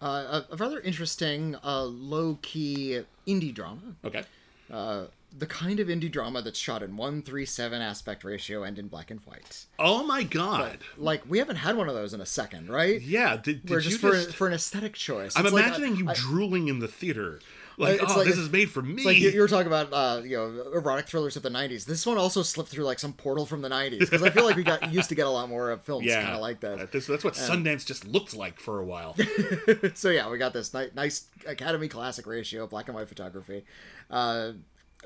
uh, 0.00 0.42
a, 0.50 0.52
a 0.52 0.56
rather 0.56 0.80
interesting, 0.80 1.56
uh, 1.64 1.82
low 1.84 2.38
key 2.42 3.00
indie 3.26 3.52
drama. 3.54 3.96
Okay. 4.04 4.24
Uh, 4.72 5.04
the 5.36 5.46
kind 5.46 5.80
of 5.80 5.88
indie 5.88 6.10
drama 6.10 6.42
that's 6.42 6.58
shot 6.58 6.82
in 6.82 6.96
137 6.96 7.80
aspect 7.80 8.22
ratio 8.24 8.62
and 8.62 8.78
in 8.78 8.88
black 8.88 9.10
and 9.10 9.20
white. 9.20 9.64
Oh 9.78 10.04
my 10.06 10.22
god. 10.22 10.78
Like, 10.98 11.22
we 11.28 11.38
haven't 11.38 11.56
had 11.56 11.76
one 11.76 11.88
of 11.88 11.94
those 11.94 12.12
in 12.12 12.20
a 12.20 12.26
second, 12.26 12.70
right? 12.70 13.00
Yeah. 13.00 13.36
Did, 13.36 13.62
did 13.62 13.70
We're 13.70 13.76
you 13.80 13.90
just, 13.90 14.00
just? 14.02 14.26
for, 14.28 14.32
for 14.32 14.46
an 14.46 14.52
aesthetic 14.54 14.94
choice. 14.94 15.32
I'm 15.36 15.46
It's 15.46 15.54
like, 15.54 15.66
imagining 15.66 15.96
you 15.96 16.08
I- 16.10 16.14
drooling 16.14 16.68
in 16.68 16.80
the 16.80 16.88
theater. 16.88 17.40
Like, 17.78 18.02
It's 18.02 18.12
oh, 18.12 18.18
like- 18.18 18.26
this 18.26 18.38
is 18.38 18.50
made 18.50 18.70
for 18.70 18.82
me. 18.82 18.94
It's 18.96 19.04
like 19.04 19.16
you, 19.18 19.30
you 19.30 19.40
were 19.40 19.48
talking 19.48 19.66
about, 19.66 19.92
uh, 19.92 20.22
you 20.22 20.36
know, 20.36 20.72
erotic 20.72 21.06
thrillers 21.06 21.36
of 21.36 21.42
the 21.42 21.48
'90s. 21.50 21.84
This 21.84 22.04
one 22.06 22.18
also 22.18 22.42
slipped 22.42 22.70
through 22.70 22.84
like 22.84 22.98
some 22.98 23.12
portal 23.12 23.46
from 23.46 23.62
the 23.62 23.68
'90s 23.68 24.00
because 24.00 24.22
I 24.22 24.30
feel 24.30 24.44
like 24.44 24.56
we 24.56 24.62
got 24.62 24.92
used 24.92 25.08
to 25.08 25.14
get 25.14 25.26
a 25.26 25.30
lot 25.30 25.48
more 25.48 25.70
of 25.70 25.82
films 25.82 26.06
yeah, 26.06 26.22
kind 26.22 26.34
of 26.34 26.40
like 26.40 26.60
that. 26.60 26.92
This, 26.92 27.06
that's 27.06 27.24
what 27.24 27.34
Sundance 27.34 27.86
just 27.86 28.06
looked 28.06 28.34
like 28.34 28.60
for 28.60 28.78
a 28.78 28.84
while. 28.84 29.16
so 29.94 30.10
yeah, 30.10 30.28
we 30.30 30.38
got 30.38 30.52
this 30.52 30.72
ni- 30.74 30.90
nice 30.94 31.26
Academy 31.46 31.88
Classic 31.88 32.26
ratio, 32.26 32.66
black 32.66 32.88
and 32.88 32.96
white 32.96 33.08
photography. 33.08 33.64
Uh, 34.10 34.52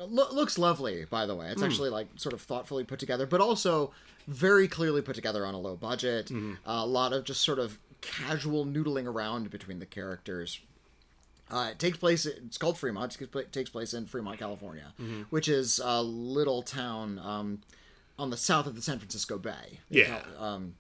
lo- 0.01 0.33
looks 0.33 0.59
lovely, 0.59 1.05
by 1.09 1.27
the 1.27 1.35
way. 1.35 1.49
It's 1.49 1.63
actually 1.63 1.91
like 1.91 2.09
sort 2.17 2.33
of 2.33 2.41
thoughtfully 2.43 2.85
put 2.85 2.99
together, 2.99 3.27
but 3.27 3.41
also 3.41 3.93
very 4.27 4.67
clearly 4.69 5.03
put 5.03 5.15
together 5.15 5.47
on 5.47 5.55
a 5.55 5.59
low 5.59 5.77
budget. 5.77 6.31
a 6.65 6.85
lot 6.87 7.13
of 7.13 7.25
just 7.25 7.43
sort 7.43 7.59
of 7.59 7.79
casual 8.01 8.67
noodling 8.67 9.07
around 9.07 9.51
between 9.51 9.79
the 9.79 9.87
characters. 9.87 10.61
Uh, 11.51 11.69
it 11.71 11.79
takes 11.79 11.97
place. 11.97 12.27
It's 12.27 12.59
called 12.59 12.77
Fremont. 12.79 13.17
It 13.21 13.53
takes 13.53 13.71
place 13.71 13.95
in 13.95 14.07
Fremont, 14.07 14.39
California, 14.39 14.93
which 15.31 15.49
is 15.49 15.81
a 15.85 16.03
little 16.03 16.63
town 16.63 17.19
um, 17.21 17.61
on 18.19 18.31
the 18.31 18.37
south 18.37 18.67
of 18.67 18.75
the 18.75 18.83
San 18.83 18.99
Francisco 18.99 19.39
Bay. 19.39 19.81
Yeah. 19.89 20.23
Um, 20.39 20.75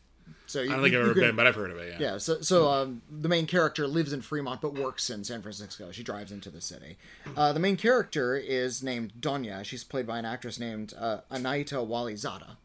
so 0.48 0.60
you, 0.62 0.70
I 0.70 0.74
don't 0.74 0.82
think 0.82 0.92
you- 0.92 0.98
I've 1.00 1.04
ever 1.06 1.14
can- 1.14 1.22
been, 1.22 1.36
but 1.36 1.46
I've 1.46 1.54
heard 1.54 1.70
of 1.70 1.78
it. 1.78 2.00
Yeah. 2.00 2.12
yeah, 2.12 2.18
so 2.18 2.40
so 2.40 2.68
um, 2.68 3.02
the 3.08 3.28
main 3.28 3.46
character 3.46 3.86
lives 3.86 4.12
in 4.12 4.22
Fremont 4.22 4.60
but 4.60 4.74
works 4.74 5.08
in 5.08 5.22
San 5.22 5.40
Francisco. 5.42 5.92
She 5.92 6.02
drives 6.02 6.32
into 6.32 6.50
the 6.50 6.60
city. 6.60 6.96
Uh, 7.36 7.52
the 7.52 7.60
main 7.60 7.76
character 7.76 8.36
is 8.36 8.82
named 8.82 9.12
Donya. 9.20 9.64
She's 9.64 9.84
played 9.84 10.06
by 10.06 10.18
an 10.18 10.24
actress 10.24 10.58
named 10.58 10.94
uh, 10.98 11.18
Anaita 11.30 11.76
Walizada, 11.86 12.56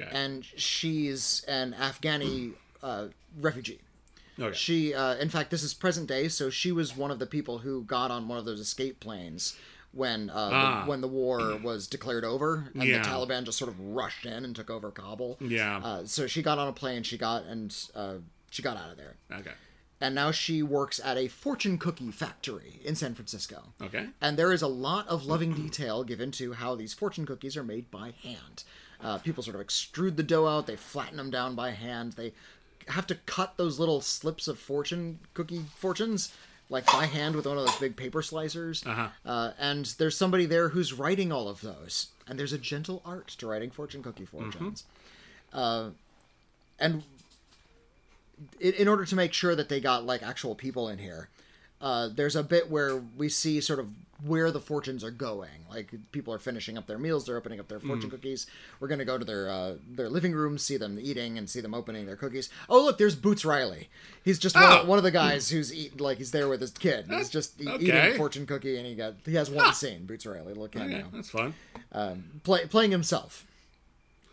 Okay. 0.00 0.10
and 0.12 0.44
she's 0.44 1.44
an 1.46 1.74
Afghani 1.78 2.54
uh, 2.82 3.06
refugee. 3.40 3.80
Okay. 4.38 4.56
She, 4.56 4.94
uh, 4.94 5.14
in 5.16 5.28
fact, 5.28 5.50
this 5.50 5.62
is 5.62 5.74
present 5.74 6.06
day, 6.08 6.28
so 6.28 6.50
she 6.50 6.72
was 6.72 6.96
one 6.96 7.10
of 7.10 7.18
the 7.18 7.26
people 7.26 7.58
who 7.58 7.82
got 7.84 8.10
on 8.10 8.28
one 8.28 8.38
of 8.38 8.44
those 8.44 8.60
escape 8.60 9.00
planes 9.00 9.56
when 9.92 10.28
uh, 10.30 10.50
Ah. 10.52 10.84
the, 10.84 10.90
when 10.90 11.00
the 11.00 11.08
war 11.08 11.56
was 11.62 11.86
declared 11.86 12.24
over, 12.24 12.70
and 12.74 12.82
Yeah. 12.84 13.02
the 13.02 13.08
Taliban 13.08 13.44
just 13.44 13.56
sort 13.58 13.70
of 13.70 13.80
rushed 13.80 14.26
in 14.26 14.44
and 14.44 14.54
took 14.54 14.68
over 14.70 14.90
Kabul. 14.90 15.38
Yeah. 15.40 15.78
Uh, 15.78 16.04
so 16.06 16.26
she 16.26 16.42
got 16.42 16.58
on 16.58 16.68
a 16.68 16.72
plane. 16.72 17.02
She 17.02 17.16
got 17.16 17.44
and 17.44 17.74
uh, 17.94 18.16
she 18.50 18.62
got 18.62 18.76
out 18.76 18.90
of 18.90 18.96
there 18.96 19.16
okay. 19.32 19.52
and 20.00 20.14
now 20.14 20.30
she 20.30 20.62
works 20.62 21.00
at 21.02 21.16
a 21.18 21.28
fortune 21.28 21.78
cookie 21.78 22.10
factory 22.10 22.80
in 22.84 22.94
San 22.94 23.14
Francisco. 23.14 23.72
Okay. 23.82 24.06
And 24.20 24.38
there 24.38 24.52
is 24.52 24.62
a 24.62 24.66
lot 24.68 25.08
of 25.08 25.24
loving 25.26 25.52
detail 25.54 26.04
given 26.04 26.30
to 26.32 26.52
how 26.54 26.74
these 26.74 26.92
fortune 26.94 27.24
cookies 27.26 27.56
are 27.56 27.64
made 27.64 27.90
by 27.90 28.12
hand. 28.22 28.64
Uh, 29.02 29.18
people 29.18 29.42
sort 29.42 29.56
of 29.56 29.66
extrude 29.66 30.16
the 30.16 30.22
dough 30.22 30.46
out, 30.46 30.66
they 30.66 30.76
flatten 30.76 31.16
them 31.18 31.30
down 31.30 31.54
by 31.54 31.70
hand, 31.72 32.12
they 32.12 32.32
have 32.88 33.06
to 33.08 33.14
cut 33.14 33.56
those 33.56 33.78
little 33.78 34.00
slips 34.00 34.48
of 34.48 34.58
fortune 34.58 35.18
cookie 35.34 35.64
fortunes 35.76 36.32
like 36.68 36.86
by 36.86 37.06
hand 37.06 37.36
with 37.36 37.46
one 37.46 37.58
of 37.58 37.64
those 37.64 37.78
big 37.78 37.96
paper 37.96 38.22
slicers. 38.22 38.86
Uh-huh. 38.86 39.08
Uh, 39.24 39.52
and 39.58 39.86
there's 39.98 40.16
somebody 40.16 40.46
there 40.46 40.70
who's 40.70 40.92
writing 40.92 41.30
all 41.30 41.48
of 41.48 41.60
those. 41.60 42.08
And 42.26 42.38
there's 42.38 42.52
a 42.52 42.58
gentle 42.58 43.02
art 43.04 43.28
to 43.38 43.46
writing 43.46 43.70
fortune 43.70 44.02
cookie 44.02 44.24
fortunes. 44.24 44.84
Uh, 45.52 45.90
and 46.78 47.04
in, 48.60 48.72
in 48.74 48.88
order 48.88 49.04
to 49.04 49.14
make 49.14 49.32
sure 49.32 49.54
that 49.54 49.68
they 49.68 49.80
got 49.80 50.04
like 50.04 50.22
actual 50.22 50.54
people 50.54 50.88
in 50.88 50.98
here 50.98 51.28
uh, 51.80 52.08
there's 52.14 52.36
a 52.36 52.42
bit 52.42 52.70
where 52.70 52.96
we 52.96 53.28
see 53.28 53.60
sort 53.60 53.78
of 53.78 53.90
where 54.24 54.50
the 54.50 54.60
fortunes 54.60 55.04
are 55.04 55.10
going 55.10 55.50
like 55.68 55.92
people 56.10 56.32
are 56.32 56.38
finishing 56.38 56.78
up 56.78 56.86
their 56.86 56.96
meals 56.96 57.26
they're 57.26 57.36
opening 57.36 57.60
up 57.60 57.68
their 57.68 57.78
fortune 57.78 58.08
cookies 58.08 58.46
we're 58.80 58.88
going 58.88 58.98
to 58.98 59.04
go 59.04 59.18
to 59.18 59.26
their 59.26 59.50
uh, 59.50 59.74
their 59.90 60.08
living 60.08 60.32
rooms 60.32 60.62
see 60.62 60.78
them 60.78 60.98
eating 60.98 61.36
and 61.36 61.50
see 61.50 61.60
them 61.60 61.74
opening 61.74 62.06
their 62.06 62.16
cookies 62.16 62.48
oh 62.70 62.82
look 62.82 62.96
there's 62.96 63.14
boots 63.14 63.44
riley 63.44 63.90
he's 64.24 64.38
just 64.38 64.54
one, 64.56 64.64
Oh. 64.64 64.80
of, 64.80 64.88
one 64.88 64.96
of 64.96 65.04
the 65.04 65.10
guys 65.10 65.50
who's 65.50 65.70
eat, 65.72 66.00
like 66.00 66.16
he's 66.16 66.30
there 66.30 66.48
with 66.48 66.62
his 66.62 66.70
kid 66.70 67.04
he's 67.10 67.28
just 67.28 67.60
Okay. 67.60 67.74
eating 67.84 67.94
a 67.94 68.14
fortune 68.16 68.46
cookie 68.46 68.78
and 68.78 68.86
he 68.86 68.94
got 68.94 69.16
he 69.26 69.34
has 69.34 69.50
one 69.50 69.74
scene 69.74 70.06
boots 70.06 70.24
riley 70.24 70.46
little 70.48 70.68
cameo 70.68 70.96
Okay. 71.00 71.06
That's 71.12 71.28
fun. 71.30 71.52
Play, 72.42 72.64
playing 72.66 72.90
himself 72.92 73.46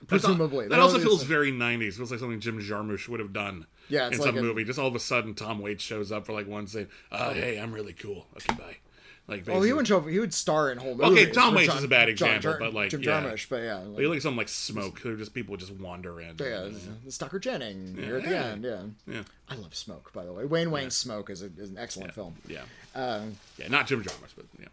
presumably 0.08 0.68
That 0.68 0.80
also 0.80 1.00
feels 1.00 1.24
very 1.24 1.52
90s. 1.52 1.96
Feels 1.96 2.12
like 2.12 2.20
something 2.20 2.40
Jim 2.40 2.60
Jarmusch 2.60 3.08
would 3.10 3.20
have 3.20 3.34
done. 3.34 3.66
Yeah, 3.90 4.08
in 4.08 4.14
it's 4.14 4.24
some 4.24 4.38
a- 4.38 4.42
movie. 4.42 4.64
Just 4.64 4.80
all 4.80 4.88
of 4.88 4.96
a 4.96 5.00
sudden, 5.00 5.34
Tom 5.34 5.60
Waits 5.60 5.84
shows 5.84 6.12
up 6.12 6.26
for 6.26 6.34
like 6.34 6.48
one 6.48 6.68
scene. 6.68 6.88
Uh, 7.12 7.34
hey, 7.34 7.60
I'm 7.60 7.74
really 7.74 7.94
cool. 7.94 8.28
Okay, 8.38 8.54
bye. 8.56 8.78
Like, 9.26 9.44
Oh, 9.44 9.46
basically, 9.46 9.68
he 9.68 9.74
wouldn't 9.74 9.88
show. 9.88 10.02
He 10.02 10.20
would 10.20 10.34
star 10.34 10.70
in 10.70 10.78
whole 10.78 10.96
movies. 10.96 11.24
Okay. 11.24 11.32
Tom 11.32 11.56
Waits 11.56 11.68
John- 11.70 11.78
is 11.78 11.84
a 11.86 11.88
bad 11.88 12.10
example, 12.10 12.58
but, 12.60 12.74
like, 12.74 12.90
Jim 12.90 13.02
yeah. 13.04 13.22
Jarmusch, 13.24 13.48
but 13.48 13.64
yeah, 13.64 13.78
Like, 13.78 14.06
like 14.08 14.22
something 14.22 14.38
like 14.38 14.50
Smoke. 14.50 15.02
They're 15.02 15.16
just 15.16 15.34
people 15.34 15.56
just 15.56 15.72
wander 15.72 16.20
in. 16.20 16.36
yeah, 16.40 16.68
Stockard 17.08 17.42
Channing 17.42 17.96
here 17.98 18.18
at 18.18 18.24
the 18.26 18.30
Yeah. 18.30 18.44
end. 18.48 18.64
Yeah, 18.66 18.84
yeah, 19.08 19.24
I 19.48 19.56
love 19.56 19.74
Smoke. 19.76 20.12
By 20.12 20.26
the 20.26 20.34
way, 20.34 20.44
Wayne 20.44 20.72
Wang's 20.72 20.96
Smoke 20.98 21.30
is, 21.30 21.42
a, 21.42 21.46
is 21.58 21.70
an 21.70 21.78
excellent 21.78 22.14
film. 22.14 22.36
yeah. 22.50 22.64
Um, 22.96 23.38
yeah, 23.58 23.70
not 23.70 23.88
Jim 23.88 24.04
Jarmusch, 24.04 24.36
but 24.36 24.46
yeah, 24.60 24.68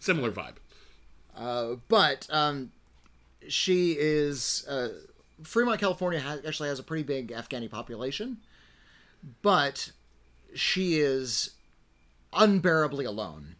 similar 0.00 0.32
vibe. 0.32 0.54
uh, 1.36 1.76
but 1.88 2.26
um, 2.30 2.72
she 3.48 3.92
is 3.98 4.66
uh, 4.68 4.88
Fremont, 5.42 5.80
California. 5.80 6.20
Ha- 6.20 6.38
actually 6.46 6.68
has 6.68 6.78
a 6.78 6.82
pretty 6.82 7.02
big 7.02 7.28
Afghani 7.32 7.70
population, 7.70 8.38
but 9.42 9.92
she 10.54 10.98
is 10.98 11.50
unbearably 12.32 13.04
alone. 13.04 13.56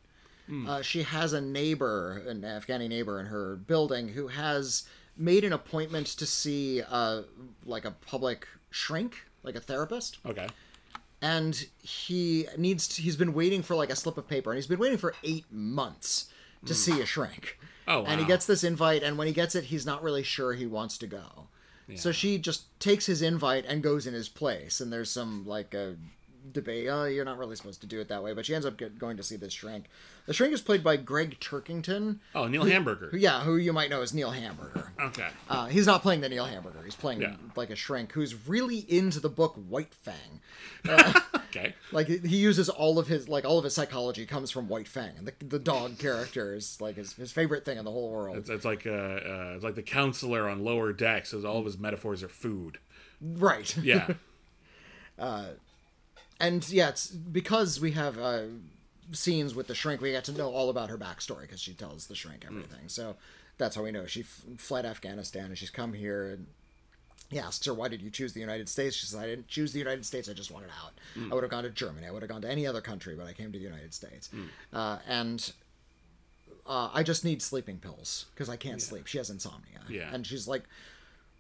Uh, 0.66 0.82
she 0.82 1.04
has 1.04 1.32
a 1.32 1.40
neighbor, 1.40 2.24
an 2.26 2.40
Afghani 2.40 2.88
neighbor 2.88 3.20
in 3.20 3.26
her 3.26 3.54
building, 3.54 4.08
who 4.08 4.26
has 4.26 4.82
made 5.16 5.44
an 5.44 5.52
appointment 5.52 6.08
to 6.08 6.26
see 6.26 6.82
uh, 6.90 7.22
like 7.64 7.84
a 7.84 7.92
public 7.92 8.48
shrink 8.68 9.26
like 9.44 9.54
a 9.54 9.60
therapist, 9.60 10.18
Okay. 10.26 10.48
and 11.22 11.66
he 11.78 12.46
needs 12.58 12.88
to, 12.88 13.00
he's 13.02 13.14
been 13.14 13.32
waiting 13.32 13.62
for 13.62 13.76
like 13.76 13.90
a 13.90 13.96
slip 13.96 14.18
of 14.18 14.26
paper, 14.26 14.50
and 14.50 14.56
he's 14.58 14.66
been 14.66 14.80
waiting 14.80 14.98
for 14.98 15.14
eight 15.22 15.44
months 15.52 16.28
to 16.66 16.74
see 16.74 17.00
a 17.00 17.06
shrink. 17.06 17.56
Oh, 17.88 18.00
wow. 18.00 18.06
And 18.06 18.20
he 18.20 18.26
gets 18.26 18.46
this 18.46 18.62
invite, 18.62 19.02
and 19.02 19.18
when 19.18 19.26
he 19.26 19.32
gets 19.32 19.54
it, 19.54 19.64
he's 19.64 19.86
not 19.86 20.02
really 20.02 20.22
sure 20.22 20.52
he 20.52 20.66
wants 20.66 20.98
to 20.98 21.06
go. 21.06 21.48
So 21.96 22.12
she 22.12 22.38
just 22.38 22.78
takes 22.78 23.06
his 23.06 23.20
invite 23.20 23.64
and 23.66 23.82
goes 23.82 24.06
in 24.06 24.14
his 24.14 24.28
place, 24.28 24.80
and 24.80 24.92
there's 24.92 25.10
some 25.10 25.44
like 25.44 25.74
a 25.74 25.96
debate. 26.52 26.86
Oh, 26.88 27.04
you're 27.04 27.24
not 27.24 27.38
really 27.38 27.56
supposed 27.56 27.80
to 27.80 27.86
do 27.86 28.00
it 28.00 28.08
that 28.08 28.22
way, 28.22 28.32
but 28.32 28.46
she 28.46 28.54
ends 28.54 28.66
up 28.66 28.76
get, 28.76 28.98
going 28.98 29.16
to 29.16 29.22
see 29.22 29.36
this 29.36 29.52
shrink. 29.52 29.86
The 30.30 30.34
shrink 30.34 30.54
is 30.54 30.62
played 30.62 30.84
by 30.84 30.96
Gregg 30.96 31.40
Turkington. 31.40 32.20
Oh, 32.36 32.46
Neil 32.46 32.62
Hamburger. 32.64 33.08
who- 33.10 33.16
Yeah, 33.16 33.40
who 33.40 33.56
you 33.56 33.72
might 33.72 33.90
know 33.90 34.00
as 34.00 34.14
Neil 34.14 34.30
Hamburger. 34.30 34.92
Okay. 35.00 35.26
Uh, 35.48 35.66
he's 35.66 35.86
not 35.88 36.02
playing 36.02 36.20
the 36.20 36.28
Neil 36.28 36.44
Hamburger. 36.44 36.78
He's 36.84 36.94
playing 36.94 37.20
Yeah. 37.20 37.34
like 37.56 37.68
a 37.70 37.74
shrink 37.74 38.12
who's 38.12 38.46
really 38.46 38.78
into 38.88 39.18
the 39.18 39.28
book 39.28 39.56
White 39.56 39.92
Fang. 39.92 40.40
Okay. 41.50 41.74
Like 41.90 42.06
he 42.06 42.36
uses 42.36 42.68
all 42.68 43.00
of 43.00 43.08
his 43.08 43.28
like 43.28 43.44
all 43.44 43.58
of 43.58 43.64
his 43.64 43.74
psychology 43.74 44.24
comes 44.24 44.52
from 44.52 44.68
White 44.68 44.86
Fang, 44.86 45.10
and 45.18 45.26
the, 45.26 45.32
the 45.44 45.58
dog 45.58 45.98
character 45.98 46.54
is 46.54 46.80
like 46.80 46.94
his, 46.94 47.14
his 47.14 47.32
favorite 47.32 47.64
thing 47.64 47.76
in 47.76 47.84
the 47.84 47.90
whole 47.90 48.08
world. 48.12 48.36
It's, 48.36 48.48
it's 48.48 48.64
like 48.64 48.86
uh, 48.86 48.90
uh, 48.90 49.52
it's 49.56 49.64
like 49.64 49.74
the 49.74 49.82
counselor 49.82 50.48
on 50.48 50.62
lower 50.62 50.92
decks. 50.92 51.34
All 51.34 51.58
of 51.58 51.64
his 51.64 51.76
metaphors 51.76 52.22
are 52.22 52.28
food. 52.28 52.78
right. 53.20 53.76
Yeah. 53.78 54.12
uh, 55.18 55.46
and 56.38 56.68
yeah, 56.70 56.90
it's 56.90 57.08
because 57.08 57.80
we 57.80 57.90
have 57.92 58.16
uh, 58.16 58.42
scenes 59.12 59.54
with 59.54 59.66
the 59.66 59.74
shrink. 59.74 60.00
We 60.00 60.12
get 60.12 60.24
to 60.24 60.32
know 60.32 60.50
all 60.50 60.70
about 60.70 60.90
her 60.90 60.98
backstory 60.98 61.42
because 61.42 61.60
she 61.60 61.72
tells 61.74 62.06
the 62.06 62.14
shrink 62.14 62.44
everything. 62.46 62.88
So 62.88 63.16
that's 63.58 63.76
how 63.76 63.82
we 63.82 63.90
know 63.92 64.06
she 64.06 64.20
f- 64.20 64.42
fled 64.56 64.86
Afghanistan 64.86 65.46
and 65.46 65.58
she's 65.58 65.70
come 65.70 65.92
here. 65.92 66.30
And 66.30 66.46
he 67.28 67.38
asks 67.38 67.64
her, 67.66 67.74
"Why 67.74 67.88
did 67.88 68.02
you 68.02 68.10
choose 68.10 68.32
the 68.32 68.40
United 68.40 68.68
States?" 68.68 68.96
She 68.96 69.06
says, 69.06 69.18
"I 69.20 69.26
didn't 69.26 69.48
choose 69.48 69.72
the 69.72 69.78
United 69.78 70.04
States. 70.04 70.28
I 70.28 70.32
just 70.32 70.50
wanted 70.50 70.70
out. 70.82 70.94
I 71.30 71.34
would 71.34 71.42
have 71.44 71.50
gone 71.50 71.64
to 71.64 71.70
Germany. 71.70 72.06
I 72.06 72.10
would 72.10 72.22
have 72.22 72.30
gone 72.30 72.42
to 72.42 72.48
any 72.50 72.66
other 72.66 72.80
country, 72.80 73.14
but 73.14 73.26
I 73.26 73.32
came 73.32 73.52
to 73.52 73.58
the 73.58 73.64
United 73.64 73.94
States." 73.94 74.30
Uh, 74.72 74.98
and 75.06 75.52
uh, 76.66 76.90
I 76.92 77.02
just 77.02 77.24
need 77.24 77.40
sleeping 77.42 77.78
pills 77.78 78.26
because 78.34 78.48
I 78.48 78.56
can't 78.56 78.80
sleep. 78.82 79.06
She 79.06 79.18
has 79.18 79.30
insomnia. 79.30 79.80
Yeah. 79.88 80.12
and 80.12 80.26
she's 80.26 80.46
like 80.46 80.64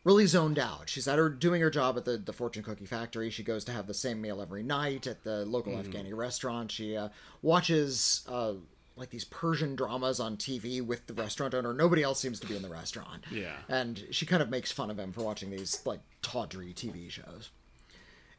really 0.04 0.26
zoned 0.26 0.58
out. 0.58 0.88
She's 0.88 1.06
at 1.06 1.18
her 1.18 1.28
doing 1.28 1.60
her 1.60 1.70
job 1.70 1.96
at 1.96 2.04
the, 2.04 2.16
the 2.16 2.32
fortune 2.32 2.62
cookie 2.62 2.86
factory. 2.86 3.30
She 3.30 3.42
goes 3.42 3.64
to 3.64 3.72
have 3.72 3.86
the 3.86 3.94
same 3.94 4.20
meal 4.20 4.40
every 4.40 4.62
night 4.62 5.06
at 5.06 5.24
the 5.24 5.44
local 5.44 5.74
Afghani 5.74 6.14
restaurant. 6.16 6.72
She 6.72 6.96
uh, 6.96 7.10
watches 7.42 8.26
uh, 8.28 8.54
like 8.96 9.10
these 9.10 9.24
Persian 9.24 9.76
dramas 9.76 10.18
on 10.20 10.36
TV 10.36 10.84
with 10.84 11.06
the 11.06 11.14
restaurant 11.14 11.54
owner. 11.54 11.72
Nobody 11.72 12.02
else 12.02 12.20
seems 12.20 12.40
to 12.40 12.46
be 12.46 12.56
in 12.56 12.62
the 12.62 12.68
restaurant. 12.68 13.24
Yeah. 13.30 13.56
and 13.68 14.04
she 14.10 14.26
kind 14.26 14.42
of 14.42 14.50
makes 14.50 14.72
fun 14.72 14.90
of 14.90 14.98
him 14.98 15.12
for 15.12 15.22
watching 15.22 15.50
these 15.50 15.84
like 15.84 16.00
tawdry 16.22 16.72
TV 16.72 17.10
shows. 17.10 17.50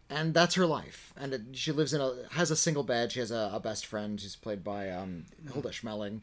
And 0.10 0.34
that's 0.34 0.56
her 0.56 0.66
life. 0.66 1.14
And 1.16 1.34
it, 1.34 1.42
she 1.54 1.72
lives 1.72 1.94
in 1.94 2.02
a 2.02 2.14
has 2.32 2.52
a 2.52 2.56
single 2.56 2.84
bed. 2.84 3.14
She 3.14 3.20
has 3.20 3.32
a, 3.32 3.50
a 3.54 3.60
best 3.62 3.86
friend 3.86 4.20
who's 4.20 4.36
played 4.36 4.62
by 4.64 4.90
um, 4.90 5.26
Hilda 5.54 5.70
Schmelling 5.70 6.22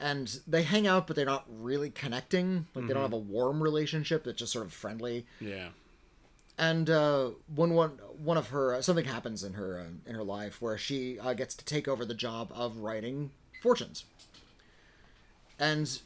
and 0.00 0.40
they 0.46 0.62
hang 0.62 0.86
out, 0.86 1.06
but 1.06 1.14
they're 1.16 1.26
not 1.26 1.44
really 1.48 1.90
connecting. 1.90 2.66
Like 2.74 2.86
they 2.86 2.94
don't 2.94 3.02
have 3.02 3.12
a 3.12 3.18
warm 3.18 3.62
relationship. 3.62 4.26
It's 4.26 4.38
just 4.38 4.52
sort 4.52 4.66
of 4.66 4.72
friendly. 4.72 5.26
Yeah. 5.40 5.68
And 6.58 6.90
uh, 6.90 7.30
when 7.54 7.74
one 7.74 7.90
one 8.22 8.36
of 8.36 8.48
her 8.48 8.80
something 8.82 9.04
happens 9.04 9.44
in 9.44 9.54
her 9.54 9.80
uh, 9.80 10.08
in 10.10 10.14
her 10.14 10.24
life 10.24 10.60
where 10.60 10.76
she 10.76 11.18
uh, 11.18 11.34
gets 11.34 11.54
to 11.54 11.64
take 11.64 11.86
over 11.86 12.04
the 12.04 12.14
job 12.14 12.50
of 12.54 12.78
writing 12.78 13.30
fortunes, 13.62 14.04
and 15.58 16.00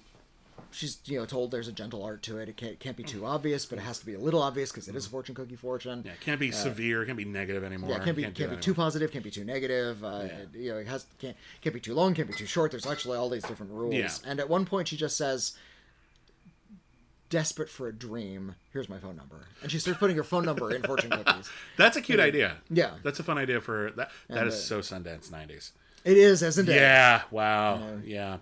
she's 0.75 0.99
you 1.07 1.19
know 1.19 1.25
told 1.25 1.51
there's 1.51 1.69
a 1.69 1.73
gentle 1.73 2.03
art 2.03 2.23
to 2.25 2.39
it. 2.39 2.49
It 2.49 2.57
can't, 2.57 2.79
can't 2.81 2.97
be 2.97 3.03
too 3.05 3.25
obvious, 3.25 3.65
but 3.65 3.79
it 3.79 3.83
has 3.83 3.99
to 4.01 4.07
be 4.07 4.15
a 4.15 4.19
little 4.19 4.43
obvious 4.43 4.71
because 4.71 4.89
it 4.89 4.95
is 4.97 5.07
a 5.07 5.11
fortune 5.11 5.35
cookie 5.35 5.57
fortune. 5.57 6.03
Yeah. 6.05 6.13
It 6.13 6.21
can't 6.21 6.41
be 6.41 6.51
severe. 6.51 7.03
It 7.03 7.07
can't 7.07 7.17
be 7.19 7.25
negative 7.25 7.65
anymore. 7.65 7.91
Yeah, 7.91 7.97
it 7.97 8.05
can't 8.05 8.17
be 8.17 8.23
do 8.25 8.31
can't 8.33 8.51
be 8.51 8.57
that 8.57 8.63
too 8.63 8.73
anymore. 8.73 8.85
positive, 8.85 9.11
can't 9.13 9.25
be 9.25 9.31
too 9.31 9.45
negative. 9.45 10.05
Uh, 10.05 10.25
You 10.53 10.73
know, 10.73 10.79
it 10.79 10.87
has 10.87 11.07
can't 11.19 11.37
can't 11.63 11.75
be 11.75 11.81
too 11.81 11.95
long, 11.95 12.13
can't 12.15 12.29
be 12.29 12.35
too 12.35 12.47
short. 12.47 12.71
There's 12.73 12.87
actually 12.87 13.17
all 13.17 13.29
these 13.31 13.45
different 13.45 13.73
rules. 13.73 13.95
Yeah. 13.95 14.11
And 14.27 14.41
at 14.41 14.49
one 14.49 14.65
point, 14.67 14.89
she 14.89 14.97
just 14.97 15.17
says, 15.17 15.53
"Desperate 17.31 17.69
for 17.71 17.89
a 17.89 17.93
dream. 17.93 18.55
Here's 18.73 18.89
my 18.89 18.99
phone 18.99 19.17
number." 19.17 19.47
And 19.63 19.71
she 19.71 19.79
starts 19.79 19.99
putting 19.99 20.17
her 20.17 20.25
phone 20.25 20.45
number 20.45 20.75
in 20.75 20.83
fortune 20.83 21.11
cookies. 21.25 21.51
That's 21.77 21.97
a 21.97 22.01
cute 22.01 22.21
idea. 22.21 22.59
Yeah. 22.71 22.93
That's 23.03 23.19
a 23.19 23.23
fun 23.23 23.39
idea 23.39 23.61
for 23.61 23.91
that. 23.97 24.11
That 24.29 24.47
is 24.47 24.55
uh, 24.55 24.81
so 24.81 24.81
Sundance 24.81 25.31
'90s. 25.31 25.73
It 26.05 26.17
is, 26.19 26.43
isn't 26.43 26.69
it? 26.69 26.75
Yeah. 26.75 27.23
Wow. 27.31 27.99
Yeah. 28.05 28.39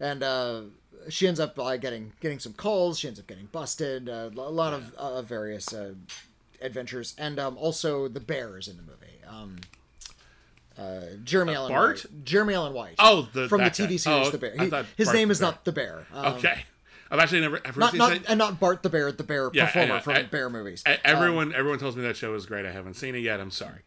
And 0.00 0.22
uh, 0.22 0.62
she 1.08 1.26
ends 1.28 1.40
up 1.40 1.58
uh, 1.58 1.76
getting 1.76 2.12
getting 2.20 2.38
some 2.38 2.52
calls. 2.52 2.98
She 2.98 3.08
ends 3.08 3.18
up 3.20 3.26
getting 3.26 3.46
busted. 3.46 4.08
Uh, 4.08 4.30
a 4.36 4.50
lot 4.50 4.72
of 4.72 4.94
uh, 4.94 5.22
various 5.22 5.72
uh, 5.72 5.94
adventures, 6.60 7.14
and 7.18 7.38
um, 7.38 7.56
also 7.58 8.08
the 8.08 8.20
bears 8.20 8.68
in 8.68 8.76
the 8.76 8.82
movie. 8.82 9.18
Um, 9.28 9.56
uh, 10.78 11.00
Jeremy 11.22 11.54
Allen 11.54 11.72
Bart? 11.72 12.04
White. 12.04 12.24
Jeremy 12.24 12.54
Allen 12.54 12.72
White. 12.72 12.94
Oh, 12.98 13.28
the- 13.32 13.48
from 13.48 13.58
the 13.58 13.64
that 13.70 13.76
guy. 13.76 13.84
TV 13.86 14.00
series 14.00 14.28
Oh, 14.28 14.30
The 14.30 14.38
Bear. 14.38 14.52
He- 14.52 14.58
his 14.96 15.06
Bart 15.06 15.14
name 15.16 15.30
is 15.30 15.38
Bear. 15.40 15.48
not 15.50 15.64
the 15.64 15.72
Bear. 15.72 16.06
Um, 16.12 16.34
Okay. 16.34 16.64
I've 17.10 17.20
actually 17.20 17.42
never. 17.42 17.60
I've 17.64 17.76
Not, 17.76 17.94
not, 17.94 18.18
and 18.26 18.38
not 18.38 18.58
Bart 18.58 18.82
the 18.82 18.88
Bear, 18.88 19.12
the 19.12 19.22
bear 19.22 19.50
Yeah, 19.52 19.64
I 19.64 19.66
performer 19.66 20.00
from 20.00 20.12
I- 20.14 20.22
bear 20.24 20.50
movies. 20.50 20.82
Everyone, 21.04 21.54
everyone 21.54 21.78
tells 21.78 21.94
me 21.96 22.02
that 22.02 22.16
show 22.16 22.34
is 22.34 22.44
great. 22.46 22.66
I 22.66 22.72
haven't 22.72 22.94
seen 22.94 23.14
it 23.14 23.18
yet. 23.20 23.38
I'm 23.40 23.52
sorry. 23.52 23.80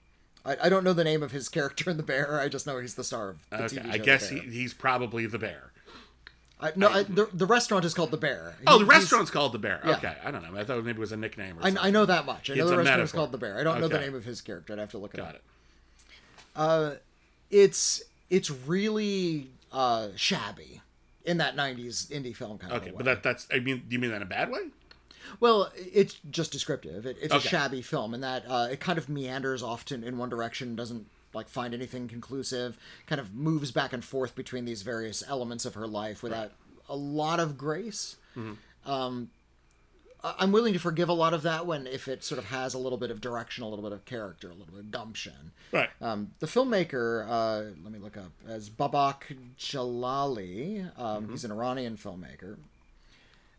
I, 0.46 0.56
I 0.64 0.70
don't 0.70 0.86
know 0.86 0.94
the 0.94 1.04
name 1.04 1.24
of 1.24 1.32
his 1.32 1.50
character 1.50 1.90
in 1.90 1.98
the 1.98 2.04
bear. 2.04 2.40
I 2.40 2.48
just 2.48 2.66
know 2.66 2.80
he's 2.80 2.96
the 2.96 3.04
star 3.04 3.32
of 3.32 3.38
the 3.50 3.64
Okay, 3.66 3.76
TV 3.78 3.84
show. 3.84 3.92
I 3.92 3.98
guess 3.98 4.30
Bear. 4.30 4.40
he, 4.44 4.50
he's 4.52 4.74
probably 4.74 5.26
the 5.26 5.40
bear. 5.40 5.72
I, 6.60 6.72
no, 6.76 6.90
I, 6.90 7.04
the, 7.04 7.30
the 7.32 7.46
restaurant 7.46 7.86
is 7.86 7.94
called 7.94 8.10
the 8.10 8.18
Bear. 8.18 8.56
Oh, 8.66 8.80
the 8.80 8.86
restaurant's 8.86 9.30
called 9.30 9.52
the 9.52 9.60
Bear. 9.60 9.80
Yeah. 9.86 9.98
Okay, 9.98 10.16
I 10.24 10.32
don't 10.32 10.42
know. 10.42 10.60
I 10.60 10.64
thought 10.64 10.78
maybe 10.84 10.98
it 10.98 11.00
was 11.00 11.12
a 11.12 11.18
nickname 11.18 11.58
or 11.58 11.62
I, 11.62 11.66
something. 11.66 11.84
I 11.86 11.92
know 11.92 12.06
that 12.06 12.26
much. 12.26 12.50
I 12.50 12.56
know 12.56 12.64
It's 12.64 12.72
the 12.72 12.78
restaurant 12.78 13.02
is 13.02 13.12
called 13.12 13.32
the 13.32 13.38
Bear. 13.38 13.60
I 13.60 13.64
don't 13.64 13.80
know 13.80 13.88
the 13.88 14.00
name 14.00 14.16
of 14.16 14.26
his 14.26 14.42
character. 14.42 14.74
I'd 14.74 14.80
have 14.80 14.92
to 14.92 14.98
look 14.98 15.14
it 15.14 15.18
Got 15.18 15.36
up. 16.56 16.94
it. 16.94 17.02
It's 17.52 18.04
it's 18.30 18.50
really 18.50 19.50
uh, 19.72 20.10
shabby 20.16 20.82
in 21.26 21.38
that 21.38 21.56
'90s 21.56 22.08
indie 22.08 22.36
film 22.36 22.58
kind 22.58 22.74
of 22.74 22.82
way. 22.82 22.88
Okay, 22.88 22.96
but 22.98 23.06
that 23.06 23.24
that's. 23.24 23.48
I 23.54 23.60
mean, 23.60 23.84
do 23.88 23.94
you 23.94 24.00
mean 24.00 24.10
that 24.10 24.18
in 24.18 24.22
a 24.24 24.26
bad 24.26 24.50
way? 24.50 24.70
Well, 25.40 25.72
it's 25.76 26.18
just 26.32 26.52
descriptive. 26.52 27.06
It, 27.06 27.18
it's 27.22 27.34
a 27.34 27.40
shabby 27.42 27.82
film 27.82 28.14
and 28.14 28.24
that 28.24 28.44
uh, 28.48 28.70
it 28.72 28.80
kind 28.80 28.98
of 28.98 29.10
meanders 29.10 29.62
often 29.62 30.04
in 30.04 30.18
one 30.18 30.30
direction, 30.30 30.76
doesn't 30.76 31.08
like 31.38 31.50
find 31.50 31.74
anything 31.74 32.08
conclusive, 32.08 32.78
kind 33.06 33.22
of 33.22 33.34
moves 33.34 33.72
back 33.72 33.94
and 33.94 34.04
forth 34.04 34.36
between 34.36 34.66
these 34.66 34.82
various 34.82 35.24
elements 35.28 35.66
of 35.66 35.76
her 35.76 35.88
life 35.88 36.22
without 36.22 36.52
a 36.90 36.96
lot 36.96 37.40
of 37.40 37.58
grace. 37.58 38.18
Mm-hmm. 38.36 38.92
Um, 38.92 39.30
I'm 40.24 40.52
willing 40.52 40.74
to 40.74 40.80
forgive 40.80 41.10
a 41.10 41.14
lot 41.14 41.34
of 41.34 41.44
that 41.44 41.66
when 41.66 41.88
if 41.88 42.08
it 42.08 42.24
sort 42.24 42.40
of 42.40 42.46
has 42.46 42.74
a 42.74 42.78
little 42.78 42.98
bit 42.98 43.12
of 43.12 43.22
direction, 43.22 43.64
a 43.64 43.70
little 43.70 43.84
bit 43.84 43.94
of 43.94 44.04
character, 44.06 44.50
a 44.50 44.54
little 44.54 44.74
bit 44.74 44.80
of 44.80 44.92
gumption. 44.92 45.52
Right. 45.72 45.90
Um, 46.02 46.32
the 46.40 46.48
filmmaker, 46.48 47.26
uh, 47.30 47.72
let 47.84 47.92
me 47.92 48.00
look 48.00 48.18
up, 48.18 48.32
as 48.48 48.70
Babak 48.70 49.38
Jalali. 49.60 50.92
Um, 51.00 51.30
He's 51.30 51.46
an 51.46 51.52
Iranian 51.52 51.98
filmmaker. 51.98 52.58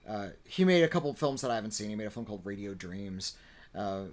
Uh, 0.09 0.29
he 0.45 0.64
made 0.64 0.83
a 0.83 0.89
couple 0.89 1.11
of 1.11 1.18
films 1.18 1.43
that 1.43 1.51
I 1.51 1.55
haven't 1.55 1.72
seen. 1.72 1.91
He 1.91 1.95
made 1.95 2.07
a 2.07 2.11
film 2.11 2.26
called 2.26 2.41
Radio 2.45 2.74
Dreams. 2.74 3.37
Uh, 3.74 4.05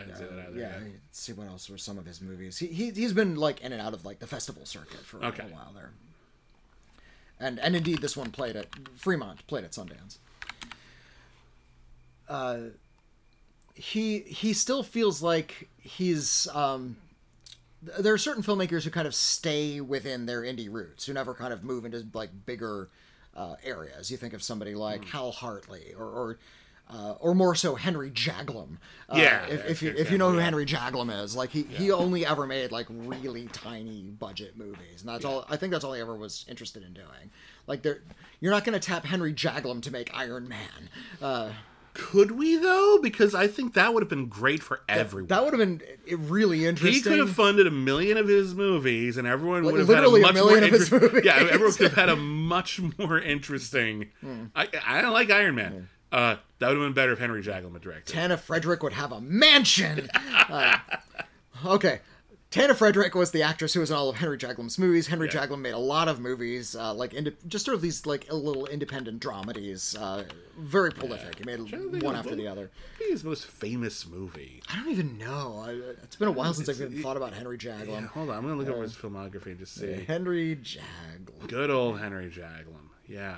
I 0.00 0.04
didn't 0.04 0.18
say 0.18 0.24
that 0.34 0.48
either. 0.48 0.58
yeah, 0.58 0.68
yeah. 0.82 0.88
see 1.10 1.32
what 1.32 1.46
else 1.48 1.68
were 1.70 1.78
some 1.78 1.98
of 1.98 2.06
his 2.06 2.20
movies. 2.20 2.58
He, 2.58 2.66
he 2.68 2.90
he's 2.90 3.12
been 3.12 3.36
like 3.36 3.60
in 3.60 3.72
and 3.72 3.80
out 3.80 3.94
of 3.94 4.04
like 4.04 4.18
the 4.18 4.26
festival 4.26 4.64
circuit 4.66 5.00
for 5.00 5.24
Okay. 5.24 5.44
a 5.44 5.46
while 5.54 5.72
there. 5.74 5.90
And 7.38 7.58
and 7.58 7.74
indeed, 7.76 8.00
this 8.02 8.16
one 8.16 8.30
played 8.30 8.56
at 8.56 8.66
Fremont, 8.96 9.46
played 9.46 9.64
at 9.64 9.72
Sundance. 9.72 10.18
Uh, 12.28 12.58
he 13.74 14.20
he 14.20 14.52
still 14.52 14.82
feels 14.82 15.22
like 15.22 15.68
he's 15.78 16.46
um. 16.54 16.96
There 17.98 18.12
are 18.12 18.18
certain 18.18 18.42
filmmakers 18.42 18.82
who 18.84 18.90
kind 18.90 19.06
of 19.06 19.14
stay 19.14 19.80
within 19.80 20.26
their 20.26 20.42
indie 20.42 20.70
roots, 20.70 21.06
who 21.06 21.14
never 21.14 21.32
kind 21.32 21.50
of 21.50 21.64
move 21.64 21.86
into 21.86 22.04
like 22.12 22.28
bigger 22.44 22.90
uh, 23.34 23.54
areas. 23.64 24.10
You 24.10 24.18
think 24.18 24.34
of 24.34 24.42
somebody 24.42 24.74
like 24.74 25.04
Hmm. 25.04 25.10
Hal 25.16 25.32
Hartley, 25.32 25.94
or 25.96 26.04
or, 26.04 26.38
uh, 26.92 27.12
or 27.20 27.34
more 27.34 27.54
so 27.54 27.76
Henry 27.76 28.10
Jaglom. 28.10 28.78
Uh, 29.08 29.16
Yeah, 29.16 29.46
if, 29.46 29.66
if 29.70 29.82
you 29.82 29.94
if 29.96 30.10
you 30.10 30.18
know 30.18 30.32
who. 30.32 30.38
Henry 30.38 30.66
Jaglom 30.66 31.10
is, 31.22 31.36
like 31.36 31.50
he, 31.50 31.62
he 31.62 31.90
only 31.90 32.26
ever 32.26 32.46
made 32.46 32.72
like 32.72 32.86
really 32.90 33.46
tiny 33.52 34.02
budget 34.02 34.56
movies, 34.56 35.00
and 35.00 35.08
that's 35.08 35.24
all. 35.24 35.46
I 35.48 35.56
think 35.56 35.72
that's 35.72 35.84
all 35.84 35.92
he 35.92 36.00
ever 36.00 36.16
was 36.16 36.44
interested 36.48 36.82
in 36.82 36.92
doing. 36.92 37.30
Like 37.66 37.82
there, 37.82 38.00
you're 38.40 38.52
not 38.52 38.64
going 38.64 38.78
to 38.78 38.84
tap 38.84 39.04
Henry 39.04 39.32
Jaglom 39.32 39.82
to 39.82 39.90
make 39.92 40.10
Iron 40.16 40.48
Man. 40.48 40.90
Uh, 41.22 41.50
Could 41.94 42.32
we 42.32 42.56
though? 42.56 42.98
Because 43.02 43.34
I 43.34 43.46
think 43.46 43.74
that 43.74 43.92
would 43.94 44.02
have 44.02 44.08
been 44.10 44.26
great 44.26 44.62
for 44.62 44.80
everyone. 44.88 45.28
that 45.28 45.44
would 45.44 45.52
have 45.52 45.60
been 45.60 45.82
really 46.28 46.66
interesting. 46.66 46.94
he 46.94 47.02
could 47.02 47.18
have 47.18 47.30
funded 47.34 47.66
a 47.66 47.70
million 47.70 48.16
of 48.16 48.26
his 48.28 48.54
movies, 48.54 49.16
and 49.16 49.26
everyone 49.28 49.64
would 49.64 49.78
have 49.78 49.88
literally 49.88 50.22
had 50.22 50.30
a 50.30 50.32
much 50.32 50.34
million 50.34 50.60
more 50.60 50.74
of 50.74 50.80
his 50.80 50.90
movies. 50.90 51.22
Yeah, 51.24 51.36
everyone 51.50 51.72
could 51.74 51.88
have 51.88 51.94
had 51.96 52.08
a 52.08 52.16
much 52.16 52.80
more 52.98 53.18
interesting. 53.20 54.10
Hmm. 54.20 54.44
I 54.54 54.68
I 54.86 55.02
don't 55.02 55.12
like 55.12 55.30
Iron 55.30 55.54
Man. 55.54 55.88
Uh, 56.12 56.36
that 56.58 56.68
would 56.68 56.76
have 56.76 56.86
been 56.86 56.92
better 56.92 57.12
if 57.12 57.18
Henry 57.18 57.42
Jaglom 57.42 57.72
had 57.72 57.82
directed. 57.82 58.12
Tanna 58.12 58.36
Frederick 58.36 58.82
would 58.82 58.94
have 58.94 59.12
a 59.12 59.20
mansion. 59.20 60.08
Uh, 60.50 60.78
okay, 61.64 62.00
Tanna 62.50 62.74
Frederick 62.74 63.14
was 63.14 63.30
the 63.30 63.40
actress 63.42 63.74
who 63.74 63.78
was 63.80 63.90
in 63.92 63.96
all 63.96 64.08
of 64.08 64.16
Henry 64.16 64.36
Jaglom's 64.36 64.76
movies. 64.80 65.06
Henry 65.06 65.28
Jaglom 65.28 65.60
made 65.60 65.74
a 65.74 65.78
lot 65.78 66.08
of 66.08 66.18
movies, 66.18 66.74
uh, 66.74 66.92
like 66.92 67.14
just 67.46 67.64
sort 67.64 67.76
of 67.76 67.80
these 67.82 68.04
like 68.04 68.26
little 68.32 68.66
independent 68.66 69.22
dramedies. 69.22 69.96
Uh, 69.96 70.24
very 70.58 70.90
prolific. 70.90 71.38
He 71.38 71.44
made 71.44 72.02
one 72.02 72.16
after 72.16 72.34
the 72.34 72.48
other. 72.48 72.72
His 72.98 73.22
most 73.22 73.46
famous 73.46 74.04
movie. 74.04 74.60
I 74.68 74.76
don't 74.76 74.88
even 74.90 75.16
know. 75.18 75.62
I, 75.64 75.70
it's 76.02 76.16
been 76.16 76.26
a 76.26 76.32
while 76.32 76.52
since 76.52 76.68
I've 76.68 76.80
even 76.80 77.00
thought 77.00 77.16
about 77.16 77.34
Henry 77.34 77.56
Jaglom. 77.56 78.08
Hold 78.08 78.30
on, 78.30 78.36
I'm 78.38 78.42
gonna 78.42 78.56
look 78.56 78.68
over 78.68 78.82
his 78.82 78.96
filmography 78.96 79.46
and 79.46 79.58
just 79.60 79.76
see. 79.76 80.04
Henry 80.08 80.56
Jaglom. 80.56 81.46
Good 81.46 81.70
old 81.70 82.00
Henry 82.00 82.28
Jaglam. 82.30 82.88
Yeah. 83.06 83.36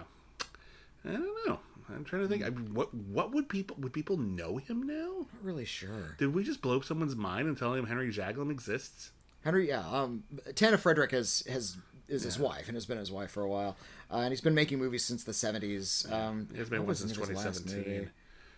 I 1.05 1.12
don't 1.12 1.47
know. 1.47 1.59
I'm 1.94 2.05
trying 2.05 2.23
to 2.23 2.28
think. 2.28 2.44
I, 2.44 2.48
what 2.48 2.93
what 2.94 3.32
would 3.32 3.48
people 3.48 3.77
would 3.81 3.93
people 3.93 4.16
know 4.16 4.56
him 4.56 4.86
now? 4.86 5.27
Not 5.32 5.43
really 5.43 5.64
sure. 5.64 6.16
Did 6.19 6.35
we 6.35 6.44
just 6.44 6.60
blow 6.62 6.77
up 6.77 6.85
someone's 6.85 7.16
mind 7.16 7.48
and 7.48 7.56
tell 7.56 7.74
him 7.74 7.86
Henry 7.86 8.12
Jaglom 8.12 8.51
exists? 8.51 9.10
Henry, 9.44 9.69
yeah. 9.69 9.89
Um, 9.89 10.24
Tanna 10.55 10.78
Frederick 10.78 11.10
has 11.10 11.43
has 11.48 11.77
is 12.09 12.23
his 12.23 12.39
wife 12.39 12.66
and 12.69 12.74
has 12.77 12.86
been 12.86 12.98
his 12.98 13.10
wife 13.10 13.31
for 13.31 13.43
a 13.43 13.48
while, 13.48 13.77
uh, 14.10 14.19
and 14.19 14.31
he's 14.31 14.40
been 14.40 14.55
making 14.55 14.78
movies 14.78 15.05
since 15.05 15.24
the 15.24 15.32
seventies. 15.32 16.06
Um, 16.10 16.48
He 16.52 16.59
has 16.59 16.70
made 16.70 16.81
one 16.81 16.94
since 16.94 17.12
2017. 17.12 18.10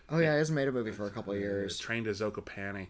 Oh 0.09 0.19
yeah, 0.19 0.33
he 0.33 0.37
hasn't 0.37 0.55
made 0.55 0.67
a 0.67 0.71
movie 0.71 0.91
for 0.91 1.07
a 1.07 1.11
couple 1.11 1.33
of 1.33 1.39
years, 1.39 1.79
Train 1.79 2.03
to 2.03 2.11
Zakopane. 2.11 2.87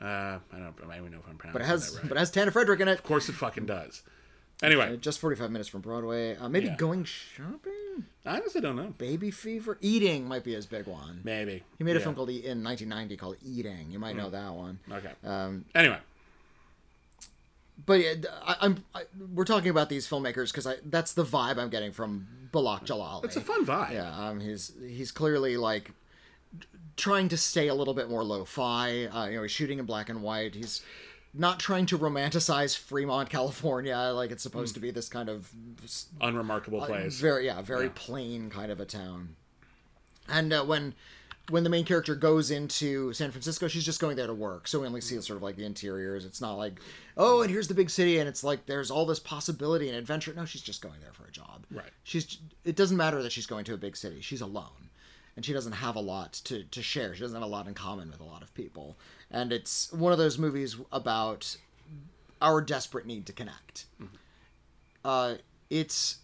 Uh, 0.00 0.04
I 0.04 0.40
don't. 0.52 0.74
I 0.82 0.86
don't 0.88 0.96
even 0.96 1.12
know 1.12 1.18
if 1.18 1.28
I'm 1.28 1.38
pronouncing 1.38 1.52
but 1.52 1.62
it 1.62 1.66
has 1.66 1.92
that 1.92 1.98
right. 2.00 2.08
but 2.08 2.16
it 2.16 2.20
has 2.20 2.30
Tanna 2.30 2.50
Frederick 2.50 2.80
in 2.80 2.88
it. 2.88 2.98
of 2.98 3.02
course, 3.04 3.28
it 3.28 3.34
fucking 3.34 3.66
does. 3.66 4.02
Anyway, 4.62 4.94
Uh, 4.94 4.96
Just 4.96 5.18
forty 5.18 5.36
five 5.36 5.50
minutes 5.50 5.68
from 5.68 5.82
Broadway. 5.82 6.34
Uh, 6.36 6.48
maybe 6.48 6.66
Yeah. 6.66 6.76
going 6.76 7.04
shopping. 7.04 8.06
I 8.24 8.36
honestly 8.38 8.60
don't 8.62 8.76
know. 8.76 8.94
Baby 8.96 9.30
Fever. 9.30 9.76
Eating 9.82 10.26
might 10.26 10.44
be 10.44 10.54
his 10.54 10.64
big 10.66 10.86
one. 10.86 11.20
Maybe 11.24 11.62
He 11.78 11.84
made 11.84 11.96
a 11.96 11.98
Yeah. 11.98 12.04
film 12.04 12.14
called 12.14 12.30
in 12.30 12.62
1990 12.62 13.16
called 13.18 13.36
Eating. 13.44 13.90
You 13.90 13.98
might 13.98 14.16
know 14.16 14.30
that 14.30 14.52
one. 14.54 14.78
Okay. 14.90 15.12
Um, 15.24 15.66
anyway, 15.74 15.98
but 17.84 18.00
yeah, 18.00 18.14
I, 18.42 18.56
I'm 18.62 18.84
I, 18.94 19.02
we're 19.34 19.44
talking 19.44 19.68
about 19.70 19.88
these 19.90 20.08
filmmakers 20.08 20.50
because 20.52 20.66
I 20.66 20.76
that's 20.84 21.12
the 21.12 21.24
vibe 21.24 21.58
I'm 21.58 21.68
getting 21.68 21.92
from 21.92 22.26
Babak 22.52 22.86
Jalali. 22.86 23.24
it's 23.26 23.36
a 23.36 23.40
fun 23.42 23.66
vibe. 23.66 23.92
Yeah, 23.92 24.28
um, 24.28 24.40
he's 24.40 24.72
he's 24.86 25.10
clearly 25.12 25.56
like 25.58 25.90
trying 26.96 27.28
to 27.28 27.36
stay 27.36 27.68
a 27.68 27.74
little 27.74 27.92
bit 27.92 28.08
more 28.08 28.24
lo-fi. 28.24 29.04
Uh, 29.04 29.26
you 29.26 29.36
know, 29.36 29.42
he's 29.42 29.50
shooting 29.50 29.78
in 29.78 29.84
black 29.84 30.08
and 30.08 30.22
white. 30.22 30.54
He's 30.54 30.80
not 31.38 31.60
trying 31.60 31.86
to 31.86 31.98
romanticize 31.98 32.76
Fremont, 32.76 33.30
California, 33.30 33.96
like 34.14 34.30
it's 34.30 34.42
supposed 34.42 34.74
hmm. 34.74 34.80
to 34.80 34.80
be 34.80 34.90
this 34.90 35.08
kind 35.08 35.28
of 35.28 35.50
Unremarkable 36.20 36.82
uh, 36.82 36.86
place. 36.86 37.18
very 37.20 37.46
yeah, 37.46 37.62
very 37.62 37.90
plain 37.90 38.50
kind 38.50 38.72
of 38.72 38.80
a 38.80 38.84
town. 38.84 39.36
And 40.28 40.52
uh, 40.52 40.64
when 40.64 40.94
when 41.50 41.62
the 41.62 41.70
main 41.70 41.84
character 41.84 42.14
goes 42.16 42.50
into 42.50 43.12
San 43.12 43.30
Francisco, 43.30 43.68
she's 43.68 43.84
just 43.84 44.00
going 44.00 44.16
there 44.16 44.26
to 44.26 44.34
work. 44.34 44.66
So 44.66 44.80
we 44.80 44.86
only 44.86 45.00
see 45.00 45.14
hmm. 45.14 45.20
sort 45.20 45.36
of 45.36 45.42
like 45.42 45.56
the 45.56 45.64
interiors. 45.64 46.24
It's 46.24 46.40
not 46.40 46.54
like, 46.54 46.80
oh, 47.16 47.42
and 47.42 47.50
here's 47.50 47.68
the 47.68 47.74
big 47.74 47.90
city, 47.90 48.18
and 48.18 48.28
it's 48.28 48.42
like 48.42 48.66
there's 48.66 48.90
all 48.90 49.06
this 49.06 49.20
possibility 49.20 49.88
and 49.88 49.96
adventure. 49.96 50.32
No, 50.34 50.44
she's 50.44 50.62
just 50.62 50.82
going 50.82 51.00
there 51.00 51.12
for 51.12 51.24
a 51.24 51.30
job. 51.30 51.64
Right. 51.70 51.90
She's. 52.02 52.38
It 52.64 52.76
doesn't 52.76 52.96
matter 52.96 53.22
that 53.22 53.32
she's 53.32 53.46
going 53.46 53.64
to 53.66 53.74
a 53.74 53.78
big 53.78 53.96
city. 53.96 54.20
She's 54.20 54.40
alone, 54.40 54.85
and 55.36 55.44
she 55.44 55.52
doesn't 55.52 55.72
have 55.72 55.94
a 55.96 56.00
lot 56.00 56.32
to 56.44 56.64
to 56.64 56.82
share. 56.82 57.14
She 57.14 57.20
doesn't 57.20 57.36
have 57.36 57.46
a 57.46 57.50
lot 57.50 57.66
in 57.68 57.74
common 57.74 58.10
with 58.10 58.20
a 58.20 58.24
lot 58.24 58.42
of 58.42 58.52
people. 58.54 58.96
And 59.30 59.52
it's 59.52 59.92
one 59.92 60.12
of 60.12 60.18
those 60.18 60.38
movies 60.38 60.76
about 60.90 61.56
our 62.40 62.60
desperate 62.60 63.06
need 63.06 63.26
to 63.26 63.32
connect. 63.32 63.86
Uh, 65.04 65.34
it's 65.70 66.18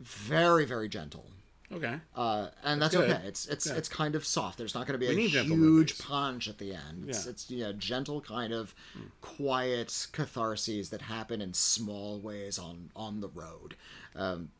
very 0.00 0.64
very 0.64 0.88
gentle. 0.88 1.26
okay. 1.72 1.96
Uh, 2.14 2.48
and 2.62 2.80
that's 2.80 2.94
good. 2.94 3.10
okay. 3.10 3.22
It's 3.26 3.46
it's 3.46 3.66
it's 3.66 3.88
kind 3.88 4.14
of 4.14 4.24
soft. 4.24 4.58
There's 4.58 4.74
not 4.74 4.86
going 4.86 4.98
to 4.98 5.06
be 5.06 5.14
We 5.14 5.26
a 5.26 5.42
huge 5.42 5.98
punch 5.98 6.48
at 6.48 6.58
the 6.58 6.72
end. 6.74 7.08
It's 7.08 7.24
Yeah. 7.24 7.30
it's 7.30 7.50
you 7.50 7.58
know, 7.64 7.72
gentle 7.72 8.20
kind 8.20 8.52
of 8.52 8.74
quiet 9.20 9.88
catharses 10.12 10.90
that 10.90 11.02
happen 11.02 11.40
in 11.40 11.54
small 11.54 12.18
ways 12.20 12.58
on 12.58 12.90
on 12.94 13.20
the 13.20 13.28
road, 13.28 13.76
um, 14.14 14.50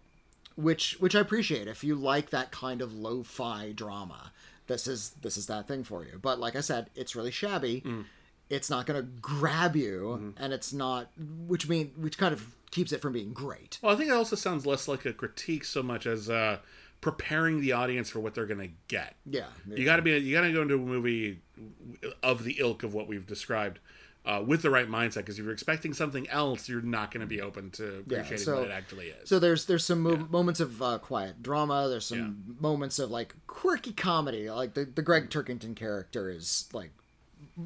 which 0.56 0.96
which 1.00 1.14
I 1.14 1.20
appreciate. 1.20 1.66
If 1.68 1.82
you 1.84 1.94
like 1.94 2.30
that 2.30 2.50
kind 2.50 2.80
of 2.82 2.92
lo-fi 2.94 3.72
drama, 3.72 4.32
this 4.66 4.86
is 4.86 5.10
this 5.22 5.36
is 5.36 5.46
that 5.46 5.66
thing 5.68 5.84
for 5.84 6.04
you. 6.04 6.18
But 6.20 6.38
like 6.38 6.56
I 6.56 6.60
said, 6.60 6.90
it's 6.94 7.14
really 7.16 7.30
shabby. 7.30 7.82
Mm. 7.84 8.04
It's 8.50 8.68
not 8.68 8.84
going 8.86 9.00
to 9.00 9.08
grab 9.22 9.74
you, 9.74 10.18
Mm-hmm. 10.20 10.42
and 10.42 10.52
it's 10.52 10.72
not, 10.72 11.10
which 11.46 11.66
mean 11.68 11.92
which 11.96 12.18
kind 12.18 12.32
of 12.34 12.54
keeps 12.70 12.92
it 12.92 13.00
from 13.00 13.14
being 13.14 13.32
great. 13.32 13.78
Well, 13.82 13.92
I 13.94 13.96
think 13.96 14.10
it 14.10 14.12
also 14.14 14.36
sounds 14.36 14.66
less 14.66 14.86
like 14.86 15.04
a 15.06 15.12
critique 15.14 15.64
so 15.64 15.82
much 15.82 16.06
as 16.06 16.28
uh, 16.28 16.58
preparing 17.00 17.60
the 17.62 17.72
audience 17.72 18.10
for 18.10 18.20
what 18.20 18.34
they're 18.34 18.44
going 18.46 18.60
to 18.68 18.74
get. 18.88 19.14
Yeah, 19.24 19.46
You 19.66 19.84
got 19.86 19.96
to 19.96 20.02
be. 20.02 20.10
You 20.18 20.34
got 20.34 20.42
to 20.42 20.52
go 20.52 20.62
into 20.62 20.74
a 20.74 20.78
movie 20.78 21.40
of 22.22 22.44
the 22.44 22.56
ilk 22.58 22.82
of 22.82 22.92
what 22.92 23.08
we've 23.08 23.26
described 23.26 23.78
uh, 24.24 24.42
with 24.44 24.62
the 24.62 24.70
right 24.70 24.88
mindset. 24.88 25.16
Because 25.16 25.38
if 25.38 25.44
you're 25.44 25.52
expecting 25.52 25.92
something 25.92 26.28
else, 26.28 26.68
you're 26.68 26.80
not 26.82 27.10
going 27.10 27.20
to 27.20 27.26
be 27.26 27.40
open 27.40 27.70
to 27.72 27.98
appreciating 27.98 28.38
so- 28.38 28.60
what 28.60 28.68
it 28.68 28.72
actually 28.72 29.08
is. 29.08 29.28
So 29.28 29.38
there's 29.38 29.66
there's 29.66 29.84
some 29.84 30.00
mo- 30.00 30.26
moments 30.30 30.60
of 30.60 30.80
uh, 30.80 30.98
quiet 30.98 31.42
drama. 31.42 31.88
There's 31.88 32.06
some 32.06 32.56
moments 32.60 32.98
of 32.98 33.10
like 33.10 33.34
quirky 33.46 33.92
comedy. 33.92 34.50
Like 34.50 34.74
the 34.74 34.84
the 34.84 35.02
Gregg 35.02 35.30
Turkington 35.30 35.76
character 35.76 36.30
is 36.30 36.68
like 36.72 36.90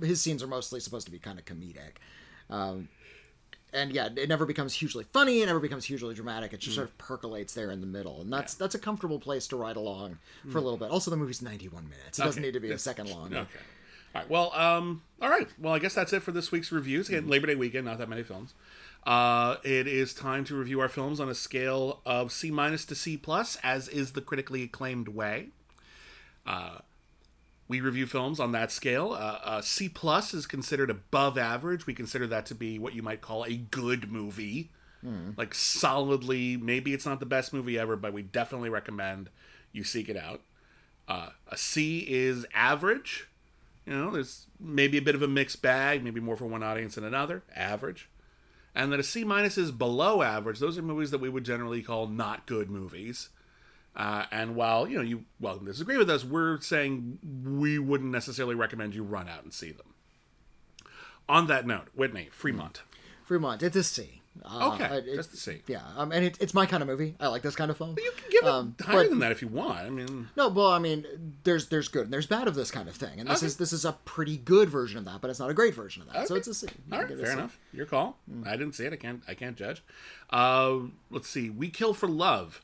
his 0.02 0.20
scenes 0.20 0.42
are 0.42 0.48
mostly 0.48 0.80
supposed 0.80 1.06
to 1.06 1.12
be 1.12 1.18
kind 1.18 1.38
of 1.38 1.44
comedic. 1.44 1.96
Um, 2.50 2.88
and 3.72 3.92
yeah, 3.92 4.08
it 4.16 4.28
never 4.28 4.46
becomes 4.46 4.72
hugely 4.72 5.04
funny. 5.04 5.42
It 5.42 5.46
never 5.46 5.60
becomes 5.60 5.84
hugely 5.84 6.14
dramatic. 6.14 6.54
It 6.54 6.60
just 6.60 6.74
sort 6.74 6.88
of 6.88 6.96
percolates 6.96 7.52
there 7.52 7.70
in 7.70 7.80
the 7.82 7.86
middle, 7.86 8.20
and 8.22 8.32
that's 8.32 8.54
that's 8.54 8.74
a 8.74 8.78
comfortable 8.78 9.20
place 9.20 9.46
to 9.48 9.56
ride 9.56 9.76
along 9.76 10.18
for 10.50 10.56
a 10.58 10.62
little 10.62 10.78
bit. 10.78 10.90
Also, 10.90 11.10
the 11.10 11.18
movie's 11.18 11.42
91 11.42 11.84
minutes. 11.84 12.18
It 12.18 12.22
doesn't 12.22 12.42
need 12.42 12.54
to 12.54 12.60
be 12.60 12.70
a 12.70 12.78
second 12.78 13.10
long. 13.10 13.34
Okay. 13.34 13.58
All 14.14 14.22
right. 14.22 14.30
Well, 14.30 14.52
um, 14.54 15.02
all 15.20 15.28
right. 15.28 15.48
Well, 15.58 15.74
I 15.74 15.78
guess 15.78 15.94
that's 15.94 16.12
it 16.12 16.22
for 16.22 16.32
this 16.32 16.50
week's 16.50 16.72
reviews. 16.72 17.08
Again, 17.08 17.28
Labor 17.28 17.46
Day 17.46 17.54
weekend, 17.54 17.84
not 17.86 17.98
that 17.98 18.08
many 18.08 18.22
films. 18.22 18.54
Uh, 19.06 19.56
it 19.64 19.86
is 19.86 20.12
time 20.12 20.44
to 20.44 20.54
review 20.56 20.80
our 20.80 20.88
films 20.88 21.20
on 21.20 21.28
a 21.28 21.34
scale 21.34 22.00
of 22.04 22.32
C 22.32 22.50
minus 22.50 22.84
to 22.86 22.94
C 22.94 23.16
plus, 23.16 23.56
as 23.62 23.88
is 23.88 24.12
the 24.12 24.20
critically 24.20 24.62
acclaimed 24.62 25.08
way. 25.08 25.48
Uh, 26.46 26.78
we 27.68 27.80
review 27.80 28.06
films 28.06 28.40
on 28.40 28.52
that 28.52 28.72
scale. 28.72 29.12
Uh, 29.12 29.38
uh, 29.44 29.60
C 29.60 29.88
plus 29.88 30.32
is 30.32 30.46
considered 30.46 30.90
above 30.90 31.36
average. 31.36 31.86
We 31.86 31.94
consider 31.94 32.26
that 32.28 32.46
to 32.46 32.54
be 32.54 32.78
what 32.78 32.94
you 32.94 33.02
might 33.02 33.20
call 33.20 33.44
a 33.44 33.56
good 33.56 34.10
movie, 34.10 34.70
like 35.36 35.54
solidly. 35.54 36.56
Maybe 36.56 36.92
it's 36.92 37.06
not 37.06 37.20
the 37.20 37.26
best 37.26 37.52
movie 37.52 37.78
ever, 37.78 37.94
but 37.94 38.12
we 38.12 38.22
definitely 38.22 38.68
recommend 38.70 39.28
you 39.72 39.84
seek 39.84 40.08
it 40.08 40.16
out. 40.16 40.40
Uh, 41.06 41.30
a 41.46 41.56
C 41.56 42.04
is 42.08 42.46
average. 42.52 43.28
You 43.88 43.94
know, 43.96 44.10
there's 44.10 44.48
maybe 44.60 44.98
a 44.98 45.02
bit 45.02 45.14
of 45.14 45.22
a 45.22 45.28
mixed 45.28 45.62
bag, 45.62 46.04
maybe 46.04 46.20
more 46.20 46.36
for 46.36 46.44
one 46.44 46.62
audience 46.62 46.96
than 46.96 47.04
another. 47.04 47.42
Average. 47.56 48.10
And 48.74 48.92
then 48.92 49.00
a 49.00 49.02
C 49.02 49.24
minus 49.24 49.56
is 49.56 49.70
below 49.70 50.20
average. 50.20 50.58
Those 50.58 50.76
are 50.76 50.82
movies 50.82 51.10
that 51.10 51.22
we 51.22 51.30
would 51.30 51.44
generally 51.44 51.82
call 51.82 52.06
not 52.06 52.44
good 52.44 52.68
movies. 52.68 53.30
Uh, 53.96 54.26
and 54.30 54.54
while 54.54 54.86
you 54.86 54.96
know 54.96 55.02
you 55.02 55.24
welcome 55.40 55.64
to 55.64 55.72
disagree 55.72 55.96
with 55.96 56.10
us, 56.10 56.22
we're 56.22 56.60
saying 56.60 57.18
we 57.42 57.78
wouldn't 57.78 58.12
necessarily 58.12 58.54
recommend 58.54 58.94
you 58.94 59.02
run 59.02 59.26
out 59.26 59.42
and 59.42 59.54
see 59.54 59.72
them. 59.72 59.94
On 61.26 61.46
that 61.46 61.66
note, 61.66 61.88
Whitney 61.94 62.28
Fremont. 62.30 62.82
Fremont, 63.24 63.62
it's 63.62 63.74
a 63.74 63.82
C. 63.82 64.20
Uh, 64.44 64.72
Okay, 64.74 64.84
it- 64.98 65.14
just 65.16 65.32
a 65.34 65.36
C. 65.36 65.62
Yeah, 65.66 65.82
um, 65.96 66.12
and 66.12 66.24
it, 66.24 66.36
it's 66.40 66.54
my 66.54 66.66
kind 66.66 66.82
of 66.82 66.88
movie. 66.88 67.14
I 67.20 67.28
like 67.28 67.42
this 67.42 67.56
kind 67.56 67.70
of 67.70 67.76
film. 67.76 67.94
You 67.98 68.12
can 68.16 68.30
give 68.30 68.42
it 68.44 68.48
Um, 68.48 68.74
higher 68.80 69.02
but- 69.04 69.10
than 69.10 69.18
that 69.20 69.32
if 69.32 69.42
you 69.42 69.48
want. 69.48 69.78
I 69.78 69.90
mean, 69.90 70.28
No, 70.36 70.48
well, 70.48 70.68
I 70.70 70.78
mean, 70.78 71.34
there's 71.44 71.68
there's 71.68 71.88
good 71.88 72.04
and 72.04 72.12
there's 72.12 72.26
bad 72.26 72.46
of 72.48 72.54
this 72.54 72.70
kind 72.70 72.88
of 72.88 72.94
thing, 72.94 73.18
and 73.20 73.28
this 73.28 73.38
Okay. 73.38 73.46
is 73.46 73.56
this 73.56 73.72
is 73.72 73.84
a 73.84 73.92
pretty 74.04 74.36
good 74.36 74.68
version 74.70 74.98
of 74.98 75.04
that, 75.06 75.20
but 75.20 75.30
it's 75.30 75.40
not 75.40 75.50
a 75.50 75.54
great 75.54 75.74
version 75.74 76.02
of 76.02 76.12
that. 76.12 76.28
So 76.28 76.34
it's 76.34 76.46
a 76.48 76.54
C. 76.54 76.66
All 76.92 76.98
right, 76.98 77.06
can 77.08 77.16
give 77.16 77.18
it 77.18 77.22
a 77.22 77.24
fair 77.26 77.34
C. 77.34 77.38
enough. 77.38 77.58
Your 77.72 77.86
call. 77.86 78.18
I 78.44 78.52
didn't 78.56 78.74
see 78.74 78.84
it. 78.84 78.92
I 78.92 78.96
can't. 78.96 79.22
I 79.28 79.34
can't 79.34 79.56
judge. 79.56 79.82
Uh, 80.30 80.78
let's 81.10 81.28
see. 81.28 81.50
We 81.50 81.68
kill 81.70 81.94
for 81.94 82.08
love. 82.08 82.60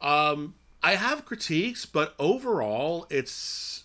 Um, 0.00 0.54
I 0.82 0.94
have 0.96 1.24
critiques, 1.24 1.86
but 1.86 2.14
overall, 2.18 3.06
it's 3.10 3.84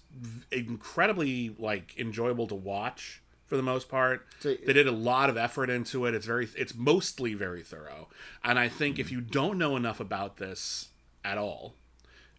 incredibly 0.52 1.56
like 1.58 1.98
enjoyable 1.98 2.48
to 2.48 2.56
watch 2.56 3.22
for 3.52 3.58
the 3.58 3.64
most 3.64 3.90
part. 3.90 4.26
So- 4.40 4.56
they 4.66 4.72
did 4.72 4.88
a 4.88 4.94
lot 4.94 5.30
of 5.30 5.36
effort 5.36 5.70
into 5.70 6.06
it. 6.06 6.16
It's 6.16 6.26
very. 6.26 6.48
It's 6.58 6.74
mostly 6.74 7.34
very 7.34 7.64
thorough, 7.64 8.08
and 8.46 8.58
I 8.58 8.70
think 8.70 8.98
if 8.98 9.12
you 9.12 9.20
don't 9.20 9.58
know 9.58 9.76
enough 9.76 10.00
about 10.00 10.38
this 10.38 10.88
at 11.26 11.38
all, 11.38 11.76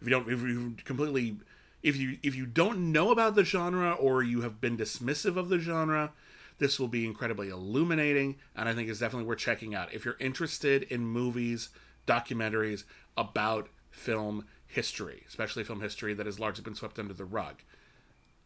if 0.01 0.07
you 0.07 0.09
don't 0.09 0.27
if 0.27 0.41
you 0.41 0.75
completely 0.83 1.37
if 1.83 1.95
you 1.95 2.17
if 2.23 2.33
you 2.33 2.47
don't 2.47 2.91
know 2.91 3.11
about 3.11 3.35
the 3.35 3.43
genre 3.43 3.91
or 3.91 4.23
you 4.23 4.41
have 4.41 4.59
been 4.59 4.75
dismissive 4.75 5.37
of 5.37 5.49
the 5.49 5.59
genre 5.59 6.13
this 6.57 6.79
will 6.79 6.87
be 6.87 7.05
incredibly 7.05 7.49
illuminating 7.49 8.37
and 8.55 8.67
i 8.69 8.73
think 8.73 8.89
it's 8.89 8.99
definitely 8.99 9.27
worth 9.27 9.39
checking 9.39 9.75
out 9.75 9.93
if 9.93 10.05
you're 10.05 10.17
interested 10.19 10.83
in 10.83 11.05
movies 11.05 11.69
documentaries 12.07 12.83
about 13.17 13.67
film 13.91 14.45
history 14.65 15.23
especially 15.27 15.63
film 15.63 15.81
history 15.81 16.13
that 16.13 16.25
has 16.25 16.39
largely 16.39 16.63
been 16.63 16.75
swept 16.75 16.97
under 16.99 17.13
the 17.13 17.25
rug 17.25 17.55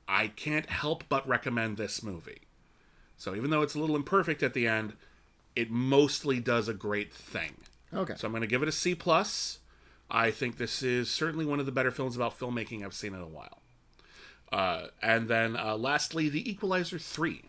i 0.08 0.28
can't 0.28 0.70
help 0.70 1.04
but 1.10 1.28
recommend 1.28 1.78
this 1.78 2.02
movie 2.02 2.42
so 3.18 3.36
even 3.36 3.50
though 3.50 3.62
it's 3.62 3.76
a 3.76 3.80
little 3.80 3.96
imperfect 3.96 4.42
at 4.44 4.54
the 4.54 4.68
end 4.68 4.94
it 5.56 5.70
mostly 5.72 6.40
does 6.40 6.68
a 6.70 6.74
great 6.74 7.12
thing 7.14 7.56
Okay. 7.94 8.14
so 8.16 8.28
I'm 8.28 8.32
going 8.32 8.42
to 8.42 8.48
give 8.48 8.62
it 8.64 8.68
a 8.70 8.72
C 8.74 8.94
plus. 8.96 9.60
I 10.12 10.30
think 10.32 10.58
this 10.58 10.84
is 10.84 11.10
certainly 11.10 11.46
one 11.46 11.60
of 11.60 11.66
the 11.66 11.72
better 11.72 11.90
films 11.92 12.16
about 12.16 12.38
filmmaking 12.38 12.84
I've 12.86 12.94
seen 12.94 13.14
in 13.14 13.22
a 13.22 13.28
while. 13.28 13.60
Uh, 14.52 14.88
and 15.02 15.28
then 15.28 15.56
uh, 15.58 15.76
lastly, 15.78 16.30
The 16.30 16.50
Equalizer 16.50 17.00
three. 17.00 17.44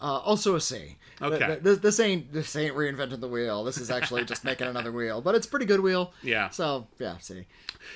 Uh, 0.00 0.18
also 0.18 0.54
a 0.56 0.60
C. 0.60 0.96
Okay. 1.22 1.38
Th- 1.46 1.62
th- 1.62 1.78
This 1.80 1.98
ain't 2.00 2.32
this 2.32 2.54
ain't 2.56 2.74
reinventing 2.76 3.20
the 3.20 3.28
wheel. 3.28 3.64
This 3.64 3.78
is 3.78 3.90
actually 3.90 4.24
just 4.24 4.44
making 4.50 4.66
another 4.66 4.92
wheel, 4.92 5.20
but 5.20 5.34
it's 5.34 5.46
a 5.46 5.50
pretty 5.50 5.66
good 5.66 5.80
wheel. 5.80 6.12
Yeah. 6.22 6.50
So 6.50 6.86
yeah, 6.98 7.16
C. 7.18 7.46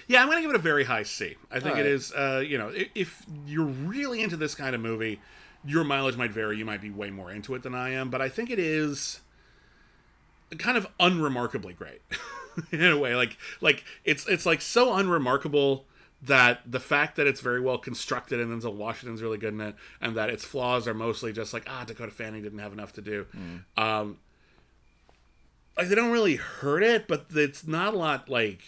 Yeah, 0.06 0.20
I'm 0.22 0.26
going 0.26 0.38
to 0.38 0.42
give 0.42 0.50
it 0.50 0.56
a 0.56 0.62
very 0.62 0.84
high 0.84 1.02
C. 1.02 1.36
I 1.50 1.54
think 1.60 1.72
All 1.74 1.80
it 1.80 1.82
right. 1.82 1.86
is, 1.86 2.12
uh, 2.12 2.42
you 2.46 2.56
know, 2.58 2.72
if 2.94 3.24
you're 3.46 3.64
really 3.66 4.22
into 4.22 4.36
this 4.36 4.54
kind 4.54 4.74
of 4.74 4.80
movie, 4.80 5.20
your 5.68 5.84
mileage 5.84 6.16
might 6.16 6.32
vary. 6.32 6.56
You 6.56 6.64
might 6.64 6.80
be 6.80 6.90
way 6.90 7.10
more 7.10 7.30
into 7.30 7.54
it 7.54 7.62
than 7.62 7.74
I 7.74 7.90
am, 7.90 8.08
but 8.08 8.22
I 8.22 8.30
think 8.30 8.48
it 8.48 8.58
is 8.58 9.20
kind 10.56 10.78
of 10.78 10.86
unremarkably 10.98 11.74
great 11.74 12.00
in 12.72 12.82
a 12.82 12.96
way. 12.96 13.14
Like, 13.14 13.36
like 13.60 13.84
it's 14.04 14.26
it's 14.26 14.46
like 14.46 14.62
so 14.62 14.94
unremarkable 14.94 15.84
that 16.22 16.60
the 16.66 16.80
fact 16.80 17.16
that 17.16 17.26
it's 17.26 17.40
very 17.40 17.60
well 17.60 17.78
constructed 17.78 18.40
and 18.40 18.50
then 18.50 18.60
Denzel 18.60 18.74
Washington's 18.74 19.22
really 19.22 19.36
good 19.38 19.52
in 19.52 19.60
it, 19.60 19.74
and 20.00 20.16
that 20.16 20.30
its 20.30 20.42
flaws 20.44 20.88
are 20.88 20.94
mostly 20.94 21.32
just 21.34 21.52
like 21.52 21.64
ah 21.68 21.84
Dakota 21.84 22.12
Fanning 22.12 22.42
didn't 22.42 22.60
have 22.60 22.72
enough 22.72 22.94
to 22.94 23.02
do. 23.02 23.26
Um, 23.76 24.16
like 25.76 25.88
they 25.88 25.94
don't 25.94 26.10
really 26.10 26.36
hurt 26.36 26.82
it, 26.82 27.06
but 27.06 27.26
it's 27.34 27.66
not 27.66 27.92
a 27.92 27.96
lot 27.98 28.28
like 28.30 28.62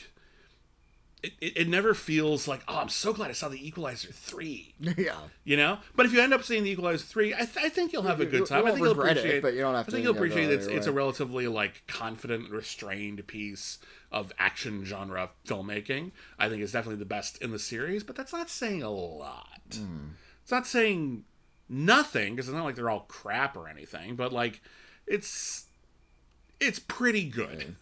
it, 1.23 1.33
it, 1.41 1.69
never 1.69 1.93
feels 1.95 2.49
like 2.49 2.63
oh 2.69 2.77
i'm 2.79 2.89
so 2.89 3.13
glad 3.13 3.31
i 3.31 3.33
saw 3.33 3.49
the 3.49 3.67
equalizer 3.67 4.11
3 4.13 4.75
yeah. 4.97 5.17
you 5.45 5.57
know? 5.57 5.79
But 5.95 6.07
if 6.07 6.13
you 6.13 6.21
end 6.21 6.33
up 6.33 6.43
seeing 6.43 6.65
the 6.65 6.71
equalizer 6.71 7.05
3 7.05 7.35
i, 7.35 7.37
th- 7.39 7.57
I 7.59 7.69
think 7.69 7.93
you'll 7.93 8.03
have 8.03 8.21
a 8.21 8.25
You- 8.25 8.31
good 8.31 8.41
you 8.41 8.47
time. 8.47 8.65
I 8.67 8.71
think 8.71 8.79
you'll 8.81 8.95
regret 8.95 9.17
it, 9.17 9.21
appreciate 9.21 9.43
but 9.43 9.55
you 9.55 9.61
don't 9.61 9.75
have 9.75 9.87
to 9.87 9.91
i 9.91 9.93
think 9.93 10.05
to, 10.07 10.13
you'll 10.13 10.15
you 10.15 10.21
know, 10.29 10.33
appreciate 10.35 10.51
it's, 10.51 10.67
it's 10.67 10.87
a 10.87 10.93
relatively 10.93 11.47
like 11.49 11.83
confident 11.87 12.51
restrained 12.51 13.27
piece 13.27 13.79
of 14.13 14.33
action 14.39 14.85
genre 14.85 15.31
filmmaking. 15.47 16.11
I 16.39 16.49
think 16.49 16.63
it's 16.63 16.73
definitely 16.73 16.99
the 16.99 17.05
best 17.05 17.41
in 17.43 17.51
the 17.51 17.59
series 17.59 18.03
but 18.05 18.17
that's 18.17 18.33
not 18.33 18.49
saying 18.51 18.83
a 18.83 18.91
lot. 18.91 19.61
Hmm. 19.75 20.09
it's 20.43 20.51
not 20.53 20.67
saying 20.67 21.25
nothing 21.69 22.35
because 22.35 22.49
it's 22.49 22.55
not 22.57 22.65
like 22.65 22.75
they're 22.75 22.91
all 22.91 23.05
crap 23.09 23.57
or 23.57 23.69
anything 23.69 24.17
but 24.17 24.33
like 24.33 24.61
it's 25.07 25.67
it's 26.59 26.79
pretty 26.79 27.25
good 27.25 27.77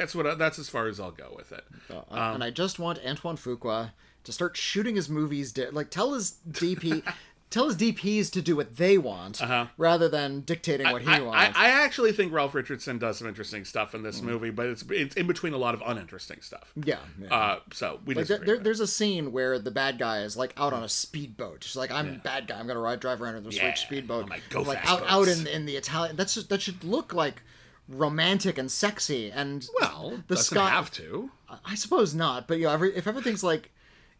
that's 0.00 0.14
what 0.14 0.26
I, 0.26 0.34
that's 0.34 0.58
as 0.58 0.68
far 0.68 0.86
as 0.88 0.98
i'll 0.98 1.10
go 1.10 1.32
with 1.36 1.52
it 1.52 1.64
Uh, 1.90 1.98
Um, 2.10 2.34
and 2.36 2.44
I 2.44 2.50
just 2.50 2.78
want 2.78 2.98
Antoine 3.06 3.36
Fuqua 3.36 3.92
to 4.24 4.32
start 4.32 4.56
shooting 4.56 4.96
his 4.96 5.08
movies. 5.08 5.50
Di- 5.52 5.70
like 5.70 5.90
tell 5.90 6.12
his 6.12 6.36
DP, 6.48 7.02
tell 7.50 7.66
his 7.70 7.76
DPs 7.76 8.30
to 8.32 8.42
do 8.42 8.54
what 8.54 8.76
they 8.76 8.98
want 8.98 9.40
rather 9.78 10.08
than 10.10 10.42
dictating 10.42 10.86
what 10.92 11.00
he 11.02 11.08
Uh-huh. 11.08 11.16
I, 11.16 11.20
wants. 11.22 11.58
I, 11.58 11.64
I 11.66 11.68
actually 11.84 12.12
think 12.12 12.30
Ralph 12.32 12.54
Richardson 12.54 12.98
does 12.98 13.16
some 13.18 13.26
interesting 13.26 13.64
stuff 13.64 13.94
in 13.94 14.02
this 14.02 14.20
movie, 14.22 14.50
but 14.50 14.66
it's 14.66 14.84
it's 14.90 15.14
in 15.16 15.26
between 15.26 15.54
a 15.54 15.56
lot 15.56 15.74
of 15.74 15.82
uninteresting 15.86 16.42
stuff. 16.42 16.72
yeah. 16.76 16.98
yeah. 17.20 17.34
Uh, 17.34 17.58
so 17.72 18.00
we 18.04 18.14
Like 18.14 18.26
there, 18.26 18.38
there, 18.38 18.58
there's 18.58 18.80
a 18.80 18.86
scene 18.86 19.32
where 19.32 19.58
the 19.58 19.70
bad 19.70 19.98
guy 19.98 20.20
is 20.20 20.36
like 20.36 20.52
out 20.58 20.72
on 20.74 20.82
a 20.84 20.88
speedboat. 20.88 21.64
She's 21.64 21.76
like, 21.76 21.90
"I'm 21.90 22.08
a 22.16 22.18
bad 22.18 22.46
guy. 22.46 22.58
I'm 22.60 22.66
gonna 22.66 22.78
ride 22.88 23.00
drive 23.00 23.20
around 23.22 23.36
in 23.36 23.44
this 23.44 23.56
Yeah, 23.56 23.66
rich 23.68 23.80
speedboat." 23.80 24.24
on 24.24 24.28
my 24.28 24.40
go 24.50 24.60
like 24.62 24.84
out 24.88 25.02
out 25.08 25.28
in 25.28 25.46
in 25.46 25.64
the 25.66 25.76
Italian. 25.76 26.14
That's 26.16 26.34
just, 26.34 26.48
that 26.50 26.60
should 26.62 26.84
look 26.84 27.12
like 27.14 27.42
romantic 27.90 28.56
and 28.58 28.70
sexy. 28.70 29.30
And 29.30 29.68
well, 29.80 30.22
the 30.28 30.36
doesn't 30.36 30.56
sky. 30.56 30.70
have 30.70 30.90
to. 30.92 31.30
I 31.64 31.74
suppose 31.74 32.14
not, 32.14 32.46
but 32.46 32.58
you 32.58 32.64
know, 32.64 32.72
every, 32.72 32.94
if 32.96 33.06
everything's 33.06 33.42
like, 33.42 33.70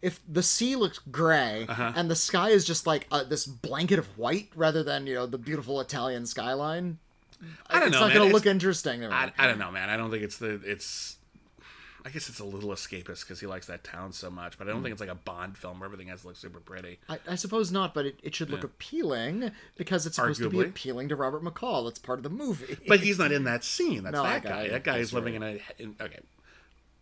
if 0.03 0.19
the 0.29 0.43
sea 0.43 0.75
looks 0.77 0.99
gray 0.99 1.67
Uh-huh. 1.69 1.93
and 1.95 2.11
the 2.11 2.17
sky 2.17 2.49
is 2.49 2.65
just 2.65 2.87
like 2.87 3.07
uh, 3.13 3.23
this 3.23 3.47
blanket 3.47 3.99
of 3.99 4.07
white 4.19 4.49
rather 4.57 4.83
than 4.83 5.07
you 5.07 5.15
know 5.15 5.27
the 5.27 5.39
beautiful 5.39 5.81
Italian 5.81 6.27
skyline, 6.27 6.99
I 7.69 7.79
don't 7.79 7.89
it's 7.89 7.93
know, 7.95 8.01
not 8.01 8.09
man. 8.09 8.17
going 8.17 8.29
to 8.31 8.35
look 8.35 8.47
interesting. 8.47 9.05
I, 9.05 9.31
I 9.39 9.47
don't 9.47 9.59
know, 9.59 9.71
man. 9.71 9.89
I 9.91 9.97
don't 9.97 10.11
think 10.11 10.23
it's 10.25 10.39
the 10.39 10.61
it's. 10.65 11.17
I 12.05 12.11
guess 12.11 12.29
it's 12.29 12.41
a 12.41 12.45
little 12.45 12.71
escapist 12.71 13.21
because 13.21 13.41
he 13.41 13.47
likes 13.47 13.67
that 13.67 13.85
town 13.85 14.13
so 14.13 14.31
much, 14.31 14.59
but 14.59 14.69
I 14.69 14.71
don't 14.71 14.83
think 14.83 14.93
it's 14.93 15.01
like 15.01 15.11
a 15.11 15.15
Bond 15.15 15.57
film 15.57 15.81
where 15.81 15.87
everything 15.87 16.09
has 16.09 16.23
to 16.23 16.29
look 16.29 16.37
super 16.37 16.61
pretty. 16.61 16.99
I, 17.09 17.19
I 17.29 17.35
suppose 17.35 17.71
not, 17.71 17.95
but 17.95 18.07
it, 18.07 18.21
it 18.23 18.35
should 18.35 18.51
look 18.51 18.65
appealing 18.65 19.51
because 19.77 20.07
it's 20.07 20.17
supposed 20.17 20.41
to 20.41 20.51
be 20.51 20.61
appealing 20.61 21.09
to 21.09 21.17
Robert 21.17 21.43
McCall. 21.43 21.85
That's 21.85 21.99
part 21.99 22.19
of 22.19 22.23
the 22.23 22.31
movie. 22.31 22.77
But 22.89 23.01
he's 23.01 23.19
not 23.19 23.33
in 23.33 23.45
that 23.45 23.65
scene. 23.65 24.05
That's 24.05 24.15
No, 24.15 24.23
that 24.23 24.43
guy. 24.43 24.63
it. 24.63 24.71
That 24.71 24.85
guy 24.85 24.99
That's 24.99 25.09
is 25.09 25.15
living 25.15 25.35
in 25.35 25.43
a. 25.43 25.61
In, 25.79 25.97
okay, 26.01 26.21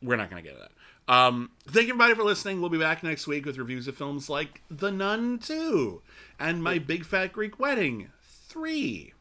we're 0.02 0.16
not 0.16 0.30
going 0.30 0.42
to 0.42 0.48
get 0.48 0.56
into 0.56 0.68
that. 0.68 0.72
Um, 1.08 1.52
thank 1.66 1.86
you 1.86 1.94
everybody 1.94 2.14
for 2.14 2.22
listening. 2.22 2.60
We'll 2.60 2.70
be 2.70 2.78
back 2.78 3.02
next 3.02 3.26
week 3.26 3.46
with 3.46 3.56
reviews 3.56 3.88
of 3.88 3.96
films 3.96 4.28
like 4.28 4.60
The 4.70 4.90
Nun 4.90 5.38
2 5.38 6.02
and 6.38 6.62
My 6.62 6.78
Big 6.78 7.04
Fat 7.04 7.32
Greek 7.32 7.58
Wedding 7.58 8.10
3. 8.48 9.14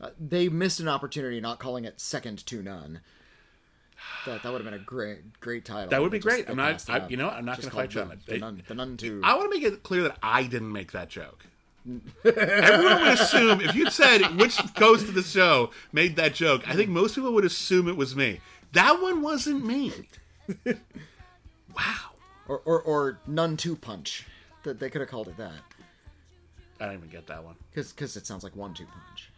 Uh, 0.00 0.10
they 0.18 0.48
missed 0.48 0.80
an 0.80 0.88
opportunity 0.88 1.40
not 1.40 1.60
calling 1.60 1.84
it 1.84 2.00
Second 2.00 2.44
to 2.46 2.62
None. 2.62 3.00
That, 4.26 4.42
that 4.42 4.52
would 4.52 4.60
have 4.60 4.70
been 4.70 4.80
a 4.80 4.84
great 4.84 5.38
great 5.40 5.64
title. 5.64 5.88
That 5.90 6.02
would 6.02 6.10
be 6.10 6.18
great. 6.18 6.48
I'm 6.50 6.56
not- 6.56 6.88
I- 6.90 7.06
you 7.08 7.16
know? 7.16 7.28
I'm 7.28 7.44
not 7.44 7.60
gonna 7.60 7.70
fight 7.70 7.94
you 7.94 8.00
on 8.02 8.10
it. 8.12 8.18
the, 8.26 8.38
nun, 8.38 8.62
the 8.66 8.74
nun 8.74 8.96
two. 8.96 9.20
I 9.22 9.34
want 9.36 9.52
to 9.52 9.58
make 9.58 9.66
it 9.66 9.82
clear 9.82 10.02
that 10.02 10.18
I 10.22 10.42
didn't 10.44 10.72
make 10.72 10.92
that 10.92 11.08
joke. 11.08 11.44
Everyone 12.24 13.02
would 13.02 13.12
assume 13.12 13.60
if 13.60 13.74
you'd 13.76 13.92
said 13.92 14.22
which 14.40 14.58
ghost 14.74 15.04
of 15.08 15.14
the 15.14 15.22
show 15.22 15.70
made 15.92 16.16
that 16.16 16.34
joke, 16.34 16.68
I 16.68 16.74
think 16.74 16.90
most 16.90 17.14
people 17.14 17.32
would 17.34 17.44
assume 17.44 17.86
it 17.88 17.96
was 17.96 18.16
me. 18.16 18.40
That 18.72 19.00
one 19.00 19.22
wasn't 19.22 19.64
me. 19.64 19.92
wow. 20.64 22.10
or, 22.48 22.58
or 22.64 22.80
or 22.82 23.18
Nun 23.26 23.56
Two 23.56 23.76
Punch. 23.76 24.24
That 24.64 24.80
they 24.80 24.90
could 24.90 25.00
have 25.00 25.08
called 25.10 25.28
it 25.28 25.36
that 25.36 25.52
I 26.80 26.86
don't 26.86 26.94
even 26.96 27.08
get 27.08 27.28
that 27.28 27.44
one. 27.44 27.54
because 27.70 27.92
because 27.92 28.16
it 28.16 28.26
sounds 28.26 28.42
like 28.42 28.56
one 28.56 28.74
two 28.74 28.86
punch. 28.86 29.30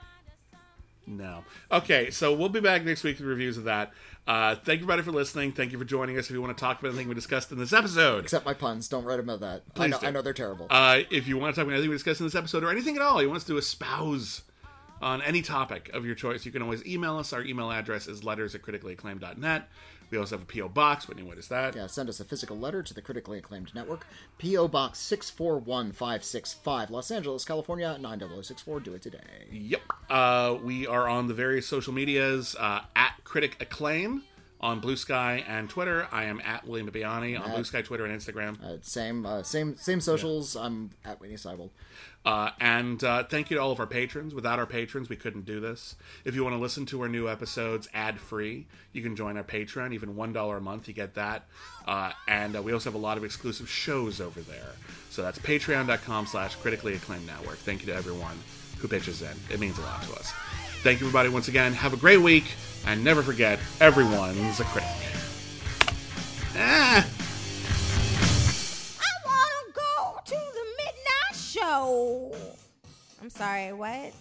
No. 1.08 1.44
Okay, 1.72 2.10
so 2.10 2.32
we'll 2.34 2.50
be 2.50 2.60
back 2.60 2.84
next 2.84 3.02
week 3.02 3.18
with 3.18 3.26
reviews 3.26 3.56
of 3.56 3.64
that. 3.64 3.92
Uh, 4.26 4.54
thank 4.54 4.80
you, 4.80 4.84
everybody, 4.84 5.02
for 5.02 5.10
listening. 5.10 5.52
Thank 5.52 5.72
you 5.72 5.78
for 5.78 5.86
joining 5.86 6.18
us. 6.18 6.26
If 6.26 6.32
you 6.32 6.42
want 6.42 6.56
to 6.56 6.60
talk 6.60 6.80
about 6.80 6.88
anything 6.88 7.08
we 7.08 7.14
discussed 7.14 7.50
in 7.50 7.58
this 7.58 7.72
episode, 7.72 8.24
Except 8.24 8.44
my 8.44 8.52
puns. 8.52 8.88
Don't 8.88 9.04
write 9.04 9.20
about 9.20 9.40
that. 9.40 9.62
I 9.70 9.74
Please 9.74 9.90
know. 9.90 10.08
I 10.08 10.10
know 10.10 10.20
they're 10.22 10.34
terrible. 10.34 10.66
uh, 10.68 11.00
if 11.10 11.26
you 11.26 11.38
want 11.38 11.54
to 11.54 11.60
talk 11.60 11.64
about 11.66 11.74
anything 11.74 11.90
we 11.90 11.96
discussed 11.96 12.20
in 12.20 12.26
this 12.26 12.34
episode 12.34 12.62
or 12.62 12.70
anything 12.70 12.96
at 12.96 13.02
all, 13.02 13.22
you 13.22 13.28
want 13.28 13.38
us 13.38 13.46
to 13.46 13.56
espouse 13.56 14.42
on 15.00 15.22
any 15.22 15.42
topic 15.42 15.90
of 15.94 16.04
your 16.04 16.14
choice, 16.14 16.44
you 16.44 16.52
can 16.52 16.60
always 16.60 16.84
email 16.84 17.18
us. 17.18 17.32
Our 17.32 17.42
email 17.42 17.70
address 17.70 18.06
is 18.06 18.24
letters 18.24 18.54
at 18.54 18.62
criticallyacclaimed.net. 18.62 19.68
We 20.10 20.18
also 20.18 20.36
have 20.36 20.42
a 20.42 20.46
P.O. 20.46 20.68
Box. 20.68 21.08
Whitney, 21.08 21.22
what 21.22 21.38
is 21.38 21.48
that? 21.48 21.76
yeah, 21.76 21.86
send 21.86 22.08
us 22.08 22.20
a 22.20 22.24
physical 22.24 22.58
letter 22.58 22.82
to 22.82 22.94
the 22.94 23.02
critically 23.02 23.38
acclaimed 23.38 23.74
network, 23.74 24.06
P.O. 24.38 24.68
Box 24.68 24.98
641565, 24.98 26.90
Los 26.90 27.10
Angeles, 27.10 27.44
California, 27.44 27.96
90064. 28.00 28.80
Do 28.80 28.94
it 28.94 29.02
today. 29.02 29.18
Yep. 29.50 29.82
Uh, 30.08 30.56
we 30.62 30.86
are 30.86 31.08
on 31.08 31.28
the 31.28 31.34
various 31.34 31.66
social 31.66 31.92
medias 31.92 32.56
uh, 32.58 32.82
at 32.96 33.14
Critic 33.24 33.56
Acclaim 33.60 34.22
on 34.60 34.80
Blue 34.80 34.96
Sky 34.96 35.44
and 35.46 35.68
Twitter. 35.70 36.08
I 36.10 36.24
am 36.24 36.40
at 36.44 36.66
William 36.66 36.90
Bibbiani 36.90 37.40
on 37.40 37.50
Blue 37.52 37.64
Sky, 37.64 37.82
Twitter, 37.82 38.04
and 38.04 38.20
Instagram. 38.20 38.62
Uh, 38.62 38.78
same, 38.82 39.24
uh, 39.24 39.42
same, 39.42 39.76
same 39.76 40.00
socials. 40.00 40.56
I'm 40.56 40.90
at 41.04 41.20
Whitney 41.20 41.36
Seibold. 41.36 41.70
Uh, 42.24 42.50
and 42.60 43.02
uh, 43.04 43.24
thank 43.24 43.50
you 43.50 43.56
to 43.56 43.62
all 43.62 43.70
of 43.70 43.80
our 43.80 43.86
patrons. 43.86 44.34
Without 44.34 44.58
our 44.58 44.66
patrons, 44.66 45.08
we 45.08 45.16
couldn't 45.16 45.46
do 45.46 45.60
this. 45.60 45.94
If 46.24 46.34
you 46.34 46.42
want 46.42 46.56
to 46.56 46.60
listen 46.60 46.84
to 46.86 47.00
our 47.02 47.08
new 47.08 47.28
episodes 47.28 47.88
ad 47.94 48.18
free, 48.18 48.66
you 48.92 49.02
can 49.02 49.16
join 49.16 49.36
our 49.36 49.44
Patreon. 49.44 49.94
Even 49.94 50.14
$1 50.14 50.56
a 50.56 50.60
month, 50.60 50.88
you 50.88 50.94
get 50.94 51.14
that. 51.14 51.46
Uh, 51.86 52.12
and 52.26 52.56
uh, 52.56 52.62
we 52.62 52.72
also 52.72 52.90
have 52.90 52.96
a 52.96 53.02
lot 53.02 53.16
of 53.16 53.24
exclusive 53.24 53.68
shows 53.68 54.20
over 54.20 54.40
there. 54.40 54.72
So 55.10 55.22
that's 55.22 55.38
patreon.com 55.38 56.26
slash 56.26 56.56
critically 56.56 56.94
acclaimed 56.94 57.26
network. 57.26 57.58
Thank 57.58 57.80
you 57.80 57.86
to 57.86 57.94
everyone 57.94 58.38
who 58.80 58.88
pitches 58.88 59.22
in. 59.22 59.36
It 59.50 59.60
means 59.60 59.78
a 59.78 59.82
lot 59.82 60.02
to 60.04 60.12
us. 60.14 60.32
Thank 60.82 61.00
you, 61.00 61.06
everybody, 61.06 61.28
once 61.28 61.48
again. 61.48 61.72
Have 61.72 61.92
a 61.92 61.96
great 61.96 62.20
week. 62.20 62.44
And 62.86 63.02
never 63.02 63.22
forget, 63.22 63.58
everyone's 63.80 64.60
a 64.60 64.64
critic. 64.64 64.88
Ah! 66.56 67.06
I 69.00 69.10
want 69.26 69.50
to 69.66 69.72
go 69.74 70.20
to 70.24 70.30
the 70.30 70.64
midnight 70.78 71.36
show. 71.36 72.34
I'm 73.20 73.30
sorry, 73.30 73.72
what? 73.72 74.12